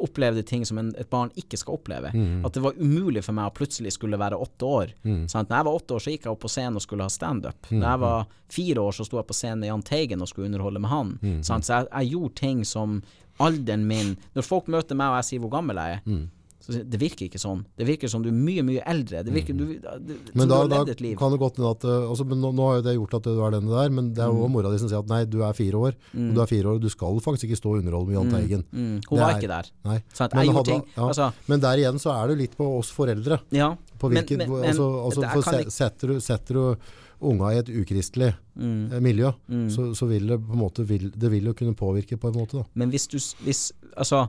opplevde 0.04 0.42
ting 0.42 0.64
som 0.66 0.78
en, 0.80 0.88
et 0.98 1.06
barn 1.08 1.28
ikke 1.38 1.54
skal 1.60 1.76
oppleve. 1.76 2.10
At 2.44 2.52
det 2.56 2.62
var 2.64 2.74
umulig 2.82 3.22
for 3.22 3.32
meg 3.36 3.46
å 3.46 3.54
plutselig 3.54 3.92
skulle 3.94 4.18
være 4.18 4.34
åtte 4.42 4.66
år. 4.66 4.90
Sant? 5.30 5.48
Når 5.52 5.56
jeg 5.60 5.66
var 5.68 5.76
åtte 5.78 5.94
år, 5.94 6.02
så 6.02 6.10
gikk 6.10 6.24
jeg 6.26 6.32
opp 6.34 6.40
på 6.42 6.50
scenen 6.50 6.80
og 6.80 6.82
skulle 6.82 7.06
ha 7.06 7.12
standup. 7.14 7.68
Når 7.70 7.86
jeg 7.92 8.00
var 8.02 8.26
fire 8.50 8.82
år, 8.82 8.96
så 8.98 9.06
sto 9.06 9.20
jeg 9.20 9.28
på 9.30 9.36
scenen 9.38 9.60
med 9.62 9.70
Jahn 9.70 9.84
Teigen 9.86 10.20
og 10.26 10.28
skulle 10.32 10.50
underholde 10.50 10.82
med 10.82 10.90
han. 10.90 11.12
Sant? 11.46 11.68
Så 11.68 11.76
jeg, 11.78 11.86
jeg 11.94 12.10
gjorde 12.16 12.34
ting 12.42 12.64
som 12.66 12.98
alderen 13.42 13.86
min 13.86 14.12
Når 14.34 14.44
folk 14.46 14.68
møter 14.70 14.94
meg 14.98 15.10
og 15.10 15.16
jeg 15.18 15.24
sier 15.30 15.40
hvor 15.42 15.50
gammel 15.54 15.78
jeg 15.78 16.00
er, 16.00 16.26
det 16.66 16.98
virker 17.00 17.26
ikke 17.28 17.40
sånn. 17.40 17.64
Det 17.76 17.86
virker 17.86 18.08
som 18.08 18.22
du 18.22 18.28
er 18.30 18.36
mye, 18.36 18.62
mye 18.64 18.82
eldre. 18.86 19.22
Det 19.24 19.32
virker 19.34 19.56
du, 19.56 19.64
det, 19.76 20.16
som 20.32 20.40
da, 20.40 20.46
du 20.46 20.54
har 20.54 20.68
levd 20.72 20.90
et 20.94 21.00
liv. 21.04 21.16
kan 21.18 21.30
det 21.34 21.38
godt 21.40 21.58
at 21.58 21.84
eh, 21.84 22.08
altså, 22.08 22.24
men 22.26 22.40
nå, 22.40 22.52
nå 22.56 22.68
har 22.70 22.76
jo 22.78 22.82
det 22.88 22.94
gjort 22.96 23.14
at 23.18 23.22
du 23.28 23.42
er 23.44 23.50
den 23.56 23.66
du 23.68 23.74
er, 23.76 23.88
men 23.90 24.12
det 24.14 24.22
er 24.24 24.30
Mm. 24.32 24.38
jo 24.40 24.48
mora 24.48 24.70
di 24.72 24.78
som 24.78 24.88
sier 24.88 24.98
at 24.98 25.06
nei, 25.12 25.24
du 25.26 25.42
er 25.44 25.52
fire 25.52 25.74
år, 25.76 25.92
og 26.14 26.34
du 26.34 26.40
er 26.40 26.46
fire 26.46 26.64
år, 26.70 26.74
og 26.76 26.80
du 26.80 26.88
skal 26.88 27.20
faktisk 27.20 27.44
ikke 27.50 27.60
stå 27.60 27.74
og 27.74 27.78
underholde 27.84 28.06
med 28.08 28.16
Jahn 28.16 28.30
Teigen. 28.32 28.64
Mm, 28.72 28.80
Mm. 28.80 29.00
hun 29.10 29.18
var 29.20 29.30
er- 29.30 29.36
ikke 29.40 29.48
der. 29.52 29.70
Nei. 29.84 30.02
Sant? 30.12 30.34
Men 30.34 30.48
hadde- 30.54 30.82
ja. 30.96 31.08
altså, 31.08 31.32
Men 31.48 31.60
der 31.60 31.76
igjen 31.76 31.98
så 32.00 32.10
er 32.16 32.26
det 32.28 32.36
jo 32.36 32.40
litt 32.42 32.56
på 32.56 32.78
oss 32.78 32.90
foreldre. 32.90 33.40
Ja. 33.52 33.76
På 33.98 34.08
hvilket, 34.10 34.38
men- 34.38 34.50
men- 34.50 34.64
altså, 34.72 34.88
altså, 35.04 35.32
for 35.32 35.42
se, 35.42 35.58
ikke- 35.64 35.72
setter, 35.72 36.06
du, 36.08 36.20
setter 36.20 36.54
du 36.54 36.76
unga 37.24 37.52
i 37.54 37.58
et 37.58 37.68
ukristelig 37.68 38.34
mm. 38.58 39.00
miljø, 39.00 39.30
så, 39.70 39.94
så 39.96 40.06
vil 40.08 40.26
det 40.26 40.40
på 40.46 40.52
en 40.52 40.58
måte 40.60 40.84
vil, 40.84 41.10
det 41.10 41.30
vil 41.30 41.44
jo 41.44 41.52
kunne 41.54 41.74
påvirke 41.74 42.18
på 42.18 42.28
en 42.28 42.34
måte. 42.34 42.52
Da. 42.58 42.64
Men 42.74 42.90
hvis 42.90 43.06
du 43.08 43.18
hvis, 43.18 43.72
Altså 43.96 44.28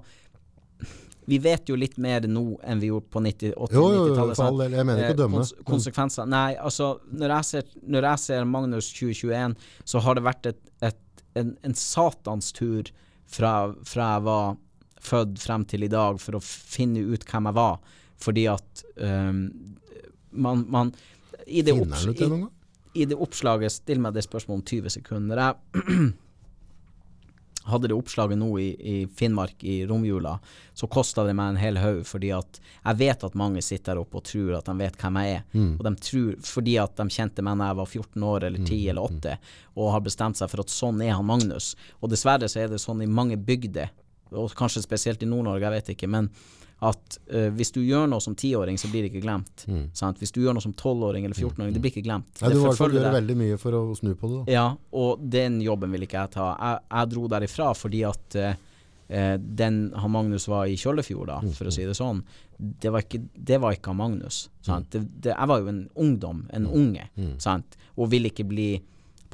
Vi 1.26 1.38
vet 1.42 1.70
jo 1.70 1.76
litt 1.80 1.98
mer 2.02 2.28
nå 2.30 2.44
enn 2.64 2.82
vi 2.84 2.92
gjorde 2.92 3.10
på 3.14 3.22
90, 3.26 3.54
80- 3.56 3.74
Jo, 3.74 3.86
jo, 3.90 4.04
jo, 4.10 4.16
90-tallet. 4.16 4.76
Jeg 4.78 4.86
mener 4.86 5.02
ikke 5.02 5.08
å 5.08 5.16
Eh, 5.16 5.22
dømme. 5.24 5.40
Kons 5.42 5.54
konsekvenser. 5.66 6.28
Nei, 6.30 6.56
altså 6.56 6.92
når 7.12 7.34
jeg, 7.38 7.48
ser, 7.50 7.64
når 7.96 8.10
jeg 8.12 8.24
ser 8.26 8.46
Magnus 8.46 8.92
2021, 8.94 9.56
så 9.86 10.04
har 10.06 10.20
det 10.20 10.26
vært 10.28 10.52
et, 10.52 10.62
et, 10.86 11.24
en, 11.42 11.56
en 11.66 11.74
satans 11.74 12.52
tur 12.56 12.92
fra, 13.26 13.74
fra 13.84 14.12
jeg 14.16 14.26
var 14.28 14.58
født 15.06 15.40
frem 15.42 15.66
til 15.70 15.86
i 15.86 15.92
dag 15.92 16.20
for 16.22 16.38
å 16.38 16.44
finne 16.46 17.02
ut 17.06 17.26
hvem 17.30 17.50
jeg 17.50 17.58
var. 17.58 17.80
Fordi 18.22 18.46
at 18.50 18.86
um, 18.98 19.42
man, 20.32 20.66
man 20.70 20.94
i 21.48 21.62
det, 21.66 21.74
opps 21.78 22.06
i, 22.10 22.30
i 22.96 23.06
det 23.06 23.18
oppslaget 23.22 23.74
Still 23.74 24.00
meg 24.02 24.16
det 24.16 24.24
spørsmålet 24.26 24.62
om 24.62 24.66
20 24.66 24.96
sekunder. 25.00 25.42
Jeg 25.42 26.14
hadde 27.66 27.90
det 27.90 27.96
oppslaget 27.98 28.38
nå 28.38 28.48
i, 28.62 28.68
i 28.78 28.96
Finnmark 29.08 29.64
i 29.66 29.80
romjula, 29.90 30.36
så 30.74 30.88
kosta 30.92 31.24
det 31.26 31.34
meg 31.38 31.54
en 31.54 31.60
hel 31.62 31.80
haug, 31.82 32.04
fordi 32.06 32.30
at 32.36 32.60
jeg 32.62 33.00
vet 33.00 33.24
at 33.26 33.38
mange 33.40 33.62
sitter 33.66 33.96
der 33.96 34.02
oppe 34.04 34.20
og 34.20 34.26
tror 34.28 34.58
at 34.60 34.70
de 34.70 34.76
vet 34.80 34.98
hvem 35.02 35.20
jeg 35.22 35.38
er. 35.38 35.46
Og 35.80 35.84
de 35.88 35.94
tror, 36.08 36.34
fordi 36.46 36.76
at 36.82 36.96
de 36.98 37.08
kjente 37.10 37.46
meg 37.46 37.58
da 37.62 37.70
jeg 37.72 37.80
var 37.82 37.92
14 37.92 38.28
år 38.32 38.48
eller 38.50 38.66
10 38.70 38.90
eller 38.94 39.02
8, 39.10 39.38
og 39.76 39.94
har 39.96 40.04
bestemt 40.06 40.38
seg 40.38 40.52
for 40.52 40.62
at 40.66 40.74
sånn 40.74 41.02
er 41.02 41.16
han 41.18 41.26
Magnus. 41.26 41.74
Og 42.02 42.12
dessverre 42.14 42.50
så 42.52 42.62
er 42.64 42.70
det 42.70 42.82
sånn 42.84 43.02
i 43.02 43.10
mange 43.10 43.38
bygder, 43.38 43.90
og 44.36 44.54
kanskje 44.58 44.84
spesielt 44.86 45.24
i 45.24 45.30
Nord-Norge, 45.30 45.66
jeg 45.66 45.76
vet 45.80 45.94
ikke, 45.96 46.12
men 46.12 46.30
at 46.84 47.18
uh, 47.32 47.48
hvis 47.56 47.72
du 47.72 47.80
gjør 47.86 48.10
noe 48.12 48.24
som 48.24 48.36
tiåring, 48.36 48.78
så 48.78 48.90
blir 48.92 49.06
det 49.06 49.14
ikke 49.14 49.24
glemt. 49.24 49.64
Sant? 49.96 50.20
Hvis 50.20 50.34
du 50.36 50.42
gjør 50.44 50.58
noe 50.58 50.64
som 50.64 50.74
tolvåring 50.76 51.26
eller 51.26 51.38
14-åring, 51.38 51.74
det 51.76 51.82
blir 51.84 51.94
ikke 51.94 52.06
glemt. 52.06 52.30
Nei, 52.42 52.52
du 52.52 52.60
deg. 53.00 53.14
veldig 53.16 53.38
mye 53.40 53.60
for 53.62 53.78
å 53.78 53.84
snu 53.98 54.12
på 54.20 54.32
det. 54.32 54.40
Da. 54.42 54.56
Ja, 54.56 54.66
og 55.00 55.24
den 55.36 55.62
jobben 55.64 55.96
vil 55.96 56.04
ikke 56.08 56.20
jeg 56.20 56.34
ta. 56.36 56.50
Jeg, 56.60 56.82
jeg 56.92 57.12
dro 57.14 57.30
derifra 57.32 57.70
fordi 57.78 58.02
at 58.08 58.38
eh, 58.42 58.58
eh, 59.08 59.36
den 59.40 59.80
han 59.96 60.14
Magnus 60.14 60.50
var 60.52 60.68
i 60.68 60.76
Kjøllefjord, 60.80 61.32
da, 61.32 61.40
for 61.56 61.72
å 61.72 61.74
si 61.74 61.88
det 61.88 61.96
sånn, 61.98 62.20
det 62.58 62.92
var 62.92 63.08
ikke, 63.08 63.24
det 63.34 63.62
var 63.64 63.78
ikke 63.78 63.94
han 63.94 64.02
Magnus. 64.02 64.46
Sant? 64.66 64.92
Det, 64.92 65.06
det, 65.24 65.32
jeg 65.32 65.52
var 65.52 65.64
jo 65.64 65.72
en 65.72 65.86
ungdom, 66.08 66.44
en 66.56 66.68
unge, 66.68 67.08
sant? 67.42 67.80
og 67.96 68.12
ville 68.12 68.34
ikke 68.34 68.48
bli 68.48 68.70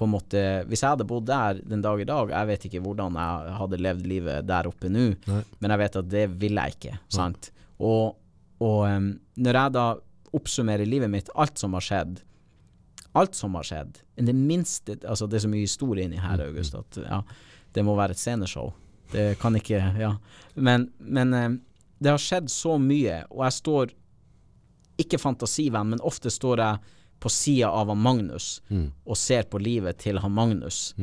på 0.02 0.08
en 0.08 0.14
måte 0.16 0.42
Hvis 0.66 0.82
jeg 0.82 0.96
hadde 0.96 1.06
bodd 1.06 1.28
der 1.30 1.60
den 1.62 1.84
dag 1.84 2.00
i 2.02 2.08
dag, 2.10 2.32
jeg 2.34 2.50
vet 2.50 2.64
ikke 2.66 2.82
hvordan 2.82 3.20
jeg 3.22 3.54
hadde 3.60 3.80
levd 3.86 4.08
livet 4.10 4.48
der 4.50 4.70
oppe 4.70 4.90
nå, 4.90 5.12
men 5.62 5.74
jeg 5.74 5.82
vet 5.84 6.00
at 6.02 6.10
det 6.10 6.24
ville 6.42 6.64
jeg 6.66 6.78
ikke. 6.78 6.98
Sant? 7.14 7.52
Og, 7.78 8.16
og 8.62 8.80
um, 8.90 9.12
når 9.38 9.60
jeg 9.60 9.76
da 9.78 9.86
oppsummerer 10.38 10.90
livet 10.90 11.12
mitt, 11.12 11.30
alt 11.36 11.62
som 11.62 11.78
har 11.78 11.86
skjedd, 11.86 12.22
alt 13.20 13.36
som 13.36 13.58
har 13.60 13.68
skjedd. 13.68 13.98
Det 14.16 14.36
minste 14.38 14.96
Altså, 15.04 15.28
det 15.28 15.38
er 15.38 15.44
så 15.46 15.52
mye 15.52 15.66
historie 15.68 16.08
inni 16.08 16.22
her, 16.22 16.42
August, 16.48 16.78
at 16.80 17.02
ja, 17.04 17.20
det 17.76 17.84
må 17.86 17.98
være 18.00 18.16
et 18.16 18.22
sceneshow. 18.22 18.72
Det 19.12 19.36
kan 19.42 19.58
ikke 19.60 19.82
Ja. 20.00 20.16
Men, 20.56 20.90
men 20.98 21.60
det 22.00 22.10
har 22.10 22.22
skjedd 22.22 22.50
så 22.50 22.78
mye, 22.82 23.22
og 23.30 23.44
jeg 23.46 23.58
står 23.60 23.94
Ikke 25.02 25.20
fantasivenn, 25.22 25.94
men 25.94 26.02
ofte 26.06 26.30
står 26.32 26.62
jeg 26.62 26.98
på 27.22 27.30
sida 27.30 27.70
av 27.70 27.88
han 27.94 28.00
Magnus 28.02 28.62
og 29.06 29.18
ser 29.18 29.44
på 29.52 29.60
livet 29.62 30.00
til 30.02 30.18
han 30.24 30.32
Magnus, 30.34 30.94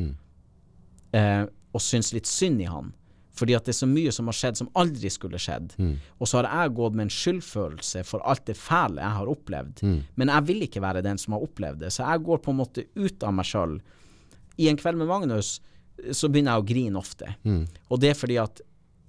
eh, 1.13 1.45
og 1.73 1.81
syns 1.85 2.13
litt 2.17 2.27
synd 2.27 2.61
i 2.61 2.67
han. 2.69 2.93
Fordi 3.39 3.55
at 3.55 3.69
det 3.69 3.71
er 3.71 3.79
så 3.79 3.87
mye 3.87 4.11
som 4.11 4.27
har 4.27 4.35
skjedd 4.35 4.57
som 4.59 4.69
aldri 4.75 5.11
skulle 5.15 5.39
skjedd. 5.39 5.77
Og 6.19 6.27
så 6.27 6.41
har 6.41 6.49
jeg 6.67 6.75
gått 6.75 6.95
med 6.99 7.05
en 7.07 7.13
skyldfølelse 7.15 8.03
for 8.05 8.25
alt 8.27 8.45
det 8.51 8.57
fæle 8.59 8.99
jeg 8.99 9.15
har 9.21 9.31
opplevd. 9.31 9.83
Men 10.19 10.29
jeg 10.35 10.47
vil 10.49 10.65
ikke 10.67 10.83
være 10.83 11.05
den 11.07 11.19
som 11.23 11.37
har 11.37 11.45
opplevd 11.47 11.79
det, 11.85 11.93
så 11.95 12.03
jeg 12.09 12.25
går 12.27 12.39
på 12.43 12.51
en 12.51 12.59
måte 12.59 12.85
ut 12.99 13.23
av 13.23 13.33
meg 13.39 13.47
sjøl. 13.47 13.79
I 14.59 14.69
En 14.69 14.77
kveld 14.77 14.99
med 14.99 15.07
Magnus 15.07 15.61
så 16.11 16.29
begynner 16.29 16.57
jeg 16.57 16.65
å 16.65 16.67
grine 16.67 16.99
ofte. 16.99 17.31
Og 17.91 18.01
det 18.01 18.11
er 18.11 18.19
fordi 18.19 18.37
at 18.43 18.61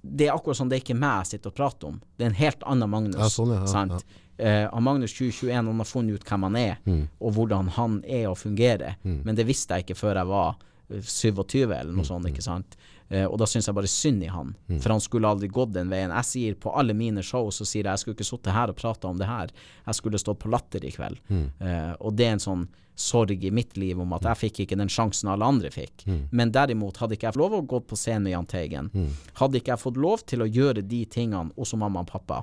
det 0.02 0.28
er 0.28 0.32
akkurat 0.36 0.56
som 0.56 0.68
det 0.70 0.78
er 0.78 0.84
ikke 0.84 0.96
meg 0.96 1.24
jeg 1.24 1.32
sitter 1.34 1.50
og 1.50 1.56
prater 1.58 1.88
om. 1.90 2.00
Det 2.16 2.24
er 2.24 2.30
en 2.30 2.38
helt 2.38 2.62
annen 2.62 2.88
Magnus. 2.90 3.18
Ja, 3.18 3.28
sånn, 3.28 3.50
ja, 3.90 3.98
ja? 3.98 3.98
Eh, 4.40 4.66
han 4.72 4.82
Magnus 4.82 5.12
2021 5.12 5.52
han 5.68 5.82
har 5.82 5.84
funnet 5.88 6.14
ut 6.20 6.24
hvem 6.24 6.42
han 6.48 6.56
er, 6.56 6.76
og 7.20 7.32
hvordan 7.36 7.68
han 7.76 8.00
er 8.08 8.28
og 8.30 8.38
fungerer. 8.40 8.96
Men 9.04 9.36
det 9.36 9.46
visste 9.46 9.74
jeg 9.76 9.84
ikke 9.84 9.98
før 10.00 10.16
jeg 10.22 10.26
var 10.30 10.56
eh, 10.90 11.02
27 11.04 11.66
eller 11.74 11.92
noe 11.92 12.04
sånt. 12.08 12.26
ikke 12.32 12.42
sant? 12.42 12.76
Eh, 13.10 13.24
og 13.26 13.38
da 13.42 13.46
syns 13.50 13.66
jeg 13.66 13.74
bare 13.74 13.90
synd 13.90 14.22
i 14.22 14.28
han, 14.30 14.52
for 14.80 14.94
han 14.94 15.00
skulle 15.02 15.26
aldri 15.28 15.48
gått 15.50 15.72
den 15.74 15.90
veien. 15.90 16.12
Jeg 16.14 16.24
sier 16.28 16.54
på 16.62 16.70
alle 16.78 16.94
mine 16.94 17.22
show 17.26 17.48
så 17.50 17.66
sier 17.66 17.82
jeg 17.84 17.90
jeg 17.90 17.98
skulle 18.04 18.14
ikke 18.20 18.28
sittet 18.30 18.54
her 18.54 18.70
og 18.70 18.76
prata 18.78 19.08
om 19.10 19.18
det 19.18 19.26
her. 19.26 19.50
Jeg 19.86 19.94
skulle 19.98 20.18
stått 20.22 20.38
på 20.44 20.50
Latter 20.52 20.84
i 20.86 20.92
kveld. 20.94 21.18
Eh, 21.30 21.92
og 21.98 22.14
det 22.14 22.26
er 22.28 22.36
en 22.38 22.46
sånn 22.46 22.68
sorg 23.00 23.44
i 23.44 23.50
mitt 23.50 23.78
liv 23.80 23.96
om 24.02 24.10
at 24.12 24.26
jeg 24.28 24.36
fikk 24.36 24.58
ikke 24.66 24.76
den 24.76 24.90
sjansen 24.92 25.30
alle 25.32 25.46
andre 25.48 25.70
fikk. 25.72 26.02
Men 26.36 26.50
derimot, 26.52 26.98
hadde 27.00 27.16
ikke 27.16 27.30
jeg 27.30 27.32
fått 27.32 27.40
lov 27.40 27.54
å 27.56 27.60
gå 27.64 27.78
på 27.88 27.96
scenen 27.96 28.26
med 28.28 28.34
Jahn 28.34 28.46
Teigen, 28.50 28.90
hadde 29.40 29.56
ikke 29.56 29.72
jeg 29.72 29.80
fått 29.80 29.96
lov 29.96 30.20
til 30.28 30.42
å 30.44 30.48
gjøre 30.50 30.82
de 30.84 30.98
tingene 31.08 31.48
hos 31.56 31.72
mamma 31.80 32.02
og 32.04 32.10
pappa, 32.12 32.42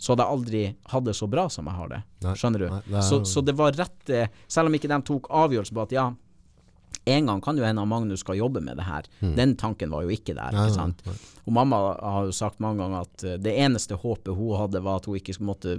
så 0.00 0.14
hadde 0.14 0.24
jeg 0.24 0.32
aldri 0.38 0.62
hatt 0.94 1.04
det 1.04 1.14
så 1.18 1.28
bra 1.28 1.44
som 1.52 1.68
jeg 1.68 1.76
har 1.76 1.88
det. 1.92 2.00
Nei, 2.24 2.32
Skjønner 2.40 2.64
du? 2.64 2.68
nei, 2.72 2.80
det 2.88 2.96
er 3.02 3.04
så, 3.10 3.20
så 3.28 3.42
det 3.44 3.54
var 3.54 3.76
rett 3.76 4.10
eh, 4.10 4.32
Selv 4.48 4.66
om 4.72 4.74
ikke 4.74 4.88
de 4.90 4.96
tok 5.06 5.28
avgjørelse 5.30 5.76
på 5.76 5.84
at 5.84 5.92
ja, 5.94 6.06
en 7.14 7.26
gang 7.30 7.40
kan 7.44 7.56
jo 7.58 7.64
hende 7.64 7.84
Magnus 7.88 8.20
skal 8.24 8.36
jobbe 8.38 8.60
med 8.64 8.76
det 8.76 8.84
her. 8.86 9.08
Mm. 9.22 9.34
Den 9.36 9.56
tanken 9.56 9.90
var 9.90 10.02
jo 10.06 10.12
ikke 10.14 10.34
der. 10.36 10.52
Nei, 10.52 10.66
ikke 10.68 10.74
sant? 10.76 11.02
nei. 11.06 11.14
Og 11.46 11.52
mamma 11.56 11.78
har 11.98 12.26
jo 12.28 12.32
sagt 12.36 12.60
mange 12.60 12.82
ganger 12.82 13.00
at 13.06 13.24
eh, 13.24 13.36
det 13.40 13.56
eneste 13.64 13.96
håpet 14.02 14.34
hun 14.36 14.56
hadde, 14.60 14.82
var 14.84 14.96
at 15.00 15.06
hun 15.08 15.16
ikke 15.16 15.38
måtte 15.40 15.78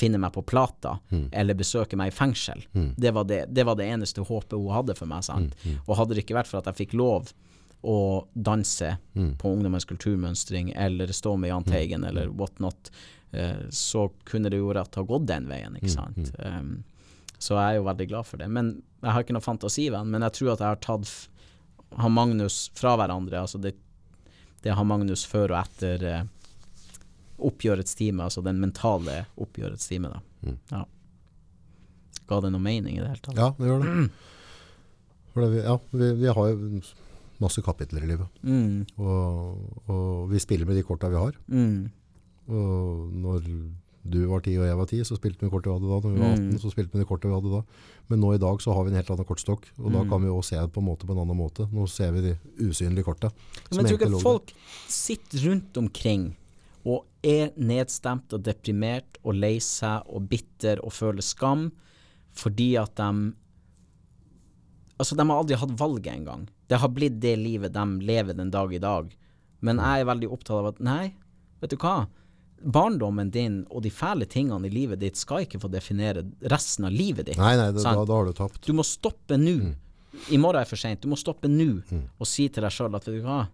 finne 0.00 0.16
meg 0.22 0.32
på 0.32 0.44
plata 0.46 0.98
Mm. 1.10 1.28
eller 1.32 1.54
besøke 1.54 1.96
meg 1.98 2.08
i 2.12 2.16
fengsel. 2.16 2.62
Det, 2.96 3.10
var 3.12 3.24
det, 3.28 3.42
det 3.52 3.64
var 3.66 3.74
det 3.76 3.88
eneste 3.90 4.22
håpet 4.24 4.52
hun 4.56 4.70
hadde 4.72 4.94
for 4.96 5.06
meg. 5.10 5.22
sant? 5.26 5.54
Mm, 5.66 5.80
Og 5.86 5.96
hadde 5.98 6.14
det 6.14 6.24
ikke 6.24 6.38
vært 6.38 6.46
for 6.48 6.58
at 6.62 6.70
jeg 6.70 6.86
fikk 6.86 6.94
lov 6.96 7.32
å 7.84 8.26
danse 8.34 8.96
Mm. 9.16 9.36
på 9.38 9.50
Ungdommens 9.52 9.84
kulturmønstring 9.88 10.72
eller 10.76 11.06
stå 11.12 11.36
med 11.38 11.48
Jahn 11.50 11.64
Teigen 11.64 12.04
eller 12.04 12.28
whatnot, 12.28 12.90
eh, 13.32 13.66
så 13.70 14.10
kunne 14.24 14.50
det 14.50 14.58
jo 14.58 14.72
rett 14.72 14.94
ha 14.94 15.02
gått 15.02 15.26
den 15.26 15.46
veien, 15.48 15.72
Mm, 15.74 15.80
ikke 15.82 15.90
sant. 15.90 16.32
Um, 16.38 16.84
så 17.40 17.56
jeg 17.56 17.64
er 17.74 17.78
jo 17.80 17.86
veldig 17.88 18.06
glad 18.10 18.26
for 18.28 18.40
det. 18.42 18.46
Men 18.52 18.66
jeg 19.00 19.14
har 19.16 19.24
ikke 19.24 19.34
noe 19.36 19.44
fantasivenn, 19.44 20.10
men 20.12 20.22
jeg 20.26 20.36
tror 20.36 20.52
at 20.54 20.60
jeg 20.64 20.74
har 20.74 20.80
tatt 20.84 21.12
han 21.98 22.12
Magnus 22.14 22.58
fra 22.78 22.92
hverandre. 23.00 23.40
Altså 23.40 23.58
det, 23.58 23.72
det 24.62 24.76
har 24.76 24.86
Magnus 24.86 25.24
før 25.26 25.54
og 25.56 25.58
etter 25.64 26.04
eh, 26.06 26.22
oppgjørets 27.40 27.96
time, 27.98 28.26
altså 28.28 28.42
den 28.44 28.60
mentale 28.62 29.22
oppgjørets 29.40 29.88
time. 29.90 30.12
Da. 30.12 30.20
Mm. 30.46 30.58
Ja. 30.70 30.82
Ga 32.30 32.40
det 32.44 32.52
noe 32.54 32.62
mening 32.62 32.98
i 32.98 33.00
det 33.02 33.08
hele 33.10 33.24
tatt? 33.24 33.40
Ja, 33.40 33.48
det 33.58 33.70
gjør 33.72 33.86
det. 33.86 34.08
For 35.32 35.46
det 35.46 35.62
ja, 35.64 35.76
vi, 35.94 36.10
vi 36.20 36.30
har 36.36 36.52
jo 36.52 36.82
masse 37.40 37.62
kapitler 37.64 38.04
i 38.04 38.10
livet. 38.12 38.40
Mm, 38.44 38.84
Og, 39.00 39.88
og 39.88 40.28
vi 40.30 40.40
spiller 40.42 40.68
med 40.68 40.76
de 40.76 40.84
korta 40.84 41.08
vi 41.10 41.16
har. 41.22 41.38
mm, 41.48 41.78
Og 42.52 43.14
når 43.24 43.46
du 44.10 44.18
var 44.26 44.40
10 44.44 44.56
og 44.60 44.66
jeg 44.66 44.76
var 44.80 44.86
10, 44.90 45.00
så 45.08 45.16
spilte 45.18 45.40
vi 45.46 45.50
kortet 45.52 45.70
vi 45.70 45.76
hadde 45.78 45.88
da. 45.90 46.00
Når 46.08 46.14
vi 46.14 46.20
var 46.20 46.32
18, 46.34 46.50
Mm. 46.50 46.58
så 46.60 46.70
spilte 46.72 46.92
vi 46.92 46.98
det 46.98 47.04
de 47.04 47.08
kortet 47.10 47.30
vi 47.30 47.36
hadde 47.38 47.52
da. 47.54 47.62
Men 48.10 48.20
nå 48.20 48.34
i 48.34 48.38
dag 48.42 48.58
så 48.60 48.74
har 48.74 48.84
vi 48.84 48.90
en 48.90 48.96
helt 49.00 49.10
annen 49.10 49.24
kortstokk. 49.28 49.64
Og 49.78 49.92
da 49.92 50.02
Mm. 50.02 50.08
kan 50.10 50.22
vi 50.22 50.28
også 50.28 50.44
se 50.50 50.56
det 50.60 50.72
på 50.72 50.80
en 50.82 50.86
måte 50.90 51.06
på 51.06 51.12
en 51.16 51.22
annen 51.24 51.36
måte. 51.38 51.68
Nå 51.72 51.88
ser 51.88 52.10
vi 52.12 52.20
de 52.20 52.38
usynlige 52.68 53.04
korta. 53.04 53.30
Men 53.70 53.86
jeg 53.86 53.98
tror 53.98 54.08
ikke 54.08 54.20
folk 54.22 54.52
sitter 54.88 55.38
rundt 55.48 55.76
omkring 55.76 56.36
og 56.84 57.04
er 57.22 57.50
nedstemt 57.56 58.32
og 58.32 58.42
deprimert 58.42 59.18
og 59.24 59.34
lei 59.34 59.58
seg 59.58 60.02
og 60.08 60.28
bitter 60.28 60.80
og 60.82 60.92
føler 60.92 61.22
skam 61.22 61.70
fordi 62.32 62.76
at 62.80 62.94
de 62.96 63.34
Altså, 65.00 65.16
de 65.16 65.24
har 65.24 65.38
aldri 65.40 65.56
hatt 65.56 65.70
valget 65.80 66.12
engang. 66.12 66.48
Det 66.68 66.78
har 66.78 66.88
blitt 66.92 67.20
det 67.22 67.38
livet 67.38 67.72
de 67.72 67.84
lever 68.04 68.34
den 68.36 68.50
dag 68.50 68.72
i 68.74 68.78
dag. 68.78 69.08
Men 69.62 69.78
jeg 69.80 70.02
er 70.02 70.04
veldig 70.04 70.28
opptatt 70.30 70.58
av 70.58 70.66
at 70.74 70.80
nei, 70.80 71.14
vet 71.62 71.70
du 71.70 71.76
hva? 71.80 72.06
Barndommen 72.62 73.30
din 73.32 73.62
og 73.70 73.82
de 73.82 73.90
fæle 73.90 74.26
tingene 74.28 74.66
i 74.68 74.70
livet 74.72 75.00
ditt 75.00 75.16
skal 75.16 75.46
ikke 75.46 75.60
få 75.62 75.70
definere 75.72 76.24
resten 76.52 76.84
av 76.84 76.92
livet 76.92 77.26
ditt. 77.30 77.38
Nei, 77.40 77.54
nei, 77.56 77.70
det, 77.72 77.82
da, 77.84 77.94
da 78.04 78.12
har 78.18 78.26
du 78.28 78.32
tapt. 78.36 78.60
Du 78.66 78.72
må 78.76 78.84
stoppe 78.84 79.38
nå. 79.40 79.54
Mm. 79.70 79.74
I 80.34 80.38
morgen 80.42 80.60
er 80.60 80.68
for 80.68 80.76
seint. 80.76 81.00
Du 81.00 81.08
må 81.08 81.16
stoppe 81.16 81.48
nå 81.48 81.70
og 82.18 82.26
si 82.28 82.48
til 82.52 82.62
deg 82.66 82.74
sjøl 82.74 82.92
at 82.98 83.06
vet 83.08 83.20
du 83.20 83.24
hva, 83.24 83.46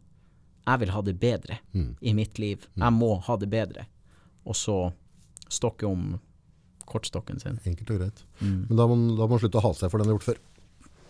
jeg 0.67 0.81
vil 0.83 0.91
ha 0.97 1.03
det 1.07 1.15
bedre 1.23 1.59
Mm. 1.77 1.93
i 2.01 2.13
mitt 2.19 2.39
liv. 2.43 2.67
Jeg 2.75 2.93
må 2.97 3.13
ha 3.23 3.37
det 3.37 3.49
bedre. 3.53 3.87
Og 4.47 4.55
så 4.59 4.93
stokke 5.49 5.87
om 5.87 6.17
kortstokken 6.87 7.39
sin. 7.41 7.61
Enkelt 7.67 7.91
og 7.91 7.99
greit. 8.01 8.25
Mm. 8.41 8.67
Men 8.69 8.77
da 8.77 8.87
må, 8.87 8.97
man- 8.97 9.17
da 9.17 9.23
må 9.27 9.37
man 9.37 9.39
slutte 9.43 9.59
å 9.61 9.63
hate 9.63 9.79
seg 9.85 9.91
for 9.91 9.99
den 10.03 10.09
har 10.09 10.17
gjort 10.19 10.27
før. 10.33 10.39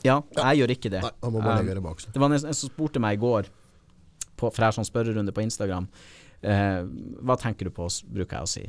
Ja, 0.04 0.20
jeg 0.36 0.60
gjør 0.60 0.70
ikke 0.76 0.90
det. 0.92 1.00
Nei, 1.02 1.10
da 1.22 1.30
må 1.30 1.38
man 1.40 1.42
bare 1.48 1.60
Um, 1.60 1.66
legge 1.66 1.74
det 1.80 1.82
bak 1.82 2.00
seg. 2.00 2.12
Det 2.12 2.20
var 2.20 2.32
en 2.32 2.38
som 2.54 2.68
spurte 2.68 3.00
meg 3.00 3.16
i 3.16 3.20
går, 3.24 3.46
på, 4.36 4.50
for 4.52 4.60
jeg 4.60 4.66
har 4.68 4.76
sånn 4.76 4.84
spørrerunde 4.90 5.32
på 5.32 5.42
Instagram, 5.42 5.88
eh, 6.42 6.82
hva 7.22 7.36
tenker 7.40 7.68
du 7.68 7.74
på, 7.74 7.88
bruker 8.12 8.40
jeg 8.40 8.42
å 8.42 8.52
si. 8.56 8.66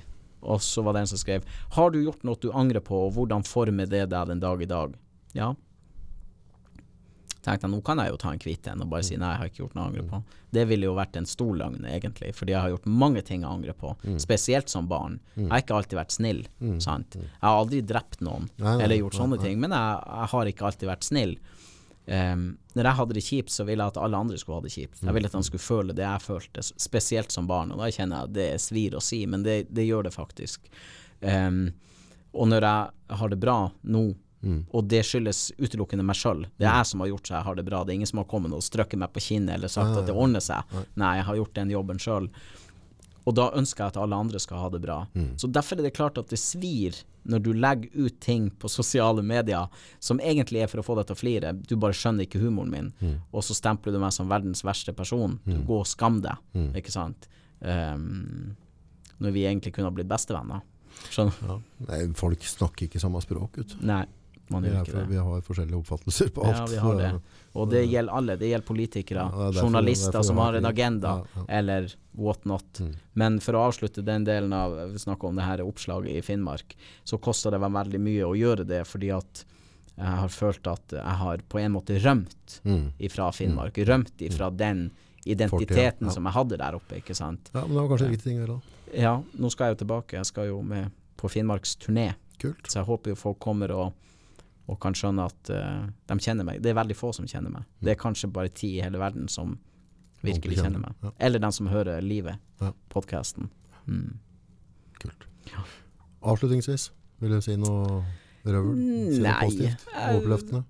Og 0.47 0.61
så 0.61 0.83
var 0.85 0.93
det 0.93 1.05
en 1.05 1.13
som 1.13 1.19
skrev, 1.19 1.45
har 1.75 1.91
du 1.91 2.01
gjort 2.03 2.23
noe 2.27 2.39
du 2.39 2.51
angrer 2.53 2.83
på, 2.85 3.07
og 3.07 3.15
hvordan 3.17 3.43
former 3.47 3.89
det 3.89 4.05
deg 4.13 4.27
den 4.29 4.43
dag 4.43 4.61
i 4.61 4.69
dag? 4.69 4.93
Ja. 5.35 5.53
Tenkte 7.47 7.63
jeg, 7.63 7.71
nå 7.71 7.79
kan 7.85 7.99
jeg 8.01 8.11
jo 8.11 8.17
ta 8.19 8.31
en 8.33 8.41
kvitt 8.43 8.67
en 8.67 8.81
og 8.83 8.89
bare 8.91 9.05
si 9.07 9.15
nei, 9.15 9.29
jeg 9.31 9.39
har 9.39 9.49
ikke 9.51 9.61
gjort 9.61 9.75
noe 9.77 9.83
jeg 9.85 9.91
angrer 9.93 10.07
på. 10.11 10.17
Det 10.57 10.63
ville 10.67 10.87
jo 10.89 10.95
vært 10.97 11.15
en 11.19 11.27
stor 11.29 11.53
løgn, 11.55 11.85
egentlig, 11.87 12.33
fordi 12.35 12.51
jeg 12.53 12.59
har 12.63 12.73
gjort 12.73 12.87
mange 13.03 13.21
ting 13.27 13.43
jeg 13.45 13.49
angrer 13.51 13.77
på, 13.77 13.93
spesielt 14.19 14.71
som 14.71 14.87
barn. 14.91 15.19
Jeg 15.35 15.47
har 15.53 15.63
ikke 15.63 15.77
alltid 15.77 15.99
vært 15.99 16.15
snill, 16.15 16.41
sant. 16.83 17.15
Jeg 17.19 17.43
har 17.45 17.61
aldri 17.61 17.81
drept 17.87 18.19
noen, 18.25 18.49
eller 18.59 18.99
gjort 18.99 19.15
sånne 19.21 19.39
ting, 19.43 19.59
men 19.63 19.71
jeg, 19.75 20.01
jeg 20.11 20.31
har 20.33 20.51
ikke 20.51 20.67
alltid 20.71 20.91
vært 20.91 21.07
snill. 21.07 21.37
Um, 22.07 22.43
når 22.71 22.87
jeg 22.87 22.97
hadde 23.01 23.15
det 23.17 23.23
kjipt, 23.25 23.51
så 23.51 23.65
ville 23.67 23.83
jeg 23.83 23.91
at 23.91 23.97
alle 23.99 24.19
andre 24.23 24.37
skulle 24.39 24.61
ha 24.61 24.63
det 24.63 24.71
kjipt. 24.71 25.01
Jeg 25.03 25.13
ville 25.15 25.27
at 25.27 25.33
de 25.35 25.43
skulle 25.43 25.63
føle 25.63 25.95
det 25.97 26.05
jeg 26.05 26.23
følte, 26.23 26.63
spesielt 26.63 27.33
som 27.35 27.47
barn. 27.49 27.73
Og 27.75 27.81
da 27.81 27.89
kjenner 27.91 28.21
jeg 28.21 28.29
at 28.29 28.35
det 28.37 28.47
svir 28.63 28.95
å 28.95 29.01
si, 29.03 29.25
men 29.27 29.43
det, 29.43 29.57
det 29.75 29.83
gjør 29.89 30.07
det 30.07 30.13
faktisk. 30.15 30.69
Um, 31.19 31.65
og 32.37 32.47
når 32.51 32.63
jeg 32.69 33.17
har 33.19 33.29
det 33.33 33.39
bra 33.43 33.57
nå, 33.81 34.05
og 34.71 34.85
det 34.87 35.01
skyldes 35.03 35.49
utelukkende 35.57 36.05
meg 36.05 36.15
sjøl, 36.15 36.45
det 36.61 36.67
er 36.69 36.77
jeg 36.77 36.87
som 36.91 37.01
har 37.03 37.09
gjort 37.09 37.27
så 37.27 37.33
jeg 37.35 37.43
har 37.49 37.55
det 37.57 37.65
bra, 37.67 37.79
det 37.83 37.91
er 37.91 37.97
ingen 37.97 38.07
som 38.07 38.19
har 38.21 38.27
kommet 38.31 38.53
og 38.55 38.61
strøkket 38.63 39.01
meg 39.01 39.11
på 39.11 39.23
kinnet 39.25 39.55
eller 39.57 39.67
sagt 39.67 39.97
at 39.97 40.05
det 40.07 40.13
ordner 40.15 40.39
seg. 40.45 40.63
Nei, 40.95 41.15
jeg 41.17 41.25
har 41.27 41.39
gjort 41.41 41.55
den 41.57 41.73
jobben 41.73 41.99
sjøl. 41.99 42.29
Og 43.27 43.35
da 43.35 43.49
ønsker 43.59 43.83
jeg 43.83 43.91
at 43.91 43.99
alle 43.99 44.15
andre 44.15 44.39
skal 44.39 44.61
ha 44.63 44.69
det 44.71 44.79
bra. 44.85 45.01
Så 45.35 45.49
derfor 45.51 45.75
er 45.79 45.83
det 45.87 45.95
klart 45.97 46.17
at 46.21 46.29
det 46.31 46.39
svir 46.39 46.95
når 47.27 47.41
du 47.43 47.49
legger 47.51 48.05
ut 48.07 48.19
ting 48.23 48.45
på 48.55 48.69
sosiale 48.71 49.19
medier 49.25 49.67
som 49.99 50.21
egentlig 50.23 50.61
er 50.63 50.69
for 50.71 50.79
å 50.79 50.85
få 50.87 50.95
deg 50.95 51.09
til 51.09 51.17
å 51.17 51.19
flire. 51.19 51.51
Du 51.67 51.75
bare 51.75 51.97
skjønner 51.97 52.23
ikke 52.23 52.39
humoren 52.39 52.71
min, 52.71 53.19
og 53.35 53.43
så 53.43 53.57
stempler 53.57 53.91
du 53.91 53.99
meg 53.99 54.15
som 54.15 54.29
verdens 54.31 54.63
verste 54.63 54.95
person. 54.95 55.35
Du 55.43 55.57
Gå 55.67 55.81
og 55.81 55.89
skam 55.91 56.21
deg, 56.23 56.39
ikke 56.79 56.93
sant. 56.95 57.27
Um, 57.59 58.55
når 59.19 59.33
vi 59.35 59.43
egentlig 59.49 59.73
kunne 59.75 59.89
ha 59.89 59.95
blitt 59.97 60.07
bestevenner. 60.07 60.63
Skjønner 61.11 61.33
Ja. 61.49 61.59
Nei, 61.89 61.99
folk 62.17 62.43
snakker 62.47 62.87
ikke 62.87 63.01
samme 63.01 63.19
språk. 63.21 63.57
Ut. 63.59 63.75
Nei, 63.81 64.05
man 64.53 64.63
gjør 64.63 64.85
ikke 64.85 64.95
det. 65.01 65.07
vi 65.09 65.19
har 65.27 65.41
forskjellige 65.45 65.81
oppfattelser 65.81 66.31
på 66.31 66.45
alt. 66.47 66.57
Ja, 66.57 66.65
vi 66.71 66.77
har 66.77 66.95
det. 67.01 67.11
Og 67.57 67.69
det 67.71 67.81
gjelder 67.89 68.13
alle. 68.13 68.35
Det 68.37 68.49
gjelder 68.51 68.67
politikere, 68.67 69.23
Ja, 69.31 69.47
det 69.51 69.57
er 69.57 69.63
journalister 69.65 70.23
som 70.23 70.37
har 70.37 70.53
en 70.59 70.65
agenda, 70.69 71.07
Ja, 71.23 71.41
ja. 71.41 71.45
eller 71.59 71.87
what 72.13 72.45
not. 72.45 72.81
Men 73.13 73.39
for 73.41 73.53
å 73.57 73.65
avslutte 73.71 74.03
den 74.05 74.23
delen 74.25 74.53
av 74.53 74.75
Vi 74.91 74.99
snakker 75.01 75.27
om 75.31 75.35
det 75.35 75.43
her 75.47 75.63
oppslaget 75.65 76.15
i 76.15 76.21
Finnmark, 76.21 76.75
så 77.03 77.17
koster 77.19 77.51
det 77.51 77.59
meg 77.59 77.71
veldig 77.73 77.99
mye 77.99 78.23
å 78.29 78.35
gjøre 78.37 78.65
det, 78.67 78.83
fordi 78.87 79.09
at 79.17 79.43
jeg 79.97 80.05
har 80.21 80.29
følt 80.29 80.67
at 80.69 80.93
jeg 80.93 81.17
har 81.23 81.37
på 81.49 81.59
en 81.59 81.71
måte 81.73 81.97
rømt 82.03 82.59
Mm. 82.63 82.91
ifra 82.99 83.31
Finnmark. 83.33 83.73
Rømt 83.87 84.21
ifra 84.21 84.51
den 84.55 84.91
identiteten 85.25 86.11
som 86.11 86.23
jeg 86.25 86.33
hadde 86.33 86.57
der 86.57 86.75
oppe, 86.77 86.99
ikke 87.01 87.15
sant. 87.17 87.49
Ja, 87.53 87.61
men 87.65 87.75
det 87.75 87.81
var 87.81 87.89
kanskje 87.97 88.09
riktig 88.11 88.23
ting 88.29 88.37
å 88.39 88.45
gjøre. 88.45 88.57
da. 88.59 89.01
Ja, 89.01 89.15
nå 89.37 89.49
skal 89.51 89.67
jeg 89.71 89.77
jo 89.77 89.85
tilbake. 89.85 90.11
Jeg 90.19 90.25
skal 90.29 90.47
jo 90.47 90.61
med 90.61 90.91
på 91.17 91.29
Finnmarks 91.29 91.75
turné. 91.77 92.13
Kult. 92.39 92.61
Så 92.69 92.79
jeg 92.79 92.85
håper 92.85 93.09
jo 93.11 93.15
folk 93.15 93.39
kommer 93.39 93.71
og, 93.73 93.93
og 94.67 94.79
kan 94.83 94.93
skjønne 94.97 95.25
at 95.29 95.49
uh, 95.53 95.87
de 96.09 96.17
kjenner 96.19 96.43
meg. 96.47 96.61
Det 96.61 96.71
er 96.73 96.75
veldig 96.75 96.95
få 96.99 97.13
som 97.15 97.27
kjenner 97.29 97.53
meg. 97.53 97.63
Det 97.79 97.93
er 97.93 97.99
kanskje 98.01 98.27
bare 98.35 98.49
ti 98.51 98.73
i 98.77 98.81
hele 98.83 98.99
verden 98.99 99.29
som 99.31 99.57
virkelig 100.25 100.57
kjenner, 100.59 100.81
meg. 100.83 100.95
ja. 101.03 101.11
Eller 101.23 101.39
den 101.39 101.51
som 101.55 101.69
hører 101.71 102.01
livet, 102.03 102.35
Ja. 102.59 102.73
podkasten. 102.91 103.49
Mm. 103.87 104.17
Kult. 104.99 105.27
Avslutningsvis, 106.27 106.89
vil 107.21 107.31
du 107.37 107.41
si 107.45 107.55
noe 107.55 108.01
røvel? 108.43 108.75
Si 109.13 109.21
noe 109.21 109.37
positivt? 109.43 109.85
jeg- 109.93 110.63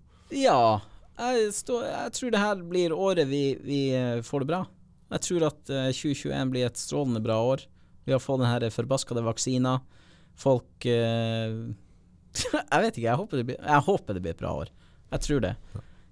Ja, 0.44 0.80
jeg, 1.18 1.54
står, 1.54 1.84
jeg 1.88 2.12
tror 2.14 2.32
det 2.32 2.40
her 2.40 2.56
blir 2.68 2.92
året 2.92 3.28
vi, 3.28 3.56
vi 3.64 3.80
eh, 3.96 4.22
får 4.22 4.40
det 4.44 4.48
bra. 4.48 4.66
Jeg 5.10 5.22
tror 5.22 5.46
at 5.48 5.70
eh, 5.70 5.90
2021 5.96 6.52
blir 6.52 6.66
et 6.68 6.76
strålende 6.78 7.24
bra 7.24 7.40
år. 7.42 7.64
Vi 8.06 8.12
har 8.12 8.20
fått 8.20 8.42
den 8.44 8.48
her 8.52 8.70
forbaskede 8.70 9.24
vaksina. 9.24 9.80
Folk 10.36 10.86
eh, 10.86 11.56
Jeg 12.72 12.82
vet 12.84 12.98
ikke, 12.98 13.06
jeg 13.08 13.18
håper, 13.22 13.38
det 13.42 13.46
blir, 13.50 13.58
jeg 13.62 13.84
håper 13.88 14.14
det 14.18 14.22
blir 14.26 14.34
et 14.36 14.42
bra 14.42 14.52
år. 14.64 14.72
Jeg 15.12 15.24
tror 15.28 15.40
det. 15.46 15.54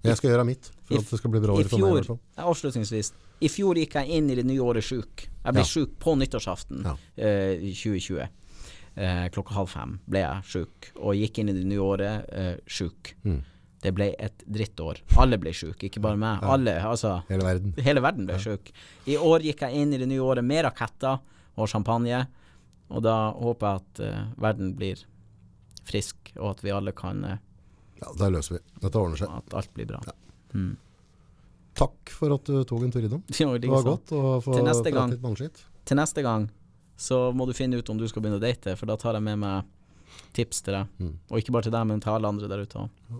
Jeg 0.06 0.16
skal 0.20 0.30
gjøre 0.30 0.44
mitt 0.46 0.68
for 0.86 1.00
at 1.00 1.08
det 1.10 1.18
skal 1.18 1.30
bli 1.34 1.40
bra 1.42 1.54
år 1.56 1.66
for 1.66 1.78
meg. 1.78 1.86
i 1.86 1.90
fjor, 1.90 1.96
hvert 1.98 2.10
fall. 2.12 2.18
avslutningsvis 2.50 3.08
I 3.42 3.48
fjor 3.50 3.78
gikk 3.80 3.96
jeg 3.98 4.18
inn 4.20 4.28
i 4.30 4.36
det 4.38 4.44
nye 4.46 4.62
året 4.62 4.84
sjuk. 4.86 5.26
Jeg 5.44 5.52
ble 5.56 5.64
Ja. 5.64 5.70
sjuk 5.72 5.96
på 6.00 6.14
nyttårsaften 6.20 6.84
Ja. 6.86 6.94
eh, 7.18 7.58
2020. 7.74 8.28
Eh, 8.96 9.28
klokka 9.34 9.52
halv 9.58 9.68
fem 9.68 9.98
ble 10.08 10.20
jeg 10.22 10.42
sjuk, 10.52 10.90
og 11.02 11.14
gikk 11.18 11.38
inn 11.42 11.50
i 11.50 11.52
det 11.52 11.66
nye 11.68 11.82
året 11.84 12.30
eh, 12.32 12.56
sjuk. 12.66 13.14
Mm. 13.26 13.42
Det 13.82 13.92
ble 13.94 14.06
et 14.18 14.42
drittår. 14.48 15.02
Alle 15.20 15.36
ble 15.38 15.50
sjuke, 15.52 15.84
ikke 15.90 16.00
bare 16.00 16.16
meg. 16.16 16.40
Alle, 16.42 16.78
altså 16.80 17.18
Hele 17.28 17.44
verden. 17.44 17.74
Hele 17.84 18.00
verden 18.00 18.26
ble 18.26 18.38
sjuk. 18.40 18.70
I 19.06 19.18
år 19.20 19.44
gikk 19.44 19.60
jeg 19.66 19.82
inn 19.82 19.92
i 19.92 19.98
det 20.00 20.08
nye 20.08 20.22
året 20.24 20.42
med 20.44 20.64
raketter 20.64 21.18
og 21.58 21.68
champagne, 21.68 22.22
og 22.90 23.02
da 23.02 23.32
håper 23.36 23.66
jeg 23.66 23.82
at 23.82 24.00
uh, 24.00 24.24
verden 24.40 24.72
blir 24.78 25.04
frisk, 25.86 26.32
og 26.36 26.50
at 26.56 26.64
vi 26.66 26.72
alle 26.74 26.92
kan 26.96 27.22
eh, 27.24 27.38
Ja, 28.02 28.10
det 28.18 28.32
løser 28.34 28.58
vi. 28.58 28.62
Dette 28.82 29.00
ordner 29.00 29.16
seg. 29.22 29.30
At 29.40 29.54
alt 29.56 29.70
blir 29.74 29.86
bra. 29.88 30.00
Takk 31.76 32.10
for 32.12 32.32
at 32.36 32.44
du 32.48 32.62
tok 32.64 32.84
en 32.86 32.92
tur 32.94 33.04
innom. 33.04 33.22
Jo, 33.40 33.54
Det 33.60 33.68
var 33.70 33.84
godt 33.84 34.12
å 34.16 34.22
få 34.44 34.56
prate 34.56 34.92
litt 35.12 35.22
mannskitt. 35.24 35.62
til 35.86 35.98
neste 36.00 36.22
gang 36.24 36.48
så 36.96 37.30
må 37.36 37.44
du 37.44 37.52
finne 37.52 37.76
ut 37.76 37.90
om 37.92 37.98
du 38.00 38.06
skal 38.08 38.22
begynne 38.24 38.38
å 38.40 38.42
date, 38.44 38.72
for 38.80 38.88
da 38.88 38.96
tar 38.96 39.18
jeg 39.18 39.24
med 39.26 39.36
meg 39.42 39.66
tips 40.32 40.62
til 40.64 40.72
deg. 40.78 40.86
Mm. 40.96 41.10
Og 41.28 41.42
ikke 41.42 41.52
bare 41.52 41.66
til 41.68 41.74
deg, 41.74 41.84
men 41.90 42.00
til 42.00 42.14
alle 42.14 42.30
andre 42.32 42.48
der 42.48 42.62
ute 42.64 42.78
òg. 42.80 43.18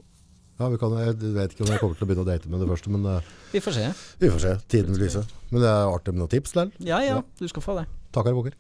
Ja, 0.57 0.71
vi 0.73 0.79
kan, 0.81 0.95
jeg 0.97 1.19
vet 1.37 1.53
ikke 1.53 1.67
om 1.67 1.73
jeg 1.75 1.81
kommer 1.83 1.99
til 1.99 2.07
å 2.07 2.09
begynne 2.09 2.25
å 2.25 2.29
date 2.31 2.49
med 2.49 2.63
det 2.65 2.69
første, 2.71 2.89
men 2.95 3.05
eh, 3.13 3.27
Vi 3.53 3.61
får 3.61 3.77
se. 3.77 3.91
vi 4.23 4.31
får 4.33 4.41
se. 4.47 4.55
Tiden 4.73 4.97
vil 4.97 5.05
vise. 5.05 5.27
Men 5.51 5.61
det 5.61 5.69
er 5.69 5.91
artig 5.93 6.15
med 6.17 6.23
noen 6.23 6.33
tips, 6.33 6.55
Lell. 6.57 6.73
Ja 6.81 7.03
ja, 7.05 7.19
Ja. 7.19 7.23
du 7.37 7.45
skal 7.53 7.67
få 7.67 7.75
det. 7.77 7.85
Takkar 8.17 8.33
og 8.33 8.41
bukker. 8.41 8.57